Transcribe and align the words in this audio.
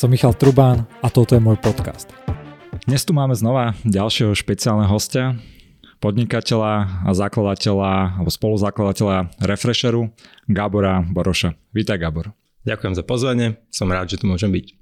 Som 0.00 0.16
Michal 0.16 0.32
Trubán 0.32 0.88
a 1.04 1.12
toto 1.12 1.36
je 1.36 1.44
môj 1.44 1.60
podcast. 1.60 2.08
Dnes 2.88 3.04
tu 3.04 3.12
máme 3.12 3.36
znova 3.36 3.76
ďalšieho 3.84 4.32
špeciálneho 4.32 4.88
hostia, 4.88 5.36
podnikateľa 6.00 7.04
a 7.04 7.10
zakladateľa 7.12 8.16
alebo 8.16 8.32
spoluzakladateľa 8.32 9.36
Refresheru, 9.44 10.08
Gábora 10.48 11.04
Boroša. 11.04 11.52
Vítaj 11.76 12.00
Gábor. 12.00 12.32
Ďakujem 12.64 12.96
za 12.96 13.04
pozvanie, 13.04 13.60
som 13.68 13.92
rád, 13.92 14.16
že 14.16 14.16
tu 14.16 14.24
môžem 14.24 14.48
byť. 14.48 14.79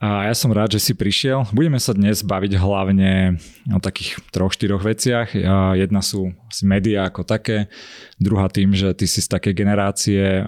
A 0.00 0.32
ja 0.32 0.34
som 0.34 0.48
rád, 0.48 0.72
že 0.72 0.80
si 0.80 0.92
prišiel. 0.96 1.44
Budeme 1.52 1.76
sa 1.76 1.92
dnes 1.92 2.24
baviť 2.24 2.56
hlavne 2.56 3.36
o 3.68 3.76
takých 3.84 4.16
troch, 4.32 4.48
štyroch 4.56 4.80
veciach. 4.80 5.36
Jedna 5.76 6.00
sú 6.00 6.32
asi 6.48 6.64
médiá 6.64 7.04
ako 7.04 7.20
také, 7.28 7.68
druhá 8.16 8.48
tým, 8.48 8.72
že 8.72 8.96
ty 8.96 9.04
si 9.04 9.20
z 9.20 9.28
takej 9.28 9.52
generácie 9.52 10.40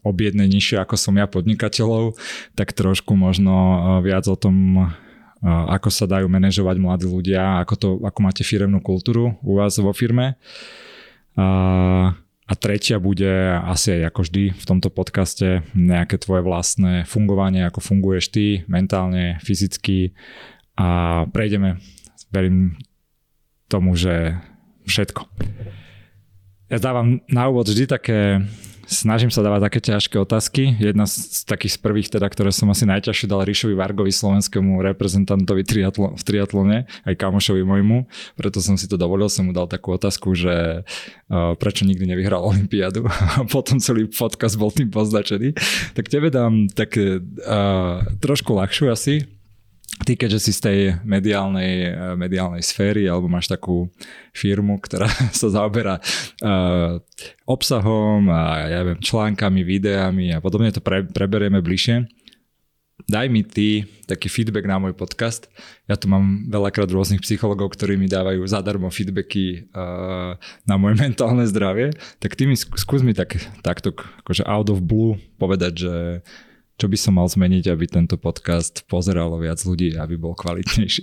o 0.00 0.10
jednej 0.16 0.48
nižšie 0.48 0.80
ako 0.80 0.96
som 0.96 1.20
ja 1.20 1.28
podnikateľov, 1.28 2.16
tak 2.56 2.72
trošku 2.72 3.12
možno 3.12 3.52
viac 4.00 4.24
o 4.24 4.40
tom, 4.40 4.88
ako 5.44 5.92
sa 5.92 6.08
dajú 6.08 6.24
manažovať 6.24 6.76
mladí 6.80 7.12
ľudia, 7.12 7.60
ako, 7.60 7.74
to, 7.76 7.88
ako 8.08 8.18
máte 8.24 8.40
firemnú 8.40 8.80
kultúru 8.80 9.36
u 9.44 9.60
vás 9.60 9.76
vo 9.76 9.92
firme. 9.92 10.40
A 11.36 12.16
a 12.48 12.52
tretia 12.56 12.96
bude 12.96 13.28
asi 13.68 14.00
aj 14.00 14.08
ako 14.08 14.20
vždy 14.24 14.44
v 14.56 14.64
tomto 14.64 14.88
podcaste 14.88 15.60
nejaké 15.76 16.16
tvoje 16.16 16.40
vlastné 16.40 17.04
fungovanie, 17.04 17.60
ako 17.68 17.84
funguješ 17.84 18.32
ty 18.32 18.46
mentálne, 18.64 19.36
fyzicky 19.44 20.16
a 20.80 21.22
prejdeme, 21.28 21.76
verím 22.32 22.80
tomu, 23.68 23.92
že 23.92 24.40
všetko. 24.88 25.28
Ja 26.72 26.80
dávam 26.80 27.20
na 27.28 27.52
úvod 27.52 27.68
vždy 27.68 27.84
také 27.84 28.40
Snažím 28.88 29.28
sa 29.28 29.44
dávať 29.44 29.68
také 29.68 29.80
ťažké 29.84 30.16
otázky. 30.16 30.72
Jedna 30.80 31.04
z 31.04 31.44
takých 31.44 31.76
z 31.76 31.78
prvých, 31.84 32.08
teda, 32.08 32.24
ktoré 32.24 32.48
som 32.56 32.72
asi 32.72 32.88
najťažšie 32.88 33.28
dal 33.28 33.44
Ríšovi 33.44 33.76
Vargovi, 33.76 34.08
slovenskému 34.08 34.80
reprezentantovi 34.80 35.60
triatlo, 35.60 36.16
v 36.16 36.22
triatlone, 36.24 36.88
aj 37.04 37.14
kamošovi 37.20 37.68
môjmu. 37.68 38.08
Preto 38.40 38.64
som 38.64 38.80
si 38.80 38.88
to 38.88 38.96
dovolil, 38.96 39.28
som 39.28 39.44
mu 39.44 39.52
dal 39.52 39.68
takú 39.68 39.92
otázku, 39.92 40.32
že 40.32 40.88
uh, 40.88 41.52
prečo 41.60 41.84
nikdy 41.84 42.08
nevyhral 42.08 42.40
Olympiádu. 42.40 43.04
A 43.36 43.44
potom 43.44 43.76
celý 43.76 44.08
podcast 44.08 44.56
bol 44.56 44.72
tým 44.72 44.88
poznačený. 44.88 45.52
Tak 45.92 46.08
tebe 46.08 46.32
dám 46.32 46.72
také 46.72 47.20
uh, 47.20 48.08
trošku 48.24 48.56
ľahšiu 48.56 48.88
asi 48.88 49.37
ty 50.04 50.14
keďže 50.14 50.40
si 50.40 50.52
z 50.54 50.60
tej 50.60 50.78
mediálnej, 51.02 51.74
eh, 51.90 52.14
mediálnej 52.14 52.62
sféry 52.62 53.08
alebo 53.08 53.26
máš 53.26 53.48
takú 53.50 53.88
firmu, 54.36 54.78
ktorá 54.78 55.08
sa 55.40 55.48
zaoberá 55.50 55.98
uh, 56.44 57.00
obsahom 57.48 58.30
a 58.30 58.70
ja 58.70 58.80
viem, 58.86 58.98
článkami, 59.00 59.66
videami 59.66 60.30
a 60.30 60.38
podobne 60.38 60.70
to 60.70 60.78
pre, 60.78 61.02
preberieme 61.02 61.58
bližšie. 61.58 62.06
Daj 63.08 63.30
mi 63.30 63.46
ty 63.46 63.86
taký 64.10 64.26
feedback 64.26 64.66
na 64.66 64.76
môj 64.76 64.92
podcast. 64.92 65.46
Ja 65.86 65.94
tu 65.94 66.10
mám 66.10 66.50
veľakrát 66.50 66.90
rôznych 66.90 67.22
psychologov, 67.22 67.72
ktorí 67.72 67.94
mi 67.94 68.10
dávajú 68.10 68.42
zadarmo 68.44 68.90
feedbacky 68.90 69.70
uh, 69.70 70.34
na 70.66 70.74
moje 70.76 70.98
mentálne 71.06 71.46
zdravie. 71.46 71.94
Tak 72.18 72.36
ty 72.36 72.44
mi 72.44 72.58
skús 72.58 73.00
mi 73.00 73.14
tak, 73.14 73.38
takto 73.64 73.94
akože 73.94 74.44
out 74.44 74.68
of 74.68 74.84
blue 74.84 75.16
povedať, 75.38 75.72
že 75.88 75.94
čo 76.78 76.86
by 76.86 76.94
som 76.94 77.18
mal 77.18 77.26
zmeniť, 77.26 77.74
aby 77.74 77.90
tento 77.90 78.14
podcast 78.14 78.86
pozeralo 78.86 79.34
viac 79.42 79.58
ľudí, 79.66 79.98
aby 79.98 80.14
bol 80.14 80.38
kvalitnejší? 80.38 81.02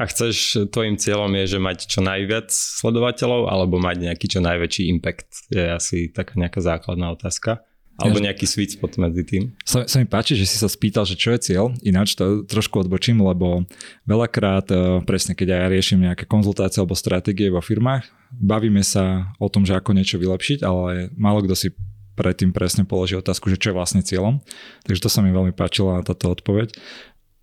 A 0.00 0.08
chceš, 0.08 0.64
tvojim 0.72 0.96
cieľom 0.96 1.28
je, 1.44 1.56
že 1.56 1.58
mať 1.60 1.78
čo 1.84 2.00
najviac 2.00 2.48
sledovateľov, 2.48 3.52
alebo 3.52 3.76
mať 3.76 4.08
nejaký 4.08 4.26
čo 4.32 4.40
najväčší 4.40 4.88
impact? 4.88 5.52
Je 5.52 5.68
asi 5.68 6.08
taká 6.08 6.40
nejaká 6.40 6.64
základná 6.64 7.12
otázka. 7.12 7.60
Alebo 7.96 8.20
nejaký 8.20 8.44
sweet 8.44 8.76
spot 8.76 9.00
medzi 9.00 9.24
tým. 9.24 9.56
Sa, 9.64 9.88
sa 9.88 9.96
mi 9.96 10.04
páči, 10.04 10.36
že 10.36 10.44
si 10.44 10.60
sa 10.60 10.68
spýtal, 10.68 11.08
že 11.08 11.16
čo 11.16 11.32
je 11.32 11.40
cieľ. 11.40 11.72
Ináč 11.80 12.12
to 12.12 12.44
trošku 12.44 12.84
odbočím, 12.84 13.24
lebo 13.24 13.64
veľakrát, 14.04 14.68
e, 14.68 15.00
presne 15.08 15.32
keď 15.32 15.48
ja 15.48 15.60
riešim 15.72 16.04
nejaké 16.04 16.28
konzultácie 16.28 16.84
alebo 16.84 16.92
stratégie 16.92 17.48
vo 17.48 17.64
firmách, 17.64 18.04
bavíme 18.36 18.84
sa 18.84 19.32
o 19.40 19.48
tom, 19.48 19.64
že 19.64 19.72
ako 19.72 19.96
niečo 19.96 20.20
vylepšiť, 20.20 20.60
ale 20.60 21.08
málo 21.16 21.40
kto 21.40 21.56
si 21.56 21.68
predtým 22.16 22.50
presne 22.56 22.88
položil 22.88 23.20
otázku, 23.20 23.52
že 23.52 23.60
čo 23.60 23.70
je 23.70 23.78
vlastne 23.78 24.00
cieľom. 24.00 24.40
Takže 24.88 25.04
to 25.04 25.10
sa 25.12 25.20
mi 25.20 25.30
veľmi 25.30 25.52
páčila 25.52 26.00
táto 26.00 26.32
odpoveď. 26.32 26.72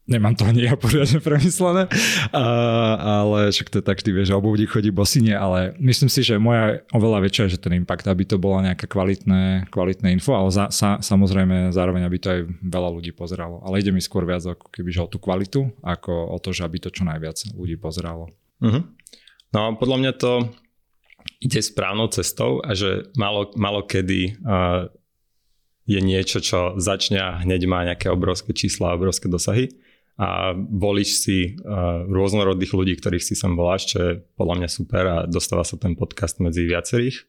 Nemám 0.04 0.36
to 0.36 0.44
ani 0.50 0.68
ja 0.68 0.76
poriadne 0.76 1.24
premyslené, 1.24 1.88
a, 2.36 2.44
ale 3.24 3.56
však 3.56 3.72
to 3.72 3.80
je 3.80 3.86
tak 3.88 4.04
vždy, 4.04 4.12
vieš, 4.12 4.36
obuvdí 4.36 4.68
chodí 4.68 4.92
bosine, 4.92 5.32
ale 5.32 5.72
myslím 5.80 6.12
si, 6.12 6.28
že 6.28 6.36
moja 6.36 6.84
oveľa 6.92 7.24
väčšia, 7.24 7.56
že 7.56 7.62
ten 7.62 7.80
impact, 7.80 8.04
aby 8.12 8.28
to 8.28 8.36
bolo 8.36 8.60
nejaké 8.60 8.84
kvalitné, 8.84 9.72
kvalitné 9.72 10.12
info, 10.12 10.36
ale 10.36 10.52
za, 10.52 10.68
sa, 10.76 11.00
samozrejme 11.00 11.72
zároveň, 11.72 12.04
aby 12.04 12.18
to 12.20 12.28
aj 12.36 12.42
veľa 12.68 12.90
ľudí 13.00 13.16
pozeralo. 13.16 13.64
Ale 13.64 13.80
ide 13.80 13.96
mi 13.96 14.04
skôr 14.04 14.28
viac 14.28 14.44
ako 14.44 14.68
keby, 14.76 14.92
že 14.92 15.00
o 15.00 15.08
tú 15.08 15.24
kvalitu, 15.24 15.72
ako 15.80 16.36
o 16.36 16.38
to, 16.44 16.52
že 16.52 16.68
aby 16.68 16.84
to 16.84 16.92
čo 16.92 17.08
najviac 17.08 17.40
ľudí 17.56 17.80
pozeralo. 17.80 18.28
Uh-huh. 18.60 18.84
No 19.56 19.78
podľa 19.80 19.98
mňa 20.04 20.12
to 20.20 20.52
ide 21.44 21.60
správnou 21.60 22.08
cestou 22.08 22.64
a 22.64 22.72
že 22.72 23.12
malo, 23.20 23.52
malo 23.60 23.84
kedy 23.84 24.40
uh, 24.40 24.88
je 25.84 26.00
niečo, 26.00 26.40
čo 26.40 26.80
začne 26.80 27.20
a 27.20 27.44
hneď 27.44 27.68
má 27.68 27.84
nejaké 27.84 28.08
obrovské 28.08 28.56
čísla 28.56 28.96
a 28.96 28.98
obrovské 28.98 29.28
dosahy 29.28 29.76
a 30.16 30.54
volíš 30.56 31.26
si 31.26 31.38
uh, 31.60 32.06
rôznorodných 32.06 32.72
ľudí, 32.72 32.94
ktorých 32.96 33.26
si 33.26 33.36
sem 33.36 33.58
voláš, 33.58 33.92
čo 33.92 33.98
je 34.00 34.12
podľa 34.38 34.56
mňa 34.64 34.70
super 34.70 35.04
a 35.10 35.18
dostáva 35.26 35.66
sa 35.66 35.76
ten 35.76 35.98
podcast 35.98 36.38
medzi 36.38 36.70
viacerých. 36.70 37.26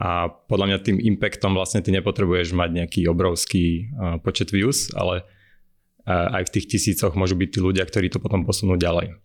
A 0.00 0.30
podľa 0.30 0.66
mňa 0.70 0.78
tým 0.80 0.96
impactom 0.96 1.52
vlastne 1.52 1.84
ty 1.84 1.92
nepotrebuješ 1.92 2.56
mať 2.56 2.70
nejaký 2.72 3.00
obrovský 3.10 3.90
uh, 3.92 4.16
počet 4.22 4.54
views, 4.54 4.94
ale 4.94 5.26
uh, 6.06 6.38
aj 6.40 6.48
v 6.48 6.52
tých 6.54 6.66
tisícoch 6.70 7.18
môžu 7.18 7.34
byť 7.34 7.48
tí 7.50 7.58
ľudia, 7.58 7.82
ktorí 7.82 8.08
to 8.08 8.22
potom 8.22 8.46
posunú 8.46 8.78
ďalej. 8.78 9.18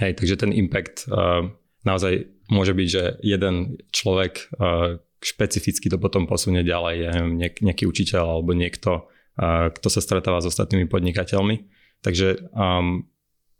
Hej, 0.00 0.16
takže 0.16 0.40
ten 0.40 0.50
impact 0.56 1.06
uh, 1.12 1.44
naozaj 1.84 2.24
môže 2.50 2.74
byť, 2.74 2.88
že 2.90 3.02
jeden 3.22 3.78
človek 3.94 4.50
uh, 4.58 4.98
špecificky 5.22 5.86
to 5.88 5.96
potom 5.96 6.26
posunie 6.26 6.66
ďalej, 6.66 6.94
ja 6.98 7.10
neviem, 7.14 7.38
nejaký 7.38 7.84
učiteľ 7.86 8.40
alebo 8.40 8.52
niekto, 8.52 9.06
uh, 9.38 9.70
kto 9.70 9.88
sa 9.88 10.00
stretáva 10.02 10.42
s 10.42 10.50
ostatnými 10.50 10.90
podnikateľmi. 10.90 11.70
Takže 12.00 12.50
um, 12.52 13.06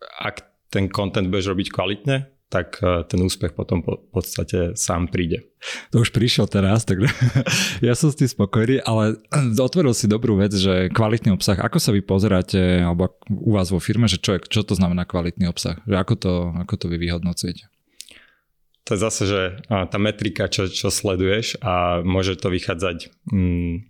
ak 0.01 0.49
ten 0.73 0.89
content 0.89 1.28
budeš 1.28 1.53
robiť 1.53 1.69
kvalitne, 1.71 2.17
tak 2.51 2.83
uh, 2.83 3.06
ten 3.06 3.23
úspech 3.23 3.55
potom 3.55 3.84
po 3.84 4.03
podstate 4.11 4.75
sám 4.75 5.07
príde. 5.07 5.47
To 5.95 6.03
už 6.03 6.11
prišiel 6.11 6.51
teraz, 6.51 6.83
tak 6.83 6.99
ja 7.87 7.95
som 7.95 8.11
s 8.11 8.19
tým 8.19 8.27
spokojný, 8.27 8.83
ale 8.83 9.22
otvoril 9.71 9.95
si 9.95 10.11
dobrú 10.11 10.34
vec, 10.34 10.51
že 10.51 10.91
kvalitný 10.91 11.31
obsah, 11.37 11.61
ako 11.62 11.78
sa 11.78 11.95
vy 11.95 12.03
pozeráte, 12.03 12.83
alebo 12.83 13.15
u 13.31 13.55
vás 13.55 13.71
vo 13.71 13.78
firme, 13.78 14.11
že 14.11 14.19
čo, 14.19 14.34
je, 14.34 14.43
čo 14.51 14.67
to 14.67 14.75
znamená 14.75 15.07
kvalitný 15.07 15.47
obsah, 15.47 15.78
že 15.87 15.95
ako 15.95 16.15
to, 16.19 16.33
ako 16.67 16.75
to 16.75 16.87
vy 16.91 16.99
vyhodnocujete? 16.99 17.71
To 18.91 18.99
je 18.99 19.06
zase, 19.06 19.23
že 19.23 19.43
tá 19.71 19.99
metrika, 20.03 20.51
čo, 20.51 20.67
čo 20.67 20.91
sleduješ 20.91 21.62
a 21.62 22.03
môže 22.03 22.34
to 22.34 22.51
vychádzať, 22.51 23.15
mm, 23.31 23.87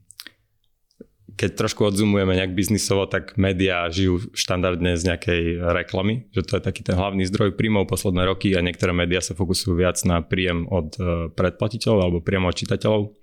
keď 1.40 1.50
trošku 1.56 1.88
odzumujeme 1.88 2.36
nejak 2.36 2.52
biznisovo, 2.52 3.08
tak 3.08 3.40
médiá 3.40 3.88
žijú 3.88 4.28
štandardne 4.36 5.00
z 5.00 5.08
nejakej 5.08 5.42
reklamy, 5.72 6.28
že 6.36 6.44
to 6.44 6.60
je 6.60 6.62
taký 6.68 6.84
ten 6.84 7.00
hlavný 7.00 7.24
zdroj 7.32 7.56
príjmov 7.56 7.88
posledné 7.88 8.28
roky 8.28 8.52
a 8.52 8.60
niektoré 8.60 8.92
médiá 8.92 9.24
sa 9.24 9.32
fokusujú 9.32 9.72
viac 9.72 9.96
na 10.04 10.20
príjem 10.20 10.68
od 10.68 10.92
e, 11.00 11.32
predplatiteľov 11.32 11.98
alebo 12.04 12.18
priamo 12.20 12.52
od 12.52 12.60
čitateľov. 12.60 13.16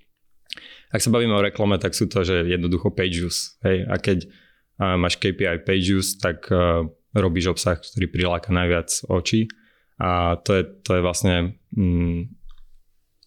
Ak 0.89 1.05
sa 1.05 1.13
bavíme 1.13 1.37
o 1.37 1.45
reklame, 1.45 1.77
tak 1.77 1.93
sú 1.93 2.09
to, 2.09 2.25
že 2.25 2.49
jednoducho 2.49 2.89
page 2.89 3.21
views. 3.21 3.53
Hej? 3.61 3.85
A 3.85 4.01
keď 4.01 4.25
máš 4.79 5.21
KPI 5.21 5.61
page 5.67 5.89
views, 5.93 6.15
tak 6.15 6.47
uh, 6.47 6.85
robíš 7.11 7.53
obsah, 7.53 7.75
ktorý 7.75 8.07
priláka 8.07 8.53
najviac 8.53 8.87
očí 9.09 9.51
a 9.97 10.37
to 10.37 10.53
je, 10.53 10.63
to 10.85 10.91
je 10.97 11.01
vlastne 11.01 11.56
mm, 11.75 12.19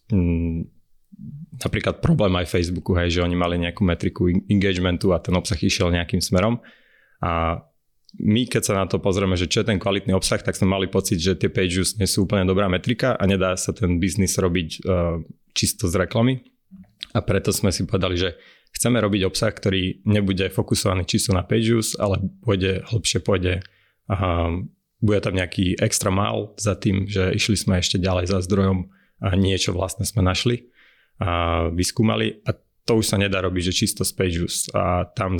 mm, 0.09 0.59
napríklad 1.61 2.01
problém 2.01 2.33
aj 2.39 2.49
Facebooku, 2.49 2.97
hej, 2.97 3.19
že 3.19 3.23
oni 3.25 3.37
mali 3.37 3.61
nejakú 3.61 3.85
metriku 3.85 4.29
engagementu 4.29 5.13
a 5.13 5.21
ten 5.21 5.35
obsah 5.37 5.57
išiel 5.59 5.93
nejakým 5.93 6.23
smerom. 6.23 6.57
A 7.21 7.61
my 8.19 8.43
keď 8.49 8.61
sa 8.65 8.73
na 8.75 8.85
to 8.89 8.99
pozrieme, 8.99 9.39
že 9.39 9.47
čo 9.47 9.63
je 9.63 9.71
ten 9.71 9.79
kvalitný 9.79 10.11
obsah, 10.11 10.41
tak 10.43 10.57
sme 10.57 10.67
mali 10.67 10.91
pocit, 10.91 11.21
že 11.21 11.37
tie 11.39 11.47
page 11.47 11.79
views 11.79 11.95
nie 11.95 12.09
sú 12.09 12.27
úplne 12.27 12.43
dobrá 12.43 12.67
metrika 12.67 13.15
a 13.15 13.23
nedá 13.23 13.55
sa 13.55 13.71
ten 13.71 14.01
biznis 14.03 14.35
robiť 14.35 14.69
uh, 14.83 15.23
čisto 15.55 15.87
z 15.87 15.95
reklamy. 15.95 16.43
A 17.15 17.23
preto 17.23 17.55
sme 17.55 17.71
si 17.71 17.87
povedali, 17.87 18.19
že 18.19 18.35
chceme 18.75 18.99
robiť 18.99 19.21
obsah, 19.27 19.51
ktorý 19.51 20.03
nebude 20.07 20.51
fokusovaný 20.51 21.07
čisto 21.07 21.31
na 21.31 21.43
page 21.43 21.71
views, 21.71 21.95
ale 21.95 22.19
pôjde 22.43 22.83
hlbšie, 22.91 23.19
pôjde 23.23 23.63
uh, 24.11 24.51
bude 25.01 25.19
tam 25.19 25.33
nejaký 25.35 25.81
extra 25.81 26.13
mile 26.13 26.53
za 26.61 26.77
tým, 26.77 27.09
že 27.09 27.33
išli 27.33 27.57
sme 27.57 27.81
ešte 27.81 27.97
ďalej 27.97 28.29
za 28.29 28.39
zdrojom 28.45 28.87
a 29.21 29.33
niečo 29.33 29.73
vlastne 29.73 30.05
sme 30.05 30.21
našli 30.21 30.69
a 31.21 31.69
vyskúmali 31.73 32.41
a 32.45 32.53
to 32.81 32.97
už 32.97 33.13
sa 33.13 33.17
nedá 33.21 33.45
robiť, 33.45 33.69
že 33.69 33.77
čisto 33.85 34.01
z 34.01 34.11
page 34.17 34.41
views 34.41 34.65
a 34.73 35.05
tam 35.05 35.37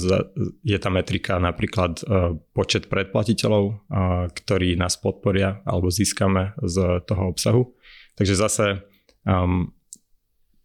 je 0.61 0.77
tá 0.77 0.89
metrika 0.93 1.41
napríklad 1.41 1.97
e, 1.99 2.37
počet 2.53 2.85
predplatiteľov, 2.85 3.63
e, 3.65 3.73
ktorí 4.29 4.77
nás 4.77 5.01
podporia 5.01 5.65
alebo 5.65 5.89
získame 5.89 6.53
z 6.61 7.01
toho 7.09 7.33
obsahu. 7.33 7.73
Takže 8.13 8.35
zase 8.37 8.65
um, 9.25 9.73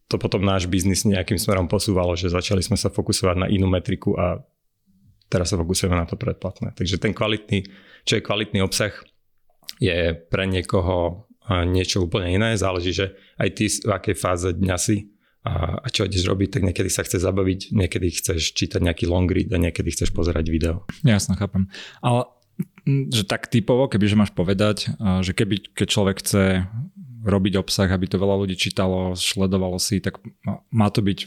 to 0.06 0.20
potom 0.20 0.44
náš 0.44 0.68
biznis 0.68 1.08
nejakým 1.08 1.40
smerom 1.40 1.66
posúvalo, 1.66 2.14
že 2.14 2.30
začali 2.30 2.60
sme 2.60 2.76
sa 2.76 2.92
fokusovať 2.92 3.36
na 3.40 3.48
inú 3.48 3.66
metriku 3.66 4.14
a 4.14 4.44
teraz 5.26 5.52
sa 5.52 5.60
fokusujeme 5.60 5.96
na 5.96 6.06
to 6.06 6.18
predplatné. 6.18 6.74
Takže 6.74 7.02
ten 7.02 7.14
kvalitný, 7.14 7.66
čo 8.06 8.18
je 8.18 8.26
kvalitný 8.26 8.62
obsah, 8.62 8.94
je 9.82 10.14
pre 10.30 10.48
niekoho 10.48 11.26
niečo 11.46 12.06
úplne 12.06 12.34
iné. 12.34 12.58
Záleží, 12.58 12.90
že 12.90 13.14
aj 13.38 13.48
ty 13.54 13.64
v 13.70 13.92
akej 13.92 14.16
fáze 14.18 14.48
dňa 14.50 14.76
si 14.78 15.14
a, 15.46 15.78
a 15.78 15.86
čo 15.90 16.02
ideš 16.02 16.26
robiť, 16.26 16.58
tak 16.58 16.62
niekedy 16.66 16.90
sa 16.90 17.06
chce 17.06 17.22
zabaviť, 17.22 17.70
niekedy 17.70 18.10
chceš 18.10 18.50
čítať 18.56 18.82
nejaký 18.82 19.06
long 19.06 19.30
read 19.30 19.54
a 19.54 19.62
niekedy 19.62 19.94
chceš 19.94 20.10
pozerať 20.10 20.50
video. 20.50 20.82
Jasne, 21.06 21.38
chápem. 21.38 21.70
Ale 22.02 22.26
že 22.86 23.22
tak 23.26 23.46
typovo, 23.46 23.86
keby 23.86 24.06
že 24.10 24.18
máš 24.18 24.32
povedať, 24.34 24.90
že 25.22 25.32
keby 25.36 25.76
keď 25.76 25.86
človek 25.86 26.16
chce 26.18 26.66
robiť 27.26 27.58
obsah, 27.58 27.90
aby 27.90 28.06
to 28.06 28.22
veľa 28.22 28.42
ľudí 28.42 28.54
čítalo, 28.58 29.14
sledovalo 29.18 29.78
si, 29.82 29.98
tak 30.02 30.18
má 30.70 30.90
to 30.90 31.02
byť 31.02 31.18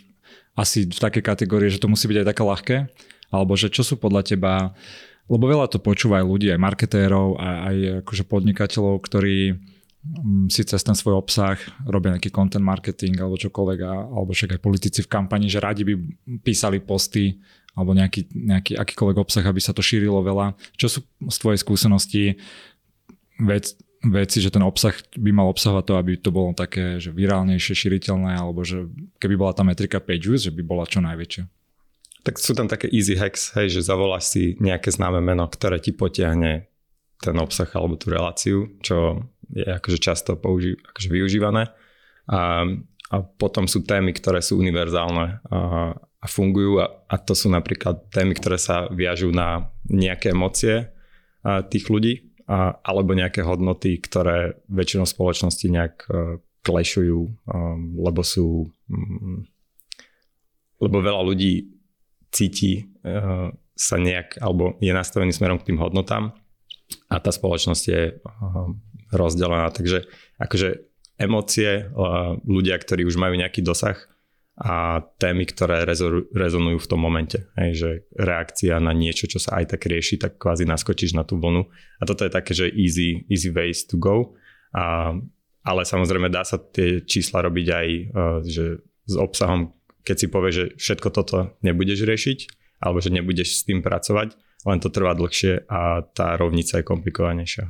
asi 0.56 0.88
v 0.88 1.00
takej 1.00 1.24
kategórii, 1.24 1.72
že 1.72 1.80
to 1.80 1.92
musí 1.92 2.08
byť 2.12 2.18
aj 2.24 2.28
také 2.28 2.44
ľahké, 2.44 2.78
alebo 3.30 3.54
že 3.54 3.70
čo 3.70 3.86
sú 3.86 3.98
podľa 3.98 4.36
teba, 4.36 4.74
lebo 5.30 5.46
veľa 5.46 5.70
to 5.70 5.78
počúva 5.78 6.22
aj 6.22 6.26
ľudí, 6.26 6.50
aj 6.50 6.60
marketérov, 6.60 7.38
aj, 7.38 7.56
aj 7.70 7.76
akože 8.02 8.24
podnikateľov, 8.26 8.96
ktorí 9.06 9.54
mm, 9.54 10.50
si 10.50 10.62
cez 10.66 10.82
ten 10.82 10.98
svoj 10.98 11.22
obsah 11.22 11.62
robia 11.86 12.18
nejaký 12.18 12.34
content 12.34 12.66
marketing 12.66 13.22
alebo 13.22 13.38
čokoľvek, 13.38 13.80
alebo 13.86 14.34
však 14.34 14.58
aj 14.58 14.62
politici 14.66 15.00
v 15.06 15.12
kampani, 15.12 15.46
že 15.46 15.62
radi 15.62 15.86
by 15.86 15.94
písali 16.42 16.82
posty 16.82 17.38
alebo 17.78 17.94
nejaký, 17.94 18.34
nejaký 18.34 18.74
akýkoľvek 18.82 19.18
obsah, 19.22 19.46
aby 19.46 19.62
sa 19.62 19.72
to 19.72 19.86
šírilo 19.86 20.20
veľa. 20.26 20.58
Čo 20.76 20.88
sú 20.90 21.00
z 21.30 21.38
tvojej 21.38 21.60
skúsenosti 21.62 22.24
vec, 23.40 23.78
veci, 24.04 24.38
že 24.42 24.50
ten 24.50 24.66
obsah 24.66 24.96
by 25.14 25.32
mal 25.32 25.48
obsahovať 25.52 25.84
to, 25.86 25.94
aby 25.96 26.12
to 26.18 26.34
bolo 26.34 26.58
také 26.58 26.98
že 26.98 27.14
virálnejšie, 27.14 27.74
šíriteľné, 27.76 28.36
alebo 28.36 28.66
že 28.66 28.88
keby 29.22 29.36
bola 29.38 29.54
tá 29.54 29.62
metrika 29.62 30.02
page 30.02 30.28
views, 30.28 30.44
že 30.48 30.56
by 30.56 30.64
bola 30.64 30.90
čo 30.90 31.00
najväčšia. 31.04 31.59
Tak 32.30 32.38
sú 32.38 32.54
tam 32.54 32.70
také 32.70 32.86
easy 32.94 33.18
hacks, 33.18 33.58
hej, 33.58 33.74
že 33.74 33.90
zavoláš 33.90 34.30
si 34.30 34.54
nejaké 34.62 34.94
známe 34.94 35.18
meno, 35.18 35.50
ktoré 35.50 35.82
ti 35.82 35.90
potiahne 35.90 36.70
ten 37.18 37.36
obsah 37.42 37.66
alebo 37.74 37.98
tú 37.98 38.14
reláciu, 38.14 38.70
čo 38.86 39.26
je 39.50 39.66
akože 39.66 39.98
často 39.98 40.38
použi- 40.38 40.78
akože 40.78 41.10
využívané. 41.10 41.74
A, 42.30 42.70
a 43.10 43.16
potom 43.26 43.66
sú 43.66 43.82
témy, 43.82 44.14
ktoré 44.14 44.46
sú 44.46 44.62
univerzálne 44.62 45.42
a, 45.42 45.98
a 45.98 46.26
fungujú 46.30 46.78
a, 46.78 47.02
a 47.10 47.18
to 47.18 47.34
sú 47.34 47.50
napríklad 47.50 48.14
témy, 48.14 48.38
ktoré 48.38 48.62
sa 48.62 48.86
viažú 48.94 49.34
na 49.34 49.74
nejaké 49.90 50.30
emócie 50.30 50.94
a, 51.42 51.66
tých 51.66 51.90
ľudí 51.90 52.30
a, 52.46 52.78
alebo 52.86 53.18
nejaké 53.18 53.42
hodnoty, 53.42 53.98
ktoré 54.06 54.54
väčšinou 54.70 55.10
spoločnosti 55.10 55.66
nejak 55.66 55.96
uh, 56.14 56.38
klešujú, 56.62 57.20
um, 57.26 57.98
lebo 58.06 58.22
sú 58.22 58.70
um, 58.86 59.50
lebo 60.80 61.02
veľa 61.02 61.26
ľudí 61.26 61.79
cíti 62.30 62.88
uh, 63.06 63.54
sa 63.74 63.96
nejak, 63.96 64.42
alebo 64.44 64.76
je 64.84 64.92
nastavený 64.92 65.34
smerom 65.34 65.60
k 65.62 65.74
tým 65.74 65.82
hodnotám 65.82 66.36
a 67.10 67.16
tá 67.22 67.32
spoločnosť 67.34 67.84
je 67.90 68.02
uh, 68.18 68.70
rozdelená. 69.14 69.70
Takže 69.74 70.06
akože 70.38 70.70
emócie, 71.20 71.90
uh, 71.90 72.38
ľudia, 72.46 72.78
ktorí 72.78 73.06
už 73.06 73.18
majú 73.18 73.38
nejaký 73.38 73.66
dosah, 73.66 73.98
a 74.60 75.00
témy, 75.16 75.48
ktoré 75.48 75.88
rezonujú 76.36 76.84
v 76.84 76.90
tom 76.92 77.00
momente. 77.00 77.48
Hej, 77.56 77.72
že 77.80 77.90
reakcia 78.12 78.76
na 78.84 78.92
niečo, 78.92 79.32
čo 79.32 79.40
sa 79.40 79.64
aj 79.64 79.72
tak 79.72 79.88
rieši, 79.88 80.20
tak 80.20 80.36
kvázi 80.36 80.68
naskočíš 80.68 81.16
na 81.16 81.24
tú 81.24 81.40
vlnu. 81.40 81.64
A 81.96 82.04
toto 82.04 82.28
je 82.28 82.32
také, 82.36 82.52
že 82.52 82.68
easy, 82.68 83.24
easy 83.32 83.56
ways 83.56 83.88
to 83.88 83.96
go. 83.96 84.36
A, 84.76 85.16
ale 85.64 85.82
samozrejme 85.88 86.28
dá 86.28 86.44
sa 86.44 86.60
tie 86.60 87.00
čísla 87.08 87.40
robiť 87.48 87.68
aj 87.72 87.88
uh, 87.88 88.40
že 88.44 88.84
s 88.84 89.16
obsahom, 89.16 89.72
keď 90.04 90.16
si 90.16 90.28
povieš, 90.32 90.54
že 90.56 90.66
všetko 90.80 91.10
toto 91.12 91.38
nebudeš 91.66 92.06
riešiť, 92.06 92.40
alebo 92.80 93.04
že 93.04 93.12
nebudeš 93.12 93.60
s 93.60 93.66
tým 93.68 93.84
pracovať, 93.84 94.36
len 94.68 94.80
to 94.80 94.92
trvá 94.92 95.16
dlhšie 95.16 95.68
a 95.68 96.04
tá 96.04 96.36
rovnica 96.36 96.80
je 96.80 96.88
komplikovanejšia. 96.88 97.66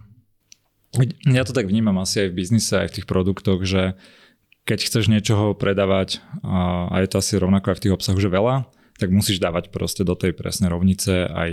Ja 1.30 1.46
to 1.46 1.54
tak 1.54 1.70
vnímam 1.70 2.02
asi 2.02 2.26
aj 2.26 2.30
v 2.34 2.38
biznise, 2.42 2.74
aj 2.74 2.90
v 2.90 2.96
tých 3.02 3.08
produktoch, 3.10 3.62
že 3.62 3.94
keď 4.66 4.80
chceš 4.86 5.06
niečoho 5.10 5.54
predávať 5.54 6.22
a, 6.42 6.90
je 7.02 7.10
to 7.10 7.22
asi 7.22 7.38
rovnako 7.38 7.74
aj 7.74 7.78
v 7.78 7.84
tých 7.86 7.96
obsahoch, 7.96 8.22
že 8.22 8.30
veľa, 8.34 8.70
tak 9.00 9.16
musíš 9.16 9.40
dávať 9.40 9.72
proste 9.72 10.04
do 10.04 10.12
tej 10.12 10.36
presnej 10.36 10.76
rovnice 10.76 11.24
aj, 11.32 11.52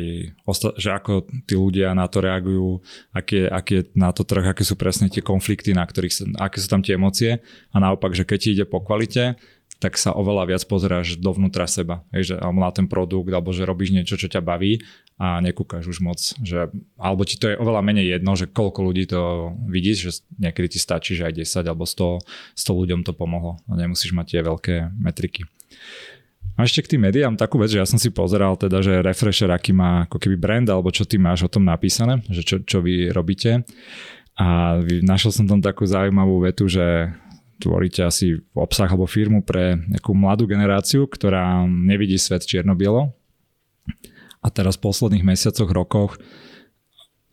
že 0.77 0.91
ako 0.91 1.31
tí 1.47 1.55
ľudia 1.55 1.95
na 1.95 2.11
to 2.11 2.19
reagujú, 2.19 2.83
aký 3.15 3.45
je, 3.45 3.47
aký 3.47 3.73
je 3.79 3.83
na 3.95 4.11
to 4.11 4.27
trh, 4.27 4.51
aké 4.51 4.67
sú 4.67 4.75
presne 4.75 5.07
tie 5.07 5.23
konflikty, 5.23 5.71
na 5.71 5.87
ktorých 5.87 6.13
sa, 6.13 6.25
aké 6.43 6.59
sú 6.59 6.67
tam 6.67 6.83
tie 6.83 6.99
emócie 6.99 7.39
a 7.71 7.77
naopak, 7.79 8.19
že 8.19 8.27
keď 8.27 8.39
ti 8.43 8.49
ide 8.51 8.65
po 8.67 8.83
kvalite, 8.83 9.39
tak 9.77 10.01
sa 10.01 10.17
oveľa 10.17 10.57
viac 10.57 10.63
pozeráš 10.65 11.21
dovnútra 11.21 11.69
seba, 11.69 12.01
hej, 12.17 12.33
že, 12.33 12.35
alebo 12.41 12.65
na 12.65 12.73
ten 12.73 12.89
produkt, 12.89 13.29
alebo 13.29 13.53
že 13.53 13.69
robíš 13.69 13.93
niečo, 13.93 14.17
čo 14.17 14.33
ťa 14.33 14.41
baví 14.41 14.81
a 15.21 15.41
nekúkaš 15.45 15.85
už 15.85 15.99
moc. 16.01 16.17
Že, 16.41 16.73
alebo 16.97 17.23
ti 17.29 17.37
to 17.37 17.53
je 17.53 17.61
oveľa 17.61 17.85
menej 17.85 18.17
jedno, 18.17 18.33
že 18.37 18.49
koľko 18.49 18.81
ľudí 18.89 19.05
to 19.05 19.53
vidíš, 19.69 19.99
že 20.01 20.11
niekedy 20.41 20.77
ti 20.77 20.79
stačí, 20.81 21.13
že 21.13 21.29
aj 21.29 21.45
10 21.45 21.69
alebo 21.69 21.85
100, 21.85 22.25
100 22.57 22.81
ľuďom 22.81 23.01
to 23.05 23.13
pomohlo 23.13 23.61
a 23.69 23.73
nemusíš 23.77 24.17
mať 24.17 24.27
tie 24.33 24.41
veľké 24.41 24.75
metriky. 24.97 25.45
A 26.57 26.65
ešte 26.65 26.81
k 26.89 26.97
tým 26.97 27.05
médiám 27.05 27.37
takú 27.37 27.61
vec, 27.61 27.69
že 27.69 27.85
ja 27.85 27.85
som 27.85 28.01
si 28.01 28.09
pozeral 28.09 28.57
teda, 28.57 28.81
že 28.81 29.05
Refresher 29.05 29.53
aký 29.53 29.77
má 29.77 30.09
ako 30.09 30.17
keby 30.17 30.37
brand, 30.41 30.69
alebo 30.73 30.89
čo 30.89 31.05
ty 31.05 31.21
máš 31.21 31.45
o 31.45 31.53
tom 31.53 31.69
napísané, 31.69 32.25
že 32.33 32.41
čo, 32.41 32.65
čo 32.65 32.81
vy 32.81 33.13
robíte. 33.13 33.61
A 34.41 34.81
našiel 35.05 35.33
som 35.33 35.45
tam 35.45 35.61
takú 35.61 35.85
zaujímavú 35.85 36.45
vetu, 36.45 36.65
že 36.65 37.13
tvoríte 37.61 38.05
asi 38.05 38.41
obsah 38.53 38.89
alebo 38.89 39.09
firmu 39.09 39.43
pre 39.43 39.81
nejakú 39.89 40.13
mladú 40.13 40.45
generáciu, 40.45 41.09
ktorá 41.09 41.65
nevidí 41.65 42.17
svet 42.21 42.45
čierno-bielo. 42.45 43.13
A 44.45 44.49
teraz 44.53 44.79
v 44.79 44.85
posledných 44.87 45.27
mesiacoch, 45.27 45.71
rokoch 45.73 46.21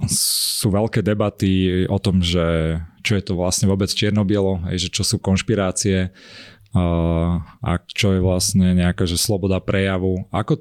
sú 0.10 0.74
veľké 0.74 1.06
debaty 1.06 1.86
o 1.88 1.98
tom, 2.02 2.20
že 2.20 2.80
čo 3.06 3.16
je 3.20 3.24
to 3.24 3.38
vlastne 3.38 3.70
vôbec 3.70 3.92
čierno-bielo, 3.92 4.66
že 4.74 4.90
čo 4.90 5.06
sú 5.06 5.22
konšpirácie 5.22 6.12
a 7.62 7.72
čo 7.86 8.18
je 8.18 8.22
vlastne 8.24 8.74
nejaká 8.74 9.06
že 9.06 9.22
sloboda 9.22 9.62
prejavu. 9.62 10.26
Ako 10.34 10.58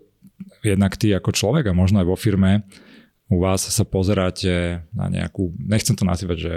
jednak 0.60 1.00
ty 1.00 1.14
ako 1.16 1.32
človek 1.32 1.72
a 1.72 1.76
možno 1.76 2.04
aj 2.04 2.06
vo 2.06 2.18
firme 2.18 2.68
u 3.32 3.40
vás 3.40 3.64
sa 3.64 3.84
pozeráte 3.88 4.84
na 4.92 5.08
nejakú, 5.08 5.56
nechcem 5.56 5.96
to 5.96 6.04
nazývať, 6.04 6.38
že 6.38 6.54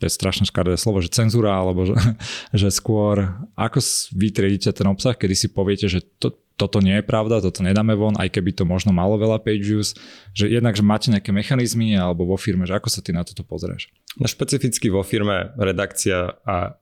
to 0.00 0.08
je 0.08 0.16
strašne 0.16 0.48
škaredé 0.48 0.80
slovo, 0.80 1.04
že 1.04 1.12
cenzúra, 1.12 1.52
alebo 1.52 1.84
že, 1.84 1.94
že 2.64 2.72
skôr 2.72 3.28
ako 3.54 3.84
vy 4.16 4.32
triedite 4.32 4.72
ten 4.72 4.88
obsah, 4.88 5.12
kedy 5.12 5.36
si 5.36 5.52
poviete, 5.52 5.86
že 5.92 6.00
to, 6.16 6.32
toto 6.56 6.80
nie 6.80 7.00
je 7.00 7.04
pravda, 7.04 7.44
toto 7.44 7.60
nedáme 7.60 7.92
von, 7.96 8.16
aj 8.16 8.32
keby 8.32 8.56
to 8.56 8.64
možno 8.64 8.92
malo 8.92 9.20
veľa 9.20 9.40
page 9.40 9.64
views, 9.64 9.92
že 10.32 10.48
jednak, 10.48 10.76
že 10.76 10.84
máte 10.84 11.08
nejaké 11.12 11.32
mechanizmy 11.32 11.96
alebo 11.96 12.24
vo 12.24 12.36
firme, 12.40 12.64
že 12.64 12.76
ako 12.76 12.88
sa 12.88 13.04
ty 13.04 13.12
na 13.12 13.24
toto 13.24 13.44
pozrieš? 13.44 13.92
No 14.16 14.28
špecificky 14.28 14.92
vo 14.92 15.04
firme 15.04 15.52
redakcia 15.56 16.36
a 16.44 16.80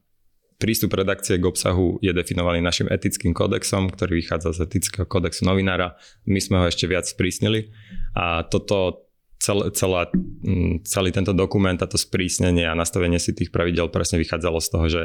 prístup 0.58 0.98
redakcie 0.98 1.38
k 1.38 1.46
obsahu 1.46 2.02
je 2.02 2.10
definovaný 2.10 2.58
našim 2.58 2.90
etickým 2.90 3.30
kódexom, 3.30 3.94
ktorý 3.94 4.18
vychádza 4.18 4.58
z 4.58 4.66
etického 4.66 5.06
kódexu 5.06 5.46
novinára. 5.46 5.94
My 6.26 6.42
sme 6.42 6.58
ho 6.58 6.66
ešte 6.66 6.90
viac 6.90 7.06
sprísnili 7.06 7.70
a 8.18 8.42
toto 8.42 9.07
cel, 9.38 9.70
celá, 9.70 10.10
mm, 10.42 10.84
celý 10.84 11.14
tento 11.14 11.32
dokument 11.32 11.78
a 11.78 11.86
to 11.86 11.96
sprísnenie 11.96 12.66
a 12.66 12.76
nastavenie 12.76 13.22
si 13.22 13.32
tých 13.32 13.54
pravidel 13.54 13.88
presne 13.88 14.18
vychádzalo 14.18 14.58
z 14.58 14.68
toho, 14.68 14.86
že, 14.90 15.02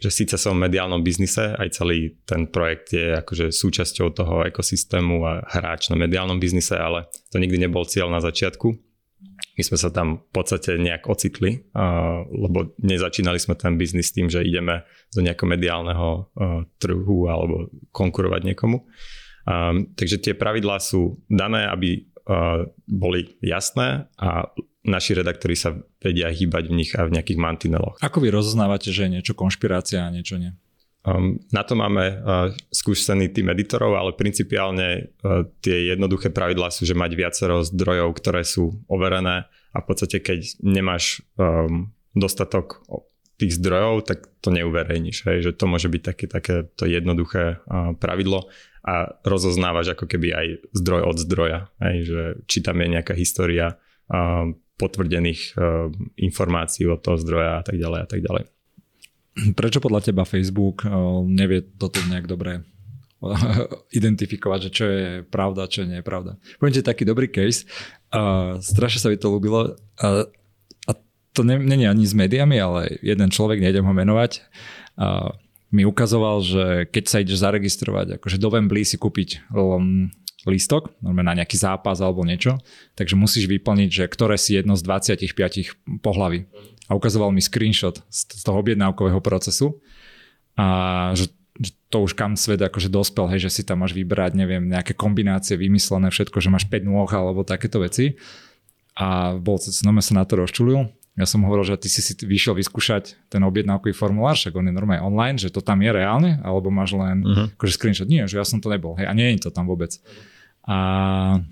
že 0.00 0.10
síce 0.10 0.34
som 0.40 0.56
v 0.56 0.64
mediálnom 0.66 1.04
biznise, 1.04 1.52
aj 1.54 1.76
celý 1.76 2.18
ten 2.24 2.48
projekt 2.48 2.96
je 2.96 3.14
akože 3.20 3.52
súčasťou 3.52 4.08
toho 4.16 4.34
ekosystému 4.48 5.14
a 5.22 5.32
hráč 5.44 5.92
na 5.92 5.96
mediálnom 6.00 6.40
biznise, 6.40 6.74
ale 6.74 7.06
to 7.30 7.36
nikdy 7.38 7.60
nebol 7.60 7.84
cieľ 7.84 8.08
na 8.08 8.24
začiatku. 8.24 8.74
My 9.54 9.62
sme 9.62 9.78
sa 9.78 9.90
tam 9.94 10.18
v 10.18 10.30
podstate 10.34 10.74
nejak 10.82 11.06
ocitli, 11.06 11.62
lebo 12.26 12.74
nezačínali 12.82 13.38
sme 13.38 13.54
ten 13.54 13.78
biznis 13.78 14.10
tým, 14.10 14.26
že 14.26 14.42
ideme 14.42 14.82
do 15.14 15.22
nejakého 15.22 15.46
mediálneho 15.46 16.08
trhu 16.82 17.18
alebo 17.30 17.70
konkurovať 17.94 18.50
niekomu. 18.50 18.82
takže 19.94 20.18
tie 20.18 20.34
pravidlá 20.34 20.82
sú 20.82 21.22
dané, 21.30 21.70
aby 21.70 22.13
boli 22.88 23.36
jasné 23.44 24.08
a 24.16 24.48
naši 24.84 25.16
redaktori 25.16 25.56
sa 25.56 25.76
vedia 26.00 26.28
hýbať 26.28 26.64
v 26.68 26.76
nich 26.76 26.90
a 26.92 27.08
v 27.08 27.16
nejakých 27.16 27.40
mantineloch. 27.40 27.96
Ako 28.04 28.20
vy 28.20 28.28
rozoznávate, 28.32 28.92
že 28.92 29.08
je 29.08 29.14
niečo 29.20 29.34
konšpirácia 29.36 30.04
a 30.04 30.12
niečo 30.12 30.36
nie? 30.36 30.52
Um, 31.04 31.36
na 31.52 31.60
to 31.60 31.76
máme 31.76 32.04
uh, 32.16 32.16
skúsený 32.72 33.28
tým 33.28 33.52
editorov, 33.52 33.92
ale 33.92 34.16
principiálne 34.16 35.12
uh, 35.20 35.44
tie 35.60 35.92
jednoduché 35.92 36.32
pravidlá 36.32 36.72
sú, 36.72 36.88
že 36.88 36.96
mať 36.96 37.12
viacero 37.12 37.60
zdrojov, 37.60 38.08
ktoré 38.16 38.40
sú 38.40 38.72
overené 38.88 39.44
a 39.76 39.76
v 39.80 39.84
podstate 39.84 40.24
keď 40.24 40.64
nemáš 40.64 41.20
um, 41.36 41.92
dostatok 42.16 42.80
tých 43.34 43.58
zdrojov, 43.58 44.06
tak 44.06 44.30
to 44.40 44.54
neuverejníš. 44.54 45.26
Hej? 45.26 45.50
Že 45.50 45.52
to 45.58 45.64
môže 45.66 45.88
byť 45.90 46.02
také, 46.02 46.24
také 46.30 46.54
to 46.78 46.86
jednoduché 46.86 47.58
pravidlo 47.98 48.46
a 48.84 49.16
rozoznávaš 49.24 49.96
ako 49.96 50.04
keby 50.06 50.28
aj 50.36 50.46
zdroj 50.76 51.02
od 51.08 51.16
zdroja. 51.18 51.60
Hej, 51.80 51.96
že 52.04 52.22
či 52.46 52.58
tam 52.60 52.78
je 52.84 52.94
nejaká 52.94 53.16
história 53.16 53.80
potvrdených 54.76 55.56
informácií 56.20 56.84
od 56.86 57.00
toho 57.00 57.16
zdroja 57.16 57.58
a 57.58 57.64
tak 57.64 57.80
ďalej 57.80 58.00
a 58.04 58.08
tak 58.08 58.20
ďalej. 58.20 58.44
Prečo 59.56 59.82
podľa 59.82 60.12
teba 60.12 60.22
Facebook 60.28 60.86
nevie 61.26 61.64
toto 61.74 61.98
nejak 62.06 62.28
dobre 62.28 62.62
identifikovať, 63.98 64.58
že 64.68 64.70
čo 64.70 64.84
je 64.84 65.06
pravda, 65.24 65.70
čo 65.70 65.88
nie 65.88 66.00
je 66.00 66.06
pravda. 66.06 66.36
Poviem 66.60 66.74
ti 66.76 66.84
taký 66.84 67.08
dobrý 67.08 67.28
case. 67.32 67.64
Uh, 68.12 68.60
strašne 68.60 69.00
sa 69.00 69.08
mi 69.10 69.18
to 69.18 69.32
ľúbilo. 69.32 69.74
Uh, 69.98 70.28
a 71.34 71.36
to 71.36 71.42
není 71.42 71.90
ani 71.90 72.06
s 72.06 72.14
médiami, 72.14 72.56
ale 72.62 73.02
jeden 73.02 73.26
človek, 73.26 73.58
nejdem 73.58 73.82
ho 73.82 73.90
menovať, 73.90 74.38
uh, 75.02 75.34
mi 75.74 75.82
ukazoval, 75.82 76.38
že 76.46 76.64
keď 76.94 77.04
sa 77.10 77.18
ideš 77.18 77.42
zaregistrovať, 77.42 78.22
akože 78.22 78.38
do 78.38 78.48
Wembley 78.54 78.86
si 78.86 78.94
kúpiť 78.94 79.50
um, 79.50 80.06
lístok, 80.46 80.94
normálne 81.02 81.34
na 81.34 81.38
nejaký 81.42 81.58
zápas 81.58 81.98
alebo 81.98 82.22
niečo, 82.22 82.62
takže 82.94 83.18
musíš 83.18 83.50
vyplniť, 83.50 83.90
že 83.90 84.04
ktoré 84.06 84.38
si 84.38 84.54
jedno 84.54 84.78
z 84.78 84.86
25 84.86 85.98
pohlaví. 85.98 86.46
A 86.86 86.94
ukazoval 86.94 87.34
mi 87.34 87.42
screenshot 87.42 87.98
z 88.12 88.42
toho 88.44 88.60
objednávkového 88.60 89.18
procesu 89.18 89.82
a 90.54 91.10
že 91.16 91.32
to 91.88 92.02
už 92.02 92.18
kam 92.18 92.34
svet 92.34 92.60
akože 92.60 92.90
dospel, 92.90 93.30
hej, 93.30 93.48
že 93.48 93.50
si 93.50 93.62
tam 93.62 93.82
máš 93.86 93.94
vybrať, 93.94 94.34
neviem, 94.34 94.66
nejaké 94.66 94.92
kombinácie 94.92 95.54
vymyslené, 95.54 96.10
všetko, 96.10 96.42
že 96.42 96.52
máš 96.52 96.66
5 96.66 96.86
nôh 96.86 97.08
alebo 97.08 97.46
takéto 97.46 97.78
veci. 97.78 98.18
A 98.94 99.34
bol, 99.34 99.58
no 99.58 99.90
sa 100.02 100.12
na 100.14 100.22
to 100.26 100.38
rozčulil. 100.38 100.90
Ja 101.14 101.30
som 101.30 101.46
hovoril, 101.46 101.62
že 101.62 101.78
ty 101.78 101.86
si 101.86 102.02
si 102.02 102.18
vyšiel 102.18 102.58
vyskúšať 102.58 103.30
ten 103.30 103.38
objednávkový 103.46 103.94
formulár, 103.94 104.34
však 104.34 104.50
on 104.58 104.66
je 104.66 104.74
normálne 104.74 105.06
online, 105.06 105.38
že 105.38 105.54
to 105.54 105.62
tam 105.62 105.78
je 105.78 105.94
reálne, 105.94 106.42
alebo 106.42 106.74
máš 106.74 106.98
len 106.98 107.22
uh-huh. 107.22 107.46
akože 107.54 107.74
screenshot. 107.78 108.10
Nie, 108.10 108.26
že 108.26 108.42
ja 108.42 108.46
som 108.46 108.58
to 108.58 108.66
nebol, 108.66 108.98
hej, 108.98 109.06
a 109.06 109.14
nie 109.14 109.30
je 109.38 109.46
to 109.46 109.50
tam 109.54 109.70
vôbec. 109.70 109.94
A 110.66 111.42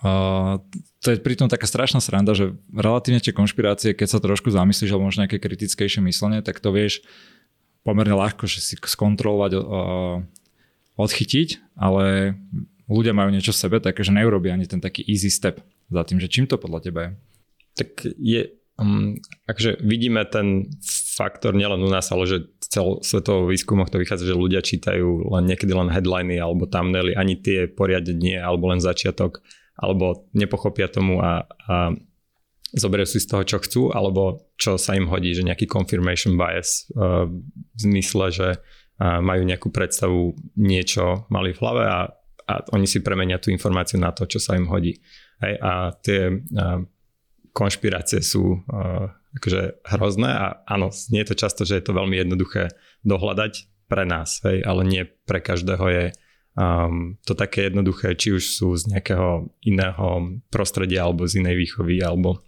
Uh, 0.00 0.56
to 1.04 1.12
je 1.12 1.20
pritom 1.20 1.52
taká 1.52 1.68
strašná 1.68 2.00
sranda, 2.00 2.32
že 2.32 2.56
relatívne 2.72 3.20
tie 3.20 3.36
konšpirácie, 3.36 3.92
keď 3.92 4.08
sa 4.08 4.24
trošku 4.24 4.48
zamyslíš 4.48 4.88
alebo 4.88 5.12
možno 5.12 5.28
nejaké 5.28 5.36
kritickejšie 5.36 6.00
myslenie, 6.00 6.40
tak 6.40 6.64
to 6.64 6.72
vieš 6.72 7.04
pomerne 7.84 8.16
ľahko 8.16 8.48
že 8.48 8.64
si 8.64 8.80
skontrolovať, 8.80 9.52
uh, 9.60 10.24
odchytiť, 10.96 11.76
ale 11.76 12.34
ľudia 12.88 13.12
majú 13.12 13.28
niečo 13.28 13.52
v 13.52 13.60
sebe 13.68 13.76
také, 13.84 14.00
že 14.00 14.16
neurobia 14.16 14.56
ani 14.56 14.64
ten 14.64 14.80
taký 14.80 15.04
easy 15.04 15.28
step 15.28 15.60
za 15.92 16.02
tým, 16.08 16.24
že 16.24 16.32
čím 16.32 16.48
to 16.48 16.56
podľa 16.56 16.80
teba 16.80 17.00
je? 17.04 17.10
Tak 17.76 17.90
je, 18.16 18.55
um, 18.80 19.16
akože 19.48 19.80
vidíme 19.80 20.24
ten 20.28 20.68
faktor 21.16 21.56
nielen 21.56 21.80
u 21.80 21.88
nás, 21.88 22.12
ale 22.12 22.28
že 22.28 22.38
celosvetovo 22.60 23.48
výskumoch 23.48 23.88
to 23.88 24.00
vychádza, 24.00 24.28
že 24.28 24.36
ľudia 24.36 24.60
čítajú 24.60 25.32
len 25.32 25.44
niekedy 25.48 25.72
len 25.72 25.88
headliny 25.88 26.36
alebo 26.36 26.68
thumbnaily, 26.68 27.16
ani 27.16 27.40
tie 27.40 27.68
poriadne 27.68 28.12
nie, 28.16 28.36
alebo 28.36 28.68
len 28.68 28.80
začiatok, 28.82 29.40
alebo 29.80 30.28
nepochopia 30.36 30.88
tomu 30.88 31.20
a, 31.20 31.48
a 31.68 31.96
zoberú 32.76 33.08
si 33.08 33.22
z 33.22 33.28
toho, 33.32 33.42
čo 33.46 33.58
chcú, 33.62 33.82
alebo 33.94 34.52
čo 34.60 34.76
sa 34.76 34.92
im 34.92 35.08
hodí, 35.08 35.32
že 35.32 35.46
nejaký 35.46 35.64
confirmation 35.64 36.36
bias 36.36 36.88
uh, 36.92 37.24
v 37.28 37.78
zmysle, 37.80 38.28
že 38.28 38.48
uh, 38.58 39.20
majú 39.24 39.46
nejakú 39.46 39.72
predstavu, 39.72 40.36
niečo 40.58 41.24
mali 41.32 41.56
v 41.56 41.60
hlave 41.62 41.84
a, 41.88 41.98
a 42.44 42.52
oni 42.76 42.84
si 42.84 43.00
premenia 43.00 43.40
tú 43.40 43.48
informáciu 43.48 43.96
na 43.96 44.12
to, 44.12 44.28
čo 44.28 44.42
sa 44.42 44.58
im 44.58 44.68
hodí. 44.68 45.00
Hej, 45.40 45.54
a 45.60 45.72
tie 46.00 46.20
uh, 46.32 46.80
konšpirácie 47.56 48.20
sú 48.20 48.60
uh, 48.60 49.08
akože 49.40 49.80
hrozné 49.88 50.28
a 50.28 50.60
áno, 50.68 50.92
nie 51.08 51.24
je 51.24 51.32
to 51.32 51.40
často, 51.40 51.62
že 51.64 51.80
je 51.80 51.84
to 51.88 51.96
veľmi 51.96 52.20
jednoduché 52.20 52.68
dohľadať 53.08 53.52
pre 53.88 54.04
nás, 54.04 54.44
hej, 54.44 54.60
ale 54.60 54.84
nie 54.84 55.08
pre 55.24 55.40
každého 55.40 55.84
je 55.88 56.04
um, 56.52 57.16
to 57.24 57.32
také 57.32 57.72
jednoduché, 57.72 58.12
či 58.12 58.36
už 58.36 58.44
sú 58.44 58.76
z 58.76 58.92
nejakého 58.92 59.48
iného 59.64 60.36
prostredia 60.52 61.08
alebo 61.08 61.24
z 61.24 61.40
inej 61.40 61.56
výchovy 61.56 62.04
alebo 62.04 62.44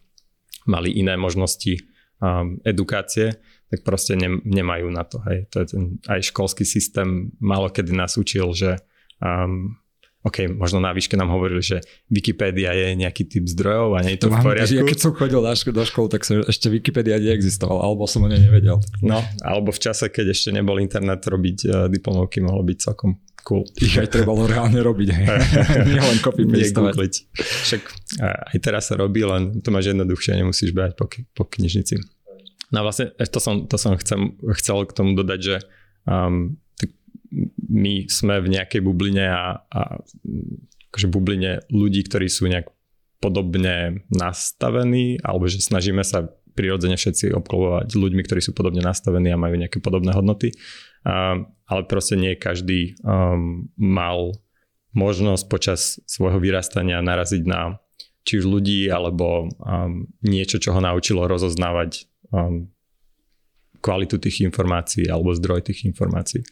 mali 0.68 0.92
iné 0.92 1.16
možnosti 1.16 1.80
um, 2.20 2.60
edukácie, 2.64 3.40
tak 3.72 3.80
proste 3.84 4.16
ne, 4.16 4.40
nemajú 4.44 4.92
na 4.92 5.04
to. 5.04 5.24
Hej. 5.24 5.48
To 5.52 5.56
je 5.64 5.66
ten, 5.72 5.82
aj 6.08 6.32
školský 6.32 6.64
systém 6.68 7.32
málo 7.40 7.72
kedy 7.72 7.92
nás 7.96 8.16
učil, 8.20 8.52
že 8.52 8.76
um, 9.24 9.76
OK, 10.28 10.44
možno 10.52 10.84
na 10.84 10.92
výške 10.92 11.16
nám 11.16 11.32
hovorili, 11.32 11.64
že 11.64 11.80
Wikipédia 12.12 12.76
je 12.76 13.00
nejaký 13.00 13.24
typ 13.24 13.48
zdrojov 13.48 13.96
a 13.96 14.04
nie 14.04 14.20
je 14.20 14.20
to, 14.20 14.28
to 14.28 14.36
v 14.36 14.38
poriadku. 14.44 14.76
Ja 14.76 14.84
keď 14.84 14.98
som 15.00 15.12
chodil 15.16 15.40
do, 15.40 15.48
do 15.48 15.84
školy, 15.88 16.08
tak 16.12 16.22
sa 16.28 16.36
ešte 16.44 16.68
Wikipédia 16.68 17.16
neexistoval, 17.16 17.80
alebo 17.80 18.04
som 18.04 18.22
o 18.24 18.28
nej 18.28 18.44
nevedel. 18.44 18.76
No, 19.00 19.24
alebo 19.40 19.72
v 19.72 19.80
čase, 19.80 20.12
keď 20.12 20.36
ešte 20.36 20.52
nebol 20.52 20.76
internet, 20.84 21.24
robiť 21.24 21.58
uh, 21.64 21.72
diplomovky 21.88 22.44
mohlo 22.44 22.60
byť 22.60 22.76
celkom 22.76 23.16
cool. 23.48 23.64
Ich 23.80 23.96
aj 23.96 24.12
trebalo 24.12 24.44
reálne 24.44 24.76
robiť. 24.84 25.08
Nie 25.88 26.04
len 26.04 26.18
copy 26.20 26.44
pastovať. 26.44 27.24
Však 27.40 27.82
aj 28.52 28.58
teraz 28.60 28.92
sa 28.92 29.00
robí, 29.00 29.24
len 29.24 29.64
to 29.64 29.72
máš 29.72 29.96
jednoduchšie, 29.96 30.36
nemusíš 30.36 30.76
behať 30.76 30.92
po, 31.00 31.08
po 31.08 31.48
knižnici. 31.48 31.96
No 32.68 32.84
vlastne 32.84 33.16
e, 33.16 33.24
to 33.24 33.40
som, 33.40 33.64
to 33.64 33.80
som 33.80 33.96
chcem, 33.96 34.36
chcel 34.60 34.84
k 34.84 34.92
tomu 34.92 35.16
dodať, 35.16 35.40
že 35.40 35.56
um, 36.04 36.60
my 37.68 38.08
sme 38.08 38.40
v 38.40 38.58
nejakej 38.58 38.80
bubline 38.80 39.28
a, 39.28 39.60
a 39.68 39.80
akože 40.90 41.08
bubline 41.12 41.60
ľudí, 41.68 42.04
ktorí 42.08 42.26
sú 42.32 42.48
nejak 42.48 42.68
podobne 43.20 44.08
nastavení, 44.08 45.20
alebo 45.20 45.50
že 45.50 45.60
snažíme 45.60 46.00
sa 46.06 46.32
prirodzene 46.56 46.98
všetci 46.98 47.34
obklopovať 47.38 47.94
ľuďmi, 47.94 48.22
ktorí 48.26 48.40
sú 48.42 48.50
podobne 48.50 48.82
nastavení 48.82 49.30
a 49.30 49.38
majú 49.38 49.54
nejaké 49.54 49.78
podobné 49.78 50.10
hodnoty 50.10 50.54
ale 51.68 51.82
proste 51.84 52.16
nie 52.16 52.34
každý 52.34 52.96
um, 53.04 53.68
mal 53.76 54.34
možnosť 54.96 55.44
počas 55.46 55.80
svojho 56.08 56.40
vyrastania 56.40 56.98
naraziť 57.04 57.42
na 57.44 57.78
či 58.24 58.40
už 58.40 58.48
ľudí 58.48 58.88
alebo 58.92 59.48
um, 59.48 60.08
niečo, 60.24 60.60
čo 60.60 60.72
ho 60.76 60.80
naučilo 60.80 61.28
rozoznávať 61.28 62.08
um, 62.32 62.68
kvalitu 63.78 64.18
tých 64.18 64.42
informácií 64.42 65.06
alebo 65.06 65.36
zdroj 65.36 65.70
tých 65.70 65.86
informácií. 65.86 66.42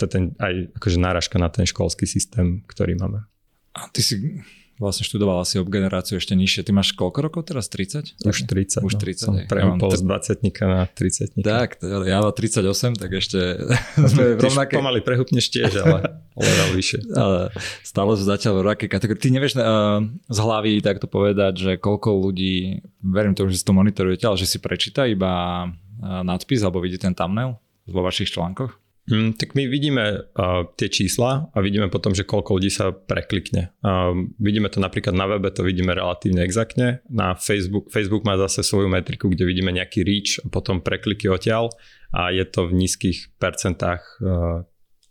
To 0.00 0.08
ten, 0.08 0.32
aj 0.40 0.72
akože 0.78 0.98
náražka 1.00 1.36
na 1.36 1.52
ten 1.52 1.68
školský 1.68 2.08
systém, 2.08 2.64
ktorý 2.64 2.96
máme. 2.96 3.28
A 3.72 3.88
ty 3.92 4.04
si 4.04 4.40
vlastne 4.82 5.06
študoval 5.06 5.46
asi 5.46 5.62
ob 5.62 5.70
generáciu 5.70 6.18
ešte 6.18 6.34
nižšie. 6.34 6.66
Ty 6.66 6.74
máš 6.74 6.90
koľko 6.98 7.18
rokov 7.22 7.42
teraz? 7.46 7.70
30? 7.70 8.18
Už 8.26 8.50
30. 8.50 8.82
Už 8.82 8.98
30. 8.98 9.30
No. 9.30 9.38
Som 9.46 9.78
ja 9.78 9.94
z 9.94 10.02
20 10.02 10.66
na 10.66 10.82
30. 10.90 11.38
Tak, 11.38 11.78
ja 12.02 12.18
mám 12.18 12.34
38, 12.34 12.98
tak 12.98 13.10
ešte 13.14 13.38
sme 14.12 14.34
v 14.34 14.40
rovnaké... 14.42 14.74
pomaly 14.74 15.00
prehupneš 15.06 15.54
tiež, 15.54 15.86
ale 15.86 16.18
level 16.42 16.70
vyššie. 16.74 17.00
Ale 17.14 17.54
stále 17.86 18.10
sú 18.18 18.24
zatiaľ 18.26 18.52
v 18.58 18.60
rovnaké 18.66 18.86
kategórii. 18.90 19.22
Ty 19.22 19.28
nevieš 19.30 19.54
uh, 19.54 20.02
z 20.26 20.38
hlavy 20.42 20.82
takto 20.82 21.06
povedať, 21.06 21.52
že 21.62 21.72
koľko 21.78 22.18
ľudí, 22.18 22.82
verím 23.06 23.38
tomu, 23.38 23.54
že 23.54 23.62
si 23.62 23.64
to 23.64 23.76
monitorujete, 23.76 24.26
ale 24.26 24.40
že 24.40 24.50
si 24.50 24.58
prečíta 24.58 25.06
iba 25.06 25.64
uh, 25.70 26.26
nadpis 26.26 26.66
alebo 26.66 26.82
vidí 26.82 26.98
ten 26.98 27.14
thumbnail 27.14 27.54
vo 27.86 28.00
vašich 28.02 28.34
článkoch? 28.34 28.81
Hmm, 29.02 29.34
tak 29.34 29.58
my 29.58 29.66
vidíme 29.66 30.14
uh, 30.14 30.62
tie 30.78 30.86
čísla 30.86 31.50
a 31.50 31.58
vidíme 31.58 31.90
potom, 31.90 32.14
že 32.14 32.22
koľko 32.22 32.54
ľudí 32.54 32.70
sa 32.70 32.94
preklikne. 32.94 33.74
Uh, 33.82 34.14
vidíme 34.38 34.70
to 34.70 34.78
napríklad 34.78 35.18
na 35.18 35.26
webe, 35.26 35.50
to 35.50 35.66
vidíme 35.66 35.90
relatívne 35.90 36.46
exaktne. 36.46 37.02
Na 37.10 37.34
Facebook, 37.34 37.90
Facebook 37.90 38.22
má 38.22 38.38
zase 38.38 38.62
svoju 38.62 38.86
metriku, 38.86 39.26
kde 39.26 39.42
vidíme 39.42 39.74
nejaký 39.74 40.06
reach 40.06 40.38
a 40.38 40.46
potom 40.46 40.78
prekliky 40.78 41.26
odtiaľ 41.26 41.74
a 42.14 42.30
je 42.30 42.46
to 42.46 42.70
v 42.70 42.78
nízkych 42.78 43.34
percentách, 43.42 44.22
uh, 44.22 44.62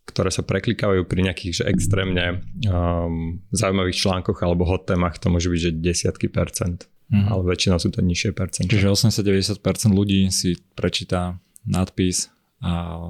ktoré 0.07 0.31
sa 0.31 0.47
preklikávajú 0.47 1.03
pri 1.03 1.27
nejakých 1.27 1.53
že 1.59 1.63
extrémne 1.67 2.47
um, 2.71 3.43
zaujímavých 3.51 3.99
článkoch 4.07 4.39
alebo 4.39 4.71
hot 4.71 4.87
témach, 4.87 5.19
to 5.19 5.27
môže 5.27 5.51
byť 5.51 5.59
že 5.59 5.71
desiatky 5.83 6.27
percent, 6.31 6.87
mm. 7.11 7.27
ale 7.27 7.43
väčšinou 7.43 7.75
sú 7.75 7.91
to 7.91 7.99
nižšie 7.99 8.31
percent. 8.31 8.71
Čiže 8.71 8.87
80-90% 8.87 9.59
ľudí 9.91 10.31
si 10.31 10.55
prečíta 10.79 11.35
nadpis 11.67 12.31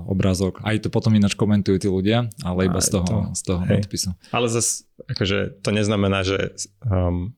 obrázok. 0.08 0.63
Aj 0.63 0.79
to 0.79 0.88
potom 0.88 1.12
ináč 1.12 1.36
komentujú 1.36 1.75
tí 1.75 1.91
ľudia, 1.91 2.31
ale 2.39 2.72
iba 2.72 2.79
z 2.79 2.96
toho, 2.96 3.03
to, 3.03 3.17
z 3.36 3.41
toho 3.43 3.62
nadpisu. 3.67 4.15
Ale 4.31 4.48
zase 4.48 4.88
akože 5.12 5.60
to 5.60 5.70
neznamená, 5.75 6.24
že 6.24 6.55
um, 6.88 7.36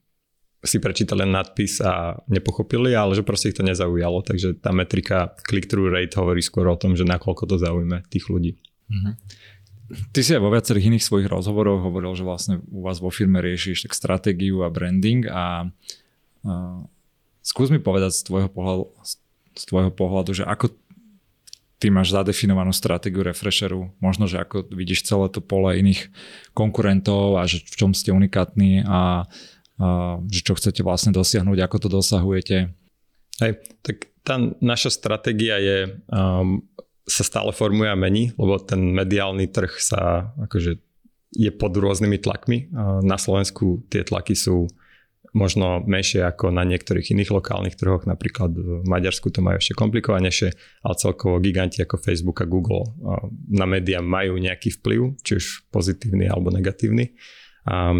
si 0.64 0.78
prečítali 0.80 1.26
nadpis 1.26 1.82
a 1.84 2.22
nepochopili, 2.30 2.96
ale 2.96 3.18
že 3.18 3.26
proste 3.26 3.52
ich 3.52 3.58
to 3.58 3.66
nezaujalo. 3.66 4.22
Takže 4.24 4.62
tá 4.62 4.70
metrika 4.72 5.34
click-through 5.44 5.92
rate 5.92 6.16
hovorí 6.16 6.40
skôr 6.40 6.70
o 6.70 6.78
tom, 6.80 6.94
že 6.96 7.04
nakoľko 7.04 7.44
to 7.50 7.56
zaujíme 7.60 8.06
tých 8.08 8.30
ľudí. 8.30 8.62
Mm-hmm. 8.88 9.14
Ty 10.16 10.20
si 10.24 10.32
aj 10.34 10.42
vo 10.42 10.54
viacerých 10.54 10.90
iných 10.96 11.06
svojich 11.06 11.28
rozhovoroch 11.28 11.84
hovoril, 11.84 12.16
že 12.16 12.24
vlastne 12.24 12.56
u 12.72 12.86
vás 12.86 13.04
vo 13.04 13.12
firme 13.12 13.44
riešiš 13.44 13.90
tak 13.90 13.94
stratégiu 13.94 14.64
a 14.64 14.72
branding 14.72 15.28
a 15.28 15.68
uh, 15.68 16.80
skús 17.44 17.68
mi 17.68 17.84
povedať 17.84 18.16
z 18.16 18.22
tvojho 18.24 18.50
pohľadu, 18.50 18.86
z 19.54 19.64
tvojho 19.68 19.92
pohľadu, 19.92 20.32
že 20.32 20.44
ako 20.48 20.72
ty 21.84 21.92
máš 21.92 22.16
zadefinovanú 22.16 22.72
stratégiu 22.72 23.28
refresheru, 23.28 23.92
možno, 24.00 24.24
že 24.24 24.40
ako 24.40 24.72
vidíš 24.72 25.04
celé 25.04 25.28
to 25.28 25.44
pole 25.44 25.76
iných 25.76 26.08
konkurentov 26.56 27.36
a 27.36 27.44
že 27.44 27.60
v 27.60 27.76
čom 27.76 27.92
ste 27.92 28.16
unikátni 28.16 28.88
a, 28.88 29.28
a 29.84 29.88
že 30.32 30.48
čo 30.48 30.56
chcete 30.56 30.80
vlastne 30.80 31.12
dosiahnuť, 31.12 31.60
ako 31.60 31.78
to 31.84 31.88
dosahujete. 31.92 32.72
Hej, 33.44 33.60
tak 33.84 34.16
tá 34.24 34.40
naša 34.64 34.96
stratégia 34.96 35.60
je, 35.60 36.00
um, 36.08 36.64
sa 37.04 37.28
stále 37.28 37.52
formuje 37.52 37.92
a 37.92 38.00
mení, 38.00 38.32
lebo 38.40 38.56
ten 38.64 38.80
mediálny 38.80 39.52
trh 39.52 39.76
sa 39.76 40.32
akože 40.40 40.80
je 41.36 41.52
pod 41.52 41.74
rôznymi 41.76 42.22
tlakmi. 42.22 42.72
Na 43.04 43.18
Slovensku 43.18 43.84
tie 43.90 44.06
tlaky 44.06 44.38
sú 44.38 44.70
možno 45.34 45.82
menšie 45.82 46.22
ako 46.22 46.54
na 46.54 46.62
niektorých 46.62 47.10
iných 47.10 47.34
lokálnych 47.34 47.74
trhoch, 47.74 48.06
napríklad 48.06 48.54
v 48.54 48.86
Maďarsku 48.86 49.34
to 49.34 49.42
majú 49.42 49.58
ešte 49.58 49.74
komplikovanejšie, 49.74 50.50
ale 50.86 50.96
celkovo 51.02 51.42
giganti 51.42 51.82
ako 51.82 51.98
Facebook 51.98 52.46
a 52.46 52.50
Google 52.50 52.94
na 53.50 53.66
médiá 53.66 54.00
majú 54.00 54.38
nejaký 54.38 54.78
vplyv, 54.80 55.18
či 55.26 55.42
už 55.42 55.46
pozitívny 55.74 56.30
alebo 56.30 56.54
negatívny. 56.54 57.18
A 57.66 57.98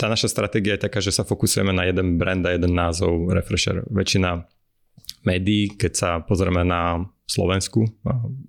tá 0.00 0.08
naša 0.08 0.32
stratégia 0.32 0.80
je 0.80 0.88
taká, 0.88 1.04
že 1.04 1.12
sa 1.12 1.28
fokusujeme 1.28 1.76
na 1.76 1.84
jeden 1.84 2.16
brand 2.16 2.40
a 2.48 2.56
jeden 2.56 2.72
názov 2.72 3.28
Refresher. 3.28 3.84
Väčšina 3.92 4.48
médií, 5.28 5.76
keď 5.76 5.92
sa 5.92 6.10
pozrieme 6.24 6.64
na 6.64 7.04
Slovensku, 7.28 7.84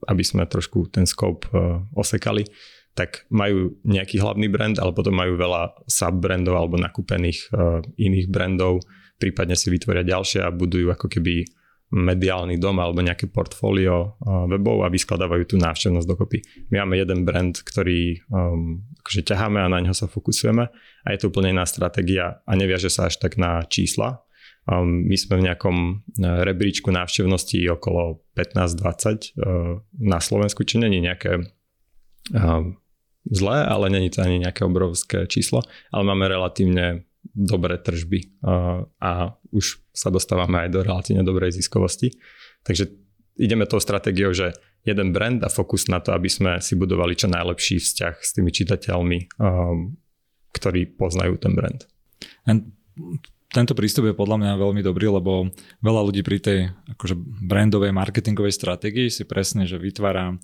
aby 0.07 0.23
sme 0.23 0.47
trošku 0.47 0.87
ten 0.87 1.03
scope 1.03 1.51
osekali, 1.91 2.47
tak 2.91 3.23
majú 3.31 3.79
nejaký 3.87 4.19
hlavný 4.19 4.51
brand, 4.51 4.75
ale 4.75 4.91
potom 4.91 5.15
majú 5.15 5.39
veľa 5.39 5.87
sub-brandov 5.87 6.55
alebo 6.59 6.75
nakúpených 6.75 7.39
uh, 7.55 7.79
iných 7.95 8.27
brandov, 8.27 8.83
prípadne 9.15 9.55
si 9.55 9.71
vytvoria 9.71 10.03
ďalšie 10.03 10.43
a 10.43 10.51
budujú 10.51 10.91
ako 10.91 11.07
keby 11.07 11.47
mediálny 11.91 12.55
dom 12.55 12.79
alebo 12.79 13.03
nejaké 13.03 13.27
portfólio 13.27 14.15
uh, 14.15 14.47
webov 14.47 14.87
a 14.87 14.91
vyskladávajú 14.91 15.43
tú 15.43 15.55
návštevnosť 15.59 16.07
dokopy. 16.07 16.39
My 16.71 16.83
máme 16.83 16.99
jeden 16.99 17.27
brand, 17.27 17.51
ktorý 17.51 18.23
um, 18.31 18.79
akože 19.03 19.27
ťaháme 19.27 19.59
a 19.59 19.67
na 19.67 19.83
ňo 19.83 19.91
sa 19.91 20.07
fokusujeme 20.07 20.63
a 20.71 21.07
je 21.11 21.19
to 21.19 21.27
úplne 21.27 21.51
iná 21.51 21.67
stratégia 21.67 22.39
a 22.47 22.51
neviaže 22.55 22.87
sa 22.87 23.11
až 23.11 23.19
tak 23.19 23.35
na 23.35 23.63
čísla. 23.67 24.23
Um, 24.71 25.03
my 25.03 25.19
sme 25.19 25.43
v 25.43 25.45
nejakom 25.51 25.77
uh, 25.99 26.47
rebríčku 26.47 26.87
návštevnosti 26.95 27.59
okolo 27.75 28.23
15-20 28.39 29.35
uh, 29.35 29.83
na 29.99 30.19
Slovensku, 30.23 30.63
či 30.63 30.79
není 30.79 31.03
nejaké 31.03 31.43
um, 32.31 32.80
zlé, 33.29 33.65
ale 33.65 33.93
není 33.93 34.09
to 34.09 34.25
ani 34.25 34.41
nejaké 34.41 34.65
obrovské 34.65 35.29
číslo, 35.29 35.61
ale 35.93 36.03
máme 36.05 36.25
relatívne 36.25 37.05
dobré 37.21 37.77
tržby 37.77 38.41
a 38.97 39.37
už 39.53 39.77
sa 39.93 40.09
dostávame 40.09 40.65
aj 40.65 40.69
do 40.73 40.79
relatívne 40.81 41.21
dobrej 41.21 41.53
ziskovosti. 41.53 42.17
Takže 42.65 42.89
ideme 43.37 43.69
tou 43.69 43.77
stratégiou, 43.77 44.33
že 44.33 44.57
jeden 44.81 45.13
brand 45.13 45.37
a 45.45 45.49
fokus 45.53 45.85
na 45.85 46.01
to, 46.01 46.17
aby 46.17 46.25
sme 46.25 46.57
si 46.57 46.73
budovali 46.73 47.13
čo 47.13 47.29
najlepší 47.29 47.77
vzťah 47.77 48.15
s 48.17 48.29
tými 48.33 48.49
čitateľmi, 48.49 49.37
ktorí 50.51 50.81
poznajú 50.97 51.37
ten 51.37 51.53
brand. 51.53 51.85
And 52.49 52.73
tento 53.51 53.75
prístup 53.75 54.07
je 54.07 54.15
podľa 54.15 54.39
mňa 54.39 54.61
veľmi 54.63 54.81
dobrý, 54.81 55.11
lebo 55.11 55.51
veľa 55.83 56.01
ľudí 56.07 56.23
pri 56.23 56.37
tej 56.39 56.59
akože 56.95 57.15
brandovej 57.45 57.91
marketingovej 57.91 58.55
stratégii 58.55 59.11
si 59.11 59.27
presne, 59.27 59.67
že 59.67 59.75
vytvára 59.75 60.39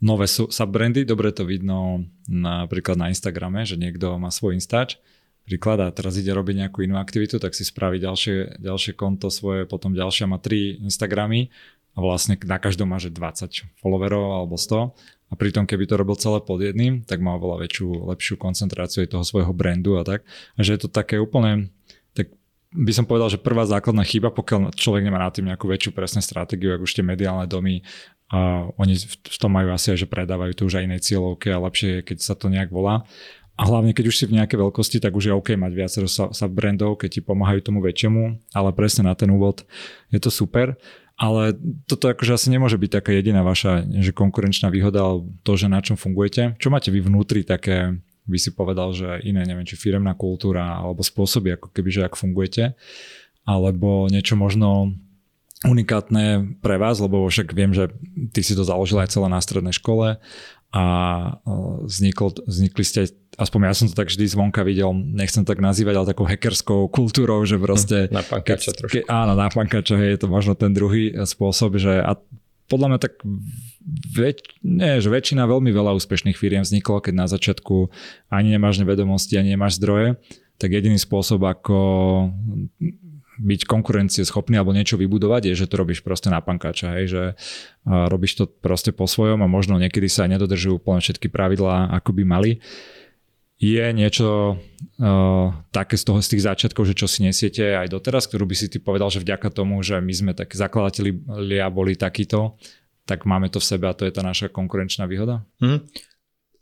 nové 0.00 0.28
subbrandy, 0.28 1.08
dobre 1.08 1.32
to 1.32 1.48
vidno 1.48 2.04
napríklad 2.28 3.00
na 3.00 3.08
Instagrame, 3.08 3.64
že 3.64 3.80
niekto 3.80 4.20
má 4.20 4.28
svoj 4.28 4.56
Instač, 4.58 5.00
príklad 5.46 5.78
a 5.78 5.94
teraz 5.94 6.18
ide 6.18 6.34
robiť 6.34 6.66
nejakú 6.66 6.82
inú 6.82 6.98
aktivitu, 6.98 7.38
tak 7.38 7.54
si 7.54 7.62
spraví 7.62 8.02
ďalšie, 8.02 8.58
ďalšie 8.58 8.92
konto 8.98 9.30
svoje, 9.30 9.64
potom 9.64 9.94
ďalšia 9.94 10.26
má 10.26 10.42
tri 10.42 10.76
Instagramy 10.82 11.54
a 11.96 12.02
vlastne 12.02 12.34
na 12.44 12.58
každom 12.58 12.90
má 12.90 12.98
že 12.98 13.14
20 13.14 13.78
followerov 13.78 14.42
alebo 14.42 14.58
100 14.58 14.92
a 15.26 15.34
pritom 15.38 15.64
keby 15.64 15.86
to 15.86 15.94
robil 15.96 16.18
celé 16.18 16.42
pod 16.42 16.60
jedným, 16.60 17.06
tak 17.06 17.22
má 17.22 17.38
oveľa 17.38 17.66
väčšiu, 17.66 17.88
lepšiu 18.10 18.34
koncentráciu 18.36 19.06
toho 19.06 19.22
svojho 19.22 19.54
brandu 19.54 19.96
a 19.96 20.02
tak. 20.02 20.26
A 20.58 20.66
že 20.66 20.76
je 20.76 20.86
to 20.86 20.90
také 20.90 21.16
úplne 21.22 21.70
by 22.76 22.92
som 22.92 23.08
povedal, 23.08 23.32
že 23.32 23.40
prvá 23.40 23.64
základná 23.64 24.04
chyba, 24.04 24.28
pokiaľ 24.28 24.76
človek 24.76 25.00
nemá 25.00 25.16
na 25.16 25.32
tým 25.32 25.48
nejakú 25.48 25.64
väčšiu 25.64 25.96
presnú 25.96 26.20
stratégiu, 26.20 26.76
ako 26.76 26.84
už 26.84 27.00
tie 27.00 27.04
mediálne 27.06 27.48
domy, 27.48 27.80
a 28.26 28.66
oni 28.74 28.98
v 29.06 29.36
tom 29.38 29.54
majú 29.54 29.70
asi 29.70 29.94
že 29.94 30.10
predávajú 30.10 30.52
to 30.58 30.66
už 30.66 30.82
aj 30.82 30.86
inej 30.90 31.06
cieľovke 31.06 31.46
a 31.54 31.62
lepšie 31.62 31.88
je, 31.88 32.00
keď 32.02 32.18
sa 32.18 32.34
to 32.34 32.50
nejak 32.50 32.74
volá. 32.74 33.06
A 33.56 33.64
hlavne, 33.64 33.96
keď 33.96 34.12
už 34.12 34.16
si 34.20 34.24
v 34.28 34.36
nejakej 34.36 34.60
veľkosti, 34.60 35.00
tak 35.00 35.16
už 35.16 35.32
je 35.32 35.32
OK 35.32 35.56
mať 35.56 35.72
viacero 35.72 36.04
sa, 36.04 36.28
sa 36.28 36.44
brandov, 36.44 37.00
keď 37.00 37.08
ti 37.08 37.20
pomáhajú 37.24 37.64
tomu 37.64 37.80
väčšiemu, 37.80 38.52
ale 38.52 38.68
presne 38.76 39.08
na 39.08 39.16
ten 39.16 39.32
úvod 39.32 39.64
je 40.12 40.20
to 40.20 40.28
super. 40.28 40.76
Ale 41.16 41.56
toto 41.88 42.12
akože 42.12 42.36
asi 42.36 42.52
nemôže 42.52 42.76
byť 42.76 43.00
taká 43.00 43.16
jediná 43.16 43.40
vaša 43.40 43.80
že 44.04 44.12
konkurenčná 44.12 44.68
výhoda, 44.68 45.00
ale 45.00 45.24
to, 45.40 45.56
že 45.56 45.72
na 45.72 45.80
čom 45.80 45.96
fungujete. 45.96 46.60
Čo 46.60 46.68
máte 46.68 46.92
vy 46.92 47.00
vnútri 47.00 47.40
také 47.40 47.96
by 48.28 48.36
si 48.36 48.52
povedal, 48.52 48.92
že 48.92 49.24
iné, 49.24 49.46
neviem, 49.48 49.64
či 49.64 49.80
firemná 49.80 50.12
kultúra 50.12 50.76
alebo 50.76 51.00
spôsoby, 51.00 51.56
ako 51.56 51.72
keby, 51.72 51.88
že 51.88 52.02
ak 52.04 52.18
fungujete, 52.18 52.76
alebo 53.46 54.10
niečo 54.10 54.34
možno 54.34 54.92
unikátne 55.64 56.58
pre 56.60 56.76
vás, 56.76 57.00
lebo 57.00 57.24
však 57.24 57.56
viem, 57.56 57.72
že 57.72 57.88
ty 58.36 58.44
si 58.44 58.52
to 58.52 58.66
založil 58.66 59.00
aj 59.00 59.16
celé 59.16 59.32
na 59.32 59.40
strednej 59.40 59.72
škole 59.72 60.20
a 60.74 60.84
vznikol, 61.88 62.36
vznikli 62.44 62.84
ste, 62.84 63.08
aspoň 63.40 63.72
ja 63.72 63.76
som 63.78 63.86
to 63.88 63.96
tak 63.96 64.12
vždy 64.12 64.28
zvonka 64.28 64.60
videl, 64.66 64.92
nechcem 64.92 65.46
to 65.46 65.56
tak 65.56 65.64
nazývať, 65.64 65.94
ale 65.96 66.10
takou 66.12 66.28
hackerskou 66.28 66.92
kultúrou, 66.92 67.40
že 67.48 67.56
proste... 67.56 68.12
Na 68.12 68.20
pankača 68.20 68.76
trošku. 68.76 69.00
Ke, 69.00 69.08
áno, 69.08 69.32
na 69.32 69.48
pankača, 69.48 69.96
je 69.96 70.20
to 70.20 70.28
možno 70.28 70.52
ten 70.52 70.76
druhý 70.76 71.16
spôsob, 71.24 71.80
že 71.80 72.04
a 72.04 72.20
podľa 72.66 72.86
mňa 72.92 72.98
tak 73.00 73.22
väč, 74.12 74.42
nie, 74.60 74.98
že 74.98 75.08
väčšina 75.08 75.46
veľmi 75.46 75.70
veľa 75.70 75.94
úspešných 75.96 76.36
firiem 76.36 76.66
vzniklo, 76.66 76.98
keď 76.98 77.14
na 77.14 77.26
začiatku 77.30 77.88
ani 78.28 78.58
nemáš 78.58 78.82
vedomosti, 78.82 79.38
ani 79.38 79.54
nemáš 79.54 79.78
zdroje, 79.78 80.18
tak 80.58 80.74
jediný 80.74 80.98
spôsob, 80.98 81.46
ako 81.46 81.78
byť 83.36 83.68
konkurencieschopný 83.68 84.56
alebo 84.56 84.72
niečo 84.72 84.96
vybudovať, 84.96 85.52
je, 85.52 85.54
že 85.64 85.68
to 85.68 85.76
robíš 85.76 86.00
proste 86.00 86.32
na 86.32 86.40
pankáča, 86.40 86.96
hej, 86.96 87.04
že 87.06 87.22
robíš 87.84 88.40
to 88.40 88.44
proste 88.48 88.96
po 88.96 89.04
svojom 89.04 89.44
a 89.44 89.48
možno 89.48 89.76
niekedy 89.76 90.08
sa 90.08 90.24
aj 90.24 90.40
nedodržujú 90.40 90.80
úplne 90.80 91.04
všetky 91.04 91.28
pravidlá, 91.28 91.92
ako 91.92 92.10
by 92.16 92.22
mali. 92.24 92.52
Je 93.56 93.80
niečo 93.96 94.60
uh, 94.60 95.46
také 95.72 95.96
z 95.96 96.04
toho 96.04 96.20
z 96.20 96.36
tých 96.36 96.44
začiatkov, 96.44 96.92
že 96.92 96.92
čo 96.92 97.08
si 97.08 97.24
nesiete 97.24 97.72
aj 97.72 97.88
doteraz, 97.88 98.28
ktorú 98.28 98.44
by 98.44 98.52
si 98.52 98.68
ty 98.68 98.76
povedal, 98.76 99.08
že 99.08 99.24
vďaka 99.24 99.48
tomu, 99.48 99.80
že 99.80 99.96
my 99.96 100.12
sme 100.12 100.32
takí 100.36 100.60
zakladatelia 100.60 101.64
boli 101.72 101.96
takíto, 101.96 102.60
tak 103.08 103.24
máme 103.24 103.48
to 103.48 103.56
v 103.56 103.68
sebe 103.72 103.88
a 103.88 103.96
to 103.96 104.04
je 104.04 104.12
tá 104.12 104.20
naša 104.20 104.52
konkurenčná 104.52 105.08
výhoda? 105.08 105.40
Mm. 105.64 105.88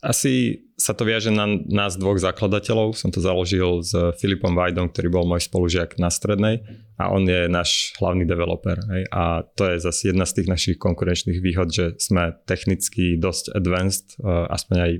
Asi 0.05 0.61
sa 0.77 0.93
to 0.93 1.01
viaže 1.01 1.33
na 1.33 1.49
nás 1.49 1.97
dvoch 1.97 2.21
zakladateľov. 2.21 2.93
Som 2.93 3.09
to 3.09 3.17
založil 3.17 3.81
s 3.81 3.89
Filipom 4.21 4.53
Vajdom, 4.53 4.93
ktorý 4.93 5.09
bol 5.09 5.25
môj 5.25 5.49
spolužiak 5.49 5.97
na 5.97 6.13
strednej 6.13 6.61
a 7.01 7.09
on 7.09 7.25
je 7.25 7.49
náš 7.49 7.97
hlavný 7.97 8.21
developer. 8.29 8.77
Hej. 8.77 9.09
A 9.09 9.41
to 9.57 9.65
je 9.65 9.81
zase 9.81 10.13
jedna 10.13 10.29
z 10.29 10.37
tých 10.37 10.47
našich 10.51 10.77
konkurenčných 10.77 11.41
výhod, 11.41 11.73
že 11.73 11.97
sme 11.97 12.37
technicky 12.45 13.17
dosť 13.17 13.57
advanced, 13.57 14.13
uh, 14.21 14.45
aspoň 14.53 14.77
aj 14.77 14.91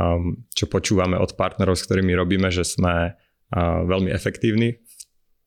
um, 0.00 0.40
čo 0.56 0.64
počúvame 0.64 1.20
od 1.20 1.36
partnerov, 1.36 1.76
s 1.76 1.84
ktorými 1.84 2.16
robíme, 2.16 2.48
že 2.48 2.64
sme 2.64 3.12
uh, 3.12 3.78
veľmi 3.84 4.08
efektívni 4.08 4.80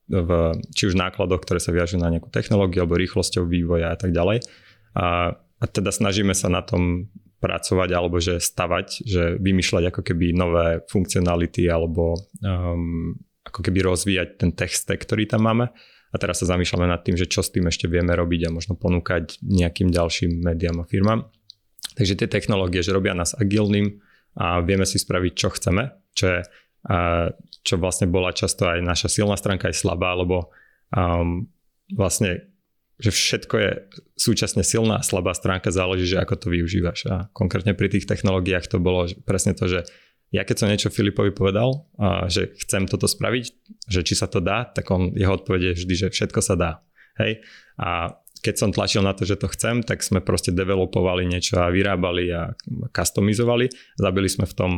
v, 0.06 0.30
či 0.76 0.92
už 0.92 0.94
nákladoch, 0.94 1.42
ktoré 1.42 1.58
sa 1.58 1.74
viažú 1.74 1.98
na 1.98 2.12
nejakú 2.12 2.30
technológiu 2.30 2.84
alebo 2.84 3.00
rýchlosťou 3.00 3.48
vývoja 3.48 3.90
a 3.90 3.96
tak 3.96 4.14
ďalej. 4.14 4.44
A, 4.94 5.34
a 5.34 5.64
teda 5.64 5.88
snažíme 5.90 6.36
sa 6.36 6.52
na 6.52 6.60
tom 6.60 7.08
pracovať 7.42 7.90
alebo 7.90 8.22
že 8.22 8.38
stavať, 8.38 8.86
že 9.02 9.22
vymýšľať 9.42 9.90
ako 9.90 10.00
keby 10.06 10.30
nové 10.30 10.86
funkcionality 10.86 11.66
alebo 11.66 12.14
um, 12.38 13.18
ako 13.42 13.60
keby 13.66 13.82
rozvíjať 13.82 14.28
ten 14.38 14.54
tech 14.54 14.70
stack, 14.70 15.02
ktorý 15.02 15.26
tam 15.26 15.50
máme. 15.50 15.74
A 16.12 16.16
teraz 16.20 16.44
sa 16.44 16.54
zamýšľame 16.54 16.86
nad 16.86 17.02
tým, 17.02 17.18
že 17.18 17.26
čo 17.26 17.42
s 17.42 17.50
tým 17.50 17.66
ešte 17.66 17.88
vieme 17.90 18.12
robiť 18.14 18.46
a 18.46 18.54
možno 18.54 18.78
ponúkať 18.78 19.42
nejakým 19.42 19.90
ďalším 19.90 20.44
médiám 20.44 20.84
a 20.84 20.88
firmám. 20.88 21.26
Takže 21.98 22.14
tie 22.14 22.28
technológie, 22.30 22.84
že 22.84 22.94
robia 22.94 23.16
nás 23.16 23.34
agilným 23.34 23.98
a 24.38 24.60
vieme 24.60 24.84
si 24.84 25.00
spraviť, 25.00 25.32
čo 25.32 25.48
chceme, 25.52 25.92
čo, 26.12 26.24
je, 26.36 26.40
čo 27.64 27.74
vlastne 27.80 28.08
bola 28.12 28.32
často 28.36 28.68
aj 28.68 28.80
naša 28.84 29.08
silná 29.08 29.36
stránka, 29.40 29.72
aj 29.72 29.76
slabá, 29.76 30.12
lebo 30.16 30.52
um, 30.92 31.48
vlastne 31.92 32.51
že 33.02 33.10
všetko 33.10 33.54
je 33.58 33.70
súčasne 34.14 34.62
silná 34.62 35.02
a 35.02 35.06
slabá 35.06 35.34
stránka, 35.34 35.74
záleží, 35.74 36.14
že 36.14 36.22
ako 36.22 36.38
to 36.38 36.46
využívaš. 36.54 37.10
A 37.10 37.16
konkrétne 37.34 37.74
pri 37.74 37.90
tých 37.90 38.06
technológiách 38.06 38.70
to 38.70 38.78
bolo 38.78 39.10
presne 39.26 39.58
to, 39.58 39.66
že 39.66 39.82
ja 40.32 40.48
keď 40.48 40.56
som 40.56 40.70
niečo 40.72 40.88
Filipovi 40.88 41.34
povedal, 41.34 41.84
a 42.00 42.24
že 42.30 42.56
chcem 42.64 42.88
toto 42.88 43.04
spraviť, 43.04 43.44
že 43.84 44.00
či 44.00 44.14
sa 44.16 44.30
to 44.30 44.40
dá, 44.40 44.64
tak 44.64 44.88
on, 44.88 45.12
jeho 45.12 45.36
odpovede 45.36 45.76
je 45.76 45.84
vždy, 45.84 45.94
že 45.94 46.08
všetko 46.08 46.40
sa 46.40 46.56
dá. 46.56 46.70
Hej? 47.20 47.44
A 47.76 48.16
keď 48.40 48.54
som 48.56 48.72
tlačil 48.72 49.04
na 49.04 49.12
to, 49.12 49.28
že 49.28 49.36
to 49.36 49.52
chcem, 49.52 49.84
tak 49.84 50.00
sme 50.00 50.24
proste 50.24 50.50
developovali 50.50 51.28
niečo 51.28 51.60
a 51.60 51.70
vyrábali 51.70 52.32
a 52.32 52.56
customizovali. 52.90 53.70
Zabili 54.00 54.26
sme 54.32 54.48
v 54.48 54.56
tom 54.56 54.72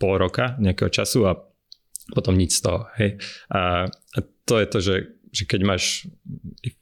pol 0.00 0.16
roka 0.16 0.56
nejakého 0.58 0.88
času 0.88 1.28
a 1.28 1.36
potom 2.16 2.34
nič 2.34 2.56
z 2.56 2.60
toho. 2.64 2.80
Hej? 2.96 3.20
A, 3.52 3.86
to 4.46 4.62
je 4.62 4.66
to, 4.70 4.78
že 4.78 4.94
že 5.36 5.44
keď 5.44 5.60
máš 5.68 6.08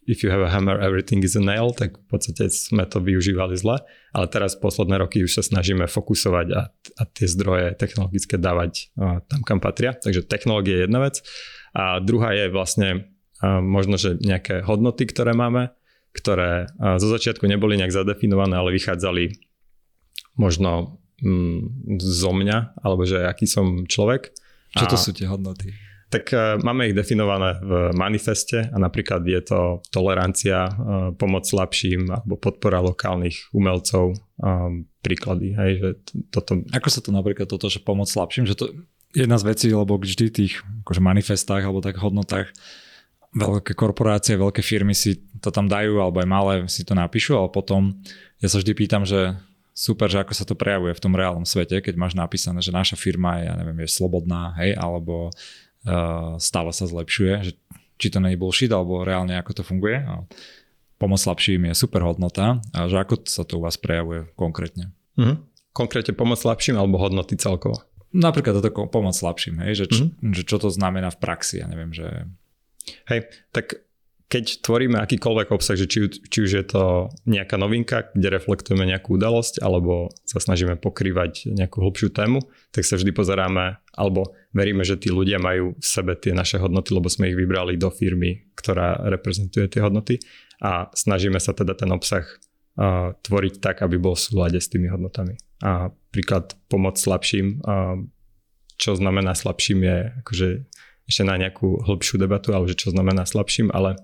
if, 0.07 0.23
you 0.23 0.31
have 0.31 0.47
a 0.47 0.51
hammer, 0.51 0.79
everything 0.79 1.27
is 1.27 1.35
a 1.35 1.43
nail, 1.43 1.75
tak 1.75 1.99
v 1.99 2.07
podstate 2.07 2.47
sme 2.55 2.87
to 2.87 3.03
využívali 3.03 3.59
zle, 3.59 3.83
ale 4.15 4.27
teraz 4.31 4.55
posledné 4.55 5.03
roky 5.03 5.27
už 5.27 5.35
sa 5.35 5.43
snažíme 5.43 5.91
fokusovať 5.91 6.47
a, 6.55 6.71
a 6.71 7.03
tie 7.11 7.27
zdroje 7.27 7.75
technologické 7.75 8.39
dávať 8.39 8.95
a, 8.95 9.19
tam, 9.27 9.43
kam 9.43 9.59
patria. 9.59 9.99
Takže 9.99 10.23
technológia 10.23 10.79
je 10.79 10.85
jedna 10.87 11.03
vec. 11.03 11.19
A 11.75 11.99
druhá 11.99 12.31
je 12.31 12.47
vlastne 12.55 13.11
a, 13.43 13.59
možno, 13.59 13.99
že 13.99 14.15
nejaké 14.23 14.63
hodnoty, 14.63 15.11
ktoré 15.11 15.35
máme, 15.35 15.75
ktoré 16.15 16.71
a, 16.79 17.03
zo 17.03 17.11
začiatku 17.11 17.43
neboli 17.51 17.75
nejak 17.75 17.91
zadefinované, 17.91 18.55
ale 18.55 18.71
vychádzali 18.71 19.35
možno 20.39 21.03
mm, 21.19 21.99
zo 21.99 22.31
mňa, 22.31 22.79
alebo 22.79 23.03
že 23.03 23.27
aký 23.27 23.51
som 23.51 23.83
človek. 23.91 24.31
Čo 24.75 24.87
to 24.91 24.99
sú 24.99 25.11
tie 25.11 25.27
hodnoty? 25.27 25.75
Tak 26.15 26.31
uh, 26.31 26.63
máme 26.63 26.87
ich 26.87 26.95
definované 26.95 27.59
v 27.59 27.91
manifeste 27.99 28.71
a 28.71 28.77
napríklad 28.79 29.27
je 29.27 29.43
to 29.43 29.83
tolerancia, 29.91 30.71
uh, 30.71 31.11
pomoc 31.19 31.43
slabším 31.43 32.07
alebo 32.07 32.39
podpora 32.39 32.79
lokálnych 32.79 33.51
umelcov, 33.51 34.15
um, 34.39 34.87
príklady. 35.03 35.59
Hej, 35.59 35.73
že 35.83 35.91
toto... 36.31 36.63
Ako 36.71 36.87
sa 36.87 37.03
to 37.03 37.11
napríklad 37.11 37.51
toto, 37.51 37.67
že 37.67 37.83
pomoc 37.83 38.07
slabším, 38.07 38.47
že 38.47 38.55
to 38.55 38.71
jedna 39.11 39.43
z 39.43 39.47
vecí, 39.51 39.69
lebo 39.75 39.99
vždy 39.99 40.31
tých 40.31 40.63
akože 40.87 41.03
manifestách 41.03 41.67
alebo 41.67 41.83
tak 41.83 41.99
hodnotách 41.99 42.55
veľké 43.35 43.75
korporácie, 43.75 44.39
veľké 44.39 44.63
firmy 44.63 44.95
si 44.95 45.19
to 45.43 45.51
tam 45.51 45.67
dajú, 45.67 45.99
alebo 45.99 46.23
aj 46.23 46.29
malé 46.31 46.55
si 46.71 46.87
to 46.87 46.95
napíšu, 46.95 47.35
ale 47.35 47.51
potom 47.51 47.91
ja 48.39 48.47
sa 48.47 48.63
vždy 48.63 48.73
pýtam, 48.79 49.03
že 49.03 49.35
super, 49.75 50.07
že 50.07 50.23
ako 50.23 50.33
sa 50.39 50.47
to 50.47 50.55
prejavuje 50.55 50.95
v 50.95 51.03
tom 51.03 51.19
reálnom 51.19 51.43
svete, 51.43 51.83
keď 51.83 51.99
máš 51.99 52.15
napísané, 52.15 52.63
že 52.63 52.71
naša 52.71 52.95
firma 52.95 53.43
je, 53.43 53.51
ja 53.51 53.55
neviem, 53.59 53.83
je 53.83 53.91
slobodná, 53.91 54.55
hej, 54.63 54.79
alebo 54.79 55.35
stále 56.41 56.71
sa 56.73 56.85
zlepšuje, 56.89 57.33
že 57.45 57.53
či 57.95 58.11
to 58.11 58.19
je 58.19 58.41
bullshit, 58.41 58.73
alebo 58.75 59.07
reálne 59.07 59.39
ako 59.39 59.61
to 59.61 59.63
funguje. 59.63 60.03
A 60.03 60.27
pomoc 60.99 61.21
slabším 61.21 61.71
je 61.71 61.75
super 61.79 62.03
hodnota 62.03 62.59
a 62.75 62.91
že 62.91 62.99
ako 62.99 63.29
sa 63.29 63.47
to 63.47 63.61
u 63.61 63.63
vás 63.63 63.79
prejavuje 63.79 64.27
konkrétne. 64.35 64.91
Mm-hmm. 65.15 65.37
Konkrétne 65.75 66.15
pomoc 66.17 66.43
slabším 66.43 66.75
alebo 66.75 66.99
hodnoty 66.99 67.39
celkovo? 67.39 67.83
Napríklad 68.15 68.63
toto 68.63 68.87
pomoc 68.91 69.15
slabším, 69.15 69.59
hej, 69.67 69.85
že, 69.85 69.87
č, 69.91 69.97
mm-hmm. 70.07 70.33
že 70.35 70.43
čo 70.47 70.57
to 70.63 70.71
znamená 70.71 71.11
v 71.11 71.19
praxi, 71.19 71.63
ja 71.63 71.67
neviem, 71.67 71.91
že 71.91 72.31
Hej, 73.09 73.33
tak 73.53 73.81
keď 74.29 74.65
tvoríme 74.67 74.99
akýkoľvek 74.99 75.49
obsah, 75.55 75.79
že 75.79 75.87
či, 75.87 76.11
či 76.11 76.39
už 76.43 76.51
je 76.51 76.65
to 76.67 77.13
nejaká 77.29 77.55
novinka, 77.55 78.11
kde 78.17 78.35
reflektujeme 78.35 78.83
nejakú 78.89 79.15
udalosť, 79.15 79.63
alebo 79.63 80.11
sa 80.27 80.43
snažíme 80.43 80.81
pokrývať 80.81 81.55
nejakú 81.55 81.85
hlbšiu 81.85 82.11
tému, 82.11 82.43
tak 82.75 82.83
sa 82.83 82.99
vždy 82.99 83.15
pozeráme, 83.15 83.79
alebo 83.95 84.35
veríme, 84.55 84.87
že 84.87 84.97
tí 84.97 85.11
ľudia 85.11 85.43
majú 85.43 85.75
v 85.75 85.85
sebe 85.85 86.15
tie 86.15 86.31
naše 86.31 86.63
hodnoty, 86.63 86.95
lebo 86.95 87.11
sme 87.11 87.35
ich 87.35 87.37
vybrali 87.37 87.75
do 87.75 87.91
firmy, 87.91 88.55
ktorá 88.55 89.03
reprezentuje 89.11 89.67
tie 89.67 89.83
hodnoty 89.83 90.23
a 90.63 90.89
snažíme 90.95 91.43
sa 91.43 91.53
teda 91.53 91.75
ten 91.75 91.91
obsah 91.91 92.23
uh, 92.23 93.13
tvoriť 93.19 93.59
tak, 93.59 93.83
aby 93.83 93.99
bol 93.99 94.15
v 94.15 94.25
súlade 94.25 94.59
s 94.63 94.71
tými 94.71 94.87
hodnotami. 94.87 95.35
A 95.61 95.91
príklad 96.15 96.55
pomoc 96.71 96.97
slabším, 96.97 97.61
uh, 97.67 97.99
čo 98.79 98.95
znamená 98.95 99.35
slabším 99.35 99.79
je 99.83 99.99
akože 100.23 100.49
ešte 101.05 101.23
na 101.27 101.37
nejakú 101.37 101.85
hĺbšiu 101.85 102.17
debatu, 102.17 102.55
ale 102.55 102.71
že 102.71 102.79
čo 102.79 102.89
znamená 102.95 103.27
slabším, 103.27 103.75
ale 103.75 103.99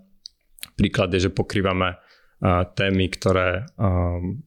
príklad 0.74 1.14
je, 1.14 1.30
že 1.30 1.30
pokrývame 1.32 1.96
uh, 1.96 2.66
témy, 2.74 3.06
ktoré 3.08 3.70
um, 3.78 4.42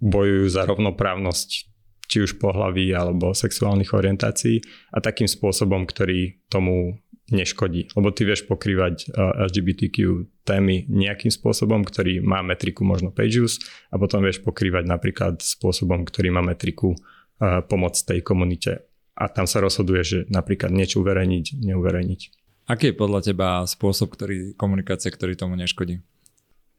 bojujú 0.00 0.46
za 0.48 0.64
rovnoprávnosť 0.64 1.73
či 2.08 2.24
už 2.24 2.36
pohlaví 2.38 2.92
alebo 2.92 3.32
sexuálnych 3.32 3.92
orientácií 3.96 4.60
a 4.92 5.00
takým 5.00 5.26
spôsobom, 5.26 5.88
ktorý 5.88 6.44
tomu 6.52 7.00
neškodí. 7.32 7.88
Lebo 7.96 8.12
ty 8.12 8.28
vieš 8.28 8.44
pokrývať 8.44 9.08
uh, 9.08 9.48
LGBTQ 9.48 9.96
témy 10.44 10.84
nejakým 10.92 11.32
spôsobom, 11.32 11.80
ktorý 11.80 12.20
má 12.20 12.44
metriku 12.44 12.84
možno 12.84 13.08
page 13.08 13.40
use 13.40 13.56
a 13.88 13.96
potom 13.96 14.20
vieš 14.20 14.44
pokrývať 14.44 14.84
napríklad 14.84 15.40
spôsobom, 15.40 16.04
ktorý 16.04 16.28
má 16.36 16.44
metriku 16.44 16.92
uh, 16.92 17.64
pomoc 17.64 17.96
tej 17.96 18.20
komunite 18.20 18.84
a 19.14 19.30
tam 19.30 19.46
sa 19.46 19.62
rozhoduje, 19.62 20.02
že 20.02 20.18
napríklad 20.28 20.74
niečo 20.74 21.00
uverejniť, 21.00 21.64
neuverejniť. 21.64 22.20
Aký 22.64 22.90
je 22.90 22.96
podľa 22.96 23.20
teba 23.32 23.48
spôsob 23.68 24.16
ktorý, 24.16 24.56
komunikácie, 24.56 25.12
ktorý 25.12 25.36
tomu 25.36 25.54
neškodí? 25.54 26.00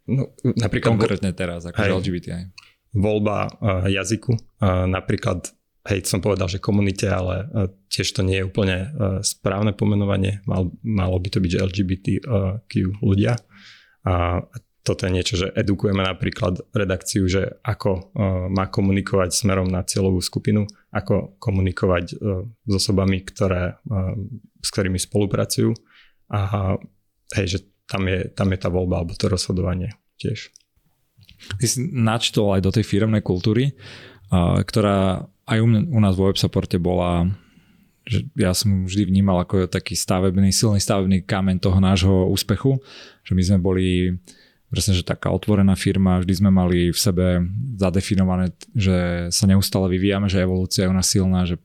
No, 0.05 0.33
napríklad... 0.43 0.97
Konkrétne 0.97 1.31
teraz, 1.33 1.65
ako 1.65 1.81
hej, 1.81 1.91
LGBTI. 1.97 2.43
Voľba 2.95 3.51
uh, 3.51 3.85
jazyku. 3.91 4.31
Uh, 4.33 4.87
napríklad, 4.87 5.51
hej, 5.91 6.07
som 6.07 6.23
povedal, 6.23 6.47
že 6.47 6.63
komunite, 6.63 7.11
ale 7.11 7.35
uh, 7.43 7.67
tiež 7.91 8.15
to 8.15 8.23
nie 8.23 8.39
je 8.39 8.47
úplne 8.47 8.91
správne 9.21 9.75
pomenovanie. 9.75 10.39
Mal, 10.47 10.71
malo 10.83 11.19
by 11.19 11.27
to 11.29 11.39
byť, 11.43 11.51
že 11.51 11.63
LGBTQ 11.63 12.73
ľudia. 13.03 13.35
A 14.05 14.43
toto 14.85 15.01
je 15.09 15.15
niečo, 15.15 15.35
že 15.35 15.49
edukujeme 15.49 16.05
napríklad 16.05 16.61
redakciu, 16.69 17.25
že 17.25 17.57
ako 17.65 18.13
má 18.53 18.69
komunikovať 18.69 19.33
smerom 19.33 19.65
na 19.65 19.81
cieľovú 19.81 20.21
skupinu, 20.21 20.69
ako 20.93 21.41
komunikovať 21.41 22.05
s 22.45 22.69
osobami, 22.69 23.25
ktoré, 23.25 23.81
s 24.61 24.69
ktorými 24.69 25.01
spolupracujú 25.01 25.73
a 26.29 26.77
hej, 27.33 27.47
že 27.49 27.59
tam 27.89 28.05
je, 28.05 28.29
tam 28.33 28.53
je 28.53 28.59
tá 28.61 28.69
voľba 28.69 29.01
alebo 29.01 29.17
to 29.17 29.25
rozhodovanie 29.25 29.93
tiež. 30.21 30.53
Ty 31.59 31.65
si 31.65 31.83
načtol 31.91 32.55
aj 32.57 32.61
do 32.63 32.71
tej 32.71 32.85
firmnej 32.87 33.21
kultúry, 33.21 33.75
ktorá 34.33 35.27
aj 35.45 35.57
u, 35.61 35.67
mňa, 35.69 35.81
u 35.93 35.99
nás 36.01 36.13
vo 36.17 36.29
websupporte 36.29 36.81
bola 36.81 37.29
že 38.05 38.21
ja 38.37 38.53
som 38.53 38.85
vždy 38.85 39.09
vnímal 39.09 39.41
ako 39.41 39.65
taký 39.65 39.97
stavebný, 39.97 40.53
silný 40.53 40.77
stavebný 40.77 41.25
kameň 41.25 41.57
toho 41.57 41.81
nášho 41.81 42.29
úspechu, 42.29 42.77
že 43.25 43.33
my 43.33 43.41
sme 43.41 43.57
boli 43.57 44.13
presne, 44.69 44.93
že 44.97 45.05
taká 45.05 45.33
otvorená 45.33 45.73
firma, 45.73 46.21
vždy 46.21 46.33
sme 46.37 46.51
mali 46.53 46.93
v 46.93 46.99
sebe 46.99 47.41
zadefinované, 47.77 48.53
že 48.77 49.29
sa 49.33 49.45
neustále 49.49 49.89
vyvíjame, 49.93 50.29
že 50.29 50.41
evolúcia 50.41 50.85
je 50.85 50.91
u 50.91 50.95
nás 50.95 51.07
silná, 51.09 51.49
že, 51.49 51.57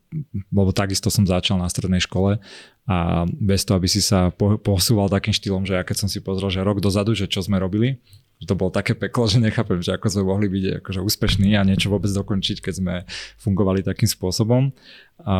lebo 0.49 0.73
takisto 0.73 1.13
som 1.13 1.25
začal 1.25 1.61
na 1.61 1.69
strednej 1.69 2.01
škole 2.01 2.41
a 2.89 3.25
bez 3.29 3.61
toho, 3.67 3.77
aby 3.77 3.89
si 3.89 4.01
sa 4.01 4.33
posúval 4.65 5.13
takým 5.13 5.33
štýlom, 5.33 5.65
že 5.65 5.77
ja 5.77 5.83
keď 5.85 6.05
som 6.05 6.09
si 6.09 6.21
pozrel, 6.21 6.49
že 6.49 6.65
rok 6.65 6.81
dozadu, 6.81 7.13
že 7.13 7.29
čo 7.29 7.45
sme 7.45 7.61
robili, 7.61 8.01
že 8.41 8.49
to 8.49 8.57
bolo 8.57 8.73
také 8.73 8.97
peklo, 8.97 9.29
že 9.29 9.37
nechápem, 9.37 9.85
že 9.85 9.93
ako 9.93 10.07
sme 10.09 10.23
mohli 10.25 10.49
byť 10.49 10.63
akože 10.81 10.99
úspešní 11.05 11.53
a 11.53 11.61
niečo 11.61 11.93
vôbec 11.93 12.09
dokončiť, 12.09 12.57
keď 12.57 12.73
sme 12.73 12.95
fungovali 13.37 13.85
takým 13.85 14.09
spôsobom. 14.09 14.73
A 15.21 15.35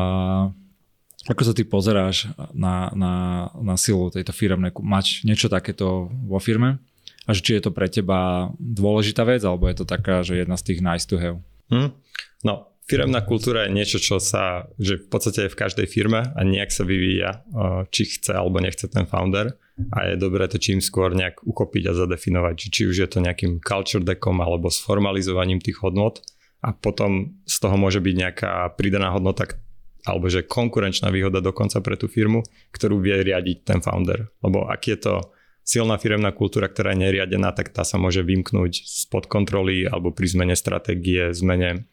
ako 1.25 1.41
sa 1.41 1.53
ty 1.57 1.65
pozeráš 1.65 2.29
na, 2.53 2.93
na, 2.93 3.13
na 3.57 3.73
silu 3.73 4.13
tejto 4.13 4.33
firmnej, 4.33 4.69
mať 4.77 5.25
niečo 5.25 5.49
takéto 5.49 6.13
vo 6.13 6.37
firme? 6.37 6.77
A 7.25 7.33
či 7.33 7.57
je 7.57 7.65
to 7.65 7.73
pre 7.73 7.89
teba 7.89 8.49
dôležitá 8.57 9.25
vec, 9.25 9.41
alebo 9.45 9.65
je 9.69 9.81
to 9.81 9.85
taká, 9.85 10.21
že 10.21 10.41
jedna 10.41 10.57
z 10.57 10.65
tých 10.73 10.79
nice 10.81 11.05
to 11.09 11.17
have? 11.17 11.41
Hmm. 11.69 11.93
No, 12.45 12.73
firemná 12.89 13.21
kultúra 13.21 13.65
je 13.65 13.77
niečo, 13.77 13.97
čo 13.97 14.17
sa, 14.17 14.69
že 14.81 15.01
v 15.01 15.07
podstate 15.09 15.45
je 15.45 15.53
v 15.53 15.59
každej 15.61 15.87
firme 15.89 16.33
a 16.33 16.39
nejak 16.41 16.73
sa 16.73 16.85
vyvíja, 16.85 17.45
či 17.93 18.09
chce 18.09 18.33
alebo 18.33 18.61
nechce 18.61 18.89
ten 18.89 19.05
founder 19.05 19.57
a 19.91 20.12
je 20.12 20.15
dobré 20.19 20.45
to 20.51 20.60
čím 20.60 20.84
skôr 20.84 21.15
nejak 21.15 21.41
uchopiť 21.47 21.84
a 21.89 21.97
zadefinovať, 21.97 22.55
či 22.69 22.81
už 22.86 22.95
je 23.01 23.10
to 23.10 23.23
nejakým 23.23 23.63
culture 23.63 24.03
deckom 24.03 24.38
alebo 24.43 24.67
s 24.67 24.84
formalizovaním 24.84 25.63
tých 25.63 25.79
hodnot 25.81 26.21
a 26.62 26.75
potom 26.75 27.41
z 27.47 27.55
toho 27.57 27.75
môže 27.79 28.03
byť 28.03 28.15
nejaká 28.15 28.51
pridaná 28.77 29.10
hodnota 29.15 29.47
alebo 30.05 30.29
že 30.29 30.45
konkurenčná 30.45 31.13
výhoda 31.13 31.41
dokonca 31.41 31.77
pre 31.81 31.93
tú 31.93 32.10
firmu, 32.10 32.41
ktorú 32.73 33.01
vie 33.01 33.21
riadiť 33.21 33.57
ten 33.62 33.79
founder. 33.86 34.34
Lebo 34.41 34.65
ak 34.65 34.81
je 34.89 34.97
to 34.97 35.13
silná 35.62 36.01
firemná 36.01 36.34
kultúra, 36.34 36.65
ktorá 36.65 36.97
je 36.97 37.05
neriadená, 37.05 37.53
tak 37.53 37.69
tá 37.69 37.86
sa 37.86 38.01
môže 38.01 38.25
vymknúť 38.25 38.81
spod 38.81 39.29
kontroly 39.29 39.86
alebo 39.86 40.10
pri 40.10 40.25
zmene 40.25 40.57
stratégie, 40.57 41.29
zmene 41.38 41.86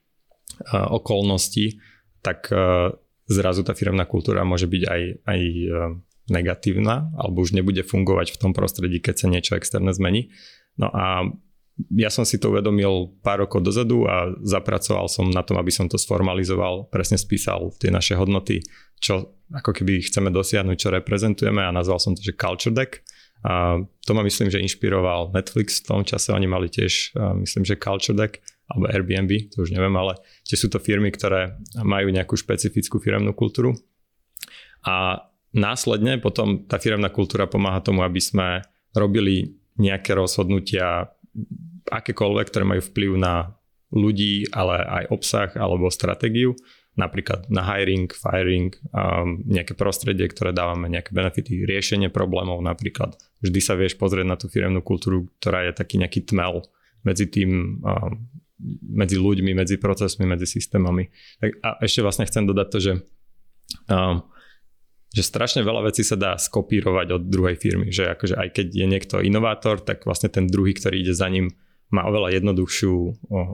uh, 0.72 0.88
okolností, 0.88 1.84
tak 2.24 2.48
uh, 2.48 2.96
zrazu 3.28 3.60
tá 3.60 3.76
firemná 3.76 4.08
kultúra 4.08 4.40
môže 4.42 4.64
byť 4.64 4.82
aj, 4.88 5.02
aj 5.28 5.40
uh, 5.68 5.92
negatívna 6.28 7.12
alebo 7.16 7.42
už 7.42 7.56
nebude 7.56 7.82
fungovať 7.84 8.36
v 8.36 8.40
tom 8.40 8.52
prostredí, 8.52 9.00
keď 9.00 9.14
sa 9.16 9.26
niečo 9.28 9.56
externé 9.56 9.92
zmení. 9.92 10.32
No 10.78 10.92
a 10.92 11.28
ja 11.94 12.10
som 12.10 12.26
si 12.26 12.42
to 12.42 12.50
uvedomil 12.50 13.14
pár 13.22 13.46
rokov 13.46 13.62
dozadu 13.62 14.02
a 14.10 14.34
zapracoval 14.42 15.06
som 15.06 15.30
na 15.30 15.46
tom, 15.46 15.62
aby 15.62 15.70
som 15.70 15.86
to 15.86 15.94
sformalizoval, 15.94 16.90
presne 16.90 17.14
spísal 17.14 17.70
tie 17.78 17.94
naše 17.94 18.18
hodnoty, 18.18 18.66
čo 18.98 19.38
ako 19.54 19.70
keby 19.70 20.02
chceme 20.02 20.34
dosiahnuť, 20.34 20.76
čo 20.76 20.90
reprezentujeme 20.90 21.62
a 21.62 21.70
nazval 21.70 22.02
som 22.02 22.18
to, 22.18 22.20
že 22.20 22.34
Culture 22.34 22.74
Deck 22.74 23.06
a 23.46 23.78
to 24.02 24.10
ma 24.18 24.26
myslím, 24.26 24.50
že 24.50 24.58
inšpiroval 24.58 25.30
Netflix 25.30 25.78
v 25.86 25.86
tom 25.86 26.02
čase, 26.02 26.34
oni 26.34 26.50
mali 26.50 26.66
tiež, 26.66 27.14
myslím, 27.46 27.62
že 27.62 27.78
Culture 27.78 28.18
Deck 28.18 28.42
alebo 28.68 28.90
Airbnb, 28.90 29.54
to 29.54 29.62
už 29.62 29.70
neviem, 29.70 29.94
ale 29.94 30.18
tie 30.42 30.58
sú 30.58 30.66
to 30.66 30.82
firmy, 30.82 31.14
ktoré 31.14 31.56
majú 31.78 32.10
nejakú 32.10 32.34
špecifickú 32.34 32.98
firemnú 32.98 33.32
kultúru. 33.32 33.78
A 34.84 35.27
následne 35.54 36.20
potom 36.20 36.64
tá 36.68 36.76
firemná 36.76 37.08
kultúra 37.08 37.48
pomáha 37.48 37.80
tomu, 37.80 38.04
aby 38.04 38.20
sme 38.20 38.62
robili 38.92 39.56
nejaké 39.78 40.12
rozhodnutia, 40.16 41.08
akékoľvek, 41.88 42.46
ktoré 42.50 42.64
majú 42.66 42.82
vplyv 42.82 43.10
na 43.16 43.54
ľudí, 43.94 44.50
ale 44.52 44.84
aj 44.84 45.04
obsah 45.14 45.48
alebo 45.56 45.88
stratégiu 45.88 46.52
napríklad 46.98 47.46
na 47.46 47.62
hiring, 47.62 48.10
firing, 48.10 48.74
um, 48.90 49.38
nejaké 49.46 49.78
prostredie, 49.78 50.26
ktoré 50.26 50.50
dávame, 50.50 50.90
nejaké 50.90 51.14
benefity, 51.14 51.62
riešenie 51.62 52.10
problémov 52.10 52.58
napríklad. 52.58 53.14
Vždy 53.38 53.60
sa 53.62 53.78
vieš 53.78 53.94
pozrieť 53.94 54.26
na 54.26 54.34
tú 54.34 54.50
firemnú 54.50 54.82
kultúru, 54.82 55.30
ktorá 55.38 55.70
je 55.70 55.78
taký 55.78 56.02
nejaký 56.02 56.26
tmel 56.26 56.66
medzi 57.06 57.30
tým, 57.30 57.78
um, 57.86 58.26
medzi 58.82 59.14
ľuďmi, 59.14 59.54
medzi 59.54 59.78
procesmi, 59.78 60.26
medzi 60.26 60.50
systémami. 60.50 61.06
Tak, 61.38 61.50
a 61.62 61.68
ešte 61.86 62.02
vlastne 62.02 62.26
chcem 62.26 62.42
dodať 62.50 62.66
to, 62.66 62.78
že 62.82 62.92
um, 63.86 64.26
že 65.08 65.22
strašne 65.24 65.64
veľa 65.64 65.88
vecí 65.88 66.04
sa 66.04 66.20
dá 66.20 66.36
skopírovať 66.36 67.16
od 67.16 67.22
druhej 67.32 67.56
firmy, 67.56 67.88
že 67.88 68.12
akože 68.12 68.36
aj 68.36 68.48
keď 68.52 68.66
je 68.72 68.86
niekto 68.86 69.16
inovátor, 69.24 69.80
tak 69.80 70.04
vlastne 70.04 70.28
ten 70.28 70.44
druhý, 70.44 70.76
ktorý 70.76 71.00
ide 71.00 71.16
za 71.16 71.28
ním, 71.32 71.48
má 71.88 72.04
oveľa 72.04 72.36
jednoduchšiu 72.36 72.92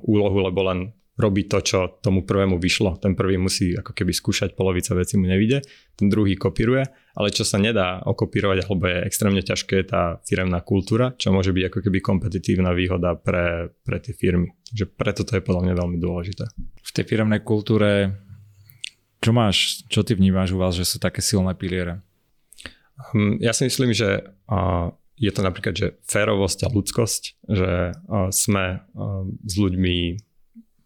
úlohu, 0.02 0.38
lebo 0.42 0.60
len 0.66 0.78
robí 1.14 1.46
to, 1.46 1.62
čo 1.62 2.02
tomu 2.02 2.26
prvému 2.26 2.58
vyšlo. 2.58 2.98
Ten 2.98 3.14
prvý 3.14 3.38
musí 3.38 3.70
ako 3.78 3.94
keby 3.94 4.10
skúšať, 4.10 4.58
polovica 4.58 4.98
veci 4.98 5.14
mu 5.14 5.30
nevíde, 5.30 5.62
ten 5.94 6.10
druhý 6.10 6.34
kopíruje, 6.34 6.82
ale 7.14 7.30
čo 7.30 7.46
sa 7.46 7.62
nedá 7.62 8.02
okopírovať, 8.02 8.66
alebo 8.66 8.90
je 8.90 8.98
extrémne 9.06 9.38
ťažké, 9.38 9.74
je 9.78 9.86
tá 9.86 10.18
firemná 10.26 10.58
kultúra, 10.66 11.14
čo 11.14 11.30
môže 11.30 11.54
byť 11.54 11.64
ako 11.70 11.78
keby 11.86 11.98
kompetitívna 12.02 12.74
výhoda 12.74 13.14
pre, 13.14 13.70
pre 13.86 14.02
tie 14.02 14.10
firmy. 14.10 14.50
Takže 14.74 14.84
preto 14.90 15.22
to 15.22 15.38
je 15.38 15.46
podľa 15.46 15.70
mňa 15.70 15.74
veľmi 15.78 15.98
dôležité. 16.02 16.44
V 16.82 16.90
tej 16.90 17.04
firemnej 17.06 17.46
kultúre, 17.46 18.10
čo 19.24 19.32
máš, 19.32 19.88
čo 19.88 20.04
ty 20.04 20.12
vnímaš 20.12 20.52
u 20.52 20.60
vás, 20.60 20.76
že 20.76 20.84
sú 20.84 21.00
také 21.00 21.24
silné 21.24 21.56
piliere? 21.56 22.04
Hm, 23.16 23.40
ja 23.40 23.56
si 23.56 23.64
myslím, 23.64 23.96
že 23.96 24.28
je 25.16 25.30
to 25.32 25.40
napríklad, 25.40 25.72
že 25.72 25.96
férovosť 26.04 26.68
a 26.68 26.68
ľudskosť, 26.68 27.22
že 27.48 27.96
sme 28.34 28.84
s 29.40 29.54
ľuďmi 29.56 30.20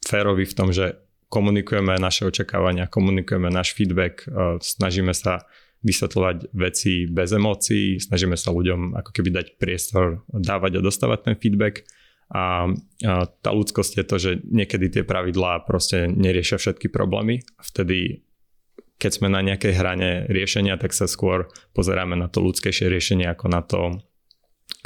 férovi 0.07 0.44
v 0.46 0.55
tom, 0.55 0.70
že 0.70 1.01
komunikujeme 1.29 1.98
naše 1.98 2.24
očakávania, 2.24 2.88
komunikujeme 2.88 3.51
náš 3.51 3.74
feedback, 3.74 4.24
snažíme 4.62 5.12
sa 5.12 5.44
vysvetľovať 5.83 6.55
veci 6.55 7.07
bez 7.07 7.31
emócií, 7.35 7.98
snažíme 8.03 8.35
sa 8.35 8.51
ľuďom 8.51 8.98
ako 8.98 9.11
keby 9.14 9.31
dať 9.31 9.46
priestor 9.61 10.27
dávať 10.31 10.81
a 10.81 10.85
dostávať 10.85 11.18
ten 11.27 11.37
feedback 11.38 11.87
a, 12.29 12.68
tá 13.40 13.51
ľudskosť 13.55 13.92
je 13.96 14.05
to, 14.05 14.16
že 14.20 14.31
niekedy 14.44 14.92
tie 14.92 15.03
pravidlá 15.07 15.64
proste 15.64 16.11
neriešia 16.12 16.61
všetky 16.61 16.92
problémy 16.92 17.40
vtedy 17.62 18.28
keď 18.99 19.11
sme 19.15 19.29
na 19.31 19.41
nejakej 19.41 19.79
hrane 19.79 20.11
riešenia, 20.27 20.75
tak 20.75 20.91
sa 20.91 21.07
skôr 21.07 21.47
pozeráme 21.73 22.19
na 22.19 22.27
to 22.27 22.43
ľudskejšie 22.43 22.91
riešenie 22.91 23.31
ako 23.31 23.47
na 23.47 23.63
to, 23.63 24.03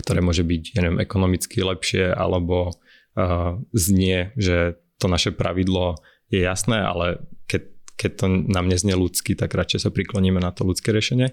ktoré 0.04 0.20
môže 0.20 0.44
byť, 0.44 0.62
ja 0.76 0.80
neviem, 0.84 1.00
ekonomicky 1.00 1.64
lepšie 1.64 2.12
alebo 2.12 2.70
uh, 2.72 3.56
znie, 3.72 4.36
že 4.36 4.76
to 5.00 5.08
naše 5.08 5.32
pravidlo 5.32 5.96
je 6.28 6.44
jasné, 6.44 6.78
ale 6.78 7.24
keď, 7.48 7.62
keď 7.96 8.10
to 8.20 8.26
nám 8.52 8.68
neznie 8.68 8.92
ľudsky, 8.92 9.32
tak 9.32 9.52
radšej 9.56 9.88
sa 9.88 9.90
prikloníme 9.90 10.38
na 10.38 10.52
to 10.52 10.68
ľudské 10.68 10.92
riešenie. 10.92 11.32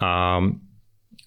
A 0.00 0.40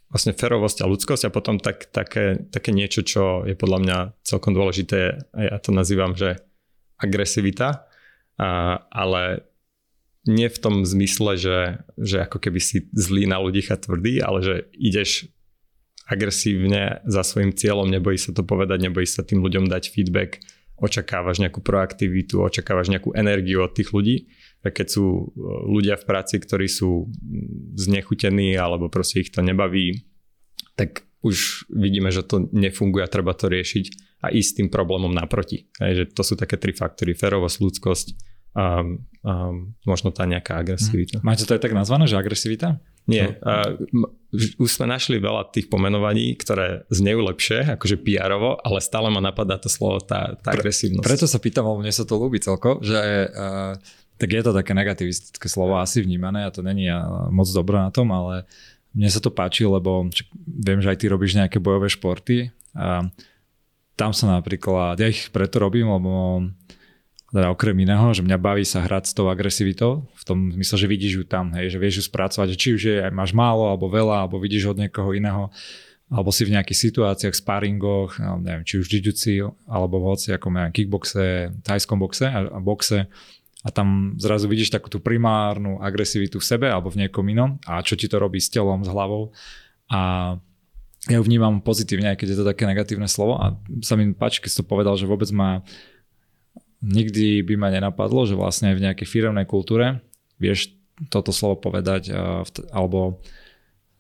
vlastne 0.10 0.34
ferovosť 0.34 0.86
a 0.86 0.90
ľudskosť 0.90 1.24
a 1.26 1.34
potom 1.34 1.58
tak, 1.58 1.90
také, 1.90 2.50
také 2.50 2.70
niečo, 2.70 3.02
čo 3.02 3.46
je 3.46 3.58
podľa 3.58 3.80
mňa 3.82 3.98
celkom 4.22 4.54
dôležité, 4.54 5.30
ja 5.34 5.58
to 5.58 5.74
nazývam, 5.74 6.14
že 6.14 6.38
agresivita, 7.02 7.90
a, 8.38 8.78
ale 8.94 9.53
nie 10.24 10.48
v 10.48 10.60
tom 10.60 10.88
zmysle, 10.88 11.36
že, 11.36 11.58
že 12.00 12.24
ako 12.24 12.40
keby 12.40 12.60
si 12.64 12.88
zlý 12.96 13.28
na 13.28 13.44
ľudí 13.44 13.60
a 13.68 13.76
tvrdý, 13.76 14.24
ale 14.24 14.40
že 14.40 14.56
ideš 14.76 15.28
agresívne 16.08 17.04
za 17.08 17.24
svojim 17.24 17.56
cieľom, 17.56 17.88
nebojí 17.88 18.20
sa 18.20 18.36
to 18.36 18.44
povedať, 18.44 18.88
nebojí 18.88 19.08
sa 19.08 19.24
tým 19.24 19.44
ľuďom 19.44 19.68
dať 19.72 19.92
feedback, 19.92 20.44
očakávaš 20.80 21.40
nejakú 21.40 21.64
proaktivitu, 21.64 22.44
očakávaš 22.44 22.92
nejakú 22.92 23.16
energiu 23.16 23.64
od 23.64 23.72
tých 23.72 23.96
ľudí. 23.96 24.28
Keď 24.64 24.88
sú 24.88 25.06
e, 25.06 25.24
ľudia 25.70 25.96
v 26.00 26.08
práci, 26.08 26.40
ktorí 26.40 26.68
sú 26.68 27.08
znechutení 27.76 28.56
alebo 28.56 28.88
proste 28.92 29.24
ich 29.24 29.32
to 29.32 29.44
nebaví, 29.44 30.04
tak 30.76 31.08
už 31.24 31.70
vidíme, 31.72 32.12
že 32.12 32.28
to 32.28 32.52
nefunguje 32.52 33.04
a 33.04 33.12
treba 33.12 33.32
to 33.32 33.48
riešiť 33.48 33.86
a 34.24 34.32
ísť 34.32 34.52
tým 34.60 34.70
problémom 34.72 35.12
naproti. 35.12 35.72
Hej, 35.80 35.94
že 35.96 36.06
to 36.12 36.24
sú 36.24 36.36
také 36.36 36.60
tri 36.60 36.76
faktory. 36.76 37.16
Ferovosť, 37.16 37.58
ľudskosť 37.64 38.08
a, 38.54 38.86
a 39.26 39.34
možno 39.86 40.10
tá 40.14 40.26
nejaká 40.26 40.62
agresivita. 40.62 41.20
Hm. 41.20 41.26
Máte 41.26 41.46
to 41.46 41.54
aj 41.58 41.62
tak 41.62 41.74
nazvané, 41.74 42.06
že 42.06 42.18
agresivita? 42.18 42.82
Nie. 43.04 43.36
Uh, 43.44 44.08
už 44.34 44.80
sme 44.80 44.88
našli 44.88 45.20
veľa 45.20 45.52
tých 45.52 45.68
pomenovaní, 45.68 46.40
ktoré 46.40 46.88
znejú 46.88 47.20
lepšie, 47.28 47.76
akože 47.76 48.00
pr 48.00 48.32
ale 48.40 48.80
stále 48.80 49.12
ma 49.12 49.20
napadá 49.20 49.60
to 49.60 49.68
slovo 49.68 50.00
tá, 50.00 50.40
tá 50.40 50.56
Pre, 50.56 50.64
agresívnosť. 50.64 51.04
Preto 51.04 51.28
sa 51.28 51.38
pýtam, 51.38 51.68
lebo 51.68 51.84
mne 51.84 51.92
sa 51.92 52.08
to 52.08 52.16
ľúbi 52.16 52.40
celko, 52.40 52.80
že 52.80 53.28
uh, 53.28 53.76
tak 54.16 54.30
je 54.32 54.42
to 54.42 54.56
také 54.56 54.72
negativistické 54.72 55.52
slovo 55.52 55.76
asi 55.76 56.00
vnímané 56.00 56.48
a 56.48 56.54
to 56.56 56.64
není 56.64 56.88
uh, 56.88 57.28
moc 57.28 57.46
dobré 57.52 57.76
na 57.76 57.92
tom, 57.92 58.08
ale 58.16 58.48
mne 58.96 59.10
sa 59.12 59.20
to 59.20 59.34
páči, 59.34 59.68
lebo 59.68 60.08
viem, 60.48 60.80
že 60.80 60.88
aj 60.88 60.98
ty 61.04 61.06
robíš 61.12 61.36
nejaké 61.36 61.60
bojové 61.60 61.92
športy 61.92 62.56
a 62.72 63.04
tam 63.94 64.10
sa 64.10 64.40
napríklad, 64.40 64.98
ja 64.98 65.06
ich 65.12 65.30
preto 65.30 65.62
robím, 65.62 65.92
lebo 65.92 66.42
teda 67.34 67.50
okrem 67.50 67.74
iného, 67.82 68.14
že 68.14 68.22
mňa 68.22 68.38
baví 68.38 68.62
sa 68.62 68.86
hrať 68.86 69.10
s 69.10 69.14
tou 69.18 69.26
agresivitou, 69.26 70.06
v 70.14 70.24
tom 70.24 70.54
zmysle, 70.54 70.78
že 70.78 70.88
vidíš 70.88 71.14
ju 71.18 71.24
tam, 71.26 71.50
hej, 71.58 71.74
že 71.74 71.82
vieš 71.82 71.96
ju 71.98 72.04
spracovať, 72.14 72.54
či 72.54 72.70
už 72.78 72.82
je, 72.86 72.98
máš 73.10 73.34
málo, 73.34 73.74
alebo 73.74 73.90
veľa, 73.90 74.24
alebo 74.24 74.38
vidíš 74.38 74.78
od 74.78 74.78
niekoho 74.78 75.18
iného, 75.18 75.50
alebo 76.14 76.30
si 76.30 76.46
v 76.46 76.54
nejakých 76.54 76.94
situáciách, 76.94 77.34
sparingoch, 77.34 78.22
no, 78.22 78.38
neviem, 78.38 78.62
či 78.62 78.78
už 78.78 78.86
jiu 78.86 79.50
alebo 79.66 79.98
v 79.98 80.14
hoci, 80.14 80.30
ako 80.30 80.54
neviem, 80.54 80.74
kickboxe, 80.78 81.50
tajskom 81.66 81.98
boxe 81.98 82.30
a, 82.30 82.54
a 82.54 82.60
boxe, 82.62 83.10
a 83.64 83.70
tam 83.72 84.14
zrazu 84.22 84.46
vidíš 84.46 84.70
takú 84.76 84.92
tú 84.92 85.02
primárnu 85.02 85.80
agresivitu 85.82 86.38
v 86.38 86.46
sebe 86.46 86.68
alebo 86.70 86.92
v 86.92 87.08
niekom 87.08 87.24
inom 87.32 87.58
a 87.64 87.80
čo 87.82 87.96
ti 87.96 88.12
to 88.12 88.20
robí 88.22 88.38
s 88.38 88.52
telom, 88.52 88.86
s 88.86 88.92
hlavou 88.92 89.32
a 89.90 90.36
ja 91.10 91.20
ju 91.20 91.24
vnímam 91.24 91.60
pozitívne, 91.64 92.14
aj 92.14 92.18
keď 92.20 92.28
je 92.32 92.38
to 92.40 92.46
také 92.48 92.64
negatívne 92.68 93.08
slovo 93.08 93.40
a 93.40 93.56
sa 93.82 93.96
mi 93.96 94.12
páči, 94.12 94.44
keď 94.44 94.50
si 94.52 94.60
to 94.60 94.68
povedal, 94.68 94.96
že 95.00 95.08
vôbec 95.08 95.28
ma 95.32 95.64
nikdy 96.84 97.40
by 97.48 97.56
ma 97.56 97.72
nenapadlo, 97.72 98.28
že 98.28 98.36
vlastne 98.36 98.76
v 98.76 98.84
nejakej 98.84 99.08
firemnej 99.08 99.48
kultúre 99.48 100.04
vieš 100.36 100.76
toto 101.08 101.32
slovo 101.32 101.58
povedať 101.58 102.12
alebo 102.70 103.24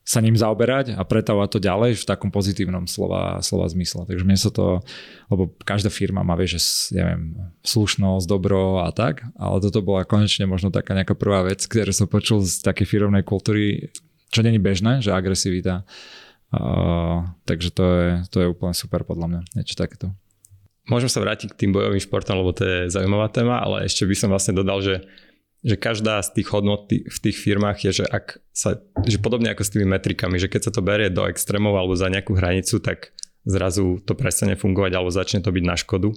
sa 0.04 0.19
ním 0.19 0.36
zaoberať 0.36 1.00
a 1.00 1.02
pretávať 1.08 1.58
to 1.58 1.60
ďalej 1.63 1.96
v 1.96 2.08
takom 2.08 2.28
pozitívnom 2.28 2.91
slova, 2.91 3.39
slova 3.39 3.72
zmysle. 3.72 4.04
Takže 4.04 4.28
mne 4.28 4.36
sa 4.36 4.52
to, 4.52 4.84
lebo 5.32 5.56
každá 5.63 5.88
firma 5.88 6.28
má, 6.28 6.36
vie, 6.36 6.60
že 6.60 6.60
neviem, 6.91 7.39
slušnosť, 7.63 8.28
dobro 8.28 8.84
a 8.84 8.91
tak, 8.91 9.24
ale 9.39 9.63
toto 9.63 9.80
bola 9.80 10.04
konečne 10.04 10.43
možno 10.43 10.76
taká 10.76 10.91
nejaká 10.91 11.15
prvá 11.15 11.48
vec, 11.48 11.63
ktorú 11.63 11.96
som 11.96 12.12
počul 12.12 12.43
z 12.43 12.60
takej 12.67 12.84
firmnej 12.84 13.24
kultúry, 13.24 13.96
čo 14.28 14.43
není 14.43 14.60
bežné, 14.60 15.00
že 15.00 15.15
agresivita. 15.15 15.88
Uh, 16.54 17.34
takže 17.48 17.72
to 17.72 17.84
je, 17.88 18.08
to 18.30 18.38
je 18.43 18.52
úplne 18.52 18.76
super 18.76 19.08
podľa 19.08 19.26
mňa, 19.32 19.41
niečo 19.56 19.80
takéto. 19.80 20.12
Môžem 20.91 21.08
sa 21.08 21.24
vrátiť 21.24 21.56
k 21.56 21.60
tým 21.63 21.72
bojovým 21.72 22.04
športom, 22.04 22.43
lebo 22.43 22.52
to 22.52 22.67
je 22.67 22.78
zaujímavá 22.91 23.32
téma, 23.32 23.63
ale 23.63 23.88
ešte 23.88 24.04
by 24.04 24.15
som 24.19 24.30
vlastne 24.36 24.52
dodal, 24.52 24.84
že, 24.84 25.08
že 25.63 25.80
každá 25.80 26.19
z 26.19 26.39
tých 26.39 26.52
hodnot 26.52 26.91
v 26.91 27.17
tých 27.24 27.38
firmách 27.39 27.88
je, 27.88 28.04
že 28.04 28.06
ak 28.08 28.43
sa, 28.52 28.84
že 29.08 29.15
podobne 29.24 29.48
ako 29.56 29.63
s 29.63 29.72
tými 29.72 29.88
metrikami, 29.88 30.36
že 30.36 30.52
keď 30.52 30.67
sa 30.67 30.72
to 30.76 30.84
berie 30.84 31.08
do 31.08 31.24
extrémov 31.24 31.80
alebo 31.80 31.96
za 31.96 32.12
nejakú 32.12 32.36
hranicu, 32.36 32.84
tak 32.84 33.15
zrazu 33.48 34.04
to 34.04 34.12
prestane 34.12 34.60
fungovať 34.60 34.91
alebo 34.91 35.12
začne 35.12 35.39
to 35.39 35.56
byť 35.56 35.63
na 35.63 35.76
škodu. 35.80 36.12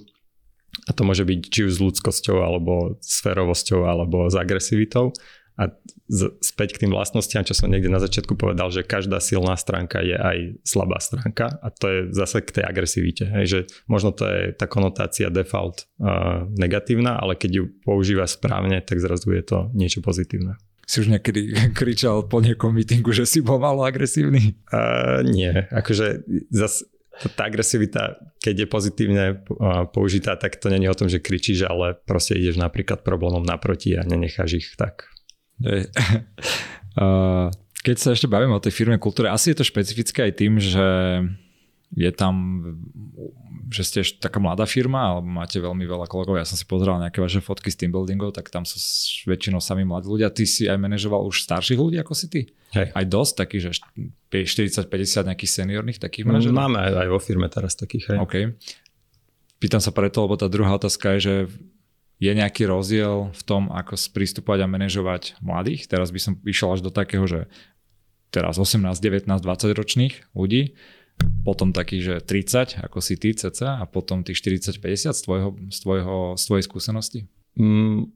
A 0.87 0.91
to 0.91 1.07
môže 1.07 1.23
byť 1.23 1.39
či 1.47 1.63
už 1.63 1.79
s 1.79 1.83
ľudskosťou, 1.83 2.43
alebo 2.43 2.99
s 2.99 3.23
férovosťou, 3.23 3.87
alebo 3.87 4.27
s 4.27 4.35
agresivitou. 4.35 5.15
A 5.57 5.73
z, 6.07 6.37
späť 6.39 6.77
k 6.77 6.85
tým 6.85 6.93
vlastnostiam, 6.93 7.41
čo 7.41 7.57
som 7.57 7.67
niekde 7.67 7.89
na 7.89 7.97
začiatku 7.97 8.37
povedal, 8.37 8.69
že 8.69 8.85
každá 8.85 9.17
silná 9.17 9.57
stránka 9.57 9.99
je 10.05 10.13
aj 10.13 10.37
slabá 10.61 11.01
stránka 11.01 11.57
a 11.59 11.67
to 11.73 11.85
je 11.89 11.99
zase 12.13 12.45
k 12.45 12.61
tej 12.61 12.63
agresivite. 12.63 13.25
Hej, 13.25 13.45
že 13.45 13.59
možno 13.89 14.13
to 14.13 14.29
je 14.29 14.53
tá 14.53 14.69
konotácia 14.69 15.33
default 15.33 15.89
uh, 15.97 16.45
negatívna, 16.53 17.17
ale 17.17 17.33
keď 17.33 17.51
ju 17.51 17.63
používa 17.81 18.29
správne, 18.29 18.79
tak 18.85 19.01
zrazu 19.01 19.33
je 19.33 19.43
to 19.43 19.57
niečo 19.73 20.05
pozitívne. 20.05 20.61
Si 20.87 21.03
už 21.03 21.11
niekedy 21.11 21.51
kričal 21.79 22.29
po 22.29 22.39
niekom 22.39 22.71
mítingu, 22.71 23.11
že 23.11 23.25
si 23.27 23.41
bol 23.41 23.57
malo 23.57 23.83
agresívny? 23.83 24.55
Uh, 24.69 25.25
nie, 25.25 25.51
akože 25.73 26.23
zase 26.53 26.85
tá 27.33 27.49
agresivita, 27.49 28.21
keď 28.37 28.55
je 28.61 28.67
pozitívne 28.69 29.25
použitá, 29.89 30.37
tak 30.37 30.53
to 30.61 30.69
není 30.69 30.85
o 30.85 30.93
tom, 30.93 31.09
že 31.09 31.17
kričíš, 31.17 31.65
ale 31.65 31.97
proste 31.97 32.37
ideš 32.37 32.61
napríklad 32.61 33.01
problémom 33.01 33.41
naproti 33.41 33.97
a 33.97 34.05
nenecháš 34.05 34.61
ich 34.61 34.69
tak 34.77 35.09
Keď 37.87 37.95
sa 37.95 38.11
ešte 38.11 38.27
bavíme 38.27 38.51
o 38.51 38.63
tej 38.63 38.73
firme 38.73 38.99
kultúre, 38.99 39.31
asi 39.31 39.53
je 39.53 39.63
to 39.63 39.65
špecifické 39.65 40.27
aj 40.27 40.33
tým, 40.35 40.59
že 40.59 40.87
je 41.95 42.11
tam, 42.11 42.35
že 43.71 43.83
ste 43.87 43.99
taká 44.19 44.43
mladá 44.43 44.67
firma, 44.67 45.15
alebo 45.15 45.23
máte 45.23 45.55
veľmi 45.55 45.87
veľa 45.87 46.03
kolegov. 46.11 46.35
Ja 46.35 46.43
som 46.43 46.59
si 46.59 46.67
pozeral 46.67 46.99
nejaké 46.99 47.23
vaše 47.23 47.39
fotky 47.39 47.71
s 47.71 47.79
team 47.79 47.95
buildingov, 47.95 48.35
tak 48.35 48.51
tam 48.51 48.67
sú 48.67 48.75
väčšinou 49.23 49.63
sami 49.63 49.87
mladí 49.87 50.11
ľudia. 50.11 50.27
Ty 50.27 50.43
si 50.43 50.67
aj 50.67 50.75
manažoval 50.75 51.23
už 51.23 51.47
starších 51.47 51.79
ľudí 51.79 51.95
ako 52.03 52.11
si 52.11 52.27
ty? 52.27 52.41
Hej. 52.75 52.91
Aj 52.91 53.05
dosť 53.07 53.33
takých, 53.39 53.61
že 53.71 53.71
40-50 54.35 55.31
nejakých 55.31 55.51
seniorných 55.63 55.99
takých 56.03 56.27
manažerov? 56.27 56.59
Máme 56.59 56.79
aj, 56.83 56.91
aj 57.07 57.07
vo 57.07 57.19
firme 57.23 57.47
teraz 57.47 57.79
takých. 57.79 58.11
Hej. 58.11 58.17
OK. 58.19 58.35
Pýtam 59.63 59.79
sa 59.79 59.95
preto, 59.95 60.27
lebo 60.27 60.35
tá 60.35 60.51
druhá 60.51 60.75
otázka 60.75 61.15
je, 61.17 61.19
že 61.23 61.35
je 62.17 62.31
nejaký 62.33 62.65
rozdiel 62.65 63.29
v 63.29 63.41
tom, 63.45 63.69
ako 63.69 63.93
sprístupovať 63.93 64.65
a 64.65 64.71
manažovať 64.71 65.37
mladých. 65.41 65.85
Teraz 65.85 66.09
by 66.09 66.19
som 66.19 66.33
išiel 66.41 66.73
až 66.73 66.81
do 66.81 66.89
takého, 66.89 67.29
že 67.29 67.45
teraz 68.33 68.57
18, 68.57 68.81
19, 68.97 69.29
20 69.29 69.77
ročných 69.77 70.13
ľudí, 70.33 70.73
potom 71.45 71.73
takých, 71.73 72.01
že 72.03 72.15
30, 72.21 72.85
ako 72.85 72.99
si 73.01 73.17
ty 73.17 73.33
cca, 73.33 73.81
a 73.81 73.83
potom 73.89 74.21
tých 74.21 74.41
40, 74.41 74.77
50 74.81 75.13
z, 75.13 75.21
tvojho, 75.25 75.49
z, 75.69 75.77
tvojho, 75.81 76.15
z 76.37 76.43
tvojej 76.45 76.65
skúsenosti? 76.65 77.19
Mm, 77.57 78.13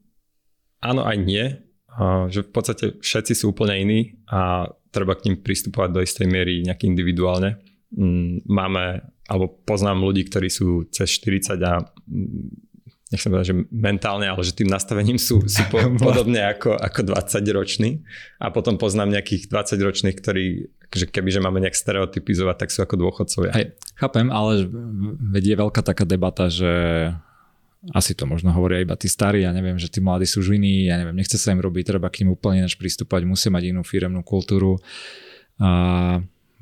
áno 0.82 1.02
aj 1.02 1.16
nie. 1.18 1.46
A, 1.92 2.26
že 2.30 2.46
v 2.46 2.50
podstate 2.50 2.84
všetci 3.02 3.32
sú 3.34 3.52
úplne 3.52 3.74
iní 3.78 4.00
a 4.30 4.70
treba 4.94 5.18
k 5.18 5.30
ním 5.30 5.36
pristupovať 5.40 5.90
do 5.90 6.00
istej 6.04 6.26
miery 6.30 6.62
nejak 6.62 6.86
individuálne. 6.86 7.58
Mm, 7.94 8.46
máme, 8.46 9.02
alebo 9.26 9.50
poznám 9.66 10.02
ľudí, 10.02 10.28
ktorí 10.28 10.48
sú 10.48 10.86
cez 10.92 11.10
40 11.18 11.58
a 11.62 11.82
mm, 12.06 12.71
nechcem 13.12 13.28
povedať, 13.28 13.48
že 13.52 13.56
mentálne, 13.68 14.26
ale 14.26 14.40
že 14.40 14.56
tým 14.56 14.72
nastavením 14.72 15.20
sú, 15.20 15.44
sú 15.44 15.62
po, 15.68 15.78
podobne 16.08 16.40
ako, 16.48 16.74
ako 16.74 17.00
20 17.12 17.44
roční 17.52 17.90
a 18.40 18.48
potom 18.48 18.80
poznám 18.80 19.12
nejakých 19.12 19.52
20 19.52 19.78
ročných, 19.78 20.16
ktorí 20.16 20.46
že 20.92 21.08
keby, 21.08 21.32
že 21.32 21.40
máme 21.40 21.56
nejak 21.64 21.72
stereotypizovať, 21.72 22.56
tak 22.60 22.68
sú 22.68 22.84
ako 22.84 23.00
dôchodcovia. 23.00 23.52
Hej, 23.56 23.66
chápem, 23.96 24.28
ale 24.28 24.68
vedie 25.32 25.56
veľká 25.56 25.80
taká 25.80 26.04
debata, 26.04 26.52
že 26.52 26.68
asi 27.90 28.14
to 28.14 28.28
možno 28.28 28.54
hovoria 28.54 28.84
iba 28.84 28.94
tí 28.94 29.08
starí, 29.10 29.42
ja 29.42 29.50
neviem, 29.50 29.74
že 29.74 29.90
tí 29.90 29.98
mladí 29.98 30.28
sú 30.28 30.44
žiny, 30.44 30.86
ja 30.86 31.00
neviem, 31.00 31.16
nechce 31.16 31.34
sa 31.34 31.50
im 31.50 31.58
robiť, 31.58 31.96
treba 31.96 32.12
k 32.12 32.22
ním 32.22 32.36
úplne 32.36 32.62
ináč 32.62 32.76
pristúpať, 32.78 33.26
musia 33.26 33.50
mať 33.50 33.74
inú 33.74 33.82
firemnú 33.82 34.22
kultúru. 34.22 34.78
A 35.58 36.20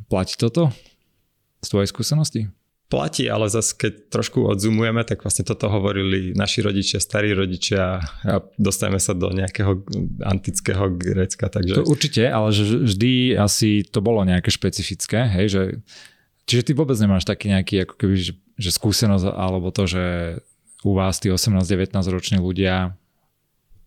platí 0.08 0.38
toto 0.40 0.72
z 1.60 1.68
tvojej 1.68 1.88
skúsenosti? 1.92 2.48
Platí, 2.90 3.30
ale 3.30 3.46
zase 3.46 3.78
keď 3.78 4.10
trošku 4.10 4.50
odzumujeme, 4.50 5.06
tak 5.06 5.22
vlastne 5.22 5.46
toto 5.46 5.70
hovorili 5.70 6.34
naši 6.34 6.66
rodičia, 6.66 6.98
starí 6.98 7.30
rodičia 7.30 8.02
a 8.26 8.42
dostajeme 8.58 8.98
sa 8.98 9.14
do 9.14 9.30
nejakého 9.30 9.86
antického 10.26 10.90
Grécka. 10.98 11.46
Takže... 11.46 11.80
To 11.80 11.86
určite, 11.86 12.26
ale 12.26 12.50
že 12.50 12.82
vždy 12.82 13.38
asi 13.38 13.86
to 13.86 14.02
bolo 14.02 14.26
nejaké 14.26 14.50
špecifické, 14.50 15.30
hej, 15.30 15.46
že 15.48 15.62
Čiže 16.50 16.66
ty 16.66 16.72
vôbec 16.74 16.98
nemáš 16.98 17.22
taký 17.22 17.54
nejaký 17.54 17.86
ako 17.86 17.94
keby, 17.94 18.14
že, 18.18 18.34
že 18.58 18.74
skúsenosť 18.74 19.22
alebo 19.22 19.70
to, 19.70 19.86
že 19.86 20.04
u 20.82 20.98
vás 20.98 21.22
tí 21.22 21.30
18-19 21.30 21.94
roční 22.10 22.42
ľudia 22.42 22.98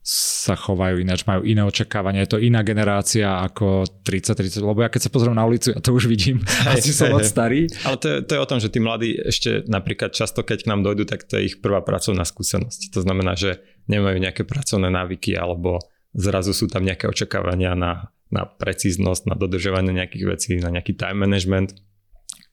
sa 0.04 0.60
chovajú 0.60 1.00
ináč, 1.00 1.24
majú 1.24 1.48
iné 1.48 1.63
očakávania, 1.63 2.28
je 2.28 2.36
to 2.36 2.44
iná 2.44 2.60
generácia 2.60 3.39
ako 3.39 3.88
30-30, 4.04 4.60
lebo 4.60 4.84
ja 4.84 4.92
keď 4.92 5.08
sa 5.08 5.13
pozriem 5.16 5.32
na 5.32 5.48
ulicu, 5.48 5.72
ja 5.72 5.80
to 5.80 5.96
už 5.96 6.12
vidím, 6.12 6.44
asi 6.68 6.92
som 6.92 7.08
moc 7.16 7.24
starý. 7.24 7.72
Ale 7.88 7.96
to 7.96 8.08
je, 8.12 8.18
to 8.28 8.32
je 8.36 8.44
o 8.44 8.50
tom, 8.52 8.60
že 8.60 8.68
tí 8.68 8.84
mladí 8.84 9.16
ešte 9.16 9.63
napríklad 9.63 10.12
často, 10.12 10.44
keď 10.44 10.68
k 10.68 10.70
nám 10.76 10.84
dojdú, 10.84 11.08
tak 11.08 11.24
to 11.24 11.39
je 11.39 11.56
ich 11.56 11.63
prvá 11.63 11.80
pracovná 11.80 12.28
skúsenosť. 12.28 12.92
To 12.92 13.00
znamená, 13.00 13.39
že 13.39 13.63
nemajú 13.88 14.20
nejaké 14.20 14.44
pracovné 14.44 14.92
návyky 14.92 15.39
alebo 15.39 15.80
zrazu 16.12 16.52
sú 16.52 16.68
tam 16.68 16.84
nejaké 16.84 17.08
očakávania 17.08 17.72
na, 17.72 18.12
na 18.28 18.44
precíznosť, 18.44 19.32
na 19.32 19.36
dodržovanie 19.39 19.96
nejakých 19.96 20.26
vecí, 20.28 20.52
na 20.60 20.68
nejaký 20.68 21.00
time 21.00 21.24
management 21.24 21.80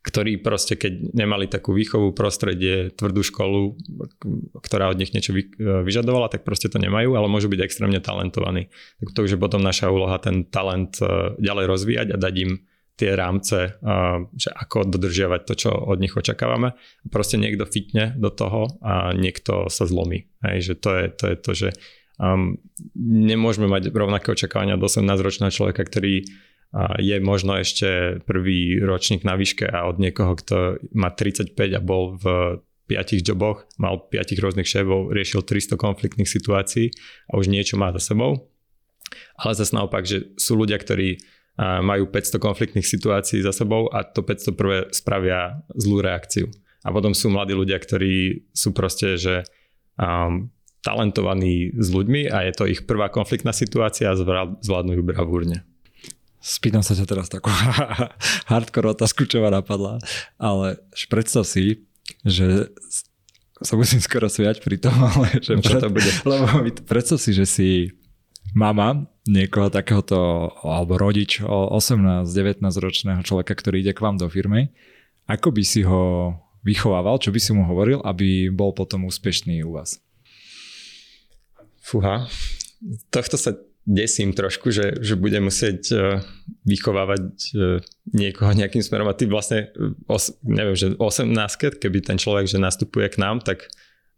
ktorí 0.01 0.41
proste, 0.41 0.81
keď 0.81 1.13
nemali 1.13 1.45
takú 1.45 1.77
výchovu, 1.77 2.17
prostredie, 2.17 2.89
tvrdú 2.89 3.21
školu, 3.21 3.77
ktorá 4.65 4.89
od 4.89 4.97
nich 4.97 5.13
niečo 5.13 5.37
vyžadovala, 5.61 6.33
tak 6.33 6.41
proste 6.41 6.73
to 6.73 6.81
nemajú, 6.81 7.13
ale 7.13 7.29
môžu 7.29 7.53
byť 7.53 7.61
extrémne 7.61 8.01
talentovaní. 8.01 8.73
Tak 9.05 9.13
to 9.13 9.29
už 9.29 9.37
je 9.37 9.41
potom 9.41 9.61
naša 9.61 9.93
úloha 9.93 10.17
ten 10.17 10.49
talent 10.49 10.97
e, 11.05 11.37
ďalej 11.37 11.65
rozvíjať 11.69 12.09
a 12.17 12.21
dať 12.21 12.35
im 12.41 12.53
tie 12.97 13.13
rámce, 13.13 13.59
e, 13.61 13.93
že 14.41 14.49
ako 14.49 14.89
dodržiavať 14.89 15.41
to, 15.45 15.55
čo 15.69 15.71
od 15.77 16.01
nich 16.01 16.17
očakávame. 16.17 16.73
Proste 17.13 17.37
niekto 17.37 17.69
fitne 17.69 18.17
do 18.17 18.33
toho 18.33 18.81
a 18.81 19.13
niekto 19.13 19.69
sa 19.69 19.85
zlomí. 19.85 20.33
Hej, 20.41 20.73
že 20.73 20.75
to 20.81 20.91
je 20.97 21.05
to, 21.13 21.25
je 21.29 21.37
to 21.37 21.51
že 21.53 21.69
um, 22.17 22.57
nemôžeme 23.05 23.69
mať 23.69 23.93
rovnaké 23.93 24.33
očakávania 24.33 24.81
od 24.81 24.85
18-ročného 24.85 25.53
človeka, 25.53 25.85
ktorý 25.85 26.25
je 27.03 27.17
možno 27.19 27.59
ešte 27.59 28.23
prvý 28.23 28.79
ročník 28.79 29.27
na 29.27 29.35
výške 29.35 29.67
a 29.67 29.91
od 29.91 29.99
niekoho, 29.99 30.39
kto 30.39 30.79
má 30.95 31.11
35 31.11 31.59
a 31.59 31.81
bol 31.83 32.15
v 32.15 32.25
piatich 32.87 33.27
joboch, 33.27 33.67
mal 33.79 34.07
piatich 34.07 34.39
rôznych 34.39 34.67
šéfov, 34.67 35.11
riešil 35.11 35.43
300 35.43 35.79
konfliktných 35.79 36.31
situácií 36.31 36.91
a 37.31 37.39
už 37.39 37.51
niečo 37.51 37.79
má 37.79 37.91
za 37.95 38.15
sebou. 38.15 38.51
Ale 39.35 39.59
zase 39.59 39.75
naopak, 39.75 40.07
že 40.07 40.35
sú 40.39 40.55
ľudia, 40.59 40.79
ktorí 40.79 41.19
majú 41.61 42.09
500 42.09 42.41
konfliktných 42.41 42.87
situácií 42.87 43.43
za 43.43 43.53
sebou 43.53 43.91
a 43.91 44.07
to 44.07 44.23
500 44.23 44.55
prvé 44.55 44.79
spravia 44.95 45.61
zlú 45.75 46.01
reakciu. 46.01 46.49
A 46.87 46.89
potom 46.89 47.13
sú 47.13 47.29
mladí 47.29 47.53
ľudia, 47.53 47.77
ktorí 47.77 48.49
sú 48.57 48.73
proste, 48.73 49.21
že 49.21 49.45
um, 50.01 50.49
talentovaní 50.81 51.77
s 51.77 51.93
ľuďmi 51.93 52.33
a 52.33 52.49
je 52.49 52.53
to 52.57 52.65
ich 52.65 52.89
prvá 52.89 53.13
konfliktná 53.13 53.53
situácia 53.53 54.09
a 54.09 54.17
zvládnu 54.17 54.97
ju 54.97 55.03
bravúrne. 55.05 55.70
Spýtam 56.41 56.81
sa 56.81 56.97
ťa 56.97 57.05
teraz 57.05 57.29
takú 57.29 57.53
hardcore 58.51 58.97
otázku, 58.97 59.29
čo 59.29 59.45
ma 59.45 59.53
napadla, 59.53 60.01
ale 60.41 60.81
predstav 61.13 61.45
si, 61.45 61.85
že 62.25 62.73
sa 63.61 63.77
musím 63.77 64.01
skoro 64.01 64.25
sviať 64.25 64.65
pri 64.65 64.81
tom, 64.81 64.97
ale 65.13 65.37
že 65.45 65.61
čo 65.61 65.77
to 65.77 65.93
bude? 65.93 66.09
Lebo 66.25 66.65
predstav 66.89 67.21
si, 67.21 67.37
že 67.37 67.45
si 67.45 67.69
mama 68.57 69.05
niekoho 69.29 69.69
takéhoto, 69.69 70.51
alebo 70.65 70.97
rodič 70.97 71.45
18-19 71.45 72.65
ročného 72.65 73.21
človeka, 73.23 73.53
ktorý 73.53 73.85
ide 73.85 73.93
k 73.93 74.03
vám 74.03 74.17
do 74.17 74.27
firmy, 74.27 74.73
ako 75.29 75.55
by 75.55 75.63
si 75.63 75.85
ho 75.87 76.35
vychovával, 76.65 77.21
čo 77.23 77.31
by 77.31 77.41
si 77.41 77.53
mu 77.53 77.69
hovoril, 77.69 78.01
aby 78.03 78.49
bol 78.51 78.73
potom 78.73 79.07
úspešný 79.07 79.63
u 79.63 79.77
vás? 79.77 80.01
Fúha, 81.81 82.27
tohto 83.13 83.37
sa 83.37 83.55
desím 83.89 84.37
trošku, 84.37 84.69
že, 84.71 85.01
že 85.01 85.17
bude 85.17 85.41
musieť 85.41 85.81
uh, 85.93 86.21
vychovávať 86.69 87.25
uh, 87.57 87.81
niekoho 88.13 88.53
nejakým 88.53 88.85
smerom. 88.85 89.09
A 89.09 89.17
ty 89.17 89.25
vlastne, 89.25 89.73
e, 89.73 89.97
os, 90.07 90.37
neviem, 90.45 90.77
že 90.77 90.93
18 90.99 91.33
keby 91.81 91.99
ten 92.05 92.21
človek, 92.21 92.45
že 92.45 92.61
nastupuje 92.61 93.09
k 93.09 93.21
nám, 93.23 93.41
tak 93.41 93.67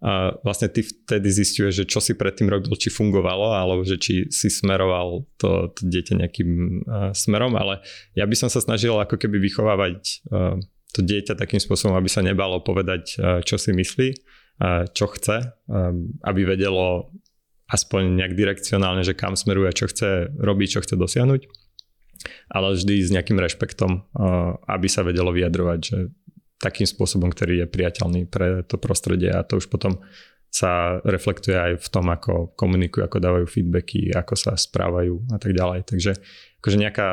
uh, 0.03 0.35
vlastne 0.43 0.67
ty 0.67 0.83
vtedy 0.83 1.31
zistuješ, 1.31 1.73
že 1.83 1.85
čo 1.87 2.03
si 2.03 2.19
predtým 2.19 2.51
robil, 2.51 2.75
či 2.75 2.91
fungovalo, 2.91 3.55
alebo 3.55 3.87
že 3.87 3.97
či 4.03 4.27
si 4.35 4.51
smeroval 4.51 5.25
to, 5.39 5.71
to 5.73 5.81
dieťa 5.87 6.27
nejakým 6.27 6.51
uh, 6.83 7.11
smerom, 7.15 7.55
ale 7.55 7.81
ja 8.19 8.27
by 8.27 8.35
som 8.35 8.51
sa 8.51 8.59
snažil 8.59 8.99
ako 8.99 9.15
keby 9.15 9.39
vychovávať 9.39 10.27
uh, 10.29 10.59
to 10.93 11.01
dieťa 11.01 11.39
takým 11.39 11.63
spôsobom, 11.63 11.97
aby 11.97 12.11
sa 12.11 12.21
nebalo 12.21 12.61
povedať, 12.61 13.17
uh, 13.17 13.41
čo 13.47 13.57
si 13.57 13.71
myslí, 13.73 14.09
uh, 14.11 14.85
čo 14.91 15.07
chce, 15.07 15.55
um, 15.71 16.13
aby 16.27 16.45
vedelo 16.45 17.15
aspoň 17.73 18.21
nejak 18.21 18.37
direkcionálne, 18.37 19.01
že 19.01 19.17
kam 19.17 19.33
smeruje, 19.33 19.73
čo 19.73 19.89
chce 19.89 20.29
robiť, 20.37 20.69
čo 20.79 20.81
chce 20.85 20.95
dosiahnuť, 21.01 21.41
ale 22.53 22.77
vždy 22.77 22.95
s 23.01 23.11
nejakým 23.11 23.41
rešpektom, 23.41 23.91
uh, 23.97 24.61
aby 24.69 24.87
sa 24.93 25.01
vedelo 25.03 25.33
vyjadrovať, 25.33 25.81
že 25.81 25.99
takým 26.63 26.87
spôsobom, 26.87 27.33
ktorý 27.33 27.65
je 27.65 27.73
priateľný 27.73 28.31
pre 28.31 28.63
to 28.63 28.79
prostredie 28.79 29.35
a 29.35 29.43
to 29.43 29.59
už 29.59 29.67
potom 29.67 29.99
sa 30.53 31.01
reflektuje 31.03 31.57
aj 31.57 31.73
v 31.81 31.89
tom, 31.89 32.13
ako 32.13 32.53
komunikujú, 32.55 33.09
ako 33.09 33.19
dávajú 33.19 33.47
feedbacky, 33.49 34.13
ako 34.13 34.37
sa 34.37 34.53
správajú 34.53 35.33
a 35.33 35.41
tak 35.41 35.57
ďalej. 35.57 35.89
Takže 35.89 36.13
akože 36.61 36.77
nejaká 36.77 37.09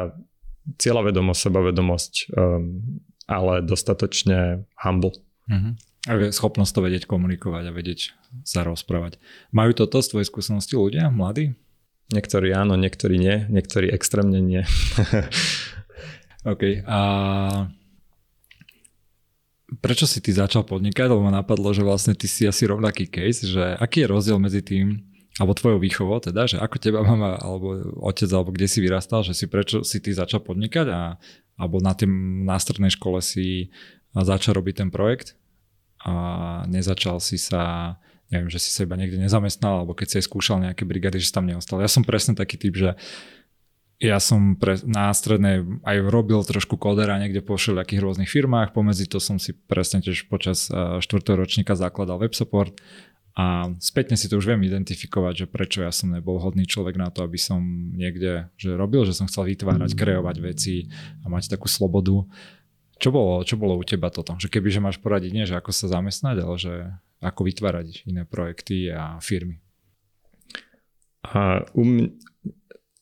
cieľavedomosť, 0.76 1.39
sebavedomosť, 1.48 2.13
um, 2.36 2.84
ale 3.26 3.63
dostatočne 3.63 4.67
humble. 4.76 5.15
Mm-hmm. 5.48 5.74
A 6.07 6.31
schopnosť 6.31 6.71
to 6.71 6.79
vedieť 6.85 7.03
komunikovať 7.12 7.63
a 7.67 7.75
vedieť 7.75 8.15
sa 8.47 8.63
rozprávať. 8.63 9.19
Majú 9.51 9.75
toto 9.75 9.99
z 9.99 10.15
tvojej 10.15 10.27
skúsenosti 10.31 10.79
ľudia, 10.79 11.12
mladí? 11.12 11.59
Niektorí 12.15 12.55
áno, 12.55 12.79
niektorí 12.79 13.19
nie, 13.19 13.43
niektorí 13.51 13.91
extrémne 13.91 14.39
nie. 14.39 14.63
OK. 16.51 16.88
A 16.88 16.99
prečo 19.83 20.07
si 20.07 20.23
ty 20.23 20.31
začal 20.31 20.63
podnikať? 20.63 21.12
Lebo 21.12 21.21
ma 21.21 21.35
napadlo, 21.35 21.69
že 21.75 21.83
vlastne 21.83 22.15
ty 22.15 22.31
si 22.31 22.47
asi 22.47 22.63
rovnaký 22.65 23.12
case, 23.12 23.45
že 23.45 23.75
aký 23.77 24.07
je 24.07 24.12
rozdiel 24.12 24.39
medzi 24.39 24.63
tým, 24.63 25.03
alebo 25.38 25.55
tvojou 25.55 25.79
výchovou 25.79 26.19
teda, 26.19 26.47
že 26.47 26.57
ako 26.59 26.75
teba 26.79 26.99
mama 26.99 27.39
alebo 27.39 27.79
otec, 28.03 28.27
alebo 28.33 28.51
kde 28.51 28.67
si 28.67 28.83
vyrastal, 28.83 29.23
že 29.23 29.31
si 29.31 29.47
prečo 29.47 29.88
si 29.88 30.03
ty 30.03 30.12
začal 30.12 30.43
podnikať 30.43 30.88
a 30.91 31.15
alebo 31.59 31.83
na 31.83 31.91
tým 31.91 32.43
na 32.47 32.55
strednej 32.55 32.91
škole 32.91 33.19
si 33.23 33.71
začal 34.15 34.59
robiť 34.59 34.83
ten 34.83 34.89
projekt 34.91 35.38
a 35.99 36.13
nezačal 36.65 37.19
si 37.19 37.35
sa, 37.35 37.95
neviem, 38.31 38.47
že 38.47 38.59
si 38.59 38.71
sa 38.71 38.88
iba 38.88 38.95
niekde 38.95 39.19
nezamestnal, 39.19 39.83
alebo 39.83 39.95
keď 39.95 40.07
si 40.07 40.15
aj 40.23 40.25
skúšal 40.31 40.57
nejaké 40.63 40.88
brigady, 40.88 41.19
že 41.19 41.29
si 41.29 41.35
tam 41.35 41.47
neostal. 41.47 41.83
Ja 41.83 41.91
som 41.91 42.07
presne 42.07 42.39
taký 42.39 42.55
typ, 42.55 42.79
že 42.79 42.95
ja 43.99 44.15
som 44.23 44.55
pre, 44.55 44.79
na 44.88 45.12
strednej 45.12 45.83
aj 45.83 45.97
robil 46.07 46.39
trošku 46.39 46.79
kodera 46.79 47.19
niekde 47.19 47.43
po 47.43 47.59
všelijakých 47.59 47.99
rôznych 47.99 48.31
firmách, 48.31 48.71
pomedzi 48.71 49.12
to 49.12 49.19
som 49.19 49.35
si 49.35 49.51
presne 49.51 49.99
tiež 49.99 50.31
počas 50.31 50.71
štvrtého 51.03 51.35
ročníka 51.35 51.75
zakladal 51.75 52.23
web 52.23 52.31
support 52.31 52.79
a 53.35 53.71
spätne 53.79 54.15
si 54.15 54.31
to 54.31 54.39
už 54.39 54.51
viem 54.55 54.63
identifikovať, 54.67 55.43
že 55.43 55.51
prečo 55.51 55.79
ja 55.83 55.91
som 55.91 56.15
nebol 56.15 56.39
hodný 56.39 56.63
človek 56.67 56.95
na 56.95 57.12
to, 57.12 57.27
aby 57.27 57.39
som 57.39 57.59
niekde 57.91 58.47
že 58.55 58.75
robil, 58.75 59.03
že 59.03 59.15
som 59.15 59.27
chcel 59.27 59.51
vytvárať, 59.51 59.95
mm. 59.95 59.99
kreovať 59.99 60.35
veci 60.43 60.88
a 61.23 61.27
mať 61.27 61.51
takú 61.51 61.67
slobodu. 61.67 62.23
Čo 62.99 63.15
bolo, 63.15 63.41
čo 63.47 63.55
bolo 63.55 63.79
u 63.79 63.83
teba 63.88 64.12
toto? 64.12 64.35
Že 64.35 64.51
keby, 64.59 64.67
že 64.69 64.83
máš 64.83 64.99
poradiť 64.99 65.31
nie, 65.31 65.47
že 65.47 65.55
ako 65.55 65.71
sa 65.71 65.88
zamestnať, 65.88 66.35
ale 66.43 66.55
že 66.59 66.73
ako 67.23 67.47
vytvárať 67.47 68.03
iné 68.11 68.28
projekty 68.28 68.91
a 68.91 69.19
firmy. 69.24 69.63
A 71.32 71.63
um, 71.76 72.11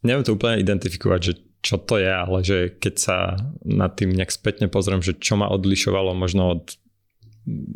neviem 0.06 0.26
to 0.26 0.38
úplne 0.38 0.62
identifikovať, 0.62 1.20
že 1.22 1.34
čo 1.62 1.82
to 1.82 1.98
je, 1.98 2.10
ale 2.10 2.38
že 2.46 2.78
keď 2.78 2.94
sa 2.96 3.18
nad 3.66 3.98
tým 3.98 4.14
nejak 4.14 4.30
spätne 4.30 4.70
pozriem, 4.70 5.02
že 5.02 5.18
čo 5.18 5.38
ma 5.38 5.50
odlišovalo 5.50 6.14
možno 6.14 6.62
od 6.62 6.78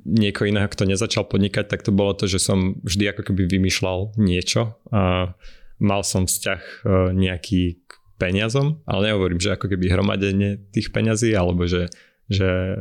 niekoho 0.06 0.52
iného, 0.52 0.68
kto 0.68 0.84
nezačal 0.84 1.26
podnikať, 1.26 1.72
tak 1.72 1.82
to 1.82 1.96
bolo 1.96 2.12
to, 2.12 2.28
že 2.28 2.43
som 2.43 2.78
vždy 2.84 3.12
ako 3.12 3.32
keby 3.32 3.48
vymýšľal 3.48 4.20
niečo. 4.20 4.76
A 4.91 5.34
mal 5.82 6.02
som 6.04 6.28
vzťah 6.28 6.62
e, 6.62 6.76
nejaký 7.16 7.80
k 7.80 7.91
peniazom, 8.20 8.84
ale 8.86 9.10
nehovorím, 9.10 9.39
že 9.39 9.56
ako 9.56 9.72
keby 9.72 9.89
hromadenie 9.89 10.60
tých 10.76 10.91
peňazí, 10.91 11.34
alebo 11.34 11.66
že 11.66 11.89
že, 12.32 12.80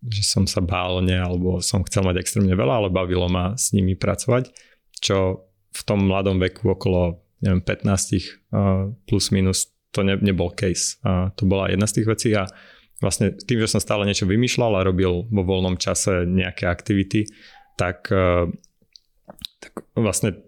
že 0.00 0.22
som 0.24 0.48
sa 0.48 0.64
bál 0.64 1.04
ne, 1.04 1.20
alebo 1.20 1.60
som 1.60 1.84
chcel 1.84 2.08
mať 2.08 2.24
extrémne 2.24 2.56
veľa, 2.56 2.80
ale 2.80 2.88
bavilo 2.88 3.28
ma 3.28 3.52
s 3.52 3.76
nimi 3.76 3.92
pracovať, 3.92 4.48
čo 5.04 5.44
v 5.76 5.80
tom 5.84 6.08
mladom 6.08 6.40
veku 6.40 6.72
okolo 6.72 7.20
neviem, 7.44 7.60
15 7.60 9.04
plus 9.04 9.28
minus 9.28 9.68
to 9.92 10.00
ne, 10.00 10.16
nebol 10.20 10.48
case. 10.56 10.96
A 11.04 11.28
to 11.36 11.44
bola 11.44 11.68
jedna 11.68 11.84
z 11.84 12.00
tých 12.00 12.08
vecí 12.08 12.28
a 12.32 12.48
vlastne 13.04 13.36
tým, 13.36 13.60
že 13.60 13.76
som 13.76 13.80
stále 13.80 14.08
niečo 14.08 14.24
vymýšľal 14.24 14.72
a 14.80 14.86
robil 14.88 15.28
vo 15.28 15.42
voľnom 15.44 15.76
čase 15.76 16.24
nejaké 16.24 16.64
aktivity, 16.64 17.28
tak, 17.76 18.08
tak 19.60 19.72
vlastne 19.92 20.45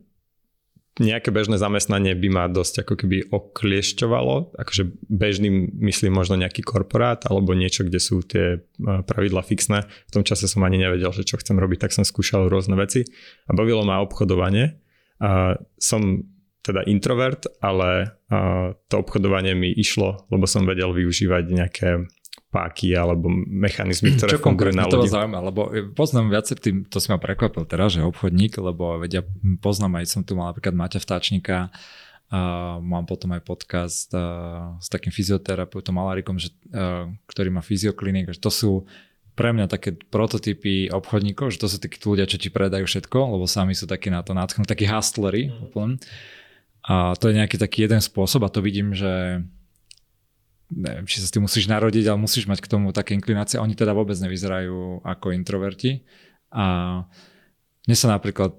nejaké 0.99 1.31
bežné 1.31 1.59
zamestnanie 1.59 2.15
by 2.15 2.29
ma 2.31 2.45
dosť 2.51 2.87
ako 2.87 2.95
keby 2.99 3.17
okliešťovalo, 3.31 4.59
akože 4.59 4.83
bežným 5.07 5.79
myslím 5.89 6.15
možno 6.15 6.39
nejaký 6.39 6.67
korporát 6.67 7.25
alebo 7.31 7.55
niečo, 7.55 7.87
kde 7.87 8.01
sú 8.03 8.23
tie 8.23 8.59
e, 8.59 8.59
pravidla 9.07 9.43
fixné. 9.47 9.87
V 10.11 10.15
tom 10.15 10.23
čase 10.27 10.51
som 10.51 10.67
ani 10.67 10.79
nevedel, 10.83 11.11
že 11.15 11.27
čo 11.27 11.39
chcem 11.39 11.57
robiť, 11.57 11.89
tak 11.89 11.95
som 11.95 12.03
skúšal 12.03 12.51
rôzne 12.51 12.75
veci 12.75 13.07
a 13.47 13.51
bavilo 13.55 13.87
ma 13.87 14.03
obchodovanie. 14.03 14.79
A 15.19 15.59
som 15.79 16.23
teda 16.63 16.85
introvert, 16.85 17.49
ale 17.65 18.21
to 18.93 18.95
obchodovanie 19.01 19.57
mi 19.57 19.73
išlo, 19.73 20.29
lebo 20.29 20.45
som 20.45 20.69
vedel 20.69 20.93
využívať 20.93 21.45
nejaké 21.49 21.89
páky 22.49 22.97
alebo 22.97 23.29
mechanizmy, 23.33 24.13
ktoré 24.17 24.37
Čo 24.37 24.45
fungujú 24.45 24.73
na 24.73 24.89
ľudí. 24.89 25.09
Čo 25.09 25.21
zaujíma, 25.21 25.39
lebo 25.45 25.61
poznám 25.93 26.33
viacej 26.33 26.57
tým, 26.61 26.77
to 26.89 26.99
si 26.99 27.09
ma 27.13 27.21
prekvapil 27.21 27.69
teraz, 27.69 27.97
že 27.97 28.05
obchodník, 28.05 28.57
lebo 28.57 29.01
vedia, 29.01 29.25
poznám 29.61 30.01
aj 30.01 30.07
som 30.09 30.23
tu 30.25 30.33
mal 30.37 30.53
napríklad 30.53 30.75
Maťa 30.75 31.01
Vtáčnika, 31.01 31.69
a 32.29 32.77
mám 32.85 33.09
potom 33.09 33.33
aj 33.33 33.41
podcast 33.41 34.13
a, 34.13 34.77
s 34.77 34.93
takým 34.93 35.09
fyzioterapeutom 35.09 35.97
Malarikom, 35.97 36.37
že, 36.37 36.53
a, 36.77 37.09
ktorý 37.25 37.49
má 37.49 37.65
fyzioklinik, 37.65 38.37
že 38.37 38.41
to 38.41 38.53
sú 38.53 38.73
pre 39.33 39.55
mňa 39.55 39.71
také 39.71 39.95
prototypy 39.95 40.91
obchodníkov, 40.91 41.55
že 41.55 41.63
to 41.63 41.71
sú 41.71 41.79
takí 41.79 42.03
ľudia, 42.03 42.27
čo 42.27 42.43
ti 42.43 42.51
predajú 42.51 42.85
všetko, 42.85 43.39
lebo 43.39 43.47
sami 43.47 43.73
sú 43.73 43.87
takí 43.87 44.11
na 44.11 44.21
to 44.27 44.35
natchnutí, 44.35 44.67
takí 44.67 44.85
hustlery. 44.85 45.55
Mm. 45.73 45.97
A 46.85 47.15
to 47.15 47.31
je 47.31 47.39
nejaký 47.39 47.55
taký 47.55 47.87
jeden 47.87 48.03
spôsob 48.03 48.43
a 48.45 48.53
to 48.53 48.61
vidím, 48.61 48.93
že 48.93 49.41
neviem, 50.73 51.05
či 51.09 51.21
sa 51.21 51.29
s 51.29 51.35
tým 51.35 51.45
musíš 51.45 51.67
narodiť, 51.69 52.05
ale 52.09 52.21
musíš 52.21 52.45
mať 52.45 52.61
k 52.61 52.71
tomu 52.71 52.93
také 52.93 53.17
inklinácie. 53.17 53.61
Oni 53.61 53.73
teda 53.73 53.97
vôbec 53.97 54.17
nevyzerajú 54.21 55.05
ako 55.05 55.33
introverti. 55.33 56.05
A 56.53 57.05
mne 57.89 57.97
sa 57.97 58.13
napríklad 58.13 58.53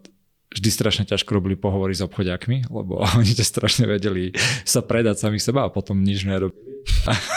vždy 0.50 0.70
strašne 0.74 1.06
ťažko 1.06 1.38
robili 1.38 1.54
pohovory 1.54 1.94
s 1.94 2.02
obchodiakmi, 2.02 2.70
lebo 2.74 3.06
oni 3.22 3.32
ťa 3.38 3.46
strašne 3.46 3.86
vedeli 3.86 4.34
sa 4.66 4.82
predať 4.82 5.22
sami 5.22 5.38
seba 5.38 5.70
a 5.70 5.74
potom 5.74 6.02
nič 6.02 6.26
nerobili. 6.26 6.82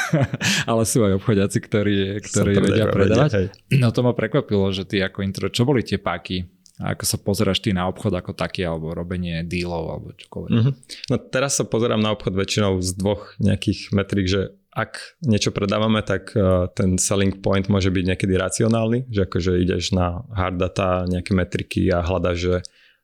Ale 0.71 0.89
sú 0.89 1.05
aj 1.05 1.21
obchodiaci, 1.21 1.59
ktorí, 1.61 2.23
ktorí 2.25 2.53
vedia 2.63 2.89
predávať. 2.89 3.53
No 3.77 3.93
to 3.93 4.01
ma 4.01 4.17
prekvapilo, 4.17 4.73
že 4.73 4.89
ty 4.89 5.05
ako 5.05 5.19
intro, 5.21 5.53
čo 5.53 5.69
boli 5.69 5.85
tie 5.85 6.01
páky, 6.01 6.49
a 6.81 6.97
ako 6.97 7.05
sa 7.05 7.17
pozeráš 7.21 7.61
ty 7.61 7.71
na 7.71 7.85
obchod 7.87 8.17
ako 8.17 8.33
taký, 8.33 8.65
alebo 8.65 8.97
robenie 8.97 9.45
dealov, 9.45 9.93
alebo 9.93 10.07
čokoľvek? 10.17 10.51
Mm-hmm. 10.51 10.75
No 11.13 11.17
teraz 11.31 11.61
sa 11.61 11.69
pozerám 11.69 12.01
na 12.01 12.11
obchod 12.17 12.33
väčšinou 12.33 12.81
z 12.81 12.91
dvoch 12.97 13.37
nejakých 13.39 13.93
metrik, 13.93 14.27
že 14.27 14.57
ak 14.73 15.21
niečo 15.29 15.53
predávame, 15.53 16.01
tak 16.01 16.33
uh, 16.33 16.65
ten 16.73 16.97
selling 16.97 17.45
point 17.45 17.69
môže 17.69 17.93
byť 17.93 18.05
niekedy 18.09 18.35
racionálny, 18.41 19.13
že 19.13 19.29
akože 19.29 19.61
ideš 19.61 19.93
na 19.93 20.25
hard 20.33 20.57
data, 20.57 21.05
nejaké 21.05 21.37
metriky 21.37 21.93
a 21.93 22.01
hľadaš, 22.01 22.37
že 22.41 22.57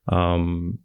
um, 0.08 0.80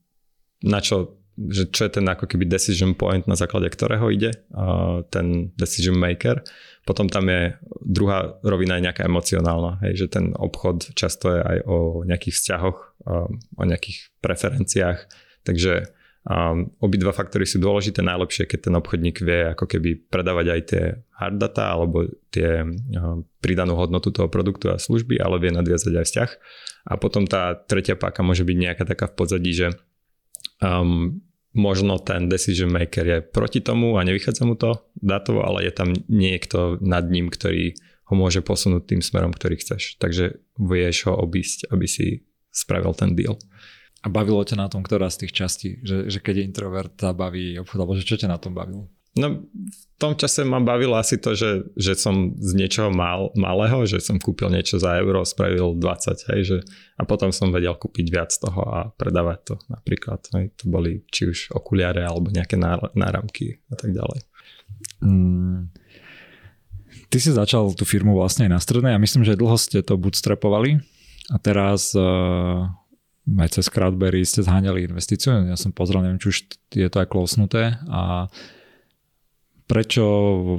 na 0.59 0.83
čo 0.83 1.23
že 1.33 1.73
čo 1.73 1.89
je 1.89 1.97
ten 1.97 2.05
ako 2.05 2.29
keby 2.29 2.45
decision 2.45 2.93
point, 2.93 3.25
na 3.25 3.33
základe 3.33 3.65
ktorého 3.65 4.05
ide 4.13 4.37
uh, 4.53 5.01
ten 5.09 5.49
decision 5.57 5.97
maker. 5.97 6.45
Potom 6.85 7.09
tam 7.09 7.25
je 7.25 7.57
druhá 7.81 8.37
rovina 8.45 8.77
je 8.77 8.85
nejaká 8.85 9.09
emocionálna, 9.09 9.81
hej, 9.81 10.05
že 10.05 10.07
ten 10.13 10.37
obchod 10.37 10.93
často 10.93 11.33
je 11.33 11.41
aj 11.41 11.57
o 11.65 11.77
nejakých 12.05 12.37
vzťahoch, 12.37 12.77
um, 13.09 13.41
o 13.57 13.63
nejakých 13.65 14.13
preferenciách, 14.21 15.09
takže 15.41 15.89
obidva 16.79 17.11
faktory 17.11 17.43
sú 17.43 17.59
dôležité, 17.59 17.99
najlepšie, 17.99 18.47
keď 18.47 18.71
ten 18.71 18.75
obchodník 18.79 19.19
vie 19.19 19.51
ako 19.51 19.67
keby 19.67 20.07
predávať 20.07 20.45
aj 20.55 20.61
tie 20.71 20.83
hard 21.19 21.35
data 21.35 21.75
alebo 21.75 22.07
tie 22.31 22.63
pridanú 23.43 23.75
hodnotu 23.75 24.15
toho 24.15 24.31
produktu 24.31 24.71
a 24.71 24.79
služby, 24.79 25.19
ale 25.19 25.43
vie 25.43 25.51
nadviazať 25.51 25.93
aj 25.99 26.05
vzťah. 26.07 26.31
A 26.87 26.93
potom 26.95 27.27
tá 27.27 27.59
tretia 27.59 27.99
páka 27.99 28.23
môže 28.23 28.47
byť 28.47 28.55
nejaká 28.55 28.83
taká 28.87 29.11
v 29.11 29.15
pozadí, 29.19 29.51
že 29.51 29.67
um, 30.63 31.19
možno 31.51 31.99
ten 31.99 32.31
decision 32.31 32.71
maker 32.71 33.03
je 33.03 33.19
proti 33.19 33.59
tomu 33.59 33.99
a 33.99 34.07
nevychádza 34.07 34.43
mu 34.47 34.55
to 34.55 34.79
dátovo, 34.95 35.43
ale 35.43 35.67
je 35.67 35.73
tam 35.75 35.91
niekto 36.07 36.79
nad 36.79 37.03
ním, 37.07 37.27
ktorý 37.27 37.75
ho 38.07 38.13
môže 38.15 38.43
posunúť 38.43 38.95
tým 38.95 39.01
smerom, 39.03 39.31
ktorý 39.31 39.59
chceš. 39.59 39.99
Takže 39.99 40.39
vieš 40.59 41.07
ho 41.07 41.19
obísť, 41.19 41.71
aby 41.71 41.87
si 41.87 42.27
spravil 42.51 42.91
ten 42.95 43.15
deal. 43.15 43.39
A 44.03 44.11
bavilo 44.11 44.43
ťa 44.43 44.59
na 44.59 44.67
tom, 44.67 44.83
ktorá 44.83 45.07
z 45.07 45.25
tých 45.25 45.33
častí? 45.33 45.79
Že, 45.79 46.11
že 46.11 46.19
keď 46.19 46.43
je 46.43 46.47
introvert, 46.51 46.91
tá 46.91 47.15
baví 47.15 47.55
obchod, 47.55 47.79
alebo 47.79 47.95
že 47.95 48.03
čo 48.03 48.19
ťa 48.19 48.27
na 48.27 48.37
tom 48.37 48.51
bavilo? 48.51 48.91
No 49.13 49.45
v 49.45 49.83
tom 50.01 50.17
čase 50.17 50.41
ma 50.41 50.57
bavilo 50.57 50.97
asi 50.97 51.21
to, 51.21 51.37
že, 51.37 51.69
že 51.77 51.93
som 51.93 52.33
z 52.33 52.51
niečoho 52.57 52.89
mal, 52.89 53.29
malého, 53.37 53.85
že 53.85 54.01
som 54.01 54.17
kúpil 54.17 54.49
niečo 54.49 54.81
za 54.81 54.97
euro, 54.97 55.21
spravil 55.21 55.77
20, 55.77 56.33
hej, 56.33 56.41
že, 56.43 56.57
a 56.97 57.05
potom 57.05 57.29
som 57.29 57.53
vedel 57.53 57.77
kúpiť 57.77 58.09
viac 58.09 58.33
toho 58.33 58.61
a 58.65 58.89
predávať 58.97 59.39
to 59.53 59.55
napríklad. 59.69 60.19
Hej, 60.33 60.57
to 60.57 60.65
boli 60.65 61.05
či 61.13 61.29
už 61.29 61.53
okuliare 61.53 62.01
alebo 62.03 62.33
nejaké 62.33 62.57
náramky 62.97 63.61
a 63.69 63.75
tak 63.77 63.93
ďalej. 63.93 64.19
Mm. 65.05 65.69
Ty 67.13 67.17
si 67.21 67.29
začal 67.29 67.69
tú 67.77 67.85
firmu 67.85 68.17
vlastne 68.17 68.49
aj 68.49 68.51
na 68.51 68.59
strednej 68.59 68.97
a 68.97 69.03
myslím, 69.03 69.21
že 69.21 69.37
dlho 69.37 69.61
ste 69.61 69.85
to 69.85 69.93
bootstrapovali 69.93 70.81
a 71.29 71.37
teraz 71.37 71.93
uh, 71.93 72.65
aj 73.23 73.59
cez 73.59 73.65
Crowdberry 73.71 74.27
ste 74.27 74.43
zháňali 74.43 74.91
investíciu. 74.91 75.47
Ja 75.47 75.55
som 75.55 75.71
pozrel, 75.71 76.03
neviem, 76.03 76.19
či 76.19 76.27
už 76.29 76.37
je 76.75 76.89
to 76.91 76.97
aj 76.99 77.07
klosnuté 77.07 77.79
a 77.87 78.27
prečo 79.63 80.03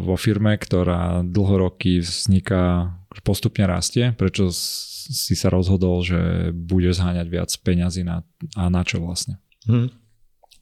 vo 0.01 0.17
firme, 0.17 0.57
ktorá 0.57 1.21
dlho 1.23 1.69
roky 1.69 2.01
vzniká, 2.01 2.97
postupne 3.23 3.69
rastie, 3.69 4.17
prečo 4.17 4.49
si 4.51 5.37
sa 5.37 5.53
rozhodol, 5.53 6.01
že 6.01 6.51
bude 6.57 6.89
zháňať 6.89 7.27
viac 7.29 7.51
peňazí 7.61 8.03
na, 8.03 8.25
a 8.57 8.73
na 8.73 8.81
čo 8.81 9.05
vlastne? 9.05 9.37
Hmm. 9.69 9.93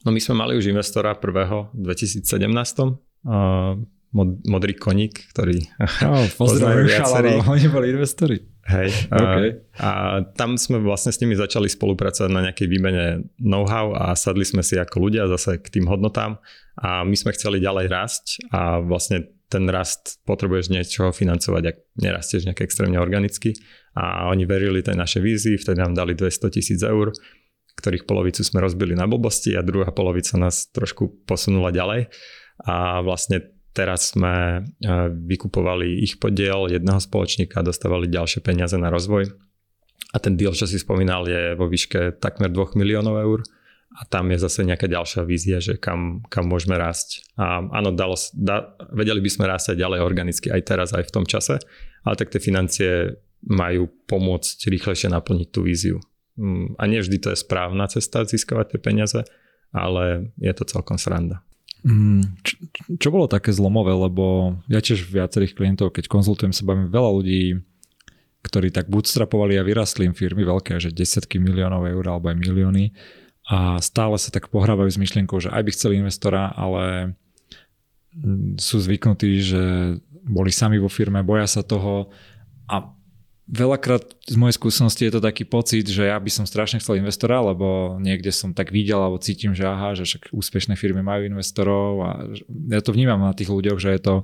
No 0.03 0.11
my 0.11 0.19
sme 0.19 0.35
mali 0.35 0.59
už 0.59 0.67
investora 0.67 1.15
prvého 1.15 1.71
v 1.71 1.95
2017. 1.95 2.27
Uh, 3.23 3.79
mod, 4.11 4.43
modrý 4.43 4.75
koník, 4.75 5.31
ktorý 5.31 5.63
oh, 5.79 6.27
pozdravujem 6.43 6.87
viacerí. 6.91 7.31
Oni 7.47 7.67
boli 7.71 7.95
investori. 7.95 8.37
Hej. 8.63 9.11
Okay. 9.11 9.59
A, 9.75 9.87
a 9.87 9.89
tam 10.39 10.55
sme 10.55 10.79
vlastne 10.79 11.11
s 11.11 11.19
nimi 11.19 11.35
začali 11.35 11.67
spolupracovať 11.67 12.31
na 12.31 12.47
nejakej 12.47 12.67
výmene 12.71 13.27
know-how 13.35 13.91
a 13.91 14.15
sadli 14.15 14.47
sme 14.47 14.63
si 14.63 14.79
ako 14.79 15.03
ľudia 15.03 15.27
zase 15.27 15.59
k 15.59 15.67
tým 15.67 15.91
hodnotám 15.91 16.39
a 16.79 17.03
my 17.03 17.13
sme 17.13 17.35
chceli 17.35 17.59
ďalej 17.59 17.85
rásť 17.91 18.25
a 18.55 18.79
vlastne 18.79 19.27
ten 19.51 19.69
rast 19.69 20.17
potrebuješ 20.25 20.73
niečoho 20.73 21.13
financovať, 21.13 21.63
ak 21.69 21.77
nerastieš 22.01 22.49
nejak 22.49 22.65
extrémne 22.65 22.97
organicky. 22.97 23.53
A 23.93 24.25
oni 24.33 24.49
verili 24.49 24.81
tej 24.81 24.97
našej 24.97 25.21
vízii, 25.21 25.61
vtedy 25.61 25.77
nám 25.77 25.93
dali 25.93 26.17
200 26.17 26.49
tisíc 26.49 26.81
eur, 26.81 27.13
ktorých 27.77 28.09
polovicu 28.09 28.41
sme 28.41 28.65
rozbili 28.65 28.97
na 28.97 29.05
blbosti 29.05 29.53
a 29.53 29.61
druhá 29.61 29.93
polovica 29.93 30.41
nás 30.41 30.73
trošku 30.73 31.29
posunula 31.29 31.69
ďalej. 31.69 32.09
A 32.65 33.05
vlastne 33.05 33.52
Teraz 33.73 34.13
sme 34.13 34.61
e, 34.61 34.89
vykupovali 35.09 36.05
ich 36.05 36.21
podiel 36.21 36.69
jedného 36.69 37.01
spoločníka, 37.01 37.65
dostávali 37.65 38.05
ďalšie 38.05 38.45
peniaze 38.45 38.77
na 38.77 38.93
rozvoj. 38.93 39.33
A 40.13 40.21
ten 40.21 40.37
deal, 40.37 40.53
čo 40.53 40.69
si 40.69 40.77
spomínal, 40.77 41.25
je 41.25 41.57
vo 41.57 41.65
výške 41.65 42.21
takmer 42.21 42.53
2 42.53 42.77
miliónov 42.77 43.17
eur. 43.17 43.41
A 43.93 44.05
tam 44.09 44.29
je 44.29 44.41
zase 44.41 44.65
nejaká 44.65 44.85
ďalšia 44.89 45.21
vízia, 45.25 45.57
že 45.61 45.77
kam, 45.77 46.25
kam 46.29 46.49
môžeme 46.49 46.77
rásť. 46.77 47.25
A 47.37 47.61
áno, 47.61 47.93
dalo, 47.93 48.17
da, 48.33 48.77
vedeli 48.93 49.21
by 49.21 49.29
sme 49.29 49.45
rásť 49.49 49.73
aj 49.73 49.77
ďalej 49.81 49.99
organicky, 50.01 50.47
aj 50.49 50.61
teraz, 50.65 50.89
aj 50.93 51.09
v 51.09 51.13
tom 51.13 51.25
čase. 51.25 51.61
Ale 52.05 52.17
tak 52.17 52.33
tie 52.33 52.41
financie 52.41 53.21
majú 53.45 53.89
pomôcť 54.09 54.69
rýchlejšie 54.69 55.13
naplniť 55.13 55.49
tú 55.49 55.65
víziu. 55.65 55.97
Mm, 56.37 56.73
a 56.77 56.83
nie 56.89 57.01
vždy 57.01 57.17
to 57.21 57.29
je 57.33 57.41
správna 57.41 57.85
cesta 57.85 58.25
získavať 58.25 58.77
tie 58.77 58.79
peniaze, 58.81 59.21
ale 59.69 60.33
je 60.41 60.53
to 60.53 60.65
celkom 60.65 60.97
sranda. 60.97 61.45
Mm, 61.83 62.39
čo, 62.47 62.55
čo 62.95 63.07
bolo 63.11 63.27
také 63.27 63.51
zlomové, 63.51 63.91
lebo 63.91 64.55
ja 64.71 64.79
tiež 64.79 65.03
viacerých 65.03 65.51
klientov, 65.51 65.91
keď 65.91 66.07
konzultujem 66.07 66.55
sa, 66.55 66.63
bavím 66.63 66.87
veľa 66.87 67.11
ľudí, 67.19 67.59
ktorí 68.43 68.71
tak 68.71 68.87
bootstrapovali 68.87 69.59
a 69.59 69.67
vyrastli 69.67 70.07
im 70.07 70.15
firmy 70.15 70.47
veľké, 70.47 70.79
že 70.79 70.95
desiatky 70.95 71.43
miliónov 71.43 71.83
eur 71.87 72.03
alebo 72.07 72.31
aj 72.31 72.39
milióny. 72.39 72.95
A 73.51 73.83
stále 73.83 74.15
sa 74.15 74.31
tak 74.31 74.47
pohrávajú 74.47 74.95
s 74.95 74.99
myšlienkou, 74.99 75.35
že 75.43 75.51
aj 75.51 75.63
by 75.67 75.71
chceli 75.75 75.99
investora, 75.99 76.55
ale 76.55 77.15
mm, 78.15 78.55
sú 78.63 78.79
zvyknutí, 78.79 79.31
že 79.43 79.63
boli 80.23 80.55
sami 80.55 80.79
vo 80.79 80.87
firme, 80.87 81.19
boja 81.19 81.47
sa 81.51 81.67
toho. 81.67 82.07
A 82.71 82.95
veľakrát 83.47 84.03
z 84.23 84.35
mojej 84.39 84.55
skúsenosti 84.55 85.03
je 85.03 85.13
to 85.19 85.21
taký 85.21 85.43
pocit, 85.43 85.83
že 85.83 86.07
ja 86.07 86.15
by 86.15 86.31
som 86.31 86.47
strašne 86.47 86.79
chcel 86.79 86.99
investora, 86.99 87.43
lebo 87.43 87.99
niekde 87.99 88.31
som 88.31 88.55
tak 88.55 88.71
videl 88.71 89.03
alebo 89.03 89.19
cítim, 89.19 89.51
že 89.51 89.67
aha, 89.67 89.95
že 89.95 90.07
však 90.07 90.31
úspešné 90.31 90.79
firmy 90.79 91.03
majú 91.03 91.27
investorov 91.27 91.91
a 92.03 92.09
ja 92.71 92.79
to 92.79 92.95
vnímam 92.95 93.19
na 93.19 93.35
tých 93.35 93.51
ľuďoch, 93.51 93.79
že 93.83 93.89
je 93.99 94.01
to 94.01 94.15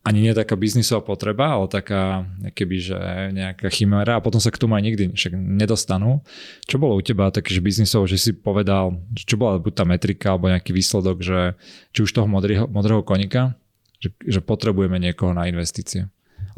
ani 0.00 0.24
nie 0.24 0.32
taká 0.32 0.56
biznisová 0.56 1.04
potreba, 1.04 1.52
ale 1.52 1.68
taká 1.68 2.24
keby, 2.56 2.76
že 2.80 2.98
nejaká 3.36 3.68
chimera 3.68 4.16
a 4.16 4.24
potom 4.24 4.40
sa 4.40 4.48
k 4.48 4.56
tomu 4.56 4.72
aj 4.72 4.84
nikdy 4.88 5.12
však 5.12 5.36
nedostanú. 5.36 6.24
Čo 6.64 6.80
bolo 6.80 6.96
u 6.96 7.04
teba 7.04 7.28
také, 7.28 7.52
že 7.52 7.60
biznisovo, 7.60 8.08
že 8.08 8.16
si 8.16 8.32
povedal, 8.32 8.96
čo 9.12 9.36
bola 9.36 9.60
buď 9.60 9.72
tá 9.76 9.84
metrika 9.84 10.26
alebo 10.32 10.48
nejaký 10.48 10.72
výsledok, 10.72 11.20
že 11.20 11.52
či 11.92 12.00
už 12.00 12.16
toho 12.16 12.24
modrého, 12.24 12.64
modrého 12.64 13.04
konika, 13.04 13.60
že, 14.00 14.16
že 14.24 14.40
potrebujeme 14.40 14.96
niekoho 14.96 15.36
na 15.36 15.44
investície. 15.52 16.08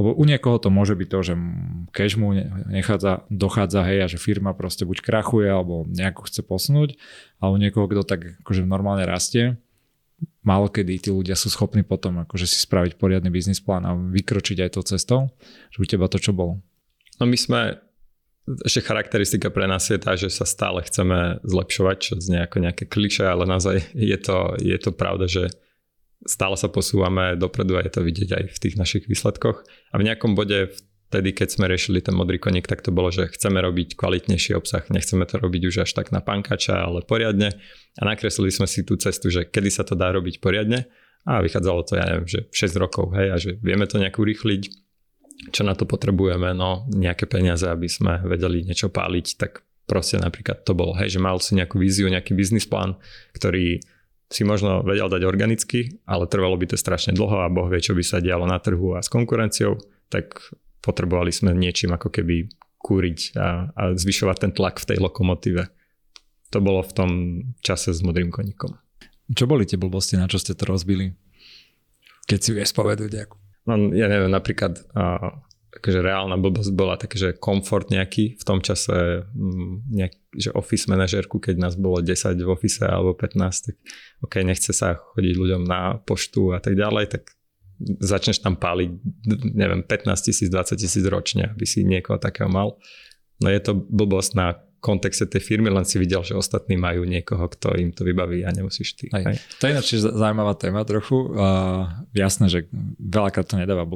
Lebo 0.02 0.18
u 0.18 0.24
niekoho 0.26 0.58
to 0.58 0.66
môže 0.66 0.98
byť 0.98 1.08
to, 1.14 1.18
že 1.22 1.34
cash 1.94 2.18
mu 2.18 2.34
nechádza, 2.66 3.22
dochádza, 3.30 3.86
hej, 3.86 3.98
a 4.02 4.06
že 4.10 4.18
firma 4.18 4.50
proste 4.50 4.82
buď 4.82 4.98
krachuje, 4.98 5.46
alebo 5.46 5.86
nejako 5.86 6.26
chce 6.26 6.42
posunúť, 6.42 6.98
ale 7.38 7.50
u 7.54 7.58
niekoho, 7.62 7.86
kto 7.86 8.02
tak 8.02 8.42
akože 8.42 8.66
normálne 8.66 9.06
rastie, 9.06 9.62
málo 10.42 10.66
kedy 10.66 10.98
tí 10.98 11.10
ľudia 11.14 11.38
sú 11.38 11.50
schopní 11.50 11.86
potom 11.86 12.26
akože 12.26 12.50
si 12.50 12.58
spraviť 12.58 12.98
poriadny 12.98 13.30
biznis 13.30 13.62
plán 13.62 13.86
a 13.86 13.94
vykročiť 13.94 14.58
aj 14.66 14.70
tou 14.74 14.82
cestou. 14.82 15.20
Že 15.70 15.78
u 15.78 15.86
teba 15.86 16.06
to 16.10 16.18
čo 16.18 16.34
bolo? 16.34 16.58
No 17.22 17.30
my 17.30 17.38
sme, 17.38 17.78
ešte 18.66 18.82
charakteristika 18.82 19.54
pre 19.54 19.70
nás 19.70 19.86
je 19.86 19.98
tá, 20.02 20.18
že 20.18 20.26
sa 20.30 20.42
stále 20.42 20.82
chceme 20.82 21.38
zlepšovať, 21.46 21.96
čo 22.02 22.12
znie 22.18 22.42
ako 22.42 22.58
nejaké 22.58 22.90
kliše, 22.90 23.22
ale 23.22 23.46
naozaj 23.46 23.94
je 23.94 24.18
to, 24.18 24.58
je 24.58 24.78
to 24.82 24.90
pravda, 24.90 25.30
že 25.30 25.54
stále 26.26 26.54
sa 26.54 26.70
posúvame 26.70 27.34
dopredu 27.34 27.78
a 27.78 27.84
je 27.84 27.92
to 27.92 28.00
vidieť 28.02 28.30
aj 28.34 28.44
v 28.54 28.58
tých 28.58 28.74
našich 28.78 29.04
výsledkoch. 29.10 29.66
A 29.92 29.94
v 29.98 30.06
nejakom 30.06 30.34
bode 30.38 30.74
vtedy, 31.12 31.36
keď 31.36 31.48
sme 31.52 31.68
riešili 31.68 32.00
ten 32.00 32.16
modrý 32.16 32.40
koník, 32.40 32.64
tak 32.64 32.80
to 32.80 32.88
bolo, 32.88 33.12
že 33.12 33.28
chceme 33.28 33.60
robiť 33.60 34.00
kvalitnejší 34.00 34.56
obsah, 34.56 34.88
nechceme 34.88 35.28
to 35.28 35.36
robiť 35.36 35.62
už 35.68 35.74
až 35.84 35.90
tak 35.92 36.08
na 36.08 36.24
pankača, 36.24 36.88
ale 36.88 37.04
poriadne. 37.04 37.52
A 38.00 38.02
nakreslili 38.08 38.48
sme 38.48 38.64
si 38.64 38.80
tú 38.80 38.96
cestu, 38.96 39.28
že 39.28 39.44
kedy 39.44 39.68
sa 39.68 39.84
to 39.84 39.92
dá 39.92 40.08
robiť 40.08 40.40
poriadne. 40.40 40.88
A 41.28 41.38
vychádzalo 41.38 41.86
to, 41.86 42.00
ja 42.00 42.08
neviem, 42.08 42.26
že 42.26 42.50
6 42.50 42.82
rokov, 42.82 43.14
hej, 43.14 43.28
a 43.30 43.36
že 43.38 43.54
vieme 43.62 43.86
to 43.86 44.00
nejak 44.00 44.18
urýchliť. 44.18 44.62
Čo 45.54 45.62
na 45.62 45.76
to 45.78 45.86
potrebujeme? 45.86 46.50
No, 46.50 46.88
nejaké 46.90 47.30
peniaze, 47.30 47.62
aby 47.68 47.86
sme 47.86 48.18
vedeli 48.26 48.66
niečo 48.66 48.90
páliť, 48.90 49.26
tak 49.38 49.62
proste 49.86 50.18
napríklad 50.18 50.66
to 50.66 50.74
bolo, 50.74 50.96
hej, 50.98 51.14
že 51.14 51.20
mal 51.22 51.38
si 51.38 51.54
nejakú 51.54 51.78
víziu, 51.78 52.10
nejaký 52.10 52.34
biznis 52.34 52.66
plán, 52.66 52.98
ktorý 53.38 53.84
si 54.32 54.42
možno 54.48 54.80
vedel 54.80 55.12
dať 55.12 55.22
organicky, 55.28 56.00
ale 56.08 56.24
trvalo 56.24 56.56
by 56.56 56.72
to 56.72 56.76
strašne 56.80 57.12
dlho 57.12 57.44
a 57.44 57.52
Boh 57.52 57.68
vie, 57.68 57.84
čo 57.84 57.92
by 57.92 58.00
sa 58.00 58.24
dialo 58.24 58.48
na 58.48 58.56
trhu 58.56 58.96
a 58.96 59.04
s 59.04 59.12
konkurenciou, 59.12 59.76
tak 60.08 60.40
potrebovali 60.80 61.30
sme 61.30 61.52
niečím 61.52 61.92
ako 61.92 62.08
keby 62.08 62.48
kúriť 62.82 63.38
a, 63.38 63.70
a 63.70 63.82
zvyšovať 63.94 64.36
ten 64.48 64.52
tlak 64.56 64.82
v 64.82 64.88
tej 64.88 64.98
lokomotíve. 64.98 65.68
To 66.52 66.58
bolo 66.58 66.82
v 66.82 66.92
tom 66.92 67.10
čase 67.62 67.94
s 67.94 68.00
modrým 68.02 68.32
koníkom. 68.32 68.74
Čo 69.32 69.46
boli 69.46 69.64
tie 69.64 69.78
blbosti, 69.78 70.18
na 70.18 70.26
čo 70.26 70.42
ste 70.42 70.52
to 70.52 70.66
rozbili? 70.66 71.14
Keď 72.26 72.38
si 72.42 72.50
vieš 72.52 72.74
povedať 72.74 73.12
ako. 73.28 73.36
No, 73.70 73.94
ja 73.94 74.10
neviem, 74.10 74.28
napríklad 74.28 74.82
uh, 74.92 75.38
akože 75.82 75.98
reálna 75.98 76.38
blbosť 76.38 76.70
bola 76.78 76.94
také, 76.94 77.18
že 77.18 77.28
komfort 77.34 77.90
nejaký 77.90 78.38
v 78.38 78.44
tom 78.46 78.62
čase, 78.62 79.26
mm, 79.26 79.90
nejak, 79.90 80.14
že 80.30 80.54
office 80.54 80.86
manažerku, 80.86 81.42
keď 81.42 81.58
nás 81.58 81.74
bolo 81.74 81.98
10 81.98 82.38
v 82.38 82.46
office 82.46 82.86
alebo 82.86 83.18
15, 83.18 83.66
tak 83.66 83.76
ok, 84.22 84.46
nechce 84.46 84.70
sa 84.70 84.94
chodiť 84.94 85.34
ľuďom 85.34 85.66
na 85.66 85.98
poštu 85.98 86.54
a 86.54 86.62
tak 86.62 86.78
ďalej, 86.78 87.18
tak 87.18 87.34
začneš 87.82 88.38
tam 88.46 88.54
páliť, 88.54 88.90
neviem, 89.58 89.82
15 89.82 90.30
tisíc, 90.30 90.46
20 90.46 90.78
tisíc 90.78 91.02
ročne, 91.10 91.50
aby 91.50 91.66
si 91.66 91.82
niekoho 91.82 92.22
takého 92.22 92.46
mal. 92.46 92.78
No 93.42 93.50
je 93.50 93.58
to 93.58 93.74
blbosť 93.74 94.30
na 94.38 94.54
kontexte 94.78 95.26
tej 95.30 95.42
firmy, 95.42 95.70
len 95.70 95.86
si 95.86 95.98
videl, 95.98 96.26
že 96.26 96.34
ostatní 96.34 96.74
majú 96.74 97.06
niekoho, 97.06 97.46
kto 97.50 97.74
im 97.78 97.94
to 97.94 98.02
vybaví 98.02 98.42
a 98.42 98.50
nemusíš 98.50 98.98
ty. 98.98 99.06
Aj. 99.14 99.34
Aj. 99.34 99.36
To 99.58 99.66
je 99.66 99.70
ináč 99.74 99.88
zaujímavá 99.98 100.54
téma 100.58 100.82
trochu. 100.82 101.30
Uh, 101.30 101.86
jasné, 102.14 102.50
že 102.50 102.70
veľakrát 102.98 103.46
to 103.46 103.58
nedáva 103.58 103.86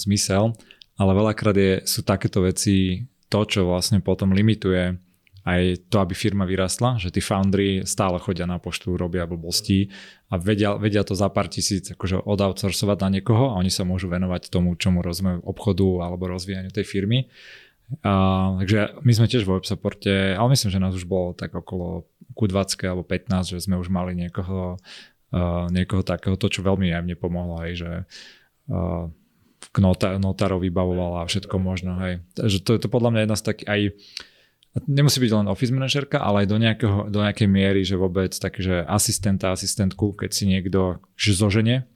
zmysel, 0.00 0.56
ale 1.00 1.12
veľakrát 1.16 1.56
je, 1.56 1.72
sú 1.88 2.04
takéto 2.04 2.44
veci 2.44 3.08
to, 3.32 3.40
čo 3.48 3.64
vlastne 3.64 4.04
potom 4.04 4.36
limituje 4.36 5.00
aj 5.48 5.88
to, 5.88 5.96
aby 6.04 6.12
firma 6.12 6.44
vyrastla, 6.44 7.00
že 7.00 7.08
tí 7.08 7.24
foundry 7.24 7.88
stále 7.88 8.20
chodia 8.20 8.44
na 8.44 8.60
poštu, 8.60 9.00
robia 9.00 9.24
blbosti 9.24 9.88
a 10.28 10.36
vedia, 10.36 10.76
vedia 10.76 11.00
to 11.00 11.16
za 11.16 11.32
pár 11.32 11.48
tisíc 11.48 11.88
akože 11.88 12.20
odoutsourcovať 12.28 12.98
na 13.00 13.08
niekoho 13.16 13.56
a 13.56 13.58
oni 13.58 13.72
sa 13.72 13.88
môžu 13.88 14.12
venovať 14.12 14.52
tomu, 14.52 14.76
čomu 14.76 15.00
rozumie 15.00 15.40
obchodu 15.40 16.04
alebo 16.04 16.28
rozvíjaniu 16.28 16.68
tej 16.68 16.84
firmy. 16.84 17.32
A, 18.04 18.54
takže 18.60 19.00
my 19.00 19.12
sme 19.16 19.26
tiež 19.32 19.48
vo 19.48 19.56
websupporte, 19.56 20.36
ale 20.36 20.52
myslím, 20.52 20.70
že 20.70 20.82
nás 20.82 20.92
už 20.92 21.08
bolo 21.08 21.32
tak 21.32 21.56
okolo 21.56 22.04
Q20 22.36 22.76
alebo 22.84 23.02
15, 23.08 23.56
že 23.56 23.64
sme 23.64 23.80
už 23.80 23.88
mali 23.88 24.12
niekoho, 24.12 24.76
uh, 25.32 25.66
niekoho 25.72 26.04
takého, 26.04 26.36
to 26.36 26.52
čo 26.52 26.60
veľmi 26.60 26.92
aj 26.92 27.16
pomohlo, 27.16 27.64
hej, 27.64 27.82
že 27.82 27.90
uh, 28.70 29.08
notárov 30.18 30.58
vybavovala 30.60 31.24
a 31.24 31.28
všetko 31.28 31.56
možno, 31.60 32.00
hej. 32.02 32.24
Takže 32.34 32.58
to 32.64 32.70
je 32.74 32.80
to 32.80 32.88
podľa 32.88 33.10
mňa 33.12 33.20
jedna 33.24 33.36
z 33.38 33.44
takých 33.44 33.68
aj 33.68 33.80
nemusí 34.86 35.18
byť 35.18 35.30
len 35.34 35.50
office 35.50 35.74
manažerka, 35.74 36.22
ale 36.22 36.46
aj 36.46 36.48
do, 36.48 36.56
nejakého, 36.62 36.98
do 37.10 37.18
nejakej 37.26 37.48
miery, 37.50 37.82
že 37.82 37.98
vôbec 37.98 38.30
takže 38.30 38.86
asistenta, 38.86 39.50
asistentku, 39.50 40.14
keď 40.14 40.30
si 40.30 40.46
niekto 40.46 41.02
že 41.18 41.34
zoženie 41.34 41.90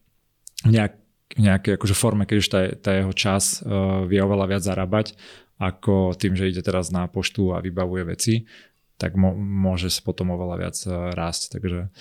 v 0.66 0.70
nejak, 0.74 0.98
nejakej 1.38 1.78
akože 1.78 1.94
forme, 1.94 2.26
keď 2.26 2.36
už 2.42 2.48
tá, 2.50 2.60
tá 2.74 2.90
jeho 2.98 3.12
čas 3.14 3.62
uh, 3.62 4.02
vie 4.06 4.18
oveľa 4.18 4.46
viac 4.50 4.62
zarábať, 4.66 5.14
ako 5.62 6.18
tým, 6.18 6.34
že 6.34 6.50
ide 6.50 6.66
teraz 6.66 6.90
na 6.90 7.06
poštu 7.06 7.54
a 7.54 7.62
vybavuje 7.62 8.02
veci, 8.10 8.34
tak 8.98 9.14
mo, 9.14 9.34
môže 9.38 9.90
sa 9.90 10.02
potom 10.02 10.34
oveľa 10.34 10.56
viac 10.58 10.76
uh, 10.86 11.14
rásť. 11.14 11.54
Takže 11.54 11.94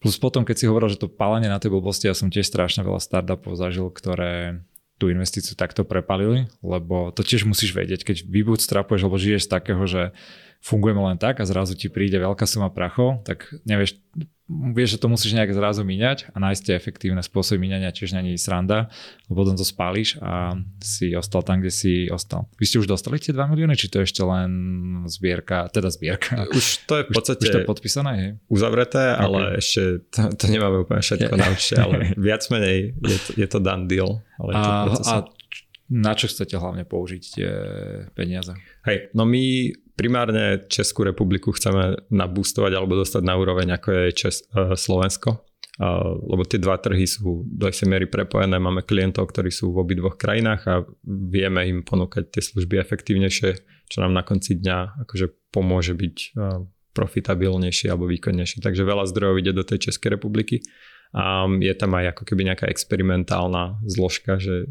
plus 0.00 0.16
potom, 0.16 0.48
keď 0.48 0.56
si 0.56 0.68
hovoril, 0.68 0.88
že 0.88 1.04
to 1.04 1.12
palenie 1.12 1.52
na 1.52 1.60
tej 1.60 1.68
blbosti, 1.68 2.08
ja 2.08 2.16
som 2.16 2.32
tiež 2.32 2.48
strašne 2.48 2.80
veľa 2.80 3.00
startupov 3.00 3.60
zažil, 3.60 3.92
ktoré 3.92 4.64
tú 4.98 5.10
investíciu 5.10 5.58
takto 5.58 5.82
prepalili, 5.82 6.46
lebo 6.62 7.10
to 7.10 7.26
tiež 7.26 7.44
musíš 7.44 7.74
vedieť, 7.74 8.06
keď 8.06 8.16
vybootstrapuješ 8.30 9.02
alebo 9.02 9.18
žiješ 9.18 9.46
z 9.46 9.52
takého, 9.52 9.82
že 9.90 10.14
fungujeme 10.64 11.04
len 11.12 11.20
tak 11.20 11.38
a 11.38 11.44
zrazu 11.44 11.76
ti 11.76 11.92
príde 11.92 12.16
veľká 12.16 12.48
suma 12.48 12.72
prachov, 12.72 13.20
tak 13.28 13.52
nevieš, 13.68 14.00
vieš, 14.48 14.96
že 14.96 15.00
to 15.04 15.12
musíš 15.12 15.36
nejak 15.36 15.52
zrazu 15.52 15.84
míňať 15.84 16.32
a 16.32 16.40
nájsť 16.40 16.62
tie 16.64 16.74
efektívne 16.76 17.20
spôsoby 17.20 17.60
míňania 17.68 17.92
tiež 17.92 18.16
není 18.16 18.40
sranda, 18.40 18.88
lebo 19.28 19.44
potom 19.44 19.60
to 19.60 19.64
spáliš 19.64 20.16
a 20.24 20.56
si 20.80 21.12
ostal 21.12 21.44
tam, 21.44 21.60
kde 21.60 21.68
si 21.68 22.08
ostal. 22.08 22.48
Vy 22.56 22.64
ste 22.64 22.80
už 22.80 22.88
dostali 22.88 23.20
tie 23.20 23.36
2 23.36 23.44
milióny, 23.44 23.76
či 23.76 23.92
to 23.92 24.00
je 24.00 24.08
ešte 24.08 24.24
len 24.24 24.50
zbierka, 25.04 25.68
teda 25.68 25.92
zbierka? 25.92 26.48
Už 26.48 26.88
to 26.88 26.96
je 26.96 27.02
v 27.08 27.12
podstate 27.12 27.44
už, 27.44 27.48
už 27.48 27.52
to 27.52 27.60
je 27.60 27.68
podpísané, 27.68 28.12
hej? 28.16 28.30
Uzavreté, 28.48 29.04
okay. 29.12 29.20
ale 29.20 29.40
ešte 29.60 29.82
to, 30.08 30.32
to 30.32 30.44
nemáme 30.48 30.80
úplne 30.80 31.04
všetko 31.04 31.34
na 31.36 31.52
ale 31.84 31.96
viac 32.28 32.40
menej 32.48 32.96
je 33.04 33.18
to, 33.20 33.30
je 33.36 33.46
to 33.52 33.58
done 33.60 33.84
deal. 33.84 34.24
Ale 34.40 34.50
a, 34.56 34.64
a 34.88 35.14
na 35.90 36.16
čo 36.16 36.30
chcete 36.30 36.56
hlavne 36.56 36.88
použiť 36.88 37.22
tie 37.22 37.50
peniaze? 38.16 38.56
Hej, 38.88 39.12
no 39.12 39.28
my 39.28 39.74
primárne 39.94 40.64
Českú 40.66 41.04
republiku 41.04 41.52
chceme 41.52 42.08
nabústovať 42.08 42.72
alebo 42.72 42.98
dostať 42.98 43.22
na 43.22 43.34
úroveň 43.36 43.76
ako 43.76 43.88
je 43.92 44.04
Čes- 44.16 44.44
uh, 44.52 44.72
Slovensko. 44.78 45.44
Lebo 45.74 46.46
tie 46.46 46.62
dva 46.62 46.78
trhy 46.78 47.02
sú 47.02 47.42
do 47.50 47.66
istej 47.66 47.90
miery 47.90 48.06
prepojené. 48.06 48.62
Máme 48.62 48.86
klientov, 48.86 49.34
ktorí 49.34 49.50
sú 49.50 49.74
v 49.74 49.82
obidvoch 49.82 50.14
krajinách 50.14 50.62
a 50.70 50.86
vieme 51.02 51.66
im 51.66 51.82
ponúkať 51.82 52.30
tie 52.30 52.46
služby 52.46 52.78
efektívnejšie, 52.78 53.50
čo 53.90 53.98
nám 53.98 54.14
na 54.14 54.22
konci 54.22 54.54
dňa 54.54 55.02
akože 55.02 55.50
pomôže 55.50 55.98
byť 55.98 56.16
uh, 56.38 56.62
profitabilnejší 56.94 57.90
alebo 57.90 58.06
výkonnejší. 58.06 58.62
Takže 58.62 58.86
veľa 58.86 59.10
zdrojov 59.10 59.42
ide 59.42 59.50
do 59.50 59.66
tej 59.66 59.90
Českej 59.90 60.14
republiky 60.14 60.62
a 61.14 61.46
je 61.46 61.74
tam 61.78 61.94
aj 61.94 62.10
ako 62.10 62.22
keby 62.26 62.42
nejaká 62.50 62.66
experimentálna 62.66 63.78
zložka, 63.86 64.42
že 64.42 64.66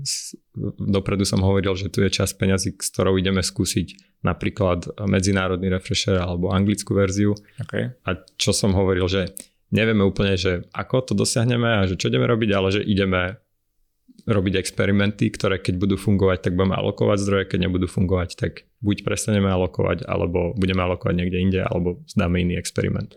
dopredu 0.76 1.24
som 1.24 1.40
hovoril, 1.40 1.72
že 1.80 1.88
tu 1.88 2.04
je 2.04 2.12
čas 2.12 2.36
peňazí, 2.36 2.76
s 2.76 2.92
ktorou 2.92 3.16
ideme 3.16 3.40
skúsiť 3.40 4.20
napríklad 4.28 5.08
medzinárodný 5.08 5.72
refresher 5.72 6.20
alebo 6.20 6.52
anglickú 6.52 7.00
verziu. 7.00 7.32
Okay. 7.64 7.96
A 8.04 8.20
čo 8.36 8.52
som 8.52 8.76
hovoril, 8.76 9.08
že 9.08 9.32
nevieme 9.72 10.04
úplne, 10.04 10.36
že 10.36 10.68
ako 10.76 11.12
to 11.12 11.14
dosiahneme 11.16 11.80
a 11.80 11.88
že 11.88 11.96
čo 11.96 12.12
ideme 12.12 12.28
robiť, 12.28 12.50
ale 12.52 12.68
že 12.76 12.84
ideme 12.84 13.40
robiť 14.28 14.60
experimenty, 14.60 15.32
ktoré 15.32 15.64
keď 15.64 15.80
budú 15.80 15.96
fungovať, 15.96 16.48
tak 16.48 16.60
budeme 16.60 16.76
alokovať 16.76 17.18
zdroje, 17.24 17.44
keď 17.56 17.60
nebudú 17.68 17.88
fungovať, 17.88 18.30
tak 18.36 18.68
buď 18.80 19.04
prestaneme 19.04 19.52
alokovať, 19.52 20.08
alebo 20.08 20.56
budeme 20.56 20.84
alokovať 20.84 21.16
niekde 21.16 21.40
inde, 21.40 21.60
alebo 21.64 22.04
zdáme 22.08 22.40
iný 22.40 22.56
experiment. 22.56 23.16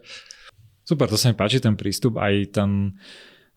Super, 0.86 1.10
to 1.10 1.18
sa 1.18 1.28
mi 1.28 1.34
páči 1.34 1.58
ten 1.58 1.74
prístup, 1.74 2.16
aj 2.22 2.54
ten, 2.54 2.94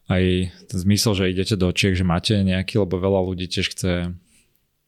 aj 0.09 0.49
ten 0.49 0.77
zmysel, 0.81 1.13
že 1.13 1.29
idete 1.29 1.53
do 1.53 1.69
Čiech, 1.69 1.93
že 1.93 2.01
máte 2.01 2.33
nejaký, 2.41 2.81
lebo 2.81 2.97
veľa 2.97 3.21
ľudí 3.21 3.45
tiež 3.45 3.77
chce 3.77 4.17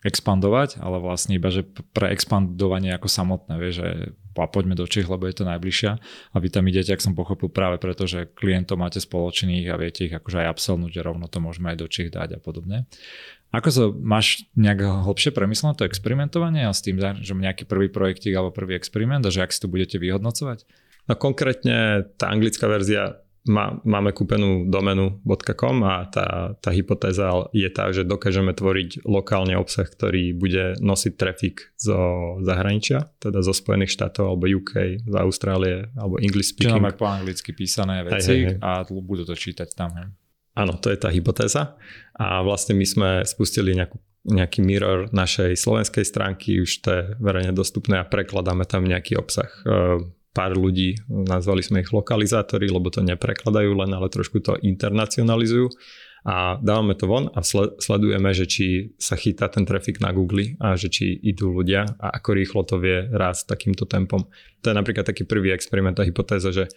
expandovať, 0.01 0.81
ale 0.81 0.97
vlastne 0.97 1.37
iba, 1.37 1.53
že 1.53 1.61
pre 1.93 2.09
expandovanie 2.09 2.89
ako 2.97 3.05
samotné, 3.05 3.53
vie, 3.61 3.69
že 3.69 3.87
a 4.33 4.47
poďme 4.47 4.73
do 4.73 4.87
Čech, 4.87 5.05
lebo 5.11 5.27
je 5.27 5.43
to 5.43 5.45
najbližšia 5.45 5.91
a 6.31 6.35
vy 6.39 6.47
tam 6.47 6.65
idete, 6.65 6.95
ak 6.95 7.03
som 7.03 7.13
pochopil, 7.13 7.51
práve 7.51 7.77
preto, 7.77 8.07
že 8.07 8.31
klientov 8.31 8.79
máte 8.79 9.03
spoločných 9.03 9.67
a 9.67 9.75
viete 9.75 10.07
ich 10.07 10.13
akože 10.15 10.41
aj 10.41 10.47
absolnúť, 10.55 10.91
že 10.97 11.05
rovno 11.05 11.27
to 11.27 11.43
môžeme 11.43 11.75
aj 11.75 11.77
do 11.77 11.87
Čech 11.91 12.09
dať 12.09 12.37
a 12.37 12.39
podobne. 12.39 12.87
Ako 13.51 13.69
sa 13.69 13.83
máš 13.91 14.47
nejak 14.55 15.03
hlbšie 15.03 15.35
premyslené 15.35 15.75
to 15.75 15.83
experimentovanie 15.83 16.63
a 16.63 16.71
s 16.71 16.79
tým, 16.79 16.95
že 16.97 17.35
nejaký 17.35 17.67
prvý 17.67 17.91
projektík 17.91 18.31
alebo 18.31 18.55
prvý 18.55 18.79
experiment 18.79 19.27
a 19.27 19.33
že 19.33 19.43
ak 19.43 19.51
si 19.51 19.59
to 19.59 19.67
budete 19.67 19.99
vyhodnocovať? 19.99 20.63
No 21.09 21.13
konkrétne 21.17 22.07
tá 22.17 22.29
anglická 22.29 22.69
verzia 22.69 23.21
má, 23.49 23.73
máme 23.81 24.13
kúpenú 24.13 24.69
domenu.com 24.69 25.77
a 25.81 26.05
tá, 26.05 26.53
tá 26.61 26.69
hypotéza 26.69 27.49
je 27.49 27.65
tá, 27.73 27.89
že 27.89 28.05
dokážeme 28.05 28.53
tvoriť 28.53 29.01
lokálne 29.09 29.57
obsah, 29.57 29.89
ktorý 29.89 30.37
bude 30.37 30.77
nosiť 30.77 31.13
trafik 31.17 31.73
zo 31.73 31.97
zahraničia, 32.45 33.09
teda 33.17 33.41
zo 33.41 33.53
Spojených 33.53 33.97
štátov 33.97 34.37
alebo 34.37 34.45
UK, 34.45 35.01
z 35.01 35.15
Austrálie 35.17 35.89
alebo 35.97 36.21
English 36.21 36.53
speaking. 36.53 36.77
Čiže 36.77 36.85
máme 36.85 36.93
po 36.93 37.09
anglicky 37.09 37.49
písané 37.57 38.05
veci 38.05 38.29
hej, 38.29 38.41
hej, 38.45 38.49
hej. 38.53 38.61
a 38.61 38.85
budú 38.85 39.25
to 39.25 39.33
čítať 39.33 39.73
tam. 39.73 39.89
Hej. 39.97 40.07
Áno, 40.51 40.77
to 40.77 40.93
je 40.93 40.99
tá 41.01 41.09
hypotéza. 41.09 41.79
A 42.13 42.45
vlastne 42.45 42.77
my 42.77 42.85
sme 42.85 43.09
spustili 43.25 43.73
nejakú, 43.73 43.97
nejaký 44.29 44.61
mirror 44.61 45.09
našej 45.09 45.57
slovenskej 45.57 46.05
stránky, 46.05 46.61
už 46.61 46.71
to 46.85 46.89
je 46.93 47.03
verejne 47.17 47.57
dostupné 47.57 47.97
a 47.97 48.05
prekladáme 48.05 48.69
tam 48.69 48.85
nejaký 48.85 49.17
obsah 49.17 49.49
pár 50.31 50.55
ľudí, 50.55 50.95
nazvali 51.07 51.59
sme 51.59 51.83
ich 51.83 51.91
lokalizátori, 51.91 52.71
lebo 52.71 52.87
to 52.87 53.03
neprekladajú 53.03 53.71
len, 53.75 53.91
ale 53.91 54.07
trošku 54.07 54.39
to 54.39 54.55
internacionalizujú 54.63 55.67
a 56.21 56.61
dávame 56.61 56.93
to 56.93 57.09
von 57.09 57.33
a 57.33 57.41
sledujeme, 57.81 58.29
že 58.31 58.45
či 58.45 58.65
sa 59.01 59.17
chytá 59.17 59.49
ten 59.49 59.65
trafik 59.65 59.97
na 59.97 60.13
Google 60.13 60.53
a 60.61 60.77
že 60.77 60.93
či 60.93 61.17
idú 61.17 61.49
ľudia 61.49 61.97
a 61.97 62.13
ako 62.21 62.29
rýchlo 62.37 62.61
to 62.61 62.77
vie 62.77 63.09
rásť 63.09 63.57
takýmto 63.57 63.89
tempom. 63.89 64.29
To 64.61 64.65
je 64.69 64.75
napríklad 64.77 65.03
taký 65.03 65.25
prvý 65.25 65.49
experiment 65.49 65.97
a 65.97 66.05
hypotéza, 66.05 66.53
že 66.53 66.69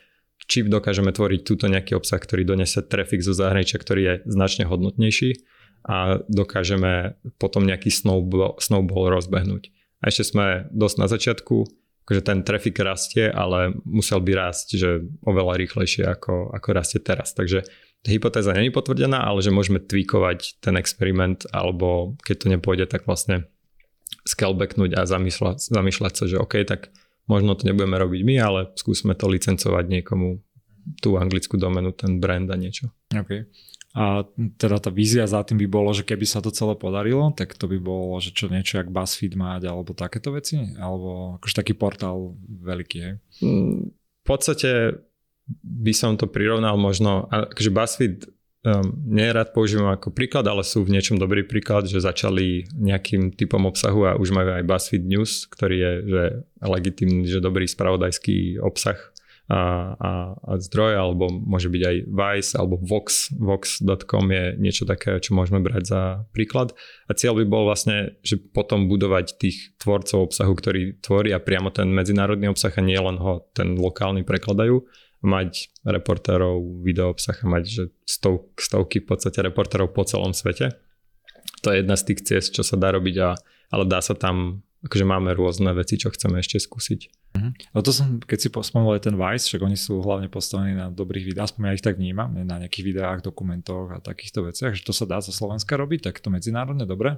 či 0.48 0.64
dokážeme 0.64 1.12
tvoriť 1.12 1.40
túto 1.44 1.68
nejaký 1.68 1.92
obsah, 1.92 2.16
ktorý 2.16 2.42
donese 2.48 2.80
trafik 2.82 3.20
zo 3.20 3.36
zahraničia, 3.36 3.78
ktorý 3.78 4.00
je 4.02 4.14
značne 4.32 4.64
hodnotnejší 4.64 5.44
a 5.84 6.24
dokážeme 6.26 7.20
potom 7.36 7.68
nejaký 7.68 7.92
snowball, 7.92 8.57
snowball 8.57 9.12
rozbehnúť. 9.12 9.68
A 10.00 10.09
ešte 10.09 10.32
sme 10.32 10.68
dosť 10.72 10.96
na 11.00 11.07
začiatku, 11.09 11.84
akože 12.05 12.20
ten 12.20 12.44
trafik 12.44 12.76
rastie, 12.84 13.32
ale 13.32 13.72
musel 13.88 14.20
by 14.20 14.32
rásť 14.36 14.76
že 14.76 14.90
oveľa 15.24 15.57
rýchlejšie 15.57 16.05
ako, 16.05 16.52
ako 16.52 16.68
rastie 16.76 17.00
teraz. 17.00 17.32
Takže 17.32 17.64
hypotéza 18.05 18.52
není 18.52 18.68
potvrdená, 18.68 19.24
ale 19.24 19.40
že 19.40 19.48
môžeme 19.48 19.80
tweakovať 19.80 20.61
ten 20.61 20.76
experiment 20.76 21.48
alebo 21.48 22.20
keď 22.20 22.36
to 22.36 22.46
nepôjde, 22.52 22.86
tak 22.92 23.09
vlastne 23.09 23.48
scalebacknúť 24.28 25.00
a 25.00 25.09
zamýšľať, 25.09 25.72
zamýšľať 25.72 26.12
sa, 26.12 26.24
že 26.28 26.36
OK, 26.36 26.61
tak 26.68 26.92
možno 27.24 27.57
to 27.57 27.64
nebudeme 27.64 27.96
robiť 27.96 28.20
my, 28.24 28.36
ale 28.40 28.61
skúsme 28.76 29.16
to 29.16 29.28
licencovať 29.28 29.84
niekomu 29.88 30.44
tú 31.00 31.16
anglickú 31.16 31.57
domenu, 31.57 31.96
ten 31.96 32.20
brand 32.20 32.44
a 32.52 32.57
niečo. 32.61 32.92
Okay. 33.09 33.48
A 33.95 34.26
teda 34.59 34.82
tá 34.82 34.90
vízia 34.90 35.22
za 35.22 35.47
tým 35.47 35.55
by 35.62 35.68
bolo, 35.70 35.95
že 35.95 36.03
keby 36.03 36.26
sa 36.26 36.42
to 36.42 36.51
celé 36.51 36.74
podarilo, 36.74 37.30
tak 37.30 37.55
to 37.55 37.70
by 37.70 37.78
bolo, 37.78 38.18
že 38.18 38.34
čo 38.34 38.51
niečo 38.51 38.82
jak 38.82 38.90
BuzzFeed 38.90 39.38
mať, 39.38 39.70
alebo 39.70 39.95
takéto 39.95 40.34
veci? 40.34 40.59
Alebo 40.74 41.38
akože 41.38 41.55
taký 41.62 41.78
portál 41.78 42.34
veľký, 42.42 42.99
hej? 42.99 43.14
Mm, 43.38 43.95
v 43.95 44.24
podstate 44.26 44.99
by 45.62 45.95
som 45.95 46.18
to 46.18 46.26
prirovnal 46.26 46.74
možno, 46.74 47.30
akože 47.30 47.70
BuzzFeed 47.70 48.16
um, 48.66 48.99
nie 49.07 49.30
rád 49.30 49.55
používam 49.55 49.95
ako 49.95 50.11
príklad, 50.11 50.42
ale 50.51 50.66
sú 50.66 50.82
v 50.82 50.90
niečom 50.99 51.14
dobrý 51.14 51.47
príklad, 51.47 51.86
že 51.86 52.03
začali 52.03 52.66
nejakým 52.74 53.30
typom 53.38 53.62
obsahu 53.62 54.11
a 54.11 54.18
už 54.18 54.34
majú 54.34 54.59
aj 54.59 54.66
BuzzFeed 54.66 55.05
News, 55.07 55.47
ktorý 55.55 55.76
je 55.78 55.92
že 56.11 56.24
legitimný, 56.66 57.30
že 57.30 57.38
dobrý 57.38 57.70
spravodajský 57.70 58.59
obsah 58.59 59.13
a, 59.45 59.92
a, 60.01 60.11
a 60.40 60.53
zdroj, 60.57 60.97
alebo 60.97 61.28
môže 61.28 61.68
byť 61.68 61.82
aj 61.84 61.97
Vice, 62.09 62.53
alebo 62.57 62.80
Vox, 62.80 63.28
Vox.com 63.36 64.24
je 64.32 64.45
niečo 64.57 64.88
také, 64.88 65.20
čo 65.20 65.36
môžeme 65.36 65.61
brať 65.61 65.82
za 65.84 66.03
príklad. 66.32 66.72
A 67.09 67.12
cieľ 67.12 67.36
by 67.36 67.45
bol 67.45 67.68
vlastne, 67.68 68.16
že 68.24 68.40
potom 68.40 68.88
budovať 68.88 69.36
tých 69.36 69.76
tvorcov 69.76 70.32
obsahu, 70.32 70.53
ktorí 70.57 71.05
tvoria 71.05 71.36
priamo 71.45 71.68
ten 71.68 71.92
medzinárodný 71.92 72.49
obsah 72.49 72.72
a 72.72 72.80
nie 72.80 72.97
len 72.97 73.20
ho 73.20 73.45
ten 73.53 73.76
lokálny 73.76 74.24
prekladajú, 74.24 74.80
mať 75.24 75.72
reportérov, 75.84 76.80
video 76.80 77.12
obsah 77.12 77.36
a 77.36 77.47
mať 77.49 77.64
že 77.68 77.84
stov, 78.09 78.49
stovky 78.57 79.05
v 79.05 79.09
podstate 79.12 79.45
reportérov 79.45 79.92
po 79.92 80.09
celom 80.09 80.32
svete. 80.32 80.72
To 81.64 81.72
je 81.72 81.84
jedna 81.84 81.97
z 82.01 82.12
tých 82.12 82.20
ciest, 82.24 82.49
čo 82.57 82.64
sa 82.64 82.80
dá 82.80 82.92
robiť, 82.97 83.16
a, 83.20 83.36
ale 83.72 83.84
dá 83.84 84.01
sa 84.01 84.16
tam 84.16 84.64
akože 84.85 85.05
máme 85.09 85.32
rôzne 85.32 85.72
veci, 85.72 85.97
čo 85.97 86.12
chceme 86.12 86.39
ešte 86.39 86.61
skúsiť. 86.61 87.01
Uh-huh. 87.35 87.51
No 87.72 87.80
to 87.80 87.91
som, 87.91 88.20
keď 88.20 88.39
si 88.39 88.49
spomenul 88.53 89.01
aj 89.01 89.09
ten 89.09 89.16
Vice, 89.16 89.49
však 89.49 89.62
oni 89.64 89.80
sú 89.80 90.05
hlavne 90.05 90.28
postavení 90.28 90.76
na 90.76 90.93
dobrých 90.93 91.32
videách, 91.32 91.51
aspoň 91.51 91.72
ja 91.72 91.76
ich 91.76 91.85
tak 91.85 91.97
vnímam, 91.97 92.30
na 92.37 92.61
nejakých 92.61 92.85
videách, 92.95 93.24
dokumentoch 93.24 93.97
a 93.97 94.05
takýchto 94.05 94.47
veciach, 94.47 94.76
že 94.76 94.85
to 94.85 94.93
sa 94.93 95.09
dá 95.09 95.24
zo 95.24 95.32
Slovenska 95.32 95.74
robiť, 95.74 96.12
tak 96.12 96.20
to 96.20 96.28
medzinárodne 96.28 96.85
dobre? 96.85 97.16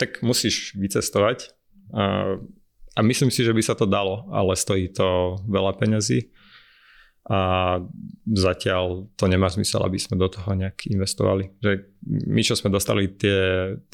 Tak 0.00 0.24
musíš 0.24 0.72
vycestovať 0.74 1.52
a, 1.92 2.36
a 2.96 3.00
myslím 3.04 3.28
si, 3.28 3.44
že 3.44 3.52
by 3.52 3.62
sa 3.62 3.76
to 3.76 3.84
dalo, 3.84 4.26
ale 4.32 4.56
stojí 4.56 4.88
to 4.88 5.36
veľa 5.46 5.76
peňazí 5.76 6.32
a 7.22 7.78
zatiaľ 8.26 9.06
to 9.14 9.30
nemá 9.30 9.46
zmysel, 9.46 9.86
aby 9.86 9.94
sme 9.94 10.18
do 10.18 10.26
toho 10.26 10.58
nejak 10.58 10.90
investovali. 10.90 11.54
Že 11.62 11.86
my, 12.26 12.42
čo 12.42 12.58
sme 12.58 12.74
dostali 12.74 13.06
tie, 13.14 13.38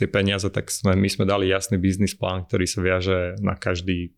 tie 0.01 0.09
peniaze, 0.09 0.49
tak 0.49 0.72
sme, 0.72 0.97
my 0.97 1.09
sme 1.12 1.29
dali 1.29 1.53
jasný 1.53 1.76
biznis 1.76 2.16
plán, 2.16 2.49
ktorý 2.49 2.64
sa 2.64 2.81
viaže 2.81 3.37
na 3.45 3.53
každý, 3.53 4.16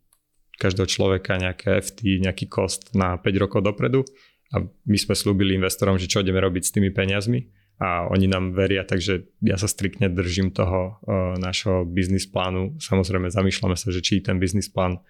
každého 0.62 0.86
človeka, 0.86 1.42
nejaké 1.42 1.82
FT, 1.82 2.22
nejaký 2.22 2.46
kost 2.46 2.94
na 2.94 3.18
5 3.18 3.42
rokov 3.42 3.66
dopredu 3.66 4.06
a 4.54 4.62
my 4.62 4.98
sme 4.98 5.18
slúbili 5.18 5.58
investorom, 5.58 5.98
že 5.98 6.06
čo 6.06 6.22
ideme 6.22 6.38
robiť 6.38 6.62
s 6.62 6.74
tými 6.74 6.94
peniazmi 6.94 7.50
a 7.80 8.06
oni 8.12 8.28
nám 8.28 8.52
veria, 8.52 8.84
takže 8.84 9.40
ja 9.40 9.56
sa 9.56 9.64
striktne 9.64 10.12
držím 10.12 10.52
toho 10.52 11.00
uh, 11.00 11.34
nášho 11.40 11.88
biznis 11.88 12.28
plánu. 12.28 12.76
Samozrejme 12.76 13.32
zamýšľame 13.32 13.72
sa, 13.72 13.88
že 13.88 14.04
či 14.04 14.20
ten 14.20 14.36
biznis 14.36 14.68
plán 14.68 15.00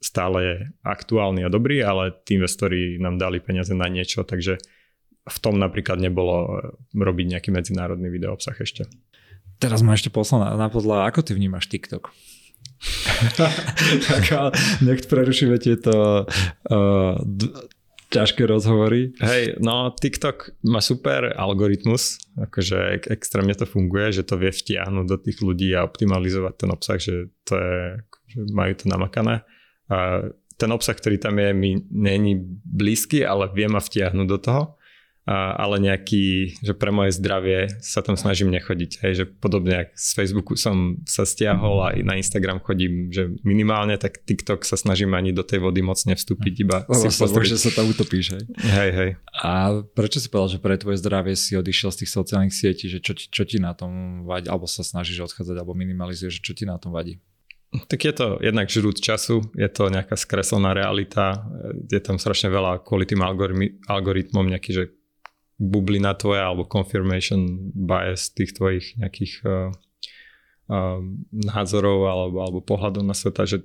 stále 0.00 0.38
je 0.40 0.56
aktuálny 0.80 1.44
a 1.44 1.52
dobrý, 1.52 1.84
ale 1.84 2.16
tí 2.24 2.40
investori 2.40 2.96
nám 2.96 3.20
dali 3.20 3.38
peniaze 3.38 3.76
na 3.76 3.86
niečo, 3.86 4.24
takže 4.24 4.56
v 5.22 5.38
tom 5.38 5.60
napríklad 5.60 6.02
nebolo 6.02 6.34
e, 6.34 6.48
robiť 6.98 7.26
nejaký 7.38 7.50
medzinárodný 7.54 8.10
video 8.10 8.34
obsah 8.34 8.58
ešte. 8.58 8.90
Teraz 9.62 9.84
ma 9.86 9.94
ešte 9.94 10.10
poslal 10.10 10.58
na 10.58 10.66
podľa, 10.66 11.06
ako 11.06 11.22
ty 11.22 11.38
vnímaš 11.38 11.70
TikTok? 11.70 12.10
tak 14.10 14.24
nech 14.82 15.06
prerušíme 15.06 15.54
tieto 15.62 16.26
uh, 16.26 17.14
d- 17.22 17.54
ťažké 18.12 18.44
rozhovory. 18.44 19.16
Hej, 19.22 19.62
no 19.62 19.88
TikTok 19.94 20.52
má 20.68 20.84
super 20.84 21.32
algoritmus, 21.32 22.20
akože 22.36 22.76
ek- 23.00 23.08
extrémne 23.08 23.56
to 23.56 23.64
funguje, 23.64 24.12
že 24.12 24.26
to 24.28 24.36
vie 24.36 24.52
vtiahnuť 24.52 25.06
do 25.08 25.16
tých 25.16 25.38
ľudí 25.40 25.72
a 25.72 25.86
optimalizovať 25.88 26.54
ten 26.58 26.70
obsah, 26.74 26.98
že 27.00 27.32
to 27.48 27.54
je 27.56 27.78
majú 28.36 28.72
to 28.76 28.86
namakané. 28.88 29.44
A 29.92 30.28
ten 30.56 30.70
obsah, 30.70 30.94
ktorý 30.94 31.18
tam 31.18 31.42
je, 31.42 31.50
mi 31.52 31.82
není 31.90 32.38
blízky, 32.62 33.26
ale 33.26 33.50
vie 33.50 33.66
ma 33.66 33.82
vtiahnuť 33.82 34.28
do 34.28 34.38
toho. 34.38 34.62
A, 35.22 35.54
ale 35.54 35.78
nejaký, 35.78 36.58
že 36.66 36.74
pre 36.74 36.90
moje 36.90 37.14
zdravie 37.14 37.78
sa 37.78 38.02
tam 38.02 38.18
snažím 38.18 38.50
nechodiť. 38.50 39.06
Hej, 39.06 39.12
že 39.14 39.24
podobne 39.30 39.86
ako 39.86 39.94
z 39.94 40.10
Facebooku 40.18 40.52
som 40.58 40.98
sa 41.06 41.22
stiahol 41.22 41.78
a 41.78 41.94
na 42.02 42.18
Instagram 42.18 42.58
chodím, 42.58 43.06
že 43.14 43.30
minimálne, 43.46 43.94
tak 44.02 44.26
TikTok 44.26 44.66
sa 44.66 44.74
snažím 44.74 45.14
ani 45.14 45.30
do 45.30 45.46
tej 45.46 45.62
vody 45.62 45.78
moc 45.78 45.94
nevstúpiť, 46.02 46.54
iba 46.66 46.82
si 46.90 47.06
postaviť. 47.06 47.54
že 47.54 47.58
sa 47.58 47.70
tam 47.70 47.94
utopíš, 47.94 48.34
hej. 48.34 48.44
Hej, 48.66 48.90
hej. 48.98 49.10
A 49.30 49.78
prečo 49.94 50.18
si 50.18 50.26
povedal, 50.26 50.58
že 50.58 50.62
pre 50.62 50.74
tvoje 50.74 50.98
zdravie 50.98 51.38
si 51.38 51.54
odišiel 51.54 51.94
z 51.94 52.02
tých 52.02 52.10
sociálnych 52.10 52.50
sietí, 52.50 52.90
že 52.90 52.98
čo, 52.98 53.14
čo 53.14 53.46
ti 53.46 53.62
na 53.62 53.78
tom 53.78 54.26
vadí, 54.26 54.50
alebo 54.50 54.66
sa 54.66 54.82
snažíš 54.82 55.22
odchádzať, 55.30 55.54
alebo 55.54 55.78
minimalizuješ, 55.78 56.42
že 56.42 56.46
čo 56.50 56.50
ti 56.58 56.66
na 56.66 56.82
tom 56.82 56.90
vadí? 56.90 57.22
Tak 57.72 58.04
je 58.04 58.12
to 58.12 58.26
jednak 58.44 58.68
žrút 58.68 59.00
času, 59.00 59.48
je 59.56 59.64
to 59.72 59.88
nejaká 59.88 60.12
skreslená 60.12 60.76
realita, 60.76 61.40
je 61.88 62.00
tam 62.04 62.20
strašne 62.20 62.52
veľa 62.52 62.84
kvôli 62.84 63.08
tým 63.08 63.24
algoritmom 63.88 64.44
nejaký, 64.44 64.70
že 64.76 64.84
bublina 65.56 66.12
tvoja 66.12 66.52
alebo 66.52 66.68
confirmation 66.68 67.72
bias 67.72 68.28
tých 68.36 68.52
tvojich 68.52 69.00
nejakých 69.00 69.32
uh, 69.46 69.72
uh, 70.68 71.00
názorov 71.32 72.12
alebo, 72.12 72.38
alebo 72.44 72.60
pohľadov 72.60 73.08
na 73.08 73.16
sveta, 73.16 73.48
že 73.48 73.64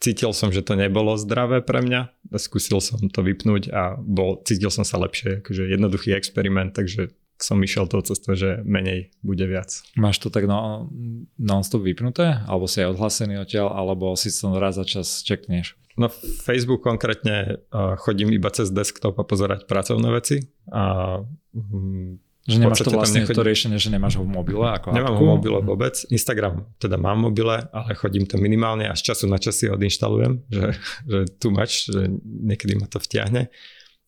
cítil 0.00 0.32
som, 0.32 0.48
že 0.48 0.62
to 0.62 0.78
nebolo 0.78 1.18
zdravé 1.18 1.60
pre 1.60 1.82
mňa, 1.82 2.32
skúsil 2.38 2.78
som 2.78 3.02
to 3.10 3.20
vypnúť 3.20 3.68
a 3.74 3.98
bol, 3.98 4.40
cítil 4.46 4.70
som 4.70 4.86
sa 4.86 4.96
lepšie, 5.02 5.42
akože 5.42 5.68
jednoduchý 5.68 6.14
experiment, 6.14 6.72
takže 6.72 7.10
som 7.42 7.58
išiel 7.62 7.86
tou 7.86 8.02
cestou, 8.02 8.34
že 8.34 8.62
menej 8.66 9.14
bude 9.22 9.46
viac. 9.46 9.82
Máš 9.94 10.18
to 10.18 10.28
tak 10.28 10.50
no, 10.50 10.90
non-stop 11.38 11.82
vypnuté? 11.82 12.42
Alebo 12.46 12.66
si 12.66 12.82
aj 12.82 12.98
odhlasený 12.98 13.38
odtiaľ? 13.42 13.74
Alebo 13.74 14.14
si 14.18 14.30
to 14.34 14.54
raz 14.58 14.76
za 14.76 14.84
čas 14.84 15.22
čekneš? 15.22 15.78
No 15.98 16.06
Facebook 16.14 16.86
konkrétne 16.86 17.58
uh, 17.74 17.98
chodím 17.98 18.30
iba 18.30 18.50
cez 18.54 18.70
desktop 18.70 19.18
a 19.18 19.26
pozerať 19.26 19.66
pracovné 19.66 20.08
veci. 20.14 20.46
A, 20.70 21.18
um, 21.50 22.22
že 22.48 22.64
nemáš 22.64 22.80
to 22.80 22.94
vlastne 22.94 23.26
nechodím... 23.26 23.36
to 23.36 23.44
riešenie, 23.44 23.76
že 23.76 23.90
nemáš 23.92 24.16
ho 24.16 24.24
v 24.24 24.30
mobile? 24.30 24.62
Ako 24.62 24.94
Nemám 24.94 25.18
ho 25.18 25.24
v 25.26 25.30
mobile 25.36 25.58
vôbec. 25.60 26.00
Instagram 26.08 26.70
teda 26.80 26.96
mám 26.96 27.20
v 27.20 27.22
mobile, 27.28 27.66
ale 27.74 27.90
chodím 27.98 28.24
to 28.24 28.40
minimálne 28.40 28.88
a 28.88 28.96
z 28.96 29.12
času 29.12 29.28
na 29.28 29.36
čas 29.36 29.58
si 29.58 29.68
odinštalujem, 29.68 30.48
že, 30.48 30.66
že 31.10 31.18
too 31.42 31.52
much, 31.52 31.90
že 31.90 32.08
niekedy 32.24 32.78
ma 32.78 32.86
to 32.86 33.02
vtiahne. 33.02 33.52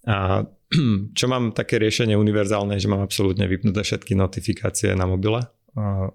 A 0.07 0.47
čo 1.19 1.27
mám 1.27 1.53
také 1.53 1.81
riešenie 1.83 2.15
univerzálne, 2.15 2.79
že 2.79 2.87
mám 2.87 3.03
absolútne 3.03 3.45
vypnuté 3.51 3.83
všetky 3.83 4.15
notifikácie 4.15 4.95
na 4.95 5.05
mobile 5.09 5.43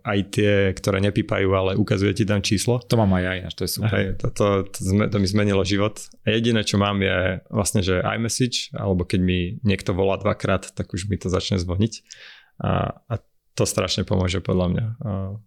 aj 0.04 0.20
tie, 0.36 0.76
ktoré 0.76 1.00
nepípajú, 1.00 1.48
ale 1.56 1.72
ukazuje 1.80 2.12
ti 2.12 2.28
tam 2.28 2.44
číslo. 2.44 2.84
To 2.92 2.96
mám 3.00 3.16
aj 3.16 3.24
ja 3.24 3.32
ináč, 3.40 3.54
to 3.56 3.64
je 3.64 3.72
super. 3.72 3.92
Hej, 3.96 4.06
to, 4.20 4.28
to, 4.36 4.48
to, 4.68 4.80
to 4.84 5.18
mi 5.18 5.28
zmenilo 5.28 5.64
život. 5.64 5.96
A 6.28 6.36
jediné, 6.36 6.68
čo 6.68 6.76
mám 6.76 7.00
je 7.00 7.40
vlastne, 7.48 7.80
že 7.80 8.04
iMessage, 8.04 8.76
alebo 8.76 9.08
keď 9.08 9.20
mi 9.24 9.40
niekto 9.64 9.96
volá 9.96 10.20
dvakrát, 10.20 10.76
tak 10.76 10.92
už 10.92 11.08
mi 11.08 11.16
to 11.16 11.32
začne 11.32 11.56
zvoniť. 11.56 11.94
A, 12.60 13.00
a 13.08 13.14
to 13.56 13.64
strašne 13.64 14.04
pomôže 14.04 14.44
podľa 14.44 14.68
mňa 14.68 14.86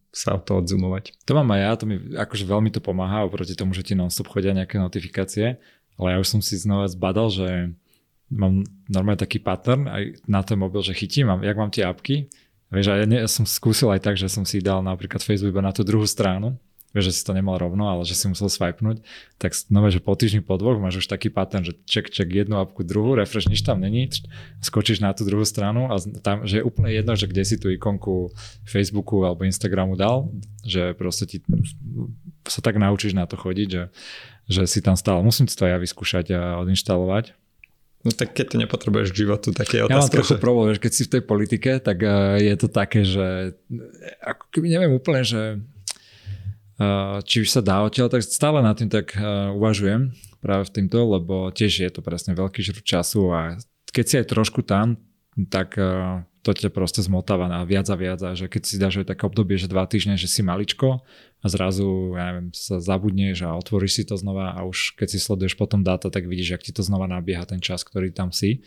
sa 0.09 0.41
to 0.41 0.64
odzumovať. 0.64 1.12
To 1.28 1.36
mám 1.36 1.53
aj 1.53 1.61
ja, 1.61 1.70
to 1.76 1.84
mi 1.84 1.97
akože 2.16 2.49
veľmi 2.49 2.72
to 2.72 2.80
pomáha 2.80 3.28
oproti 3.28 3.53
tomu, 3.53 3.76
že 3.76 3.84
ti 3.84 3.93
non-stop 3.93 4.32
chodia 4.32 4.57
nejaké 4.57 4.80
notifikácie, 4.80 5.61
ale 6.01 6.07
ja 6.09 6.16
už 6.16 6.28
som 6.32 6.41
si 6.41 6.57
znova 6.57 6.89
zbadal, 6.89 7.28
že 7.28 7.76
mám 8.29 8.64
normálne 8.89 9.20
taký 9.20 9.41
pattern 9.41 9.89
aj 9.89 10.24
na 10.29 10.41
ten 10.45 10.61
mobil, 10.61 10.85
že 10.85 10.97
chytím, 10.97 11.33
mám, 11.33 11.41
jak 11.45 11.57
mám 11.57 11.72
tie 11.72 11.85
apky, 11.85 12.29
vieš, 12.68 12.93
a 12.93 12.95
ja, 13.01 13.07
ne, 13.09 13.24
ja 13.24 13.29
som 13.29 13.49
skúsil 13.49 13.89
aj 13.93 14.05
tak, 14.05 14.16
že 14.20 14.29
som 14.29 14.45
si 14.45 14.61
dal 14.61 14.85
napríklad 14.85 15.24
Facebook 15.24 15.53
iba 15.57 15.64
na 15.64 15.72
tú 15.72 15.85
druhú 15.85 16.05
stranu 16.05 16.61
vieš, 16.97 17.12
že 17.12 17.16
si 17.20 17.22
to 17.29 17.37
nemal 17.37 17.61
rovno, 17.61 17.85
ale 17.85 18.03
že 18.09 18.16
si 18.16 18.26
musel 18.33 18.49
swipenúť, 18.49 19.05
tak 19.37 19.53
nové, 19.68 19.93
že 19.93 20.01
po 20.01 20.16
týždni, 20.16 20.41
po 20.41 20.57
dvoch 20.57 20.81
máš 20.81 21.05
už 21.05 21.07
taký 21.07 21.29
pattern, 21.29 21.62
že 21.62 21.76
ček, 21.85 22.09
ček 22.09 22.33
jednu 22.33 22.57
apku, 22.57 22.81
druhú, 22.81 23.12
refresh, 23.12 23.47
nič 23.47 23.61
tam 23.61 23.85
není, 23.85 24.09
skočíš 24.64 25.05
na 25.05 25.12
tú 25.12 25.29
druhú 25.29 25.45
stranu 25.45 25.93
a 25.93 26.01
tam, 26.24 26.49
že 26.49 26.61
je 26.61 26.66
úplne 26.66 26.89
jedno, 26.89 27.12
že 27.12 27.29
kde 27.29 27.43
si 27.45 27.57
tú 27.61 27.68
ikonku 27.68 28.33
Facebooku 28.64 29.20
alebo 29.22 29.45
Instagramu 29.45 30.01
dal, 30.01 30.33
že 30.64 30.97
proste 30.97 31.29
ti 31.29 31.39
sa 32.49 32.64
tak 32.64 32.81
naučíš 32.81 33.12
na 33.12 33.29
to 33.29 33.37
chodiť, 33.37 33.68
že, 33.68 33.85
že 34.49 34.62
si 34.64 34.81
tam 34.81 34.97
stále. 34.97 35.20
Musím 35.20 35.45
to 35.45 35.68
aj 35.68 35.72
ja 35.76 35.79
vyskúšať 35.79 36.26
a 36.33 36.41
odinštalovať. 36.64 37.37
No 38.07 38.15
tak 38.15 38.35
keď 38.35 38.47
to 38.55 38.57
nepotrebuješ 38.63 39.11
k 39.11 39.27
životu, 39.27 39.51
tak 39.51 39.75
je 39.75 39.83
otázka. 39.83 39.95
Ja 39.95 39.99
mám 39.99 40.15
trochu 40.15 40.35
že... 40.37 40.41
problém, 40.41 40.69
že 40.75 40.81
keď 40.81 40.93
si 40.95 41.03
v 41.07 41.13
tej 41.19 41.23
politike, 41.27 41.71
tak 41.83 41.99
uh, 42.03 42.39
je 42.39 42.55
to 42.55 42.69
také, 42.71 43.03
že 43.03 43.59
ako 44.23 44.45
keby 44.55 44.67
neviem 44.71 44.93
úplne, 44.95 45.27
že 45.27 45.63
či 47.27 47.43
už 47.43 47.51
sa 47.51 47.59
dá 47.59 47.83
odtiaľ, 47.83 48.07
tak 48.07 48.23
stále 48.23 48.63
na 48.63 48.71
tým 48.71 48.87
tak 48.87 49.11
uvažujem 49.59 50.15
práve 50.39 50.71
v 50.71 50.75
týmto, 50.79 51.11
lebo 51.11 51.51
tiež 51.51 51.83
je 51.83 51.91
to 51.91 52.07
presne 52.07 52.39
veľký 52.39 52.63
žrut 52.63 52.87
času 52.87 53.35
a 53.35 53.59
keď 53.91 54.05
si 54.07 54.15
aj 54.23 54.31
trošku 54.31 54.63
tam, 54.63 54.95
tak 55.51 55.75
to 56.49 56.57
ťa 56.57 56.73
proste 56.73 57.05
zmotáva 57.05 57.45
na 57.45 57.61
viac 57.69 57.85
a 57.93 57.97
viac 58.01 58.25
a 58.25 58.33
že 58.33 58.49
keď 58.49 58.63
si 58.65 58.81
dáš 58.81 59.05
aj 59.05 59.13
také 59.13 59.29
obdobie, 59.29 59.61
že 59.61 59.69
dva 59.69 59.85
týždne, 59.85 60.17
že 60.17 60.25
si 60.25 60.41
maličko 60.41 61.05
a 61.45 61.47
zrazu, 61.47 62.17
ja 62.17 62.33
neviem, 62.33 62.49
sa 62.57 62.81
zabudneš 62.81 63.45
a 63.45 63.53
otvoríš 63.53 64.01
si 64.01 64.03
to 64.09 64.17
znova 64.17 64.57
a 64.57 64.65
už 64.65 64.97
keď 64.97 65.09
si 65.13 65.19
sleduješ 65.21 65.61
potom 65.61 65.85
dáta, 65.85 66.09
tak 66.09 66.25
vidíš, 66.25 66.57
ak 66.57 66.65
ti 66.65 66.73
to 66.73 66.81
znova 66.81 67.05
nabieha 67.05 67.45
ten 67.45 67.61
čas, 67.61 67.85
ktorý 67.85 68.11
tam 68.17 68.33
si. 68.33 68.65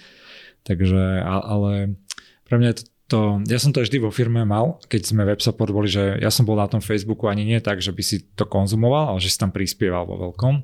Takže, 0.62 1.26
ale 1.26 1.98
pre 2.46 2.62
mňa 2.62 2.70
je 2.70 2.78
to 2.78 2.92
to, 3.12 3.44
ja 3.52 3.60
som 3.60 3.76
to 3.76 3.84
vždy 3.84 4.00
vo 4.00 4.08
firme 4.08 4.48
mal, 4.48 4.80
keď 4.88 5.02
sme 5.04 5.28
web 5.28 5.44
support 5.44 5.68
boli, 5.76 5.92
že 5.92 6.16
ja 6.24 6.32
som 6.32 6.48
bol 6.48 6.56
na 6.56 6.72
tom 6.72 6.80
Facebooku 6.80 7.28
ani 7.28 7.44
nie 7.44 7.60
tak, 7.60 7.84
že 7.84 7.92
by 7.92 8.00
si 8.00 8.24
to 8.40 8.48
konzumoval, 8.48 9.12
ale 9.12 9.20
že 9.20 9.36
si 9.36 9.36
tam 9.36 9.52
prispieval 9.52 10.08
vo 10.08 10.16
veľkom. 10.16 10.64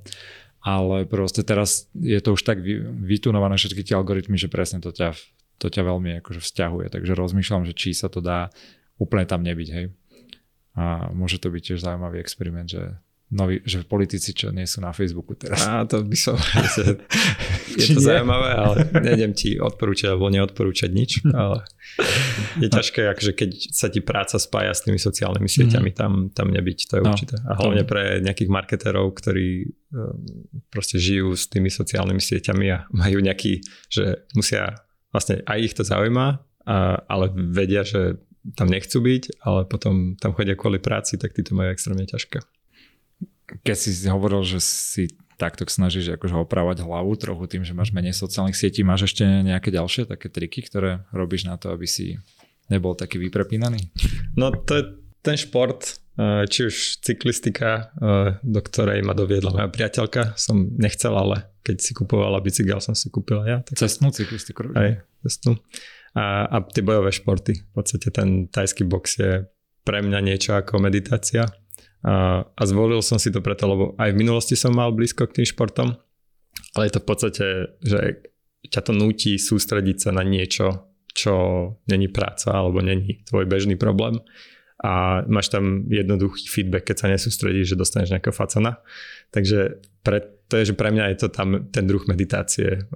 Ale 0.64 1.04
proste 1.04 1.44
teraz 1.44 1.92
je 1.92 2.16
to 2.24 2.40
už 2.40 2.48
tak 2.48 2.64
vytunované 3.04 3.60
všetky 3.60 3.84
tie 3.84 4.00
algoritmy, 4.00 4.40
že 4.40 4.48
presne 4.48 4.80
to 4.80 4.96
ťa, 4.96 5.12
to 5.58 5.68
ťa 5.70 5.84
veľmi 5.86 6.22
akože 6.22 6.42
vzťahuje. 6.42 6.88
Takže 6.94 7.14
rozmýšľam, 7.18 7.66
že 7.66 7.74
či 7.74 7.94
sa 7.98 8.08
to 8.10 8.22
dá 8.22 8.54
úplne 8.98 9.26
tam 9.26 9.42
nebyť, 9.46 9.70
hej. 9.74 9.88
A 10.78 11.10
môže 11.10 11.42
to 11.42 11.50
byť 11.50 11.62
tiež 11.74 11.80
zaujímavý 11.82 12.22
experiment, 12.22 12.70
že 12.70 13.02
noví, 13.28 13.60
že 13.68 13.84
politici, 13.84 14.32
čo 14.32 14.56
nie 14.56 14.64
sú 14.64 14.80
na 14.80 14.96
Facebooku 14.96 15.36
teraz. 15.36 15.60
A 15.68 15.84
to 15.84 16.00
by 16.06 16.16
som... 16.16 16.40
je 17.80 17.88
to 17.92 18.00
zaujímavé, 18.00 18.50
ale 18.56 18.76
nejdem 19.04 19.36
ti 19.36 19.60
odporúčať 19.60 20.16
alebo 20.16 20.32
neodporúčať 20.32 20.90
nič, 20.96 21.12
ale 21.36 21.68
je 22.64 22.72
ťažké, 22.72 23.04
akože 23.12 23.32
keď 23.36 23.50
sa 23.76 23.92
ti 23.92 24.00
práca 24.00 24.40
spája 24.40 24.72
s 24.72 24.88
tými 24.88 24.96
sociálnymi 24.96 25.50
sieťami, 25.50 25.92
mm. 25.92 25.98
tam, 25.98 26.12
tam 26.32 26.48
nebyť, 26.56 26.78
to 26.88 26.94
je 26.98 27.04
no, 27.04 27.10
určité. 27.12 27.36
A 27.44 27.60
hlavne 27.60 27.84
pre 27.84 28.24
nejakých 28.24 28.48
marketérov, 28.48 29.12
ktorí 29.12 29.68
um, 29.92 30.24
proste 30.72 30.96
žijú 30.96 31.36
s 31.36 31.52
tými 31.52 31.68
sociálnymi 31.68 32.24
sieťami 32.24 32.66
a 32.72 32.88
majú 32.96 33.20
nejaký, 33.20 33.60
že 33.92 34.24
musia, 34.40 34.87
vlastne 35.12 35.44
aj 35.48 35.60
ich 35.62 35.74
to 35.74 35.84
zaujíma, 35.84 36.28
a, 36.68 37.02
ale 37.08 37.32
vedia, 37.34 37.84
že 37.84 38.20
tam 38.56 38.72
nechcú 38.72 39.04
byť, 39.04 39.44
ale 39.44 39.68
potom 39.68 40.16
tam 40.16 40.32
chodia 40.32 40.56
kvôli 40.56 40.80
práci, 40.80 41.20
tak 41.20 41.36
tí 41.36 41.44
to 41.44 41.52
majú 41.52 41.72
extrémne 41.72 42.08
ťažké 42.08 42.40
keď 43.48 43.76
si 43.80 43.92
hovoril, 44.12 44.44
že 44.44 44.60
si 44.60 45.04
takto 45.38 45.64
snažíš 45.70 46.18
akože 46.18 46.36
opravať 46.36 46.84
hlavu 46.84 47.14
trochu 47.16 47.46
tým, 47.46 47.64
že 47.64 47.78
máš 47.78 47.94
menej 47.94 48.18
sociálnych 48.18 48.58
sietí, 48.58 48.82
máš 48.82 49.14
ešte 49.14 49.24
nejaké 49.24 49.70
ďalšie 49.70 50.10
také 50.10 50.28
triky, 50.28 50.66
ktoré 50.66 51.06
robíš 51.14 51.46
na 51.46 51.56
to, 51.56 51.72
aby 51.72 51.86
si 51.86 52.18
nebol 52.68 52.98
taký 52.98 53.22
vyprepínaný? 53.22 53.94
No 54.34 54.52
to 54.52 54.72
je 54.82 54.84
ten 55.22 55.38
šport, 55.38 56.02
eh, 56.18 56.50
či 56.50 56.68
už 56.68 57.06
cyklistika, 57.06 57.94
eh, 57.94 58.42
do 58.42 58.60
ktorej 58.60 59.06
ma 59.06 59.14
doviedla 59.14 59.54
moja 59.54 59.70
priateľka, 59.70 60.36
som 60.36 60.74
nechcel, 60.74 61.14
ale 61.14 61.46
keď 61.68 61.78
si 61.84 61.92
kupovala 61.92 62.40
bicykel, 62.40 62.80
som 62.80 62.96
si 62.96 63.12
kúpila 63.12 63.44
ja. 63.44 63.58
Tak... 63.60 63.76
Cestnú 63.76 64.16
cyklistiku. 64.16 64.72
Aj, 64.72 65.04
cestnú. 65.28 65.60
A, 66.16 66.48
a 66.48 66.56
tie 66.64 66.80
bojové 66.80 67.12
športy. 67.12 67.60
V 67.60 67.72
podstate 67.76 68.08
ten 68.16 68.48
tajský 68.48 68.88
box 68.88 69.20
je 69.20 69.44
pre 69.84 70.00
mňa 70.00 70.20
niečo 70.24 70.56
ako 70.56 70.80
meditácia 70.80 71.44
a, 72.08 72.44
a 72.48 72.64
zvolil 72.64 73.04
som 73.04 73.20
si 73.20 73.28
to 73.36 73.44
preto, 73.44 73.68
lebo 73.68 73.84
aj 74.00 74.16
v 74.16 74.20
minulosti 74.24 74.56
som 74.56 74.72
mal 74.72 74.96
blízko 74.96 75.28
k 75.28 75.44
tým 75.44 75.48
športom, 75.48 76.00
ale 76.80 76.84
je 76.88 76.94
to 76.96 77.04
v 77.04 77.08
podstate, 77.08 77.46
že 77.84 78.00
ťa 78.72 78.82
to 78.88 78.92
nutí 78.96 79.36
sústrediť 79.36 80.08
sa 80.08 80.10
na 80.16 80.24
niečo, 80.24 80.96
čo 81.12 81.34
není 81.92 82.08
práca 82.08 82.56
alebo 82.56 82.80
není 82.80 83.28
tvoj 83.28 83.44
bežný 83.44 83.76
problém 83.76 84.24
a 84.78 85.26
máš 85.26 85.50
tam 85.50 85.90
jednoduchý 85.90 86.46
feedback, 86.46 86.94
keď 86.94 86.98
sa 87.02 87.08
nesústredíš, 87.10 87.74
že 87.74 87.82
dostaneš 87.82 88.14
nejakého 88.14 88.36
facana. 88.36 88.78
Takže 89.34 89.82
pre, 90.06 90.37
to 90.48 90.60
je, 90.60 90.72
že 90.72 90.76
pre 90.76 90.90
mňa 90.92 91.12
je 91.14 91.18
to 91.24 91.28
tam 91.32 91.68
ten 91.70 91.84
druh 91.86 92.04
meditácie, 92.08 92.88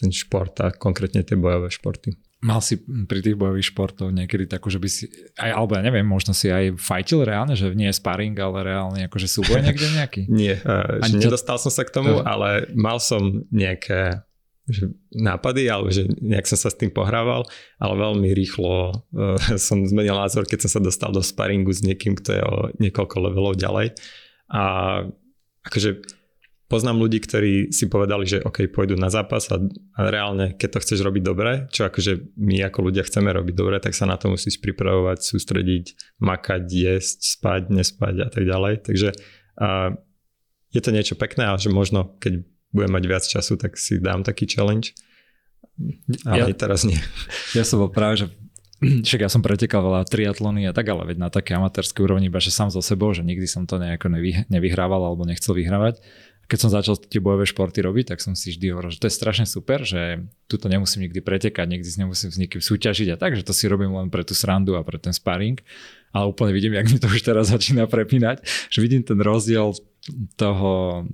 ten 0.00 0.10
šport 0.10 0.56
a 0.64 0.72
konkrétne 0.72 1.20
tie 1.20 1.36
bojové 1.36 1.68
športy. 1.68 2.16
Mal 2.40 2.64
si 2.64 2.80
pri 2.80 3.20
tých 3.20 3.36
bojových 3.36 3.68
športoch 3.68 4.08
niekedy 4.08 4.48
takú, 4.48 4.72
že 4.72 4.80
by 4.80 4.88
si, 4.88 5.12
aj, 5.36 5.52
alebo 5.52 5.76
ja 5.76 5.84
neviem, 5.84 6.08
možno 6.08 6.32
si 6.32 6.48
aj 6.48 6.80
fajtil 6.80 7.28
reálne, 7.28 7.52
že 7.52 7.68
nie 7.76 7.92
je 7.92 8.00
sparring, 8.00 8.32
ale 8.40 8.64
reálne 8.64 9.04
akože 9.12 9.28
súboj 9.28 9.60
niekde 9.68 9.92
nejaký? 9.92 10.24
nie, 10.32 10.56
uh, 10.56 11.04
že 11.04 11.20
to... 11.20 11.28
nedostal 11.28 11.60
som 11.60 11.68
sa 11.68 11.84
k 11.84 11.92
tomu, 11.92 12.16
uh. 12.16 12.24
ale 12.24 12.64
mal 12.72 12.96
som 12.96 13.44
nejaké 13.52 14.24
že 14.70 14.86
nápady, 15.10 15.66
alebo 15.66 15.90
že 15.90 16.06
nejak 16.22 16.46
som 16.46 16.54
sa 16.54 16.70
s 16.70 16.78
tým 16.78 16.94
pohrával, 16.94 17.42
ale 17.82 17.94
veľmi 17.98 18.32
rýchlo 18.32 18.96
uh, 18.96 19.36
som 19.60 19.84
zmenil 19.84 20.16
názor, 20.16 20.48
keď 20.48 20.64
som 20.64 20.78
sa 20.78 20.80
dostal 20.80 21.12
do 21.12 21.20
sparingu 21.20 21.76
s 21.76 21.84
niekým, 21.84 22.16
kto 22.16 22.30
je 22.32 22.42
o 22.42 22.56
niekoľko 22.80 23.16
levelov 23.20 23.60
ďalej. 23.60 23.92
A 24.48 24.62
akože 25.68 26.19
poznám 26.70 27.02
ľudí, 27.02 27.18
ktorí 27.18 27.74
si 27.74 27.90
povedali, 27.90 28.30
že 28.30 28.46
OK, 28.46 28.70
pôjdu 28.70 28.94
na 28.94 29.10
zápas 29.10 29.50
a, 29.50 29.58
a 29.98 30.00
reálne, 30.06 30.54
keď 30.54 30.78
to 30.78 30.82
chceš 30.86 31.02
robiť 31.02 31.22
dobre, 31.26 31.66
čo 31.74 31.90
akože 31.90 32.38
my 32.38 32.62
ako 32.70 32.78
ľudia 32.86 33.02
chceme 33.02 33.26
robiť 33.26 33.54
dobre, 33.58 33.82
tak 33.82 33.90
sa 33.98 34.06
na 34.06 34.14
to 34.14 34.30
musíš 34.30 34.62
pripravovať, 34.62 35.18
sústrediť, 35.18 36.16
makať, 36.22 36.62
jesť, 36.70 37.18
spať, 37.26 37.62
nespať 37.74 38.14
a 38.22 38.28
tak 38.30 38.46
ďalej. 38.46 38.74
Takže 38.86 39.08
a, 39.58 39.98
je 40.70 40.80
to 40.80 40.94
niečo 40.94 41.18
pekné, 41.18 41.50
ale 41.50 41.58
že 41.58 41.74
možno 41.74 42.14
keď 42.22 42.46
budem 42.70 42.92
mať 42.94 43.04
viac 43.10 43.24
času, 43.26 43.58
tak 43.58 43.74
si 43.74 43.98
dám 43.98 44.22
taký 44.22 44.46
challenge. 44.46 44.94
Ale 46.22 46.54
ja, 46.54 46.54
teraz 46.54 46.86
nie. 46.86 47.02
Ja 47.50 47.66
som 47.66 47.82
bol 47.82 47.90
práve, 47.90 48.22
že 48.22 48.26
však 48.80 49.26
ja 49.26 49.28
som 49.28 49.42
pretekal 49.42 49.82
veľa 49.82 50.06
triatlony 50.06 50.64
a 50.64 50.72
tak, 50.72 50.86
ale 50.88 51.02
veď 51.12 51.18
na 51.18 51.28
také 51.28 51.52
amatérskej 51.58 52.00
úrovni, 52.00 52.30
iba 52.30 52.38
že 52.38 52.54
sám 52.54 52.70
so 52.70 52.80
sebou, 52.80 53.10
že 53.10 53.26
nikdy 53.26 53.44
som 53.44 53.66
to 53.66 53.76
nejako 53.76 54.08
nevy, 54.08 54.46
nevyhrával 54.48 55.02
alebo 55.02 55.26
nechcel 55.26 55.52
vyhrávať 55.52 55.98
keď 56.50 56.58
som 56.58 56.74
začal 56.74 56.98
tie 56.98 57.22
bojové 57.22 57.46
športy 57.46 57.78
robiť, 57.78 58.10
tak 58.10 58.18
som 58.18 58.34
si 58.34 58.50
vždy 58.50 58.74
hovoril, 58.74 58.90
že 58.90 58.98
to 58.98 59.06
je 59.06 59.14
strašne 59.14 59.46
super, 59.46 59.86
že 59.86 60.26
tuto 60.50 60.66
nemusím 60.66 61.06
nikdy 61.06 61.22
pretekať, 61.22 61.70
nikdy 61.70 61.86
nemusím 61.86 62.34
s 62.34 62.42
nikým 62.42 62.58
súťažiť 62.58 63.14
a 63.14 63.16
tak, 63.16 63.38
že 63.38 63.46
to 63.46 63.54
si 63.54 63.70
robím 63.70 63.94
len 63.94 64.10
pre 64.10 64.26
tú 64.26 64.34
srandu 64.34 64.74
a 64.74 64.82
pre 64.82 64.98
ten 64.98 65.14
sparring. 65.14 65.62
Ale 66.10 66.26
úplne 66.26 66.50
vidím, 66.50 66.74
jak 66.74 66.90
mi 66.90 66.98
to 66.98 67.06
už 67.06 67.22
teraz 67.22 67.48
začína 67.54 67.86
prepínať, 67.86 68.42
že 68.66 68.82
vidím 68.82 69.06
ten 69.06 69.22
rozdiel 69.22 69.78
toho 70.34 71.06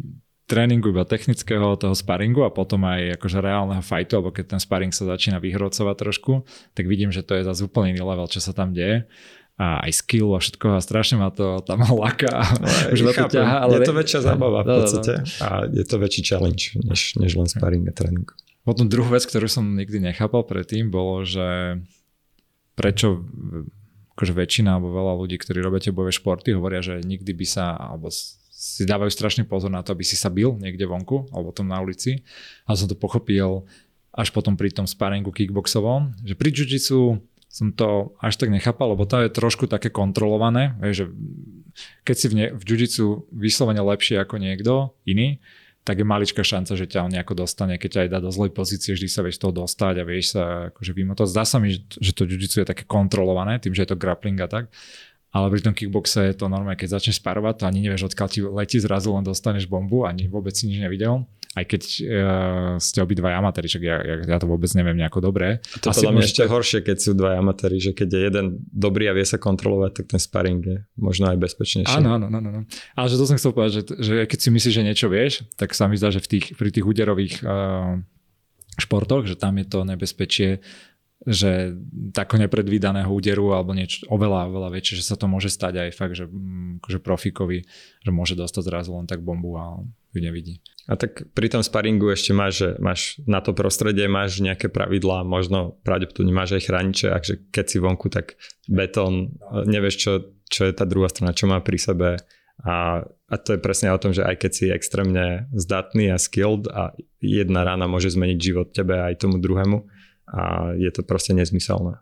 tréningu 0.49 0.89
iba 0.95 1.05
technického, 1.05 1.77
toho 1.77 1.93
sparingu 1.93 2.41
a 2.47 2.55
potom 2.55 2.89
aj 2.89 3.21
akože 3.21 3.39
reálneho 3.45 3.85
fightu, 3.85 4.17
alebo 4.17 4.33
keď 4.33 4.57
ten 4.57 4.61
sparing 4.63 4.95
sa 4.95 5.05
začína 5.05 5.37
vyhrocovať 5.37 5.97
trošku, 6.01 6.49
tak 6.73 6.89
vidím, 6.89 7.13
že 7.13 7.21
to 7.21 7.37
je 7.37 7.45
zase 7.45 7.67
úplne 7.67 7.93
iný 7.93 8.01
level, 8.07 8.25
čo 8.31 8.41
sa 8.41 8.57
tam 8.57 8.73
deje 8.73 9.05
a 9.57 9.89
aj 9.89 9.93
skill 10.05 10.37
a 10.37 10.41
všetko 10.41 10.77
a 10.77 10.85
strašne 10.85 11.17
ma 11.17 11.33
to 11.33 11.65
tam 11.65 11.81
laká. 11.81 12.45
Už 12.93 13.01
ma 13.01 13.13
to 13.17 13.33
ťaha, 13.33 13.57
ale... 13.65 13.81
Je 13.81 13.89
to 13.89 13.97
väčšia 13.97 14.21
zábava 14.21 14.61
v 14.61 14.69
podstate 14.69 15.15
a 15.41 15.65
je 15.65 15.85
to 15.85 15.97
väčší 15.97 16.23
challenge, 16.29 16.77
než, 16.85 17.17
než 17.17 17.33
len 17.41 17.49
sparring 17.49 17.89
a 17.89 17.95
tréning. 17.97 18.29
Potom 18.69 18.91
druhú 18.91 19.17
vec, 19.17 19.25
ktorú 19.25 19.49
som 19.49 19.65
nikdy 19.79 20.13
nechápal 20.13 20.45
predtým, 20.45 20.93
bolo, 20.93 21.25
že 21.25 21.81
prečo 22.77 23.25
akože 24.17 24.33
väčšina 24.33 24.77
alebo 24.77 24.93
veľa 24.93 25.15
ľudí, 25.25 25.37
ktorí 25.41 25.65
robia 25.65 25.81
tie 25.89 25.93
bojové 25.93 26.13
športy, 26.13 26.53
hovoria, 26.57 26.85
že 26.85 27.01
nikdy 27.05 27.33
by 27.37 27.47
sa, 27.49 27.77
alebo 27.77 28.13
si 28.13 28.85
dávajú 28.89 29.13
strašný 29.13 29.45
pozor 29.45 29.69
na 29.69 29.85
to, 29.85 29.93
aby 29.93 30.05
si 30.05 30.17
sa 30.17 30.33
bil 30.33 30.57
niekde 30.57 30.89
vonku 30.89 31.29
alebo 31.33 31.53
tom 31.53 31.69
na 31.69 31.81
ulici. 31.81 32.25
A 32.65 32.73
som 32.73 32.89
to 32.89 32.97
pochopil 32.97 33.69
až 34.17 34.33
potom 34.33 34.57
pri 34.57 34.73
tom 34.73 34.89
sparingu 34.89 35.29
kickboxovom, 35.29 36.17
že 36.25 36.33
pri 36.33 36.49
jiu 36.53 37.21
som 37.57 37.73
to 37.73 38.13
až 38.21 38.37
tak 38.37 38.53
nechápal, 38.53 38.93
lebo 38.93 39.09
to 39.09 39.17
je 39.25 39.33
trošku 39.33 39.65
také 39.65 39.89
kontrolované, 39.89 40.77
že 40.93 41.09
keď 42.05 42.17
si 42.21 42.27
v, 42.29 42.35
ne, 42.37 42.47
v 42.53 42.63
jiu 42.69 43.25
vyslovene 43.33 43.81
lepšie 43.81 44.21
ako 44.21 44.37
niekto 44.37 44.93
iný, 45.09 45.41
tak 45.81 46.03
je 46.03 46.05
maličká 46.05 46.45
šanca, 46.45 46.77
že 46.77 46.85
ťa 46.85 47.09
on 47.09 47.13
nejako 47.17 47.47
dostane, 47.47 47.81
keď 47.81 47.89
ťa 47.89 48.01
aj 48.05 48.11
dá 48.13 48.19
do 48.21 48.29
zlej 48.29 48.53
pozície, 48.53 48.93
vždy 48.93 49.09
sa 49.09 49.25
vieš 49.25 49.41
toho 49.41 49.57
dostať 49.57 50.03
a 50.03 50.05
vieš 50.05 50.37
sa 50.37 50.69
akože 50.69 50.93
vymotať. 50.93 51.27
Zdá 51.33 51.49
sa 51.49 51.57
mi, 51.57 51.73
že 51.81 52.13
to 52.13 52.29
jiu 52.29 52.37
je 52.37 52.67
také 52.67 52.85
kontrolované, 52.85 53.57
tým, 53.57 53.73
že 53.73 53.89
je 53.89 53.91
to 53.95 53.97
grappling 53.97 54.37
a 54.45 54.51
tak. 54.53 54.69
Ale 55.33 55.49
pri 55.49 55.65
tom 55.65 55.73
kickboxe 55.73 56.29
je 56.29 56.37
to 56.37 56.53
normálne, 56.53 56.77
keď 56.77 57.01
začneš 57.01 57.25
sparovať, 57.25 57.65
to 57.65 57.65
ani 57.73 57.89
nevieš, 57.89 58.13
odkiaľ 58.13 58.29
ti 58.29 58.41
letí 58.45 58.77
zrazu, 58.83 59.17
len 59.17 59.25
dostaneš 59.25 59.65
bombu, 59.65 60.05
ani 60.05 60.29
vôbec 60.29 60.53
si 60.53 60.69
nič 60.69 60.77
nevidel 60.83 61.25
aj 61.57 61.65
keď 61.65 61.83
uh, 61.83 62.77
ste 62.77 63.01
obidva 63.01 63.33
amatéri, 63.33 63.65
však 63.65 63.83
ja, 63.83 63.97
ja, 64.05 64.15
ja 64.29 64.37
to 64.37 64.45
vôbec 64.45 64.69
neviem 64.77 65.01
nejako 65.01 65.25
dobre. 65.25 65.65
A 65.65 65.77
to 65.81 65.89
podľa 65.89 66.13
mňa 66.13 66.29
ešte 66.29 66.45
horšie, 66.45 66.85
keď 66.85 66.97
sú 67.01 67.11
dva 67.17 67.41
amatéri, 67.41 67.81
že 67.81 67.97
keď 67.97 68.09
je 68.13 68.21
jeden 68.29 68.47
dobrý 68.69 69.09
a 69.09 69.17
vie 69.17 69.25
sa 69.25 69.41
kontrolovať, 69.41 69.91
tak 69.97 70.05
ten 70.13 70.21
sparring 70.21 70.61
je 70.61 70.79
možno 71.01 71.33
aj 71.33 71.41
bezpečnejší. 71.41 71.97
Áno, 71.97 72.21
áno, 72.21 72.29
áno. 72.29 72.39
áno. 72.45 72.63
Ale 72.93 73.07
že 73.09 73.17
to 73.17 73.25
som 73.25 73.41
chcel 73.41 73.57
povedať, 73.57 73.73
že, 73.73 73.83
že 73.97 74.15
keď 74.29 74.39
si 74.39 74.49
myslíš, 74.53 74.75
že 74.77 74.85
niečo 74.85 75.09
vieš, 75.09 75.49
tak 75.57 75.73
sa 75.73 75.89
mi 75.89 75.97
zdá, 75.97 76.13
že 76.13 76.21
v 76.21 76.29
tých, 76.37 76.47
pri 76.61 76.69
tých 76.69 76.85
úderových 76.85 77.41
uh, 77.41 77.97
športoch, 78.77 79.25
že 79.25 79.41
tam 79.41 79.57
je 79.57 79.65
to 79.65 79.81
nebezpečie 79.89 80.61
že 81.27 81.75
tako 82.15 82.39
nepredvídaného 82.39 83.11
úderu 83.11 83.51
alebo 83.51 83.75
niečo 83.75 84.07
oveľa, 84.07 84.47
oveľa 84.47 84.71
väčšie, 84.79 85.03
že 85.03 85.09
sa 85.11 85.17
to 85.19 85.27
môže 85.27 85.51
stať 85.51 85.89
aj 85.89 85.91
fakt, 85.97 86.15
že 86.15 86.31
mm, 86.31 86.85
akože 86.85 86.99
profikovi, 87.03 87.67
že 88.05 88.11
môže 88.15 88.39
dostať 88.39 88.63
zrazu 88.63 88.95
len 88.95 89.11
tak 89.11 89.27
bombu 89.27 89.59
a 89.59 89.81
ju 90.15 90.21
nevidí. 90.23 90.63
A 90.87 90.95
tak 90.95 91.27
pri 91.35 91.51
tom 91.51 91.67
sparingu 91.67 92.07
ešte 92.15 92.31
máš, 92.31 92.63
že 92.63 92.69
máš 92.79 93.19
na 93.27 93.43
to 93.43 93.51
prostredie, 93.51 94.07
máš 94.07 94.39
nejaké 94.39 94.71
pravidlá, 94.71 95.27
možno 95.27 95.83
pravdepodobne 95.83 96.31
máš 96.31 96.55
aj 96.55 96.63
chrániče, 96.71 97.07
akže 97.11 97.35
keď 97.51 97.65
si 97.67 97.79
vonku, 97.83 98.07
tak 98.07 98.39
betón, 98.71 99.35
nevieš, 99.67 99.95
čo, 99.99 100.13
čo 100.47 100.71
je 100.71 100.73
tá 100.73 100.87
druhá 100.87 101.11
strana, 101.11 101.35
čo 101.35 101.51
má 101.51 101.59
pri 101.59 101.79
sebe. 101.83 102.09
A, 102.63 103.03
a 103.03 103.35
to 103.35 103.59
je 103.59 103.61
presne 103.61 103.91
o 103.91 103.99
tom, 103.99 104.15
že 104.15 104.23
aj 104.23 104.47
keď 104.47 104.51
si 104.55 104.65
extrémne 104.71 105.51
zdatný 105.53 106.15
a 106.15 106.23
skilled 106.23 106.71
a 106.71 106.95
jedna 107.19 107.67
rána 107.67 107.91
môže 107.91 108.15
zmeniť 108.15 108.39
život 108.39 108.71
tebe 108.71 108.95
aj 108.95 109.27
tomu 109.27 109.43
druhému, 109.43 109.83
a 110.27 110.75
je 110.75 110.91
to 110.91 111.07
proste 111.07 111.35
nezmyselné. 111.35 111.99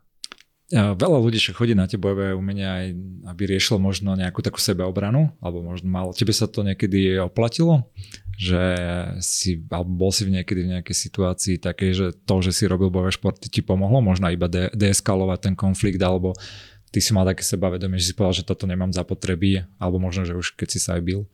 Veľa 0.72 1.20
ľudí 1.20 1.37
však 1.37 1.61
chodí 1.61 1.76
na 1.76 1.85
tie 1.85 2.01
bojové 2.01 2.32
umenia 2.32 2.80
aj, 2.80 2.87
aby 3.28 3.43
riešilo 3.53 3.76
možno 3.76 4.16
nejakú 4.16 4.41
takú 4.41 4.57
sebeobranu, 4.57 5.37
alebo 5.45 5.61
možno 5.61 5.93
mal. 5.93 6.16
Tebe 6.16 6.32
sa 6.32 6.49
to 6.49 6.64
niekedy 6.64 7.20
oplatilo? 7.20 7.93
Že 8.35 8.62
si, 9.22 9.62
alebo 9.70 10.07
bol 10.07 10.11
si 10.11 10.26
niekedy 10.26 10.66
v 10.66 10.72
nejakej 10.78 10.97
situácii 10.97 11.55
takej, 11.62 11.91
že 11.95 12.07
to, 12.26 12.43
že 12.43 12.51
si 12.51 12.64
robil 12.66 12.91
bojové 12.91 13.14
športy 13.14 13.47
ti 13.47 13.62
pomohlo 13.62 14.03
možno 14.03 14.26
iba 14.30 14.51
de- 14.51 14.72
deeskalovať 14.74 15.39
ten 15.51 15.55
konflikt, 15.55 16.03
alebo 16.03 16.35
ty 16.95 17.03
si 17.03 17.11
mal 17.11 17.26
také 17.26 17.43
sebavedomie, 17.43 17.99
že 17.99 18.11
si 18.11 18.14
povedal, 18.14 18.43
že 18.43 18.47
toto 18.47 18.70
nemám 18.70 18.95
zapotreby, 18.95 19.66
alebo 19.82 19.99
možno, 19.99 20.22
že 20.22 20.39
už 20.39 20.55
keď 20.55 20.68
si 20.70 20.78
sa 20.78 20.95
aj 20.99 21.03
bil? 21.03 21.26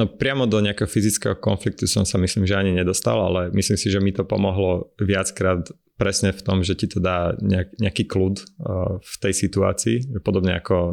No 0.00 0.08
priamo 0.08 0.48
do 0.48 0.56
nejakého 0.64 0.88
fyzického 0.88 1.36
konfliktu 1.36 1.84
som 1.84 2.08
sa 2.08 2.16
myslím, 2.16 2.48
že 2.48 2.56
ani 2.56 2.72
nedostal, 2.72 3.20
ale 3.20 3.52
myslím 3.52 3.76
si, 3.76 3.92
že 3.92 4.00
mi 4.00 4.08
to 4.08 4.24
pomohlo 4.24 4.88
viackrát 4.96 5.68
presne 6.02 6.34
v 6.34 6.42
tom, 6.42 6.66
že 6.66 6.74
ti 6.74 6.90
to 6.90 6.98
dá 6.98 7.38
nejak, 7.38 7.78
nejaký 7.78 8.10
kľud 8.10 8.36
uh, 8.42 8.98
v 8.98 9.14
tej 9.22 9.34
situácii, 9.46 10.18
podobne 10.26 10.58
ako 10.58 10.90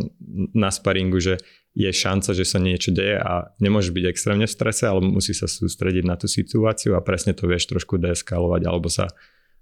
na 0.53 0.69
sparingu, 0.69 1.17
že 1.17 1.41
je 1.73 1.89
šanca, 1.89 2.37
že 2.37 2.45
sa 2.45 2.61
niečo 2.61 2.93
deje 2.93 3.17
a 3.17 3.49
nemôžeš 3.57 3.89
byť 3.89 4.05
extrémne 4.05 4.45
v 4.45 4.53
strese, 4.53 4.85
ale 4.85 5.01
musí 5.01 5.33
sa 5.33 5.49
sústrediť 5.49 6.05
na 6.05 6.13
tú 6.13 6.29
situáciu 6.29 6.93
a 6.93 7.01
presne 7.01 7.33
to 7.33 7.49
vieš 7.49 7.65
trošku 7.73 7.97
deeskalovať 7.97 8.61
alebo 8.69 8.85
sa 8.85 9.09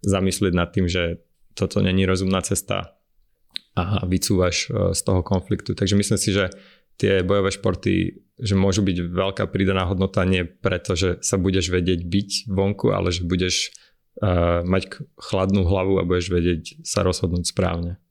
zamyslieť 0.03 0.53
nad 0.55 0.67
tým, 0.67 0.91
že 0.91 1.23
toto 1.55 1.79
není 1.79 2.03
rozumná 2.03 2.43
cesta 2.43 2.99
a 3.79 4.03
vycúvaš 4.03 4.67
uh, 4.67 4.91
z 4.91 4.99
toho 4.99 5.23
konfliktu. 5.23 5.71
Takže 5.71 5.95
myslím 5.95 6.19
si, 6.19 6.35
že 6.35 6.51
tie 6.99 7.23
bojové 7.23 7.53
športy, 7.53 8.25
že 8.35 8.57
môžu 8.57 8.83
byť 8.83 8.97
veľká 9.15 9.45
pridaná 9.47 9.85
hodnota 9.87 10.25
nie 10.27 10.43
preto, 10.43 10.97
že 10.97 11.21
sa 11.23 11.39
budeš 11.39 11.69
vedieť 11.69 12.03
byť 12.03 12.29
vonku, 12.49 12.91
ale 12.91 13.13
že 13.13 13.23
budeš 13.23 13.71
uh, 14.21 14.61
mať 14.65 15.01
chladnú 15.17 15.65
hlavu 15.65 16.01
a 16.01 16.07
budeš 16.07 16.33
vedieť 16.33 16.81
sa 16.85 17.01
rozhodnúť 17.05 17.49
správne. 17.49 18.01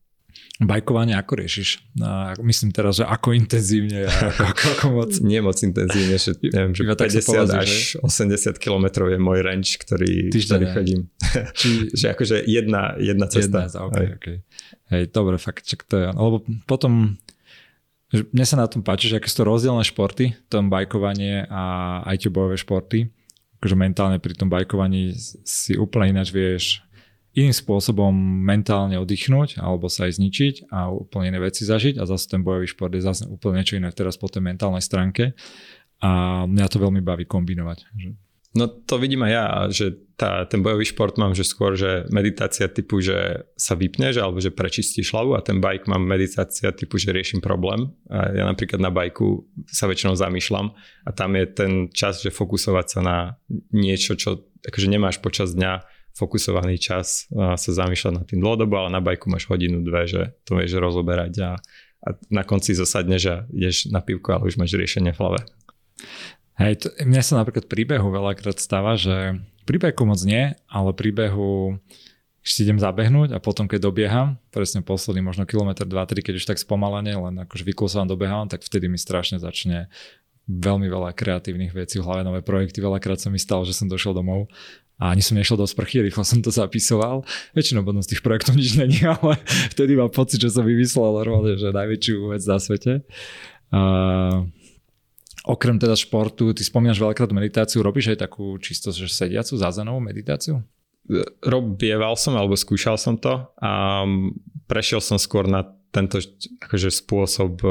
Bajkovanie 0.57 1.13
ako 1.13 1.37
riešiš? 1.37 1.85
No, 2.01 2.33
myslím 2.49 2.73
teraz, 2.73 2.97
že 2.97 3.05
ako 3.05 3.37
intenzívne 3.37 4.09
ako, 4.09 4.43
ako, 4.57 4.65
ako 4.73 4.87
moc? 4.89 5.13
Nie 5.29 5.45
moc 5.45 5.61
intenzívne, 5.61 6.17
že 6.17 6.33
neviem, 6.49 6.73
že 6.73 6.83
50 6.89 7.29
povazí, 7.29 7.57
až 7.61 7.69
že? 7.69 8.57
80 8.57 8.57
km 8.57 8.87
je 9.13 9.19
môj 9.21 9.39
range, 9.45 9.77
ktorý, 9.77 10.33
Týždeň, 10.33 10.57
ktorý 10.57 10.65
chodím. 10.73 11.01
Či... 11.53 11.69
že 12.01 12.07
akože 12.17 12.37
jedna, 12.49 12.97
jedna 12.97 13.27
cesta. 13.29 13.69
Jedna, 13.69 13.81
okay, 13.85 14.07
okay. 14.17 14.37
Hej, 14.89 15.13
dobre, 15.13 15.37
fakt, 15.37 15.69
čak 15.69 15.85
to 15.85 16.01
je, 16.01 16.09
lebo 16.09 16.41
potom 16.65 17.21
mne 18.17 18.47
sa 18.49 18.57
na 18.57 18.65
tom 18.65 18.81
páči, 18.81 19.13
že 19.13 19.21
aké 19.21 19.29
sú 19.29 19.45
to 19.45 19.51
rozdielne 19.53 19.85
športy, 19.85 20.41
tom 20.49 20.73
bajkovanie 20.73 21.45
a 21.53 22.01
aj 22.09 22.17
tie 22.25 22.31
bojové 22.33 22.57
športy 22.57 23.13
akože 23.59 23.77
mentálne 23.77 24.19
pri 24.21 24.37
tom 24.37 24.53
bajkovaní 24.53 25.17
si 25.45 25.77
úplne 25.77 26.17
ináč 26.17 26.29
vieš 26.33 26.65
iným 27.37 27.53
spôsobom 27.53 28.13
mentálne 28.45 28.97
oddychnúť 28.97 29.61
alebo 29.61 29.93
sa 29.93 30.09
aj 30.09 30.17
zničiť 30.17 30.55
a 30.73 30.89
úplne 30.89 31.37
iné 31.37 31.39
veci 31.41 31.69
zažiť 31.69 32.01
a 32.01 32.09
zase 32.09 32.33
ten 32.33 32.41
bojový 32.41 32.65
šport 32.65 32.93
je 32.97 33.05
zase 33.05 33.29
úplne 33.29 33.61
niečo 33.61 33.77
iné 33.77 33.93
teraz 33.93 34.17
po 34.17 34.29
tej 34.33 34.41
mentálnej 34.41 34.81
stránke 34.81 35.37
a 36.01 36.45
mňa 36.49 36.67
to 36.73 36.81
veľmi 36.81 37.05
baví 37.05 37.29
kombinovať. 37.29 37.93
No 38.57 38.67
to 38.67 38.97
vidím 38.97 39.21
aj 39.29 39.33
ja, 39.33 39.47
že 39.69 39.87
tá, 40.17 40.49
ten 40.49 40.65
bojový 40.65 40.89
šport 40.89 41.21
mám, 41.21 41.37
že 41.37 41.45
skôr, 41.45 41.77
že 41.77 42.09
meditácia 42.09 42.73
typu, 42.73 43.05
že 43.05 43.45
sa 43.53 43.77
vypneš 43.77 44.17
alebo 44.17 44.41
že 44.41 44.49
prečistíš 44.49 45.13
hlavu 45.13 45.37
a 45.37 45.45
ten 45.45 45.61
bike 45.61 45.85
mám 45.93 46.01
meditácia 46.01 46.73
typu, 46.73 46.97
že 46.97 47.13
riešim 47.13 47.45
problém. 47.45 47.93
A 48.09 48.33
ja 48.33 48.45
napríklad 48.49 48.81
na 48.81 48.89
bajku 48.89 49.45
sa 49.69 49.85
väčšinou 49.85 50.17
zamýšľam 50.17 50.73
a 51.05 51.11
tam 51.13 51.37
je 51.37 51.45
ten 51.53 51.73
čas, 51.93 52.25
že 52.25 52.33
fokusovať 52.33 52.87
sa 52.89 53.01
na 53.05 53.17
niečo, 53.77 54.17
čo 54.17 54.49
akože 54.65 54.89
nemáš 54.89 55.21
počas 55.21 55.53
dňa 55.53 55.85
fokusovaný 56.17 56.81
čas 56.81 57.29
a 57.37 57.61
sa 57.61 57.71
zamýšľať 57.77 58.13
nad 58.17 58.25
tým 58.25 58.41
dlhodobo, 58.41 58.81
ale 58.81 58.89
na 58.89 59.05
bajku 59.05 59.29
máš 59.29 59.45
hodinu, 59.53 59.85
dve, 59.85 60.09
že 60.09 60.33
to 60.49 60.57
vieš 60.57 60.81
rozoberať 60.81 61.33
a, 61.45 61.51
a 62.01 62.09
na 62.33 62.41
konci 62.41 62.73
zasadneš 62.73 63.23
a 63.29 63.37
ideš 63.53 63.93
na 63.93 64.01
pivku, 64.01 64.33
ale 64.33 64.49
už 64.49 64.57
máš 64.57 64.73
riešenie 64.73 65.13
v 65.13 65.21
hlave. 65.21 65.45
Hej, 66.57 66.73
to, 66.81 66.87
mne 67.05 67.21
sa 67.21 67.37
napríklad 67.37 67.69
príbehu 67.69 68.09
veľakrát 68.09 68.57
stáva, 68.57 68.97
že 68.97 69.37
príbehu 69.69 70.09
moc 70.09 70.21
nie, 70.25 70.57
ale 70.73 70.91
príbehu 70.97 71.77
ešte 72.47 72.63
idem 72.63 72.79
zabehnúť 72.79 73.35
a 73.35 73.43
potom 73.43 73.67
keď 73.67 73.91
dobieham, 73.91 74.39
presne 74.55 74.81
posledný 74.81 75.19
možno 75.19 75.45
kilometr, 75.45 75.83
2-3, 75.83 76.23
keď 76.23 76.35
už 76.39 76.47
tak 76.47 76.63
spomalene, 76.63 77.19
len 77.19 77.35
akože 77.43 77.67
vykúsam, 77.67 78.07
dobieham, 78.07 78.47
tak 78.47 78.63
vtedy 78.63 78.87
mi 78.87 78.97
strašne 78.97 79.43
začne 79.43 79.91
veľmi 80.47 80.87
veľa 80.87 81.11
kreatívnych 81.11 81.75
vecí 81.75 81.99
v 81.99 82.07
nové 82.23 82.39
projekty. 82.39 82.79
Veľakrát 82.79 83.19
sa 83.19 83.35
mi 83.35 83.43
stalo, 83.43 83.67
že 83.67 83.75
som 83.75 83.91
došiel 83.91 84.15
domov 84.15 84.47
a 84.97 85.11
ani 85.11 85.21
som 85.21 85.35
nešiel 85.35 85.59
do 85.59 85.67
sprchy, 85.67 86.07
rýchlo 86.07 86.23
som 86.23 86.39
to 86.39 86.55
zapisoval. 86.55 87.27
Väčšinou 87.53 87.83
potom 87.83 87.99
z 88.01 88.15
tých 88.15 88.23
projektov 88.23 88.55
nič 88.55 88.79
není, 88.79 89.03
ale 89.19 89.43
vtedy 89.75 89.99
mám 89.99 90.15
pocit, 90.15 90.39
že 90.39 90.55
som 90.55 90.63
vymyslel 90.63 91.19
normálne, 91.19 91.59
že 91.59 91.75
najväčšiu 91.75 92.31
vec 92.31 92.43
na 92.47 92.59
svete. 92.63 92.93
Uh, 93.75 94.47
Okrem 95.47 95.79
teda 95.79 95.95
športu, 95.95 96.51
ty 96.51 96.67
spomínaš 96.67 96.99
veľakrát 96.99 97.31
meditáciu, 97.31 97.87
robíš 97.87 98.19
aj 98.19 98.27
takú 98.27 98.59
čisto 98.59 98.91
že 98.91 99.07
sediacu, 99.07 99.55
zázanovú 99.55 100.03
meditáciu? 100.03 100.59
Robieval 101.39 102.19
som 102.19 102.35
alebo 102.35 102.59
skúšal 102.59 102.99
som 102.99 103.15
to 103.15 103.47
a 103.63 104.03
prešiel 104.67 104.99
som 104.99 105.23
skôr 105.23 105.47
na 105.47 105.63
tento 105.95 106.19
akože 106.67 106.91
spôsob 106.91 107.63
e, 107.63 107.71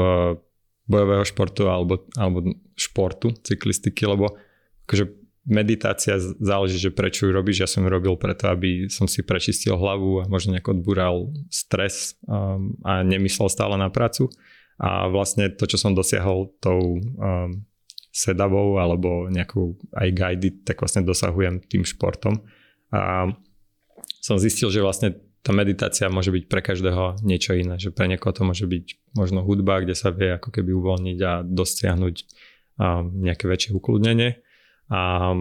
bojového 0.88 1.24
športu 1.28 1.68
alebo, 1.68 2.08
alebo 2.16 2.56
športu, 2.72 3.36
cyklistiky, 3.44 4.08
lebo 4.08 4.40
akože 4.88 5.04
meditácia 5.46 6.18
záleží, 6.18 6.80
že 6.82 6.90
prečo 6.90 7.28
ju 7.28 7.30
robíš. 7.30 7.62
Ja 7.62 7.68
som 7.70 7.86
ju 7.86 7.88
robil 7.92 8.18
preto, 8.18 8.50
aby 8.50 8.90
som 8.90 9.06
si 9.06 9.22
prečistil 9.22 9.78
hlavu 9.78 10.26
a 10.26 10.28
možno 10.32 10.58
nejak 10.58 10.66
odbúral 10.66 11.30
stres 11.52 12.18
um, 12.26 12.74
a 12.82 13.06
nemyslel 13.06 13.46
stále 13.46 13.78
na 13.78 13.86
prácu. 13.86 14.26
A 14.76 15.08
vlastne 15.08 15.48
to, 15.52 15.64
čo 15.64 15.80
som 15.80 15.96
dosiahol 15.96 16.52
tou 16.60 17.00
um, 17.00 17.64
sedavou 18.12 18.76
alebo 18.76 19.28
nejakou 19.28 19.76
aj 19.92 20.08
guided, 20.12 20.56
tak 20.64 20.80
vlastne 20.80 21.04
dosahujem 21.04 21.64
tým 21.64 21.84
športom. 21.84 22.44
A 22.92 23.32
som 24.20 24.36
zistil, 24.36 24.68
že 24.72 24.84
vlastne 24.84 25.16
tá 25.44 25.54
meditácia 25.54 26.10
môže 26.10 26.34
byť 26.34 26.44
pre 26.50 26.60
každého 26.60 27.22
niečo 27.22 27.54
iné, 27.54 27.78
že 27.78 27.94
pre 27.94 28.10
niekoho 28.10 28.34
to 28.34 28.42
môže 28.42 28.66
byť 28.66 29.14
možno 29.14 29.46
hudba, 29.46 29.80
kde 29.80 29.94
sa 29.94 30.10
vie 30.10 30.34
ako 30.34 30.50
keby 30.50 30.74
uvoľniť 30.74 31.18
a 31.22 31.32
dosiahnuť 31.46 32.16
um, 32.80 33.22
nejaké 33.22 33.46
väčšie 33.46 33.70
ukludnenie. 33.76 34.42
A 34.90 35.32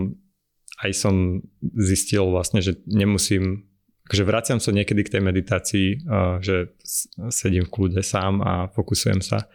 aj 0.84 0.92
som 0.94 1.42
zistil 1.62 2.28
vlastne, 2.28 2.60
že 2.60 2.78
nemusím 2.86 3.72
Takže 4.06 4.24
vraciam 4.24 4.60
sa 4.62 4.70
niekedy 4.70 5.02
k 5.02 5.18
tej 5.18 5.22
meditácii, 5.26 5.88
že 6.46 6.78
sedím 7.34 7.66
v 7.66 7.74
kľude 7.74 8.02
sám 8.06 8.38
a 8.46 8.70
fokusujem 8.70 9.22
sa 9.26 9.50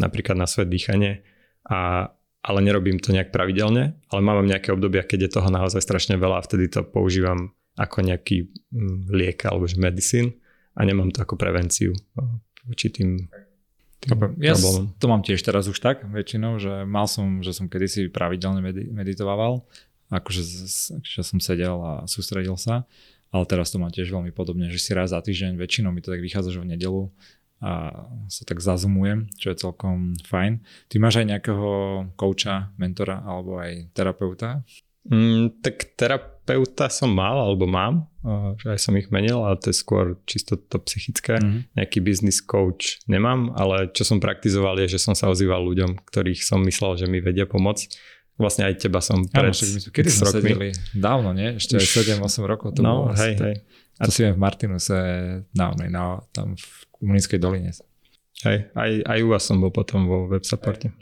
napríklad 0.00 0.36
na 0.36 0.48
svoje 0.48 0.68
dýchanie, 0.72 1.24
a, 1.68 2.08
ale 2.44 2.58
nerobím 2.64 3.00
to 3.00 3.12
nejak 3.12 3.32
pravidelne, 3.32 3.96
ale 4.08 4.20
mám 4.24 4.44
nejaké 4.44 4.72
obdobia, 4.72 5.04
keď 5.04 5.28
je 5.28 5.34
toho 5.40 5.48
naozaj 5.52 5.84
strašne 5.84 6.16
veľa 6.16 6.40
a 6.40 6.44
vtedy 6.44 6.68
to 6.72 6.84
používam 6.84 7.52
ako 7.78 8.02
nejaký 8.02 8.50
mm, 8.72 9.12
liek 9.12 9.46
alebo 9.46 9.68
že 9.68 9.78
medicín 9.78 10.36
a 10.74 10.82
nemám 10.82 11.14
to 11.14 11.22
ako 11.22 11.38
prevenciu 11.38 11.94
voči 12.66 12.90
tým, 12.90 13.30
tým 14.02 14.10
ja 14.42 14.52
problémom. 14.56 14.92
to 14.98 15.06
mám 15.06 15.22
tiež 15.22 15.40
teraz 15.40 15.70
už 15.70 15.78
tak 15.78 16.04
väčšinou, 16.04 16.58
že 16.58 16.84
mal 16.84 17.06
som, 17.06 17.40
že 17.40 17.54
som 17.54 17.70
kedysi 17.70 18.10
pravidelne 18.10 18.60
meditoval, 18.92 19.64
akože 20.10 20.42
že 21.04 21.22
som 21.22 21.38
sedel 21.38 21.78
a 21.80 21.92
sústredil 22.04 22.58
sa, 22.58 22.84
ale 23.32 23.44
teraz 23.44 23.72
to 23.72 23.80
mám 23.80 23.92
tiež 23.92 24.08
veľmi 24.08 24.32
podobne, 24.32 24.72
že 24.72 24.80
si 24.80 24.96
raz 24.96 25.12
za 25.12 25.20
týždeň, 25.20 25.60
väčšinou 25.60 25.92
mi 25.92 26.00
to 26.00 26.12
tak 26.12 26.24
vychádza, 26.24 26.56
že 26.56 26.62
v 26.64 26.70
nedelu 26.76 27.12
a 27.58 28.06
sa 28.30 28.42
tak 28.46 28.62
zazumujem, 28.62 29.26
čo 29.34 29.50
je 29.50 29.58
celkom 29.58 30.14
fajn. 30.30 30.62
Ty 30.86 30.94
máš 31.02 31.18
aj 31.18 31.26
nejakého 31.26 31.70
kouča, 32.14 32.70
mentora 32.78 33.18
alebo 33.26 33.58
aj 33.58 33.90
terapeuta? 33.90 34.62
Mm, 35.08 35.58
tak 35.64 35.96
terapeuta 35.96 36.86
som 36.92 37.10
mal, 37.10 37.34
alebo 37.34 37.64
mám, 37.64 38.06
že 38.60 38.76
aj 38.76 38.78
som 38.78 38.94
ich 38.94 39.08
menil, 39.08 39.40
ale 39.40 39.56
to 39.56 39.72
je 39.72 39.80
skôr 39.80 40.20
čisto 40.28 40.60
to 40.60 40.76
psychické. 40.84 41.40
Mm-hmm. 41.40 41.60
Nejaký 41.80 41.98
business 42.04 42.38
coach 42.44 43.00
nemám, 43.08 43.56
ale 43.56 43.88
čo 43.90 44.04
som 44.04 44.20
praktizoval 44.20 44.76
je, 44.84 44.94
že 44.94 45.02
som 45.02 45.16
sa 45.16 45.32
ozýval 45.32 45.64
ľuďom, 45.64 46.04
ktorých 46.04 46.44
som 46.44 46.60
myslel, 46.62 47.00
že 47.00 47.06
mi 47.08 47.24
vedia 47.24 47.48
pomôcť. 47.48 47.88
Vlastne 48.38 48.70
aj 48.70 48.78
teba 48.78 49.02
som 49.02 49.26
pred 49.26 49.50
Áno, 49.50 49.90
kedy 49.90 50.08
sme 50.14 50.24
sedeli? 50.30 50.70
Dávno, 50.94 51.34
nie? 51.34 51.58
Ešte 51.58 51.74
aj 51.74 52.22
7-8 52.22 52.46
rokov 52.46 52.78
to 52.78 52.86
no, 52.86 53.10
bolo. 53.10 53.18
hej, 53.18 53.34
hej. 53.34 53.56
A 53.98 54.06
to 54.06 54.14
si 54.14 54.22
v 54.22 54.38
Martinuse 54.38 54.98
dávno, 55.50 55.82
na, 55.90 56.22
tam 56.30 56.54
v 56.54 56.66
Komunickej 56.94 57.38
doline. 57.42 57.74
Hej, 58.46 58.70
aj, 58.78 58.90
aj 59.02 59.18
u 59.26 59.28
vás 59.34 59.42
som 59.42 59.58
bol 59.58 59.74
potom 59.74 60.06
vo 60.06 60.30
web 60.30 60.46
supporte. 60.46 60.94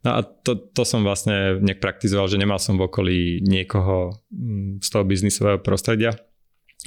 No 0.00 0.16
a 0.16 0.24
to, 0.24 0.56
to 0.56 0.82
som 0.88 1.04
vlastne 1.04 1.60
nejak 1.60 1.78
praktizoval, 1.78 2.26
že 2.26 2.40
nemal 2.40 2.56
som 2.56 2.80
v 2.80 2.88
okolí 2.88 3.44
niekoho 3.44 4.16
mm, 4.32 4.80
z 4.80 4.88
toho 4.88 5.04
biznisového 5.04 5.60
prostredia, 5.60 6.16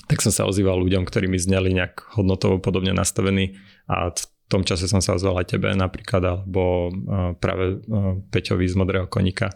tak 0.09 0.23
som 0.23 0.33
sa 0.33 0.47
ozýval 0.47 0.81
ľuďom, 0.81 1.05
ktorí 1.05 1.29
mi 1.29 1.37
zneli 1.37 1.75
nejak 1.75 2.17
hodnotovo 2.17 2.57
podobne 2.57 2.95
nastavení 2.95 3.59
a 3.85 4.09
v 4.09 4.23
tom 4.51 4.67
čase 4.67 4.87
som 4.87 4.99
sa 4.99 5.15
ozval 5.15 5.39
aj 5.39 5.55
tebe 5.55 5.71
napríklad, 5.71 6.23
alebo 6.23 6.91
práve 7.39 7.79
Peťovi 8.31 8.67
z 8.67 8.75
Modrého 8.75 9.07
konika 9.07 9.47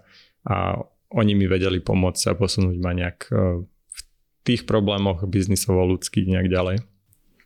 a 0.46 0.80
oni 1.14 1.34
mi 1.34 1.46
vedeli 1.50 1.82
pomôcť 1.82 2.32
a 2.32 2.38
posunúť 2.38 2.78
ma 2.82 2.94
nejak 2.94 3.30
v 3.90 4.00
tých 4.46 4.70
problémoch 4.70 5.26
biznisovo-ľudských 5.26 6.30
nejak 6.30 6.48
ďalej. 6.50 6.78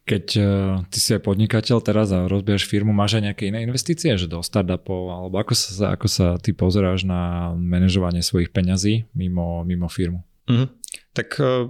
Keď 0.10 0.26
uh, 0.42 0.82
ty 0.90 0.98
si 0.98 1.14
aj 1.14 1.22
podnikateľ 1.22 1.86
teraz 1.86 2.10
a 2.10 2.26
rozbiehaš 2.26 2.66
firmu, 2.66 2.90
máš 2.90 3.22
aj 3.22 3.30
nejaké 3.30 3.54
iné 3.54 3.62
investície, 3.62 4.10
že 4.18 4.26
do 4.26 4.42
startupov, 4.42 5.14
alebo 5.14 5.38
ako 5.38 5.54
sa, 5.54 5.94
ako 5.94 6.08
sa 6.10 6.28
ty 6.42 6.50
pozeráš 6.50 7.06
na 7.06 7.54
manažovanie 7.54 8.26
svojich 8.26 8.50
peňazí 8.50 9.06
mimo, 9.14 9.62
mimo 9.62 9.86
firmu? 9.86 10.26
Mm-hmm. 10.50 10.68
Tak 11.14 11.30
uh, 11.38 11.70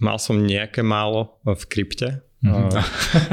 mal 0.00 0.16
som 0.16 0.40
nejaké 0.40 0.80
málo 0.80 1.36
v 1.44 1.62
krypte. 1.68 2.24
Mm-hmm. 2.42 2.74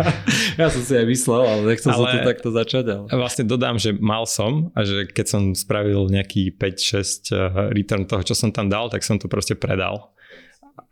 ja 0.62 0.68
som 0.70 0.82
si 0.86 0.93
aj 0.93 1.07
myslel, 1.10 1.41
ale 1.41 1.62
nechcel 1.66 1.89
ale 1.89 1.97
som 1.97 2.07
to 2.14 2.30
takto 2.30 2.49
začať. 2.53 2.86
Ale... 2.93 3.05
Vlastne 3.10 3.45
dodám, 3.49 3.82
že 3.82 3.97
mal 3.97 4.30
som 4.30 4.70
a 4.78 4.86
že 4.86 5.10
keď 5.10 5.26
som 5.26 5.41
spravil 5.57 6.14
nejaký 6.14 6.53
5-6 6.53 7.34
eh, 7.34 7.38
return 7.74 8.05
toho, 8.05 8.22
čo 8.22 8.38
som 8.38 8.53
tam 8.53 8.70
dal, 8.70 8.93
tak 8.93 9.01
som 9.01 9.18
to 9.18 9.26
proste 9.26 9.57
predal. 9.57 10.14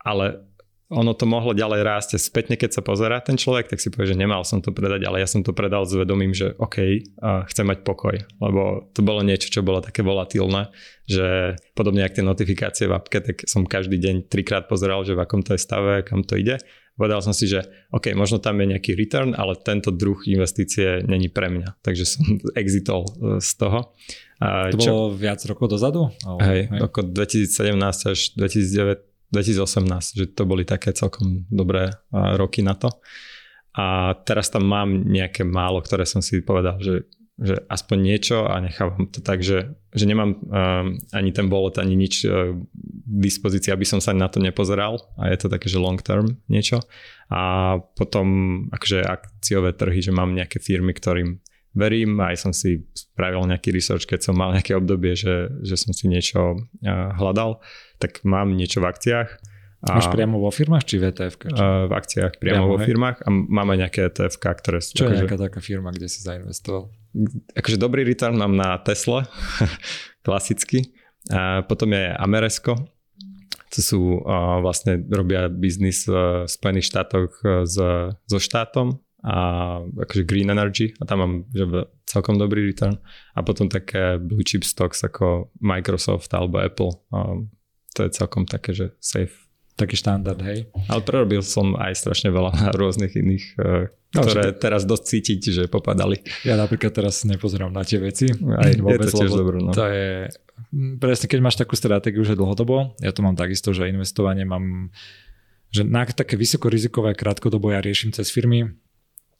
Ale 0.02 0.48
ono 0.88 1.12
to 1.12 1.28
mohlo 1.28 1.52
ďalej 1.52 1.84
rásť. 1.84 2.10
Spätne, 2.16 2.56
keď 2.56 2.80
sa 2.80 2.82
pozerá 2.82 3.20
ten 3.20 3.36
človek, 3.36 3.68
tak 3.68 3.76
si 3.76 3.92
povie, 3.92 4.16
že 4.16 4.16
nemal 4.16 4.40
som 4.40 4.64
to 4.64 4.72
predať, 4.72 5.04
ale 5.04 5.20
ja 5.20 5.28
som 5.28 5.44
to 5.44 5.52
predal 5.52 5.84
s 5.84 5.92
vedomím, 5.92 6.32
že 6.32 6.56
OK, 6.56 6.80
uh, 6.80 7.44
chcem 7.52 7.68
mať 7.68 7.84
pokoj, 7.84 8.16
lebo 8.16 8.88
to 8.96 9.04
bolo 9.04 9.20
niečo, 9.20 9.52
čo 9.52 9.60
bolo 9.60 9.84
také 9.84 10.00
volatilné, 10.00 10.72
že 11.04 11.60
podobne 11.76 12.08
ako 12.08 12.14
tie 12.16 12.24
notifikácie 12.24 12.84
v 12.88 12.96
appke, 12.96 13.20
tak 13.20 13.44
som 13.44 13.68
každý 13.68 14.00
deň 14.00 14.32
trikrát 14.32 14.64
pozeral, 14.64 15.04
že 15.04 15.12
v 15.12 15.20
akom 15.20 15.44
to 15.44 15.52
je 15.52 15.60
stave, 15.60 16.08
kam 16.08 16.24
to 16.24 16.40
ide. 16.40 16.56
Povedal 16.98 17.22
som 17.22 17.30
si, 17.30 17.46
že 17.46 17.62
OK, 17.94 18.10
možno 18.18 18.42
tam 18.42 18.58
je 18.58 18.74
nejaký 18.74 18.98
return, 18.98 19.38
ale 19.38 19.54
tento 19.62 19.94
druh 19.94 20.18
investície 20.26 21.06
není 21.06 21.30
pre 21.30 21.46
mňa. 21.46 21.78
Takže 21.78 22.04
som 22.04 22.26
exitol 22.62 23.06
e, 23.06 23.38
z 23.38 23.50
toho. 23.54 23.94
to 24.74 24.82
čo, 24.82 24.90
bolo 24.90 25.04
viac 25.14 25.38
rokov 25.46 25.78
dozadu? 25.78 26.10
Hej, 26.42 26.74
hej, 26.74 26.80
ako 26.82 27.14
2017 27.14 28.10
až 28.10 28.18
2009 28.34 29.06
2018, 29.28 30.16
že 30.16 30.26
to 30.32 30.48
boli 30.48 30.64
také 30.64 30.96
celkom 30.96 31.44
dobré 31.52 31.92
roky 32.12 32.64
na 32.64 32.72
to. 32.72 32.88
A 33.76 34.16
teraz 34.24 34.50
tam 34.50 34.66
mám 34.66 34.88
nejaké 34.88 35.44
málo, 35.44 35.78
ktoré 35.84 36.08
som 36.08 36.24
si 36.24 36.40
povedal, 36.40 36.80
že, 36.80 37.06
že 37.38 37.62
aspoň 37.70 37.98
niečo 38.02 38.44
a 38.50 38.58
nechávam 38.58 39.06
to 39.06 39.22
tak, 39.22 39.46
že, 39.46 39.78
že 39.94 40.04
nemám 40.10 40.30
um, 40.34 40.38
ani 41.14 41.30
ten 41.30 41.46
bolot, 41.46 41.78
ani 41.78 41.94
nič 41.94 42.26
uh, 42.26 42.54
k 42.54 43.18
dispozícii, 43.22 43.70
aby 43.70 43.86
som 43.86 44.02
sa 44.02 44.10
na 44.10 44.26
to 44.26 44.42
nepozeral 44.42 44.98
a 45.14 45.30
je 45.30 45.38
to 45.38 45.46
také, 45.46 45.70
že 45.70 45.78
long 45.78 46.02
term 46.02 46.42
niečo. 46.50 46.82
A 47.30 47.76
potom 47.94 48.26
akože 48.74 49.06
akciové 49.06 49.72
trhy, 49.72 50.02
že 50.02 50.10
mám 50.10 50.34
nejaké 50.34 50.58
firmy, 50.58 50.90
ktorým 50.92 51.38
verím, 51.78 52.18
aj 52.18 52.42
som 52.42 52.50
si 52.50 52.82
spravil 52.90 53.46
nejaký 53.46 53.70
research, 53.70 54.10
keď 54.10 54.28
som 54.28 54.34
mal 54.34 54.50
nejaké 54.50 54.74
obdobie, 54.74 55.14
že, 55.14 55.52
že 55.62 55.78
som 55.78 55.94
si 55.94 56.10
niečo 56.10 56.58
uh, 56.58 57.14
hľadal 57.14 57.62
tak 57.98 58.22
mám 58.22 58.54
niečo 58.54 58.80
v 58.80 58.88
akciách. 58.88 59.30
A, 59.78 59.94
Máš 59.94 60.10
priamo 60.10 60.42
vo 60.42 60.50
firmách 60.50 60.82
či 60.90 60.98
v 60.98 61.14
etf 61.14 61.38
Či? 61.38 61.54
V 61.86 61.92
akciách 61.94 62.42
priamo, 62.42 62.66
priamo 62.66 62.74
vo 62.74 62.78
hej? 62.82 62.86
firmách 62.90 63.16
a 63.22 63.28
máme 63.30 63.78
nejaké 63.78 64.10
etf 64.10 64.34
ktoré 64.34 64.82
sú... 64.82 64.98
Čo 64.98 65.06
je 65.06 65.08
akože, 65.14 65.22
nejaká 65.22 65.38
taká 65.38 65.60
firma, 65.62 65.94
kde 65.94 66.10
si 66.10 66.18
zainvestoval? 66.18 66.90
Akože 67.54 67.80
dobrý 67.80 68.06
return 68.06 68.38
mám 68.38 68.54
na 68.54 68.78
Tesla, 68.78 69.26
klasicky. 70.26 70.94
A 71.28 71.60
potom 71.66 71.92
je 71.92 72.08
Ameresco, 72.16 72.78
to 73.68 73.80
sú 73.84 74.00
uh, 74.24 74.64
vlastne 74.64 75.04
robia 75.12 75.52
biznis 75.52 76.08
v 76.08 76.48
Spojených 76.48 76.88
štátoch 76.88 77.32
s, 77.68 77.76
so 78.24 78.38
štátom 78.40 78.96
a 79.28 79.36
akože 79.82 80.24
green 80.24 80.48
energy 80.48 80.94
a 80.96 81.04
tam 81.04 81.18
mám 81.20 81.34
že 81.50 81.66
celkom 82.06 82.38
dobrý 82.38 82.64
return 82.70 82.96
a 83.34 83.42
potom 83.44 83.68
také 83.68 84.16
blue 84.16 84.46
chip 84.46 84.62
stocks 84.64 85.02
ako 85.04 85.52
Microsoft 85.58 86.30
alebo 86.32 86.62
Apple 86.62 86.96
um, 87.12 87.50
to 87.98 88.06
je 88.06 88.14
celkom 88.14 88.46
také, 88.46 88.70
že 88.70 88.94
safe. 89.02 89.47
Taký 89.78 89.94
štandard, 89.94 90.42
hej. 90.42 90.66
Ale 90.90 91.00
prerobil 91.06 91.38
som 91.46 91.78
aj 91.78 91.94
strašne 91.94 92.34
veľa 92.34 92.50
na 92.50 92.68
rôznych 92.82 93.14
iných, 93.14 93.44
uh, 93.62 93.86
ktoré 94.10 94.50
no, 94.50 94.58
teraz 94.58 94.82
dosť 94.82 95.04
cítiť, 95.06 95.40
že 95.54 95.62
popadali. 95.70 96.18
Ja 96.42 96.58
napríklad 96.58 96.90
teraz 96.90 97.22
nepozerám 97.22 97.70
na 97.70 97.86
tie 97.86 98.02
veci. 98.02 98.26
Aj, 98.34 98.74
vôbec, 98.74 99.06
je 99.06 99.14
to 99.14 99.22
tiež 99.22 99.30
dobré, 99.38 99.62
no. 99.62 99.70
To 99.70 99.86
je, 99.86 100.34
presne 100.98 101.30
keď 101.30 101.38
máš 101.38 101.56
takú 101.62 101.78
stratégiu, 101.78 102.26
že 102.26 102.34
dlhodobo, 102.34 102.98
ja 102.98 103.14
to 103.14 103.22
mám 103.22 103.38
takisto, 103.38 103.70
že 103.70 103.86
investovanie 103.86 104.42
mám, 104.42 104.90
že 105.70 105.86
na 105.86 106.02
také 106.02 106.34
vysokorizikové 106.34 107.14
krátkodobo 107.14 107.70
ja 107.70 107.78
riešim 107.78 108.10
cez 108.10 108.34
firmy, 108.34 108.74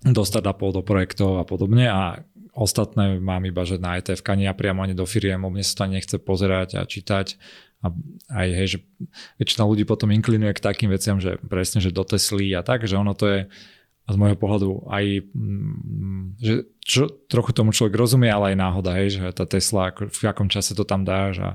do 0.06 0.22
startupov, 0.22 0.78
do 0.78 0.82
projektov 0.86 1.42
a 1.42 1.44
podobne 1.44 1.90
a 1.90 2.22
ostatné 2.54 3.18
mám 3.18 3.42
iba, 3.42 3.66
že 3.66 3.82
na 3.82 3.98
ETF, 3.98 4.22
ani 4.30 4.46
ja 4.46 4.54
priamo 4.54 4.86
ani 4.86 4.94
do 4.94 5.02
firiem, 5.02 5.42
mne 5.42 5.66
sa 5.66 5.82
to 5.82 5.90
nechce 5.90 6.16
pozerať 6.22 6.78
a 6.78 6.86
čítať 6.86 7.34
a 7.78 7.94
aj 8.34 8.48
hej, 8.58 8.68
že 8.74 8.78
väčšina 9.38 9.62
ľudí 9.62 9.86
potom 9.86 10.10
inklinuje 10.10 10.50
k 10.58 10.64
takým 10.64 10.90
veciam, 10.90 11.22
že 11.22 11.38
presne, 11.38 11.78
že 11.78 11.94
do 11.94 12.02
Tesly 12.02 12.50
a 12.58 12.66
tak, 12.66 12.90
že 12.90 12.98
ono 12.98 13.14
to 13.14 13.26
je 13.30 13.40
z 14.08 14.16
môjho 14.16 14.40
pohľadu 14.40 14.88
aj, 14.88 15.04
mm, 15.36 16.40
že 16.40 16.54
čo, 16.80 17.12
trochu 17.28 17.52
tomu 17.52 17.76
človek 17.76 17.92
rozumie, 17.92 18.32
ale 18.32 18.56
aj 18.56 18.56
náhoda, 18.56 18.96
hej, 18.96 19.20
že 19.20 19.24
tá 19.36 19.44
Tesla, 19.44 19.92
v 19.92 20.22
akom 20.24 20.48
čase 20.48 20.72
to 20.72 20.88
tam 20.88 21.04
dáš 21.04 21.44
a, 21.44 21.50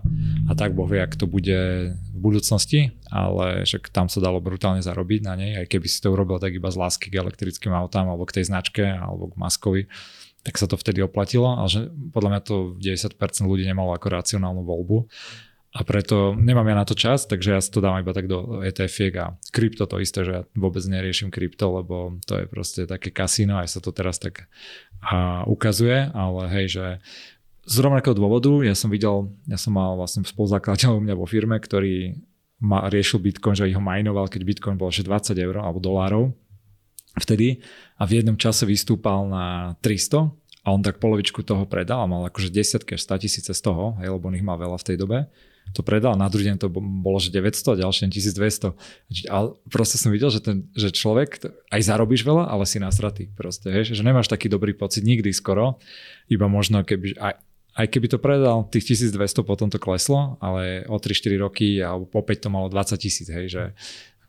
a 0.45 0.51
tak 0.53 0.77
Boh 0.77 0.85
vie, 0.85 1.01
ak 1.01 1.17
to 1.17 1.25
bude 1.25 1.57
v 1.97 2.17
budúcnosti, 2.21 2.93
ale 3.09 3.65
že 3.65 3.81
tam 3.89 4.05
sa 4.05 4.21
dalo 4.21 4.37
brutálne 4.37 4.85
zarobiť 4.85 5.21
na 5.25 5.33
nej, 5.33 5.51
aj 5.57 5.65
keby 5.65 5.89
si 5.89 5.97
to 5.97 6.13
urobil 6.13 6.37
tak 6.37 6.53
iba 6.53 6.69
z 6.69 6.77
lásky 6.77 7.09
k 7.09 7.25
elektrickým 7.25 7.73
autám 7.73 8.05
alebo 8.05 8.29
k 8.29 8.37
tej 8.37 8.53
značke 8.53 8.85
alebo 8.85 9.33
k 9.33 9.39
Maskovi, 9.41 9.81
tak 10.45 10.53
sa 10.61 10.69
to 10.69 10.77
vtedy 10.77 11.01
oplatilo, 11.01 11.57
ale 11.57 11.67
že 11.73 11.89
podľa 12.13 12.29
mňa 12.37 12.41
to 12.45 12.55
90% 12.77 13.17
ľudí 13.49 13.65
nemalo 13.65 13.97
ako 13.97 14.13
racionálnu 14.13 14.61
voľbu 14.61 15.09
a 15.73 15.81
preto 15.81 16.37
nemám 16.37 16.69
ja 16.69 16.75
na 16.77 16.85
to 16.85 16.93
čas, 16.93 17.25
takže 17.25 17.49
ja 17.49 17.57
to 17.57 17.81
dám 17.81 18.05
iba 18.05 18.13
tak 18.13 18.29
do 18.29 18.61
etf 18.61 18.93
a 19.17 19.33
krypto 19.49 19.89
to 19.89 19.97
isté, 19.97 20.21
že 20.21 20.31
ja 20.31 20.41
vôbec 20.53 20.85
neriešim 20.85 21.33
krypto, 21.33 21.81
lebo 21.81 22.21
to 22.29 22.37
je 22.37 22.45
proste 22.45 22.81
také 22.85 23.09
kasíno, 23.09 23.57
aj 23.57 23.73
sa 23.73 23.79
to 23.81 23.89
teraz 23.89 24.21
tak 24.21 24.45
a, 25.01 25.41
ukazuje, 25.49 26.13
ale 26.13 26.41
hej, 26.53 26.65
že 26.77 26.85
z 27.65 27.75
rovnakého 27.81 28.13
dôvodu, 28.13 28.61
ja 28.61 28.77
som 28.77 28.93
videl, 28.93 29.33
ja 29.49 29.57
som 29.57 29.73
mal 29.73 29.97
vlastne 29.97 30.21
spoluzakladateľ 30.21 30.93
u 30.93 31.01
mňa 31.01 31.15
vo 31.17 31.25
firme, 31.25 31.57
ktorý 31.57 32.21
ma, 32.61 32.85
riešil 32.93 33.17
Bitcoin, 33.17 33.57
že 33.57 33.65
ho 33.73 33.81
majnoval, 33.81 34.29
keď 34.29 34.41
Bitcoin 34.45 34.77
bol 34.77 34.93
že 34.93 35.01
20 35.01 35.33
eur 35.41 35.57
alebo 35.57 35.81
dolárov 35.81 36.37
vtedy 37.17 37.65
a 37.97 38.05
v 38.05 38.21
jednom 38.21 38.37
čase 38.37 38.69
vystúpal 38.69 39.25
na 39.25 39.73
300 39.81 40.29
a 40.63 40.67
on 40.69 40.85
tak 40.85 41.01
polovičku 41.01 41.41
toho 41.41 41.65
predal 41.65 42.05
a 42.05 42.09
mal 42.09 42.29
akože 42.29 42.53
desiatky 42.53 42.93
až 42.93 43.09
100 43.09 43.23
tisíce 43.25 43.51
z 43.57 43.61
toho, 43.65 43.97
hej, 43.97 44.13
lebo 44.13 44.29
on 44.29 44.37
ich 44.37 44.45
mal 44.45 44.61
veľa 44.61 44.77
v 44.77 44.87
tej 44.93 44.97
dobe 45.01 45.25
to 45.71 45.81
predal, 45.81 46.13
na 46.13 46.29
druhý 46.29 46.53
deň 46.53 46.57
to 46.61 46.67
bolo, 46.73 47.17
že 47.17 47.33
900, 47.33 47.81
ďalšie 47.81 48.05
1200. 48.11 48.75
A 49.31 49.35
proste 49.71 49.97
som 49.97 50.13
videl, 50.13 50.29
že, 50.29 50.43
ten, 50.43 50.69
že 50.77 50.93
človek, 50.93 51.41
aj 51.73 51.81
zarobíš 51.81 52.21
veľa, 52.27 52.51
ale 52.51 52.67
si 52.69 52.77
nasratý 52.77 53.31
proste, 53.33 53.71
vieš, 53.73 53.97
že 53.97 54.03
nemáš 54.05 54.29
taký 54.29 54.51
dobrý 54.51 54.77
pocit 54.77 55.01
nikdy 55.01 55.33
skoro, 55.33 55.81
iba 56.29 56.45
možno 56.45 56.85
keby, 56.85 57.17
aj, 57.17 57.41
aj 57.73 57.85
keby 57.89 58.07
to 58.11 58.21
predal, 58.21 58.69
tých 58.69 58.93
1200 58.93 59.17
potom 59.41 59.73
to 59.73 59.81
kleslo, 59.81 60.37
ale 60.37 60.85
o 60.85 61.01
3-4 61.01 61.41
roky 61.41 61.81
po 62.13 62.21
5 62.21 62.43
to 62.45 62.49
malo 62.53 62.69
20 62.69 62.93
tisíc, 63.01 63.25
hej, 63.25 63.49
že 63.49 63.63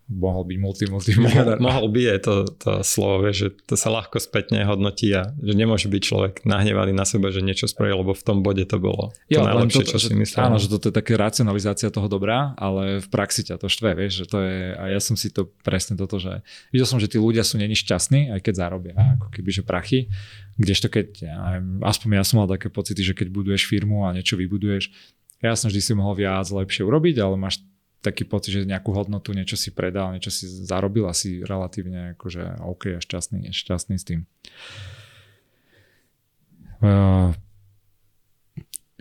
mohol 0.05 0.45
byť 0.45 0.59
multi, 0.61 0.85
multi 0.85 1.17
mohol, 1.17 1.57
mohol 1.57 1.87
by 1.89 2.01
je 2.13 2.17
to, 2.21 2.35
to 2.61 2.73
slovo, 2.85 3.25
vieš, 3.25 3.37
že 3.41 3.49
to 3.65 3.75
sa 3.81 3.89
ľahko 3.89 4.21
spätne 4.21 4.61
hodnotí 4.69 5.09
a 5.17 5.33
že 5.41 5.57
nemôže 5.57 5.89
byť 5.89 6.03
človek 6.05 6.35
nahnevaný 6.45 6.93
na 6.93 7.09
seba, 7.09 7.33
že 7.33 7.41
niečo 7.41 7.65
spravil, 7.65 8.05
lebo 8.05 8.13
v 8.13 8.21
tom 8.21 8.45
bode 8.45 8.69
to 8.69 8.77
bolo 8.77 9.17
to 9.27 9.41
jo, 9.41 9.41
najlepšie, 9.41 9.81
to, 9.81 9.97
čo 9.97 9.99
si 9.99 10.13
myslel. 10.13 10.45
Áno, 10.45 10.61
že 10.61 10.69
toto 10.69 10.93
je 10.93 10.95
také 10.95 11.17
racionalizácia 11.17 11.89
toho 11.89 12.05
dobrá, 12.05 12.53
ale 12.61 13.01
v 13.01 13.09
praxi 13.09 13.49
ťa 13.49 13.57
to 13.57 13.73
štve, 13.73 13.97
vieš, 13.97 14.25
že 14.25 14.27
to 14.29 14.39
je, 14.45 14.77
a 14.77 14.85
ja 14.93 15.01
som 15.01 15.17
si 15.17 15.33
to 15.33 15.49
presne 15.65 15.97
toto, 15.97 16.21
že 16.21 16.45
videl 16.69 16.85
som, 16.85 17.01
že 17.01 17.09
tí 17.09 17.17
ľudia 17.17 17.41
sú 17.41 17.57
není 17.57 17.73
šťastní, 17.73 18.29
aj 18.29 18.41
keď 18.45 18.55
zarobia 18.61 18.93
ako 19.17 19.33
keby, 19.33 19.51
že 19.57 19.63
prachy, 19.65 20.13
kdežto 20.61 20.93
keď, 20.93 21.07
ja, 21.25 21.37
aspoň 21.81 22.21
ja 22.21 22.25
som 22.29 22.45
mal 22.45 22.49
také 22.53 22.69
pocity, 22.69 23.01
že 23.01 23.17
keď 23.17 23.33
buduješ 23.33 23.65
firmu 23.65 24.05
a 24.05 24.13
niečo 24.13 24.37
vybuduješ, 24.37 24.93
jasne, 25.41 25.73
vždy 25.73 25.81
si 25.81 25.93
mohol 25.97 26.13
viac, 26.21 26.45
lepšie 26.45 26.85
urobiť, 26.85 27.25
ale 27.25 27.41
máš 27.41 27.65
taký 28.05 28.29
pocit, 28.29 28.53
že 28.53 28.69
nejakú 28.69 28.93
hodnotu, 28.93 29.33
niečo 29.33 29.57
si 29.57 29.73
predal, 29.73 30.13
niečo 30.13 30.29
si 30.29 30.45
zarobil 30.45 31.09
asi 31.09 31.41
relatívne 31.41 32.13
akože 32.21 32.61
OK 32.61 32.95
a 32.97 33.01
šťastný, 33.01 33.49
šťastný 33.49 33.97
s 33.97 34.05
tým. 34.05 34.21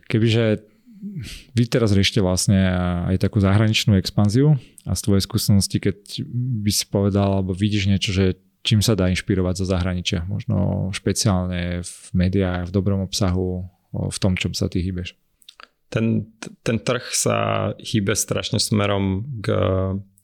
Kebyže 0.07 0.63
vy 1.51 1.63
teraz 1.67 1.91
riešite 1.91 2.23
vlastne 2.23 2.71
aj 3.11 3.19
takú 3.19 3.43
zahraničnú 3.43 3.99
expanziu 3.99 4.55
a 4.87 4.95
z 4.95 5.03
tvojej 5.03 5.23
skúsenosti, 5.27 5.83
keď 5.83 6.23
by 6.63 6.71
si 6.71 6.87
povedal 6.87 7.43
alebo 7.43 7.51
vidíš 7.51 7.91
niečo, 7.91 8.15
že 8.15 8.39
čím 8.63 8.79
sa 8.79 8.95
dá 8.95 9.11
inšpirovať 9.11 9.59
zo 9.59 9.65
zahraničia, 9.67 10.23
možno 10.23 10.87
špeciálne 10.95 11.83
v 11.83 11.93
médiách, 12.15 12.71
v 12.71 12.75
dobrom 12.79 13.03
obsahu, 13.03 13.67
v 13.91 14.17
tom, 14.23 14.39
čom 14.39 14.55
sa 14.55 14.71
ty 14.71 14.79
hýbeš 14.79 15.19
ten, 15.93 16.33
ten 16.65 16.81
trh 16.81 17.05
sa 17.13 17.37
hýbe 17.77 18.17
strašne 18.17 18.57
smerom 18.57 19.29
k 19.45 19.47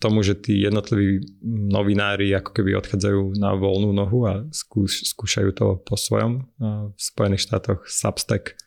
tomu, 0.01 0.25
že 0.25 0.33
tí 0.33 0.65
jednotliví 0.65 1.21
novinári 1.45 2.33
ako 2.33 2.57
keby 2.57 2.73
odchádzajú 2.81 3.37
na 3.37 3.53
voľnú 3.53 3.93
nohu 3.93 4.25
a 4.25 4.49
skúš, 4.49 5.05
skúšajú 5.13 5.49
to 5.53 5.77
po 5.85 5.93
svojom. 5.93 6.49
V 6.89 6.97
Spojených 6.97 7.45
štátoch 7.45 7.85
Substack 7.85 8.57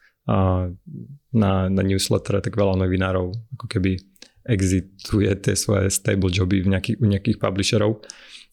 na, 1.35 1.53
na 1.67 1.83
newsletter 1.83 2.39
tak 2.39 2.55
veľa 2.55 2.79
novinárov 2.79 3.35
ako 3.59 3.67
keby 3.67 3.99
exituje 4.47 5.31
tie 5.43 5.59
svoje 5.59 5.91
stable 5.91 6.31
joby 6.31 6.63
v 6.63 6.71
nejaký, 6.71 6.93
u 7.03 7.07
nejakých 7.11 7.43
publisherov 7.43 8.07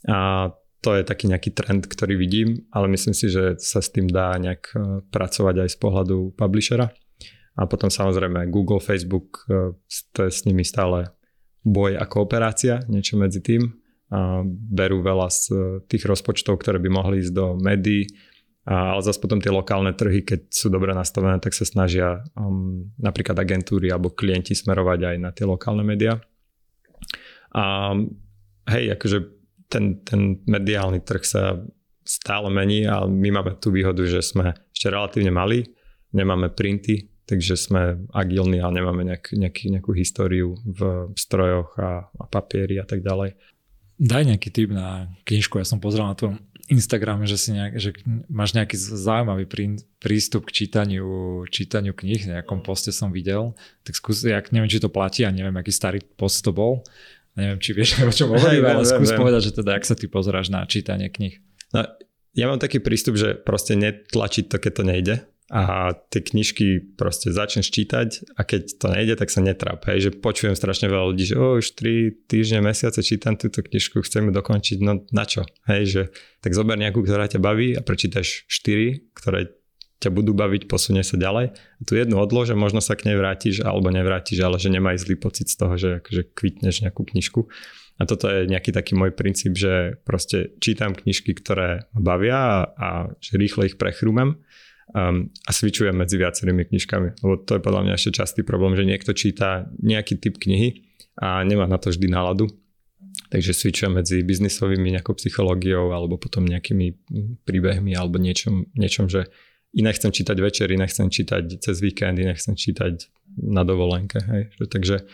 a 0.10 0.50
to 0.80 0.96
je 0.96 1.04
taký 1.04 1.28
nejaký 1.28 1.52
trend, 1.52 1.84
ktorý 1.92 2.16
vidím, 2.16 2.64
ale 2.72 2.88
myslím 2.96 3.12
si, 3.12 3.28
že 3.28 3.60
sa 3.60 3.84
s 3.84 3.92
tým 3.92 4.08
dá 4.08 4.32
nejak 4.40 4.64
e, 4.72 5.04
pracovať 5.12 5.68
aj 5.68 5.70
z 5.76 5.78
pohľadu 5.78 6.18
publishera. 6.40 6.88
A 7.58 7.66
potom 7.66 7.90
samozrejme 7.90 8.52
Google, 8.54 8.84
Facebook, 8.84 9.46
e, 9.50 9.74
to 10.14 10.20
je 10.28 10.32
s 10.32 10.46
nimi 10.46 10.62
stále 10.62 11.10
boj 11.66 11.98
a 11.98 12.06
kooperácia, 12.06 12.86
niečo 12.88 13.18
medzi 13.18 13.42
tým. 13.42 13.66
A 14.10 14.42
berú 14.46 15.06
veľa 15.06 15.28
z 15.30 15.42
e, 15.50 15.56
tých 15.86 16.06
rozpočtov, 16.06 16.62
ktoré 16.62 16.82
by 16.82 16.90
mohli 16.90 17.22
ísť 17.22 17.34
do 17.34 17.58
médií, 17.58 18.10
a, 18.70 18.94
ale 18.94 19.02
zase 19.02 19.18
potom 19.18 19.42
tie 19.42 19.50
lokálne 19.50 19.96
trhy, 19.98 20.22
keď 20.22 20.54
sú 20.54 20.70
dobre 20.70 20.94
nastavené, 20.94 21.42
tak 21.42 21.58
sa 21.58 21.66
snažia 21.66 22.22
um, 22.38 22.86
napríklad 23.02 23.34
agentúry 23.42 23.90
alebo 23.90 24.14
klienti 24.14 24.54
smerovať 24.54 25.00
aj 25.10 25.16
na 25.18 25.30
tie 25.34 25.50
lokálne 25.50 25.82
médiá. 25.82 26.22
A 27.56 27.98
hej, 28.70 28.94
akože 28.94 29.18
ten, 29.74 30.06
ten 30.06 30.46
mediálny 30.46 31.02
trh 31.02 31.24
sa 31.26 31.58
stále 32.06 32.50
mení 32.54 32.86
a 32.86 33.06
my 33.10 33.30
máme 33.42 33.58
tú 33.58 33.74
výhodu, 33.74 34.06
že 34.06 34.22
sme 34.22 34.54
ešte 34.74 34.90
relatívne 34.90 35.34
malí, 35.34 35.66
nemáme 36.14 36.54
printy, 36.54 37.10
takže 37.30 37.54
sme 37.54 38.10
agilní 38.10 38.58
a 38.58 38.74
nemáme 38.74 39.06
nejak, 39.06 39.38
nejaký, 39.38 39.70
nejakú 39.70 39.94
históriu 39.94 40.58
v 40.66 41.14
strojoch 41.14 41.78
a, 41.78 42.10
a 42.10 42.26
papieri 42.26 42.82
a 42.82 42.86
tak 42.90 43.06
ďalej. 43.06 43.38
Daj 44.02 44.24
nejaký 44.34 44.50
tip 44.50 44.74
na 44.74 45.14
knižku, 45.30 45.62
ja 45.62 45.68
som 45.68 45.78
pozrel 45.78 46.10
na 46.10 46.18
tvojom 46.18 46.42
Instagrame, 46.70 47.26
že, 47.26 47.38
si 47.38 47.50
nejak, 47.54 47.74
že 47.82 47.90
máš 48.30 48.54
nejaký 48.54 48.78
zaujímavý 48.78 49.46
prístup 49.98 50.50
k 50.50 50.64
čítaniu, 50.66 51.42
čítaniu 51.50 51.98
kníh, 51.98 52.30
nejakom 52.30 52.62
poste 52.62 52.94
som 52.94 53.10
videl, 53.10 53.58
tak 53.82 53.98
skús, 53.98 54.22
ja 54.22 54.42
neviem, 54.54 54.70
či 54.70 54.82
to 54.82 54.90
platí 54.90 55.26
a 55.26 55.34
neviem, 55.34 55.54
aký 55.58 55.74
starý 55.74 56.02
post 56.18 56.46
to 56.46 56.54
bol, 56.54 56.86
neviem, 57.34 57.58
či 57.58 57.74
vieš, 57.74 57.98
o 58.10 58.14
čom 58.14 58.34
hovorím, 58.34 58.66
ale 58.70 58.86
skús 58.86 59.14
viem. 59.14 59.18
povedať, 59.18 59.50
že 59.50 59.62
teda, 59.62 59.78
ak 59.78 59.86
sa 59.86 59.98
ty 59.98 60.06
pozeráš 60.06 60.54
na 60.54 60.62
čítanie 60.70 61.10
kníh. 61.10 61.42
No, 61.74 61.86
ja 62.34 62.46
mám 62.46 62.62
taký 62.62 62.80
prístup, 62.84 63.18
že 63.18 63.38
proste 63.38 63.74
netlačiť 63.78 64.46
to, 64.50 64.58
keď 64.62 64.72
to 64.74 64.84
nejde 64.86 65.16
a 65.50 65.98
tie 66.14 66.22
knižky 66.22 66.94
proste 66.94 67.34
začneš 67.34 67.74
čítať 67.74 68.38
a 68.38 68.46
keď 68.46 68.78
to 68.78 68.86
nejde, 68.94 69.18
tak 69.18 69.34
sa 69.34 69.42
netráp. 69.42 69.82
Hej, 69.90 70.00
že 70.00 70.12
počujem 70.14 70.54
strašne 70.54 70.86
veľa 70.86 71.10
ľudí, 71.10 71.26
že 71.26 71.36
oh, 71.42 71.58
už 71.58 71.74
3 71.74 72.30
týždne, 72.30 72.62
mesiace 72.62 73.02
čítam 73.02 73.34
túto 73.34 73.66
knižku, 73.66 74.06
chcem 74.06 74.30
ju 74.30 74.32
dokončiť, 74.32 74.78
no 74.86 75.02
na 75.10 75.26
čo? 75.26 75.50
Hej, 75.66 75.84
že 75.90 76.02
tak 76.46 76.54
zober 76.54 76.78
nejakú, 76.78 77.02
ktorá 77.02 77.26
ťa 77.26 77.42
baví 77.42 77.74
a 77.74 77.82
prečítaš 77.82 78.46
4, 78.46 79.10
ktoré 79.18 79.50
ťa 80.00 80.14
budú 80.14 80.32
baviť, 80.32 80.70
posunie 80.70 81.02
sa 81.02 81.18
ďalej. 81.20 81.52
A 81.52 81.82
tu 81.84 81.98
jednu 81.98 82.22
odlož 82.22 82.54
a 82.54 82.56
možno 82.56 82.80
sa 82.80 82.96
k 82.96 83.10
nej 83.10 83.18
vrátiš 83.20 83.66
alebo 83.66 83.92
nevrátiš, 83.92 84.40
ale 84.46 84.62
že 84.62 84.72
nemaj 84.72 85.02
zlý 85.02 85.18
pocit 85.20 85.52
z 85.52 85.60
toho, 85.60 85.74
že 85.76 85.90
akože 86.00 86.30
kvitneš 86.38 86.88
nejakú 86.88 87.04
knižku. 87.04 87.52
A 88.00 88.08
toto 88.08 88.32
je 88.32 88.48
nejaký 88.48 88.72
taký 88.72 88.96
môj 88.96 89.12
princíp, 89.12 89.60
že 89.60 90.00
proste 90.08 90.56
čítam 90.64 90.96
knižky, 90.96 91.36
ktoré 91.36 91.92
bavia 91.92 92.40
a, 92.40 92.58
a 92.72 92.88
že 93.20 93.36
rýchle 93.36 93.68
ich 93.68 93.76
prechrúmem 93.76 94.40
um, 94.96 95.28
a 95.28 95.52
switchujem 95.52 96.00
medzi 96.00 96.16
viacerými 96.16 96.64
knižkami. 96.72 97.20
Lebo 97.20 97.44
to 97.44 97.60
je 97.60 97.62
podľa 97.62 97.82
mňa 97.84 97.94
ešte 98.00 98.24
častý 98.24 98.42
problém, 98.48 98.80
že 98.80 98.88
niekto 98.88 99.12
číta 99.12 99.68
nejaký 99.84 100.16
typ 100.16 100.40
knihy 100.40 100.88
a 101.20 101.44
nemá 101.44 101.68
na 101.68 101.76
to 101.76 101.92
vždy 101.92 102.08
náladu. 102.08 102.48
Takže 103.30 103.52
switchujem 103.52 104.00
medzi 104.00 104.24
biznisovými 104.24 104.96
nejakou 104.96 105.14
psychológiou 105.20 105.92
alebo 105.92 106.16
potom 106.16 106.48
nejakými 106.48 106.96
príbehmi 107.44 107.94
alebo 107.94 108.16
niečom, 108.16 108.72
niečom 108.74 109.12
že 109.12 109.28
iné 109.76 109.92
chcem 109.94 110.10
čítať 110.10 110.38
večer, 110.40 110.72
iné 110.72 110.88
chcem 110.90 111.12
čítať 111.12 111.62
cez 111.62 111.78
víkend, 111.84 112.18
iné 112.18 112.34
chcem 112.34 112.58
čítať 112.58 113.12
na 113.38 113.62
dovolenke. 113.62 114.18
Hej. 114.24 114.56
Takže 114.58 115.06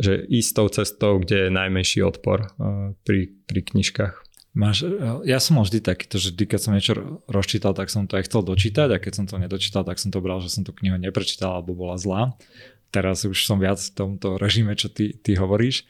že 0.00 0.24
ísť 0.24 0.50
tou 0.56 0.68
cestou, 0.72 1.12
kde 1.20 1.48
je 1.48 1.56
najmenší 1.56 2.00
odpor 2.00 2.48
uh, 2.48 2.96
pri, 3.04 3.32
pri 3.44 3.60
knižkách. 3.60 4.14
Máš, 4.52 4.84
ja 5.24 5.40
som 5.40 5.56
mal 5.56 5.64
vždy 5.64 5.80
takýto, 5.80 6.20
že 6.20 6.28
vždy, 6.36 6.44
keď 6.44 6.60
som 6.60 6.76
niečo 6.76 7.24
rozčítal, 7.24 7.72
tak 7.72 7.88
som 7.88 8.04
to 8.04 8.20
aj 8.20 8.28
chcel 8.28 8.44
dočítať 8.44 8.88
a 8.92 9.00
keď 9.00 9.12
som 9.16 9.24
to 9.24 9.40
nedočítal, 9.40 9.80
tak 9.80 9.96
som 9.96 10.12
to 10.12 10.20
bral, 10.20 10.44
že 10.44 10.52
som 10.52 10.60
tú 10.60 10.76
knihu 10.76 11.00
neprečítal 11.00 11.56
alebo 11.56 11.72
bola 11.72 11.96
zlá. 11.96 12.36
Teraz 12.92 13.24
už 13.24 13.48
som 13.48 13.56
viac 13.56 13.80
v 13.80 13.96
tomto 13.96 14.36
režime, 14.36 14.76
čo 14.76 14.92
ty, 14.92 15.16
ty 15.16 15.40
hovoríš. 15.40 15.88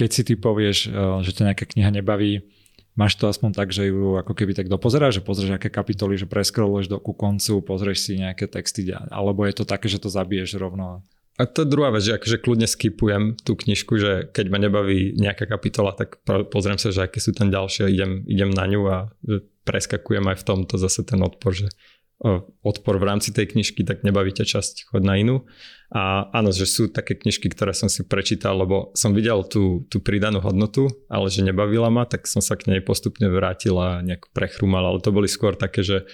Keď 0.00 0.08
si 0.08 0.22
ty 0.24 0.32
povieš, 0.40 0.88
eh, 0.88 1.20
že 1.20 1.36
ťa 1.36 1.52
nejaká 1.52 1.64
kniha 1.68 1.92
nebaví, 1.92 2.48
máš 2.96 3.20
to 3.20 3.28
aspoň 3.28 3.52
tak, 3.52 3.68
že 3.68 3.92
ju 3.92 4.16
ako 4.16 4.32
keby 4.32 4.56
tak 4.56 4.72
dopozeráš, 4.72 5.20
že 5.20 5.26
pozrieš 5.26 5.60
aké 5.60 5.68
kapitoly, 5.68 6.16
že 6.16 6.24
preskroluješ 6.24 6.88
do 6.88 6.96
ku 6.96 7.12
koncu, 7.12 7.60
pozrieš 7.60 8.08
si 8.08 8.16
nejaké 8.16 8.48
texty, 8.48 8.88
alebo 9.12 9.44
je 9.44 9.60
to 9.60 9.68
také, 9.68 9.92
že 9.92 10.00
to 10.00 10.08
zabiješ 10.08 10.56
rovno 10.56 11.04
a 11.40 11.48
to 11.48 11.64
je 11.64 11.72
druhá 11.72 11.88
vec, 11.88 12.04
že 12.04 12.20
akože 12.20 12.36
kľudne 12.44 12.68
skipujem 12.68 13.40
tú 13.40 13.56
knižku, 13.56 13.96
že 13.96 14.28
keď 14.28 14.46
ma 14.52 14.60
nebaví 14.60 15.16
nejaká 15.16 15.48
kapitola, 15.48 15.96
tak 15.96 16.20
pozriem 16.52 16.76
sa, 16.76 16.92
že 16.92 17.08
aké 17.08 17.16
sú 17.16 17.32
tam 17.32 17.48
ďalšie, 17.48 17.88
idem, 17.88 18.28
idem 18.28 18.52
na 18.52 18.68
ňu 18.68 18.82
a 18.92 18.96
preskakujem 19.64 20.28
aj 20.28 20.36
v 20.36 20.46
tomto 20.46 20.76
zase 20.76 21.00
ten 21.08 21.16
odpor, 21.24 21.56
že 21.56 21.72
odpor 22.60 23.00
v 23.00 23.08
rámci 23.08 23.32
tej 23.32 23.56
knižky, 23.56 23.80
tak 23.88 24.04
nebaví 24.04 24.36
ťa 24.36 24.44
časť, 24.44 24.92
chod 24.92 25.08
na 25.08 25.16
inú. 25.16 25.48
A 25.90 26.28
áno, 26.36 26.52
že 26.52 26.68
sú 26.68 26.92
také 26.92 27.16
knižky, 27.16 27.48
ktoré 27.48 27.72
som 27.72 27.88
si 27.88 28.04
prečítal, 28.04 28.60
lebo 28.60 28.92
som 28.92 29.16
videl 29.16 29.40
tú, 29.48 29.88
tú 29.88 30.04
pridanú 30.04 30.44
hodnotu, 30.44 30.86
ale 31.08 31.32
že 31.32 31.40
nebavila 31.40 31.88
ma, 31.88 32.04
tak 32.04 32.28
som 32.28 32.44
sa 32.44 32.60
k 32.60 32.68
nej 32.68 32.84
postupne 32.84 33.26
vrátil 33.32 33.74
a 33.80 34.04
nejak 34.04 34.28
prechrúmal, 34.36 34.84
ale 34.84 35.00
to 35.00 35.10
boli 35.10 35.26
skôr 35.26 35.56
také, 35.56 35.80
že 35.80 36.04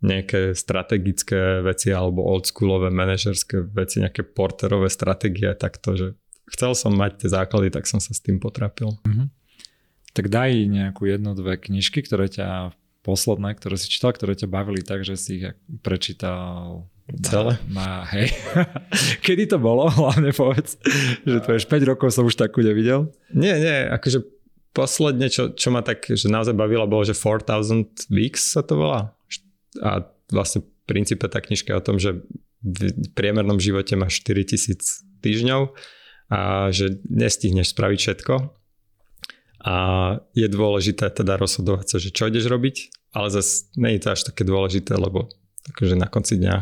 nejaké 0.00 0.56
strategické 0.56 1.60
veci 1.60 1.92
alebo 1.92 2.24
oldschoolové 2.24 2.88
manažerské 2.88 3.60
veci, 3.68 4.00
nejaké 4.00 4.24
porterové 4.24 4.88
stratégie, 4.88 5.52
takto, 5.52 5.92
že 5.96 6.06
chcel 6.56 6.72
som 6.72 6.96
mať 6.96 7.24
tie 7.24 7.28
základy, 7.28 7.68
tak 7.68 7.84
som 7.84 8.00
sa 8.00 8.16
s 8.16 8.24
tým 8.24 8.40
potrapil. 8.40 8.96
Mm-hmm. 9.04 9.28
Tak 10.16 10.26
daj 10.32 10.50
nejakú 10.66 11.06
jednu, 11.06 11.36
dve 11.36 11.60
knižky, 11.60 12.02
ktoré 12.02 12.32
ťa 12.32 12.74
posledné, 13.04 13.54
ktoré 13.56 13.76
si 13.76 13.92
čítal, 13.92 14.16
ktoré 14.16 14.34
ťa 14.34 14.48
bavili 14.48 14.80
tak, 14.80 15.04
že 15.04 15.14
si 15.20 15.40
ich 15.40 15.44
prečítal 15.84 16.88
Celé? 17.10 17.58
Na, 17.66 18.06
hej. 18.14 18.30
Kedy 19.26 19.50
to 19.50 19.58
bolo? 19.58 19.90
Hlavne 19.98 20.30
povedz, 20.30 20.78
že 21.26 21.42
to 21.42 21.58
je 21.58 21.66
5 21.66 21.90
rokov 21.90 22.14
som 22.14 22.22
už 22.22 22.38
takú 22.38 22.62
nevidel. 22.62 23.10
Nie, 23.34 23.58
nie, 23.58 23.90
akože 23.90 24.22
posledne, 24.70 25.26
čo, 25.26 25.50
čo 25.50 25.74
ma 25.74 25.82
tak 25.82 26.06
že 26.06 26.30
naozaj 26.30 26.54
bavilo, 26.54 26.86
bolo, 26.86 27.02
že 27.02 27.18
4000 27.18 28.06
Weeks 28.14 28.54
sa 28.54 28.62
to 28.62 28.78
volá 28.78 29.10
a 29.78 30.02
vlastne 30.34 30.66
princípe 30.90 31.22
tá 31.30 31.38
knižka 31.38 31.70
je 31.74 31.78
o 31.78 31.86
tom, 31.86 31.96
že 32.02 32.26
v 32.60 33.08
priemernom 33.14 33.62
živote 33.62 33.94
máš 33.94 34.20
4000 34.26 35.22
týždňov 35.22 35.72
a 36.30 36.68
že 36.74 37.00
nestihneš 37.08 37.72
spraviť 37.72 37.98
všetko 37.98 38.34
a 39.60 39.76
je 40.32 40.48
dôležité 40.48 41.12
teda 41.12 41.36
rozhodovať 41.36 41.86
sa, 41.86 41.96
že 42.00 42.10
čo 42.12 42.28
ideš 42.28 42.48
robiť, 42.48 42.76
ale 43.12 43.28
zase 43.28 43.68
nie 43.76 43.96
je 43.96 44.02
to 44.02 44.08
až 44.12 44.20
také 44.32 44.42
dôležité, 44.44 44.96
lebo 44.96 45.28
takže 45.60 45.94
na 46.00 46.08
konci 46.08 46.40
dňa 46.40 46.56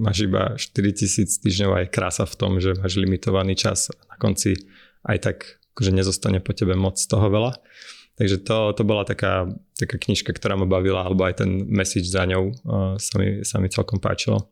máš 0.00 0.24
iba 0.24 0.56
4000 0.56 1.28
týždňov 1.28 1.70
a 1.76 1.78
je 1.84 1.92
krása 1.92 2.24
v 2.24 2.34
tom, 2.38 2.56
že 2.58 2.72
máš 2.76 2.96
limitovaný 2.96 3.56
čas 3.56 3.92
a 3.92 3.96
na 4.08 4.16
konci 4.16 4.56
aj 5.04 5.18
tak 5.20 5.36
akože 5.76 5.92
nezostane 5.92 6.40
po 6.40 6.56
tebe 6.56 6.76
moc 6.76 6.96
toho 6.96 7.28
veľa. 7.28 7.52
Takže 8.22 8.46
to, 8.46 8.70
to 8.78 8.86
bola 8.86 9.02
taká, 9.02 9.50
taká 9.74 9.98
knižka, 9.98 10.30
ktorá 10.30 10.54
ma 10.54 10.62
bavila, 10.62 11.02
alebo 11.02 11.26
aj 11.26 11.42
ten 11.42 11.66
message 11.66 12.06
za 12.06 12.22
ňou 12.22 12.54
uh, 12.54 12.94
sa, 12.94 13.18
mi, 13.18 13.42
sa 13.42 13.58
mi 13.58 13.66
celkom 13.66 13.98
páčilo. 13.98 14.46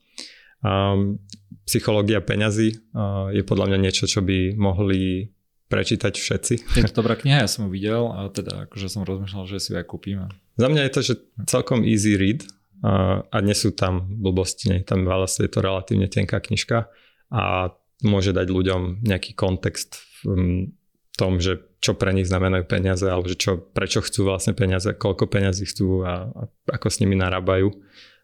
Um, 0.58 1.22
psychológia 1.70 2.18
peňazí 2.18 2.82
uh, 2.90 3.30
je 3.30 3.46
podľa 3.46 3.70
mňa 3.70 3.78
niečo, 3.78 4.10
čo 4.10 4.26
by 4.26 4.58
mohli 4.58 5.30
prečítať 5.70 6.18
všetci. 6.18 6.54
Je 6.82 6.90
to 6.90 6.98
dobrá 6.98 7.14
kniha, 7.14 7.46
ja 7.46 7.48
som 7.48 7.70
ju 7.70 7.78
videl 7.78 8.10
a 8.10 8.26
teda 8.26 8.66
akože 8.66 8.90
som 8.90 9.06
rozmýšľal, 9.06 9.46
že 9.46 9.62
si 9.62 9.70
ju 9.70 9.78
aj 9.78 9.86
kúpim. 9.86 10.26
Za 10.58 10.66
mňa 10.66 10.90
je 10.90 10.92
to, 10.98 11.00
že 11.06 11.14
celkom 11.46 11.86
easy 11.86 12.18
read 12.18 12.42
uh, 12.82 13.22
a 13.22 13.38
nie 13.38 13.54
sú 13.54 13.70
tam 13.70 14.10
blbosti, 14.18 14.66
nie 14.66 14.82
tam 14.82 15.06
vlastne 15.06 15.46
je 15.46 15.54
to 15.54 15.62
relatívne 15.62 16.10
tenká 16.10 16.42
knižka 16.42 16.90
a 17.30 17.70
môže 18.02 18.34
dať 18.34 18.50
ľuďom 18.50 19.06
nejaký 19.06 19.38
kontext 19.38 20.02
v 20.26 20.74
tom, 21.16 21.42
že 21.42 21.60
čo 21.80 21.96
pre 21.96 22.12
nich 22.12 22.28
znamenajú 22.28 22.68
peniaze, 22.68 23.08
alebo 23.08 23.26
že 23.26 23.40
čo, 23.40 23.56
prečo 23.56 24.04
chcú 24.04 24.28
vlastne 24.28 24.52
peniaze, 24.52 24.92
koľko 24.92 25.26
peniazy 25.26 25.64
chcú 25.64 26.04
a, 26.04 26.28
a 26.28 26.42
ako 26.76 26.86
s 26.92 27.00
nimi 27.00 27.16
narábajú. 27.16 27.72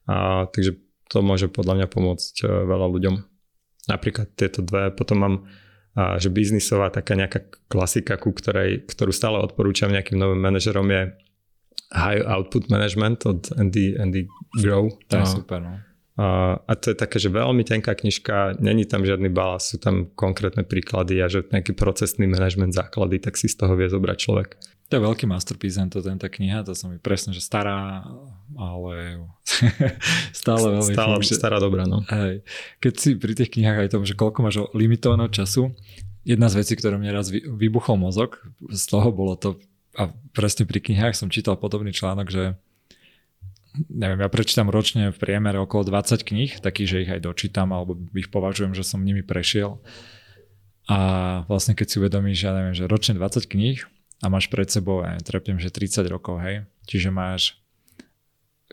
A, 0.06 0.46
takže 0.52 0.76
to 1.08 1.24
môže 1.24 1.48
podľa 1.48 1.82
mňa 1.82 1.86
pomôcť 1.88 2.34
e, 2.42 2.46
veľa 2.46 2.86
ľuďom. 2.92 3.14
Napríklad 3.86 4.34
tieto 4.36 4.60
dve. 4.60 4.92
Potom 4.92 5.18
mám, 5.18 5.34
a, 5.96 6.20
že 6.20 6.28
biznisová 6.28 6.92
taká 6.92 7.16
nejaká 7.16 7.48
klasika, 7.66 8.20
ku 8.20 8.36
ktorej, 8.36 8.84
ktorú 8.84 9.10
stále 9.10 9.40
odporúčam 9.40 9.88
nejakým 9.88 10.20
novým 10.20 10.40
manažerom 10.40 10.86
je 10.92 11.16
High 11.96 12.22
Output 12.28 12.68
Management 12.68 13.24
od 13.24 13.40
Andy, 13.56 13.96
Andy 13.96 14.28
Grow. 14.58 14.90
To 15.10 15.14
je 15.16 15.26
super, 15.26 15.62
no. 15.62 15.80
A, 16.16 16.72
to 16.80 16.92
je 16.92 16.96
také, 16.96 17.20
že 17.20 17.28
veľmi 17.28 17.60
tenká 17.60 17.92
knižka, 17.92 18.56
není 18.56 18.88
tam 18.88 19.04
žiadny 19.04 19.28
balás, 19.28 19.68
sú 19.68 19.76
tam 19.76 20.08
konkrétne 20.16 20.64
príklady 20.64 21.20
a 21.20 21.28
že 21.28 21.44
nejaký 21.44 21.76
procesný 21.76 22.24
manažment 22.24 22.72
základy, 22.72 23.20
tak 23.20 23.36
si 23.36 23.52
z 23.52 23.60
toho 23.60 23.76
vie 23.76 23.84
zobrať 23.84 24.16
človek. 24.16 24.56
To 24.88 24.96
je 24.96 25.02
veľký 25.02 25.28
masterpiece, 25.28 25.76
to 25.92 26.00
tá 26.00 26.28
kniha, 26.32 26.64
to 26.64 26.72
som 26.72 26.94
mi 26.94 26.96
presne, 26.96 27.36
že 27.36 27.44
stará, 27.44 28.06
ale 28.56 29.28
stále 30.32 30.78
veľmi 30.80 30.94
stále, 30.94 31.20
funguje. 31.20 31.36
Stará 31.36 31.58
dobrá, 31.60 31.84
no. 31.84 32.00
Hej. 32.08 32.46
Keď 32.80 32.94
si 32.96 33.10
pri 33.18 33.32
tých 33.36 33.52
knihách 33.52 33.84
aj 33.84 33.90
tom, 33.92 34.08
že 34.08 34.16
koľko 34.16 34.38
máš 34.40 34.62
limitovaného 34.72 35.28
času, 35.28 35.76
jedna 36.24 36.48
z 36.48 36.64
vecí, 36.64 36.80
ktorú 36.80 36.96
mne 36.96 37.12
raz 37.12 37.28
vybuchol 37.34 38.00
mozog, 38.00 38.40
z 38.72 38.84
toho 38.88 39.12
bolo 39.12 39.36
to, 39.36 39.60
a 40.00 40.08
presne 40.32 40.64
pri 40.64 40.80
knihách 40.80 41.18
som 41.18 41.28
čítal 41.28 41.60
podobný 41.60 41.92
článok, 41.92 42.30
že 42.32 42.56
neviem, 43.88 44.20
ja 44.20 44.30
prečítam 44.32 44.72
ročne 44.72 45.12
v 45.12 45.18
priemere 45.18 45.60
okolo 45.60 45.86
20 45.88 46.22
kníh, 46.22 46.52
takých, 46.60 46.88
že 46.88 47.02
ich 47.02 47.10
aj 47.10 47.20
dočítam, 47.24 47.72
alebo 47.72 47.96
ich 48.16 48.32
považujem, 48.32 48.72
že 48.72 48.86
som 48.86 49.04
nimi 49.04 49.22
prešiel. 49.22 49.80
A 50.86 50.98
vlastne 51.50 51.74
keď 51.74 51.86
si 51.86 51.96
uvedomíš, 51.98 52.46
ja 52.46 52.52
neviem, 52.54 52.74
že 52.76 52.86
ročne 52.86 53.18
20 53.18 53.50
kníh 53.50 53.82
a 54.22 54.26
máš 54.30 54.46
pred 54.48 54.70
sebou, 54.70 55.02
ja 55.02 55.18
trepiem, 55.20 55.58
že 55.58 55.74
30 55.74 56.06
rokov, 56.08 56.40
hej, 56.40 56.64
čiže 56.86 57.10
máš 57.10 57.58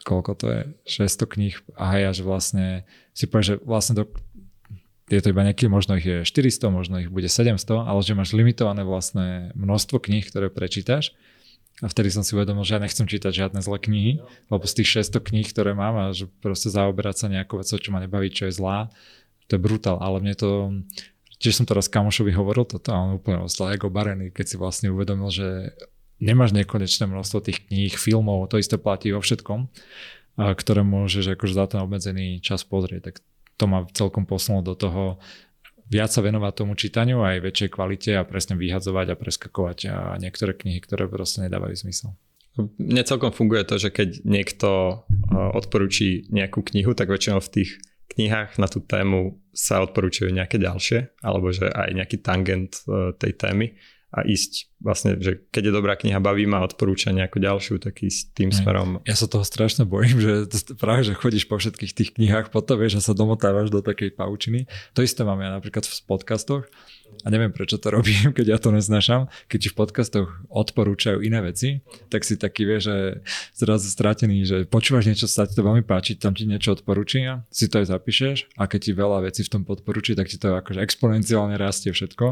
koľko 0.03 0.31
to 0.35 0.45
je, 0.49 0.61
600 1.05 1.33
kníh 1.37 1.55
a 1.77 1.83
hej, 1.95 2.03
a 2.09 2.11
že 2.11 2.23
vlastne 2.25 2.65
si 3.13 3.29
povieš, 3.29 3.47
že 3.47 3.55
vlastne 3.63 3.93
do, 4.01 4.03
je 5.07 5.21
to 5.21 5.31
iba 5.31 5.45
nejaký, 5.45 5.69
možno 5.69 5.95
ich 5.95 6.07
je 6.07 6.25
400, 6.25 6.73
možno 6.73 6.97
ich 6.99 7.13
bude 7.13 7.29
700, 7.29 7.61
ale 7.85 7.99
že 8.01 8.17
máš 8.17 8.33
limitované 8.33 8.81
vlastné 8.81 9.53
množstvo 9.53 10.01
kníh, 10.01 10.25
ktoré 10.25 10.49
prečítaš 10.49 11.13
a 11.81 11.89
vtedy 11.89 12.13
som 12.13 12.21
si 12.21 12.37
uvedomil, 12.37 12.61
že 12.61 12.77
ja 12.77 12.83
nechcem 12.83 13.09
čítať 13.09 13.33
žiadne 13.33 13.59
zlé 13.65 13.81
knihy, 13.81 14.21
lebo 14.53 14.63
z 14.69 14.73
tých 14.77 15.09
600 15.09 15.25
kníh, 15.25 15.47
ktoré 15.49 15.73
mám 15.73 15.97
a 15.97 16.05
že 16.13 16.29
proste 16.43 16.69
zaoberať 16.69 17.25
sa 17.25 17.27
nejakou 17.33 17.57
vecou, 17.57 17.81
čo 17.81 17.89
ma 17.89 17.97
nebaví, 17.97 18.29
čo 18.29 18.45
je 18.45 18.53
zlá, 18.53 18.93
to 19.49 19.57
je 19.57 19.61
brutál. 19.61 19.97
Ale 19.97 20.21
mne 20.21 20.37
to, 20.37 20.49
tiež 21.41 21.57
som 21.57 21.65
teraz 21.65 21.89
kamošovi 21.89 22.29
hovoril 22.29 22.69
toto 22.69 22.93
a 22.93 23.01
on 23.01 23.17
úplne 23.17 23.41
ostal 23.41 23.73
ego 23.73 23.89
barený, 23.89 24.29
keď 24.29 24.45
si 24.53 24.55
vlastne 24.61 24.93
uvedomil, 24.93 25.33
že 25.33 25.73
nemáš 26.21 26.53
nekonečné 26.53 27.09
množstvo 27.09 27.41
tých 27.41 27.65
kníh, 27.67 27.91
filmov, 27.97 28.47
to 28.53 28.61
isté 28.61 28.77
platí 28.77 29.09
vo 29.11 29.19
všetkom, 29.19 29.67
ktoré 30.37 30.85
môžeš 30.85 31.35
akože 31.35 31.53
za 31.57 31.65
ten 31.67 31.81
obmedzený 31.81 32.39
čas 32.39 32.63
pozrieť. 32.63 33.11
Tak 33.11 33.15
to 33.57 33.65
ma 33.65 33.83
celkom 33.91 34.23
posunulo 34.29 34.61
do 34.61 34.75
toho, 34.77 35.03
viac 35.89 36.11
sa 36.11 36.21
venovať 36.23 36.53
tomu 36.53 36.73
čítaniu 36.77 37.23
aj 37.23 37.43
väčšej 37.43 37.69
kvalite 37.73 38.11
a 38.15 38.27
presne 38.27 38.59
vyhadzovať 38.59 39.07
a 39.13 39.19
preskakovať 39.19 39.77
a 39.89 39.97
niektoré 40.19 40.55
knihy, 40.55 40.79
ktoré 40.83 41.09
proste 41.09 41.43
nedávajú 41.43 41.75
zmysel. 41.87 42.15
Mne 42.77 43.01
celkom 43.01 43.33
funguje 43.33 43.65
to, 43.65 43.81
že 43.81 43.89
keď 43.89 44.21
niekto 44.21 45.01
odporúči 45.33 46.29
nejakú 46.29 46.61
knihu, 46.69 46.93
tak 46.93 47.09
väčšinou 47.09 47.41
v 47.41 47.49
tých 47.49 47.81
knihách 48.13 48.61
na 48.61 48.69
tú 48.69 48.77
tému 48.77 49.41
sa 49.49 49.81
odporúčajú 49.81 50.29
nejaké 50.29 50.61
ďalšie, 50.61 51.17
alebo 51.25 51.49
že 51.49 51.65
aj 51.65 51.89
nejaký 51.97 52.17
tangent 52.21 52.85
e, 52.85 53.13
tej 53.17 53.33
témy 53.37 53.73
a 54.13 54.21
ísť 54.21 54.69
vlastne, 54.77 55.17
že 55.17 55.41
keď 55.49 55.73
je 55.73 55.73
dobrá 55.73 55.97
kniha, 55.97 56.21
baví 56.21 56.45
ma 56.45 56.61
odporúča 56.61 57.09
nejakú 57.09 57.41
ďalšiu, 57.41 57.81
tak 57.81 58.05
ísť 58.05 58.37
tým 58.37 58.53
smerom. 58.53 59.01
Ja 59.09 59.17
sa 59.17 59.25
toho 59.25 59.41
strašne 59.41 59.89
bojím, 59.89 60.21
že 60.21 60.33
práve, 60.77 61.01
že 61.09 61.17
chodíš 61.17 61.49
po 61.49 61.57
všetkých 61.57 61.97
tých 61.97 62.09
knihách, 62.13 62.53
potom 62.53 62.77
vieš, 62.77 63.01
že 63.01 63.09
sa 63.09 63.17
domotávaš 63.17 63.73
do 63.73 63.81
takej 63.81 64.13
paučiny. 64.13 64.69
To 64.93 65.01
isté 65.01 65.25
mám 65.25 65.41
ja 65.41 65.49
napríklad 65.49 65.89
v 65.89 65.93
podcastoch, 66.05 66.69
a 67.21 67.27
neviem 67.29 67.53
prečo 67.53 67.77
to 67.77 67.93
robím, 67.93 68.31
keď 68.37 68.45
ja 68.53 68.57
to 68.57 68.73
neznášam, 68.73 69.29
keď 69.45 69.59
ti 69.59 69.69
v 69.69 69.77
podcastoch 69.77 70.29
odporúčajú 70.49 71.21
iné 71.21 71.39
veci, 71.45 71.85
tak 72.09 72.25
si 72.25 72.35
taký 72.35 72.65
vie, 72.65 72.79
že 72.81 72.95
zrazu 73.53 73.87
stratený, 73.87 74.43
že 74.43 74.57
počúvaš 74.65 75.05
niečo, 75.05 75.29
sa 75.29 75.45
ti 75.45 75.53
to 75.53 75.63
veľmi 75.63 75.85
páči, 75.85 76.17
tam 76.17 76.33
ti 76.33 76.49
niečo 76.49 76.73
odporúči, 76.73 77.25
si 77.49 77.65
to 77.71 77.79
aj 77.79 77.93
zapíšeš. 77.93 78.37
A 78.59 78.67
keď 78.67 78.79
ti 78.89 78.91
veľa 78.91 79.29
vecí 79.29 79.45
v 79.45 79.51
tom 79.59 79.63
podporúči, 79.63 80.17
tak 80.17 80.27
ti 80.27 80.35
to 80.35 80.53
akože 80.53 80.81
exponenciálne 80.83 81.55
rastie 81.55 81.95
všetko. 81.95 82.25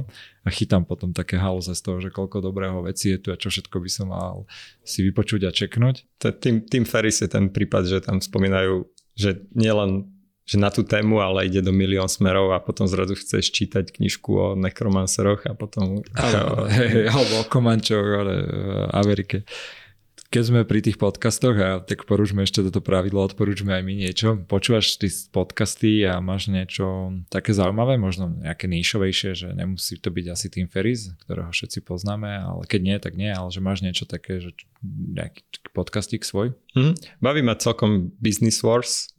A 0.43 0.49
chytám 0.49 0.83
potom 0.83 1.13
také 1.13 1.37
halúze 1.37 1.71
z 1.71 1.81
toho, 1.81 1.97
že 2.01 2.09
koľko 2.11 2.41
dobrého 2.41 2.81
veci 2.83 3.13
je 3.13 3.17
tu 3.21 3.27
a 3.31 3.39
čo 3.39 3.53
všetko 3.53 3.77
by 3.77 3.89
som 3.89 4.07
mal 4.09 4.49
si 4.81 5.05
vypočuť 5.05 5.41
a 5.47 5.51
čeknúť. 5.53 5.95
Tým, 6.19 6.65
tým 6.67 6.83
Ferris 6.83 7.21
je 7.23 7.29
ten 7.29 7.47
prípad, 7.47 7.83
že 7.87 7.97
tam 8.03 8.19
spomínajú, 8.19 8.83
že 9.15 9.45
nielen 9.55 10.10
že 10.45 10.57
na 10.57 10.73
tú 10.73 10.81
tému, 10.83 11.21
ale 11.21 11.47
ide 11.47 11.61
do 11.61 11.71
milión 11.71 12.09
smerov 12.09 12.51
a 12.51 12.59
potom 12.59 12.89
zrazu 12.89 13.15
chceš 13.15 13.53
čítať 13.53 13.93
knižku 13.93 14.29
o 14.33 14.47
nekromanceroch 14.57 15.45
a 15.47 15.53
potom... 15.53 16.01
Ale, 16.17 16.67
hej, 16.77 17.07
alebo 17.07 17.33
o 17.41 17.47
Komančoch, 17.47 18.07
ale 18.19 18.33
v 18.43 18.93
Amerike 18.93 19.47
keď 20.31 20.43
sme 20.47 20.61
pri 20.63 20.79
tých 20.79 20.95
podcastoch 20.95 21.59
a 21.59 21.83
tak 21.83 22.07
porúčme 22.07 22.47
ešte 22.47 22.63
toto 22.63 22.79
pravidlo, 22.79 23.19
odporúčme 23.27 23.75
aj 23.75 23.83
my 23.83 23.93
niečo. 23.99 24.39
Počúvaš 24.47 24.95
ty 24.95 25.11
podcasty 25.27 26.07
a 26.07 26.23
máš 26.23 26.47
niečo 26.47 27.11
také 27.27 27.51
zaujímavé, 27.51 27.99
možno 27.99 28.31
nejaké 28.39 28.71
níšovejšie, 28.71 29.35
že 29.35 29.47
nemusí 29.51 29.99
to 29.99 30.07
byť 30.07 30.25
asi 30.31 30.47
Tim 30.47 30.71
Ferris, 30.71 31.11
ktorého 31.27 31.51
všetci 31.51 31.83
poznáme, 31.83 32.31
ale 32.31 32.63
keď 32.63 32.79
nie, 32.79 32.97
tak 33.03 33.19
nie, 33.19 33.27
ale 33.27 33.51
že 33.51 33.59
máš 33.59 33.83
niečo 33.83 34.07
také, 34.07 34.39
že 34.39 34.55
nejaký 34.87 35.43
podcastík 35.75 36.23
svoj? 36.23 36.55
Mm, 36.79 36.95
baví 37.19 37.43
ma 37.43 37.59
celkom 37.59 38.15
Business 38.23 38.63
Wars, 38.63 39.11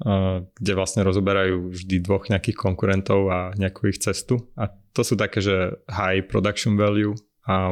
kde 0.56 0.72
vlastne 0.72 1.05
rozoberajú 1.05 1.76
vždy 1.76 1.97
dvoch 2.01 2.32
nejakých 2.32 2.56
konkurentov 2.56 3.28
a 3.28 3.52
nejakú 3.60 3.93
ich 3.93 4.01
cestu 4.01 4.48
a 4.56 4.72
to 4.97 5.05
sú 5.05 5.20
také, 5.20 5.44
že 5.44 5.76
high 5.93 6.24
production 6.24 6.80
value 6.80 7.12
a 7.44 7.68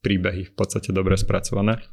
príbehy 0.00 0.48
v 0.48 0.54
podstate 0.56 0.88
dobre 0.88 1.20
spracované. 1.20 1.84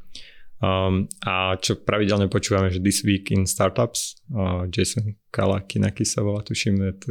Um, 0.66 1.06
a 1.22 1.54
čo 1.62 1.78
pravidelne 1.78 2.26
počúvame, 2.26 2.74
že 2.74 2.82
This 2.82 3.06
Week 3.06 3.30
in 3.30 3.46
Startups, 3.46 4.18
uh, 4.34 4.66
Jason 4.74 5.14
Kalakinaki 5.30 6.02
sa 6.02 6.26
volá, 6.26 6.42
tuším, 6.42 6.82
je 6.82 6.94
to 6.98 7.10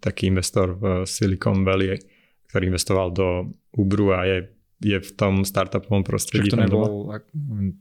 taký 0.00 0.32
investor 0.32 0.72
v 0.80 1.04
Silicon 1.04 1.68
Valley, 1.68 2.00
ktorý 2.48 2.72
investoval 2.72 3.12
do 3.12 3.52
Uberu 3.76 4.16
a 4.16 4.24
je, 4.24 4.38
je 4.80 4.98
v 5.04 5.10
tom 5.12 5.44
startupovom 5.44 6.00
prostredí. 6.00 6.48
Čiže 6.48 6.56
to 6.56 6.64
nebol, 6.64 7.12
ak, 7.12 7.28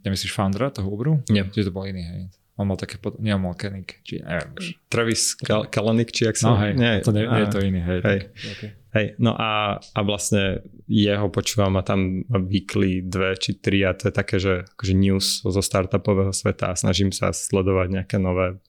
nemyslíš 0.04 0.36
foundera 0.36 0.72
toho 0.76 0.92
Uberu? 0.92 1.24
Nie. 1.32 1.48
Čiže 1.48 1.72
to 1.72 1.76
bol 1.76 1.88
iný, 1.88 2.04
hej. 2.04 2.22
On 2.60 2.68
mal 2.68 2.76
také, 2.76 3.00
pod... 3.00 3.16
nie, 3.24 3.32
on 3.32 3.48
mal 3.48 3.56
Kenik, 3.56 4.04
či 4.04 4.20
neviem 4.20 4.52
už. 4.60 4.66
Travis 4.92 5.40
Kal- 5.40 5.72
Kalanik, 5.72 6.12
či 6.12 6.28
ak 6.28 6.36
sa... 6.36 6.52
No 6.52 6.60
hej, 6.60 6.76
nie, 6.76 7.00
to 7.00 7.16
nie, 7.16 7.24
nie 7.24 7.42
je 7.48 7.50
to 7.52 7.60
iný, 7.64 7.80
hej. 7.80 8.00
hej. 8.04 8.20
Okay. 8.60 8.70
Hej, 8.92 9.16
no 9.24 9.32
a, 9.40 9.80
a 9.80 10.00
vlastne 10.04 10.68
jeho 10.84 11.32
počúvam 11.32 11.80
a 11.80 11.84
tam 11.88 12.28
weekly 12.28 13.00
dve 13.00 13.40
či 13.40 13.56
tri 13.56 13.88
a 13.88 13.96
to 13.96 14.12
je 14.12 14.14
také, 14.14 14.36
že 14.36 14.68
akože 14.68 14.94
news 15.00 15.40
zo 15.48 15.62
startupového 15.64 16.36
sveta 16.36 16.76
a 16.76 16.80
snažím 16.80 17.16
sa 17.16 17.32
sledovať 17.32 17.88
nejaké 17.88 18.20
nové 18.20 18.60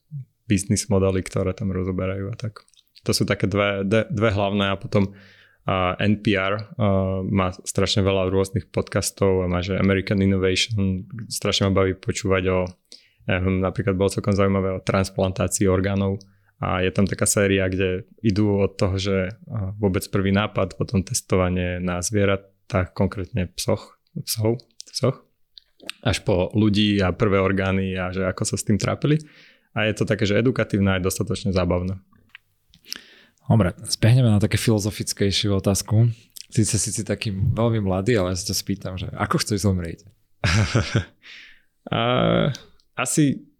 business 0.47 0.86
modely, 0.86 1.27
ktoré 1.27 1.51
tam 1.59 1.74
rozoberajú 1.74 2.31
a 2.31 2.39
tak. 2.39 2.62
To 3.03 3.11
sú 3.11 3.27
také 3.27 3.51
dve, 3.51 3.82
dve, 3.82 4.07
dve 4.15 4.31
hlavné 4.31 4.70
a 4.70 4.78
potom 4.78 5.11
uh, 5.11 5.99
NPR 5.99 6.55
uh, 6.55 7.27
má 7.27 7.51
strašne 7.66 8.07
veľa 8.07 8.31
rôznych 8.31 8.70
podcastov 8.70 9.43
a 9.43 9.51
má 9.51 9.59
že 9.59 9.74
American 9.74 10.23
Innovation, 10.23 11.03
strašne 11.27 11.66
ma 11.66 11.82
baví 11.82 11.99
počúvať 11.99 12.43
o, 12.47 12.59
um, 12.62 13.59
napríklad 13.59 13.99
bolo 13.99 14.15
celkom 14.15 14.39
zaujímavé 14.39 14.70
o 14.70 14.85
transplantácii 14.86 15.66
orgánov 15.66 16.23
a 16.62 16.78
je 16.78 16.94
tam 16.94 17.10
taká 17.10 17.26
séria, 17.26 17.66
kde 17.66 18.06
idú 18.22 18.62
od 18.62 18.78
toho, 18.78 18.94
že 18.94 19.34
vôbec 19.82 20.06
prvý 20.06 20.30
nápad, 20.30 20.78
potom 20.78 21.02
testovanie 21.02 21.82
na 21.82 21.98
zvieratách, 21.98 22.94
konkrétne 22.94 23.51
psoch, 23.59 23.98
psov, 24.14 24.62
psoch, 24.86 25.26
až 26.06 26.22
po 26.22 26.55
ľudí 26.55 27.02
a 27.02 27.10
prvé 27.10 27.43
orgány 27.43 27.98
a 27.98 28.14
že 28.14 28.22
ako 28.22 28.47
sa 28.47 28.55
s 28.55 28.62
tým 28.62 28.78
trápili. 28.78 29.18
A 29.74 29.90
je 29.90 29.94
to 29.98 30.06
také, 30.06 30.22
že 30.22 30.39
edukatívne 30.39 30.94
aj 30.94 31.02
dostatočne 31.02 31.51
zábavné. 31.51 31.98
Dobre, 33.51 33.74
spehneme 33.90 34.30
na 34.30 34.39
také 34.39 34.55
filozofickejšiu 34.55 35.59
otázku. 35.59 36.14
Sice 36.47 36.78
si 36.78 36.94
si 36.94 37.02
taký 37.02 37.34
veľmi 37.34 37.82
mladý, 37.82 38.22
ale 38.22 38.32
ja 38.32 38.39
sa 38.39 38.55
ťa 38.55 38.56
spýtam, 38.56 38.94
že 39.01 39.10
ako 39.10 39.43
chceš 39.43 39.66
zomrieť? 39.66 40.06
uh, 41.90 42.55
asi 42.94 43.51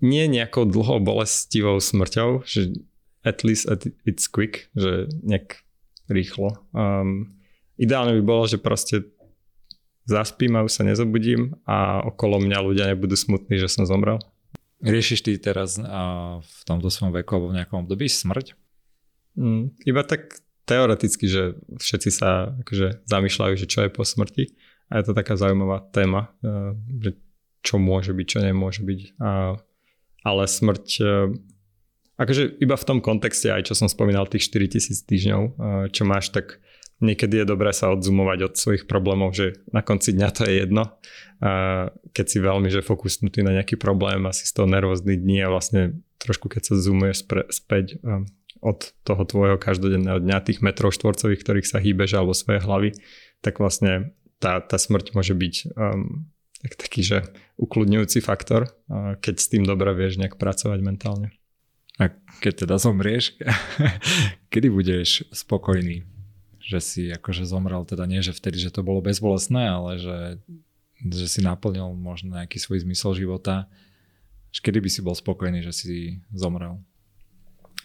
nie 0.00 0.24
nejakou 0.28 0.64
dlhou 0.64 1.00
bolestivou 1.04 1.76
smrťou, 1.80 2.48
že 2.48 2.72
at 3.24 3.44
least 3.44 3.68
at 3.68 3.84
it's 4.08 4.24
quick, 4.24 4.72
že 4.72 5.12
nejak 5.20 5.60
rýchlo. 6.08 6.56
Um, 6.72 7.36
ideálne 7.76 8.16
by 8.18 8.22
bolo, 8.24 8.44
že 8.48 8.56
proste 8.56 9.04
zaspím 10.08 10.58
a 10.58 10.64
už 10.64 10.72
sa 10.72 10.82
nezobudím 10.82 11.54
a 11.68 12.02
okolo 12.02 12.40
mňa 12.40 12.58
ľudia 12.64 12.84
nebudú 12.90 13.14
smutní, 13.14 13.60
že 13.60 13.70
som 13.70 13.86
zomrel. 13.86 14.18
Riešiš 14.80 15.20
ty 15.22 15.36
teraz 15.36 15.76
uh, 15.76 16.40
v 16.40 16.60
tomto 16.64 16.88
svojom 16.88 17.12
veku 17.12 17.36
alebo 17.36 17.52
v 17.52 17.56
nejakom 17.60 17.84
období 17.84 18.08
smrť? 18.08 18.56
Mm, 19.36 19.76
iba 19.84 20.02
tak 20.02 20.40
teoreticky, 20.64 21.28
že 21.28 21.60
všetci 21.76 22.10
sa 22.10 22.56
akože 22.64 23.04
zamýšľajú, 23.04 23.54
že 23.60 23.66
čo 23.68 23.84
je 23.84 23.90
po 23.92 24.02
smrti 24.02 24.56
a 24.88 24.98
je 24.98 25.04
to 25.06 25.12
taká 25.12 25.36
zaujímavá 25.36 25.84
téma, 25.92 26.32
uh, 26.40 26.72
že 26.98 27.14
čo 27.60 27.76
môže 27.76 28.12
byť, 28.16 28.26
čo 28.26 28.38
nemôže 28.40 28.82
byť. 28.84 29.00
Uh, 29.20 29.60
ale 30.24 30.42
smrť, 30.48 30.86
uh, 31.00 31.28
akože 32.20 32.60
iba 32.60 32.76
v 32.76 32.86
tom 32.88 32.98
kontexte, 33.04 33.52
aj 33.52 33.72
čo 33.72 33.74
som 33.76 33.88
spomínal, 33.88 34.28
tých 34.28 34.48
4000 34.48 35.08
týždňov, 35.08 35.42
uh, 35.42 35.52
čo 35.92 36.02
máš, 36.08 36.32
tak 36.32 36.60
niekedy 37.00 37.42
je 37.42 37.46
dobré 37.48 37.72
sa 37.72 37.90
odzumovať 37.90 38.38
od 38.52 38.54
svojich 38.54 38.84
problémov, 38.84 39.32
že 39.32 39.64
na 39.72 39.80
konci 39.80 40.12
dňa 40.12 40.28
to 40.36 40.42
je 40.46 40.54
jedno. 40.60 40.84
A 41.40 41.50
keď 42.12 42.26
si 42.28 42.38
veľmi 42.38 42.68
že 42.68 42.84
fokusnutý 42.84 43.40
na 43.40 43.56
nejaký 43.56 43.80
problém 43.80 44.28
a 44.28 44.36
si 44.36 44.44
z 44.44 44.52
toho 44.52 44.68
nervózny 44.68 45.16
dní 45.16 45.40
a 45.40 45.48
vlastne 45.48 46.04
trošku 46.20 46.52
keď 46.52 46.62
sa 46.70 46.74
zoomuješ 46.76 47.24
spre, 47.24 47.42
späť 47.48 47.96
um, 48.04 48.28
od 48.60 48.92
toho 49.08 49.24
tvojho 49.24 49.56
každodenného 49.56 50.20
dňa, 50.20 50.44
tých 50.44 50.60
metrov 50.60 50.92
štvorcových, 50.92 51.40
ktorých 51.40 51.66
sa 51.66 51.80
hýbeš 51.80 52.12
alebo 52.12 52.36
svoje 52.36 52.60
hlavy, 52.60 52.90
tak 53.40 53.56
vlastne 53.56 54.12
tá, 54.36 54.60
tá 54.60 54.76
smrť 54.76 55.16
môže 55.16 55.32
byť 55.32 55.54
um, 55.72 56.28
tak, 56.60 56.72
taký, 56.76 57.00
že 57.00 57.18
ukludňujúci 57.56 58.20
faktor, 58.24 58.68
keď 59.24 59.34
s 59.36 59.50
tým 59.50 59.64
dobre 59.64 59.92
vieš 59.96 60.20
nejak 60.20 60.36
pracovať 60.36 60.78
mentálne. 60.84 61.32
A 62.00 62.08
keď 62.40 62.64
teda 62.64 62.76
zomrieš, 62.80 63.36
kedy 64.52 64.72
budeš 64.72 65.24
spokojný? 65.32 66.04
že 66.70 66.78
si 66.78 67.02
akože 67.10 67.48
zomrel, 67.48 67.82
teda 67.82 68.06
nie, 68.06 68.22
že 68.22 68.30
vtedy, 68.30 68.62
že 68.62 68.70
to 68.70 68.86
bolo 68.86 69.02
bezbolestné, 69.02 69.66
ale 69.66 69.98
že, 69.98 70.18
že 71.02 71.26
si 71.26 71.40
naplnil 71.42 71.98
možno 71.98 72.38
nejaký 72.38 72.62
svoj 72.62 72.86
zmysel 72.86 73.18
života. 73.18 73.66
Kedy 74.54 74.78
by 74.78 74.90
si 74.92 75.00
bol 75.02 75.18
spokojný, 75.18 75.66
že 75.66 75.74
si 75.74 76.22
zomrel? 76.30 76.78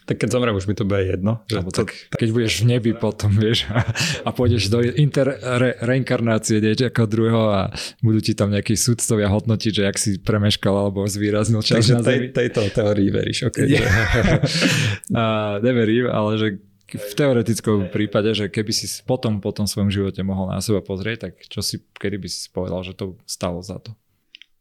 Tak 0.06 0.22
keď 0.22 0.28
zomrem, 0.38 0.54
už 0.54 0.70
mi 0.70 0.78
to 0.78 0.86
bude 0.86 1.02
jedno. 1.02 1.42
Že 1.50 1.66
to, 1.66 1.82
tak, 1.82 1.90
keď 2.14 2.28
budeš 2.30 2.54
v 2.62 2.64
nebi 2.70 2.94
potom, 2.94 3.34
vieš, 3.34 3.66
a, 3.74 3.82
a 4.22 4.30
pôjdeš 4.30 4.70
do 4.70 4.78
inter, 4.78 5.34
re, 5.34 5.74
reinkarnácie 5.82 6.62
niečoho 6.62 7.10
druhého 7.10 7.42
a 7.50 7.74
budú 8.06 8.22
ti 8.22 8.38
tam 8.38 8.54
nejakí 8.54 8.78
sudcovia 8.78 9.26
hodnotiť, 9.26 9.72
že 9.74 9.82
ak 9.82 9.96
si 9.98 10.22
premeškal 10.22 10.70
alebo 10.70 11.02
zvýraznil 11.10 11.58
čas 11.66 11.82
Takže 11.82 11.92
na 11.98 12.02
tej, 12.06 12.18
tejto 12.30 12.70
teórii 12.70 13.10
veríš, 13.10 13.50
ok. 13.50 13.58
Yeah. 13.66 13.82
a, 15.18 15.22
neverím, 15.58 16.06
ale 16.06 16.30
že 16.38 16.48
v 16.86 17.12
teoretickom 17.18 17.90
prípade, 17.90 18.30
že 18.30 18.46
keby 18.46 18.70
si 18.70 18.86
potom 19.02 19.42
po 19.42 19.50
tom 19.50 19.66
svojom 19.66 19.90
živote 19.90 20.22
mohol 20.22 20.54
na 20.54 20.62
seba 20.62 20.78
pozrieť, 20.78 21.30
tak 21.30 21.32
čo 21.50 21.58
si, 21.58 21.82
kedy 21.82 22.16
by 22.22 22.28
si 22.30 22.46
povedal, 22.54 22.86
že 22.86 22.94
to 22.94 23.18
stalo 23.26 23.58
za 23.58 23.82
to? 23.82 23.90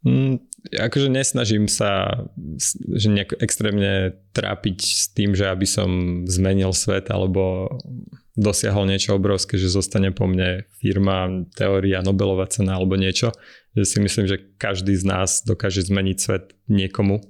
Mm, 0.05 0.37
akože 0.69 1.09
nesnažím 1.09 1.65
sa 1.65 2.23
že 2.93 3.09
nejak 3.09 3.41
extrémne 3.41 4.13
trápiť 4.37 4.77
s 4.85 5.05
tým, 5.09 5.33
že 5.33 5.49
aby 5.49 5.65
som 5.65 5.89
zmenil 6.29 6.77
svet 6.77 7.09
alebo 7.09 7.73
dosiahol 8.37 8.85
niečo 8.85 9.17
obrovské, 9.17 9.57
že 9.57 9.71
zostane 9.71 10.11
po 10.11 10.29
mne 10.29 10.67
firma, 10.77 11.47
teória, 11.55 12.05
Nobelová 12.05 12.45
cena 12.51 12.77
alebo 12.77 12.99
niečo. 12.99 13.31
Že 13.73 13.83
si 13.87 13.97
myslím, 14.03 14.25
že 14.27 14.37
každý 14.59 14.93
z 14.93 15.07
nás 15.07 15.41
dokáže 15.41 15.87
zmeniť 15.87 16.17
svet 16.19 16.53
niekomu 16.69 17.23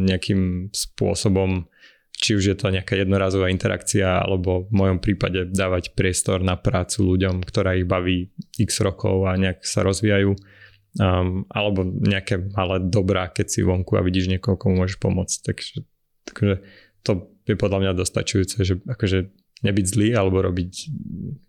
nejakým 0.00 0.72
spôsobom 0.72 1.68
či 2.16 2.32
už 2.32 2.44
je 2.48 2.56
to 2.56 2.72
nejaká 2.72 2.96
jednorazová 2.96 3.52
interakcia, 3.52 4.24
alebo 4.24 4.64
v 4.66 4.72
mojom 4.72 4.98
prípade 5.04 5.52
dávať 5.52 5.92
priestor 5.92 6.40
na 6.40 6.56
prácu 6.56 7.04
ľuďom, 7.04 7.44
ktorá 7.44 7.76
ich 7.76 7.84
baví 7.84 8.32
x 8.56 8.80
rokov 8.80 9.28
a 9.28 9.36
nejak 9.36 9.60
sa 9.60 9.84
rozvíjajú. 9.84 10.32
Um, 10.96 11.44
alebo 11.52 11.84
nejaké 11.84 12.40
malé 12.56 12.80
dobrá, 12.80 13.28
keď 13.28 13.46
si 13.52 13.60
vonku 13.60 14.00
a 14.00 14.06
vidíš 14.06 14.32
niekoho, 14.32 14.56
komu 14.56 14.80
môžeš 14.80 14.96
pomôcť. 14.96 15.36
Takže, 15.44 15.84
takže 16.24 16.54
to 17.04 17.28
je 17.44 17.52
podľa 17.52 17.78
mňa 17.84 17.92
dostačujúce, 18.00 18.56
že 18.64 18.80
akože 18.88 19.28
nebyť 19.60 19.86
zlý 19.86 20.08
alebo 20.16 20.40
robiť, 20.40 20.88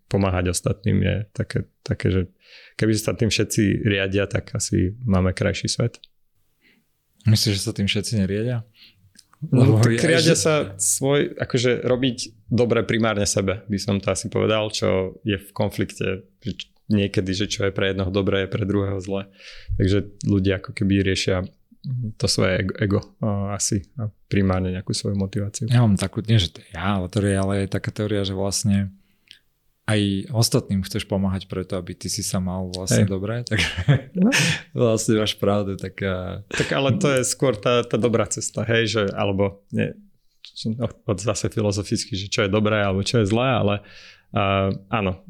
pomáhať 0.08 0.52
ostatným 0.52 1.00
je 1.00 1.16
také, 1.32 1.58
také 1.80 2.06
že 2.08 2.22
keby 2.76 2.92
sa 2.96 3.12
tým 3.16 3.28
všetci 3.28 3.84
riadia, 3.84 4.24
tak 4.28 4.52
asi 4.52 4.96
máme 5.04 5.32
krajší 5.36 5.68
svet. 5.68 6.00
Myslíš, 7.28 7.60
že 7.60 7.64
sa 7.64 7.72
tým 7.76 7.88
všetci 7.88 8.20
neriedia? 8.20 8.64
No, 9.38 9.78
tak 9.78 10.02
riadia 10.02 10.34
že... 10.34 10.40
sa 10.40 10.54
svoj, 10.80 11.36
akože 11.38 11.86
robiť 11.86 12.48
dobre 12.50 12.82
primárne 12.82 13.28
sebe, 13.28 13.62
by 13.70 13.78
som 13.78 13.96
to 14.02 14.10
asi 14.10 14.26
povedal, 14.26 14.72
čo 14.72 15.20
je 15.22 15.38
v 15.38 15.50
konflikte 15.54 16.26
niekedy, 16.88 17.30
že 17.36 17.46
čo 17.46 17.68
je 17.68 17.72
pre 17.72 17.92
jednoho 17.92 18.12
dobré, 18.12 18.44
je 18.44 18.52
pre 18.52 18.64
druhého 18.64 18.98
zle. 19.00 19.28
Takže 19.76 20.24
ľudia 20.24 20.60
ako 20.60 20.72
keby 20.72 21.04
riešia 21.04 21.44
to 22.18 22.26
svoje 22.26 22.66
ego, 22.66 22.74
ego 22.76 23.00
asi 23.54 23.86
a 23.96 24.10
primárne 24.26 24.74
nejakú 24.74 24.92
svoju 24.92 25.14
motiváciu. 25.14 25.70
Ja 25.70 25.80
mám 25.84 25.94
takú, 25.94 26.20
nie 26.26 26.36
že 26.36 26.52
to 26.52 26.60
ja, 26.74 26.98
ale 26.98 27.06
je 27.08 27.36
ale 27.38 27.52
je 27.64 27.68
taká 27.70 27.94
teória, 27.94 28.26
že 28.26 28.34
vlastne 28.34 28.92
aj 29.88 30.28
ostatným 30.36 30.84
chceš 30.84 31.08
pomáhať 31.08 31.48
preto, 31.48 31.80
aby 31.80 31.96
ty 31.96 32.12
si 32.12 32.20
sa 32.20 32.44
mal 32.44 32.68
vlastne 32.76 33.08
hey. 33.08 33.10
dobre, 33.10 33.40
takže 33.48 33.68
no. 34.20 34.28
vlastne 34.92 35.16
máš 35.16 35.32
pravdu. 35.40 35.80
Tak, 35.80 35.94
a... 36.04 36.44
tak 36.44 36.68
ale 36.76 37.00
to 37.00 37.08
je 37.08 37.22
skôr 37.24 37.56
tá, 37.56 37.80
tá 37.86 37.96
dobrá 37.96 38.28
cesta, 38.28 38.68
hej, 38.68 38.84
že 39.00 39.02
alebo 39.16 39.64
nie, 39.72 39.96
zase 41.16 41.48
filozoficky, 41.48 42.20
že 42.20 42.28
čo 42.28 42.44
je 42.44 42.50
dobré 42.52 42.84
alebo 42.84 43.00
čo 43.00 43.24
je 43.24 43.30
zlé, 43.32 43.48
ale 43.48 43.74
uh, 44.36 44.76
áno, 44.92 45.24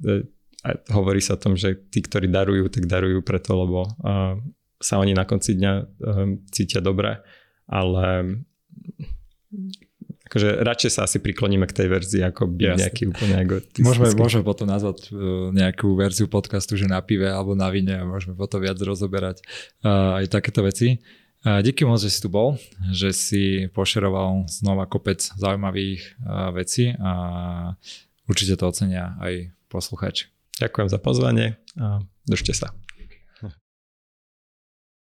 hovorí 0.90 1.20
sa 1.22 1.36
o 1.36 1.42
tom, 1.42 1.54
že 1.54 1.76
tí, 1.88 2.02
ktorí 2.02 2.28
darujú, 2.28 2.68
tak 2.72 2.88
darujú 2.88 3.20
preto, 3.22 3.56
lebo 3.56 3.86
uh, 3.86 4.36
sa 4.78 4.94
oni 5.00 5.12
na 5.14 5.24
konci 5.26 5.58
dňa 5.58 5.72
uh, 5.74 5.86
cítia 6.52 6.80
dobre, 6.82 7.20
ale 7.68 8.38
akože 10.28 10.60
radšej 10.60 10.90
sa 10.92 11.08
asi 11.08 11.24
prikloníme 11.24 11.64
k 11.64 11.72
tej 11.72 11.88
verzii, 11.88 12.22
ako 12.24 12.52
byť 12.52 12.68
Jasne. 12.68 12.80
nejaký 12.84 13.02
úplne 13.08 13.36
egotistický. 13.48 13.84
Môžeme, 13.84 14.08
môžeme 14.12 14.44
potom 14.44 14.68
nazvať 14.68 15.08
uh, 15.08 15.48
nejakú 15.56 15.96
verziu 15.96 16.28
podcastu, 16.28 16.76
že 16.76 16.84
na 16.84 17.00
pive 17.00 17.32
alebo 17.32 17.56
na 17.56 17.72
vine 17.72 17.96
a 17.96 18.04
môžeme 18.04 18.36
potom 18.36 18.60
viac 18.60 18.76
rozoberať 18.76 19.40
uh, 19.84 20.20
aj 20.20 20.28
takéto 20.28 20.60
veci. 20.60 21.00
Uh, 21.46 21.64
díky 21.64 21.88
moc, 21.88 22.02
že 22.02 22.12
si 22.12 22.20
tu 22.20 22.28
bol, 22.28 22.60
že 22.92 23.16
si 23.16 23.44
pošeroval 23.72 24.50
znova 24.52 24.84
kopec 24.84 25.22
zaujímavých 25.22 26.20
uh, 26.20 26.52
vecí 26.52 26.92
a 27.00 27.12
určite 28.28 28.60
to 28.60 28.68
ocenia 28.68 29.16
aj 29.24 29.48
posluchači. 29.72 30.28
Ďakujem 30.58 30.88
za 30.90 30.98
pozvanie 30.98 31.46
a 31.78 32.02
držte 32.26 32.52
sa. 32.54 32.74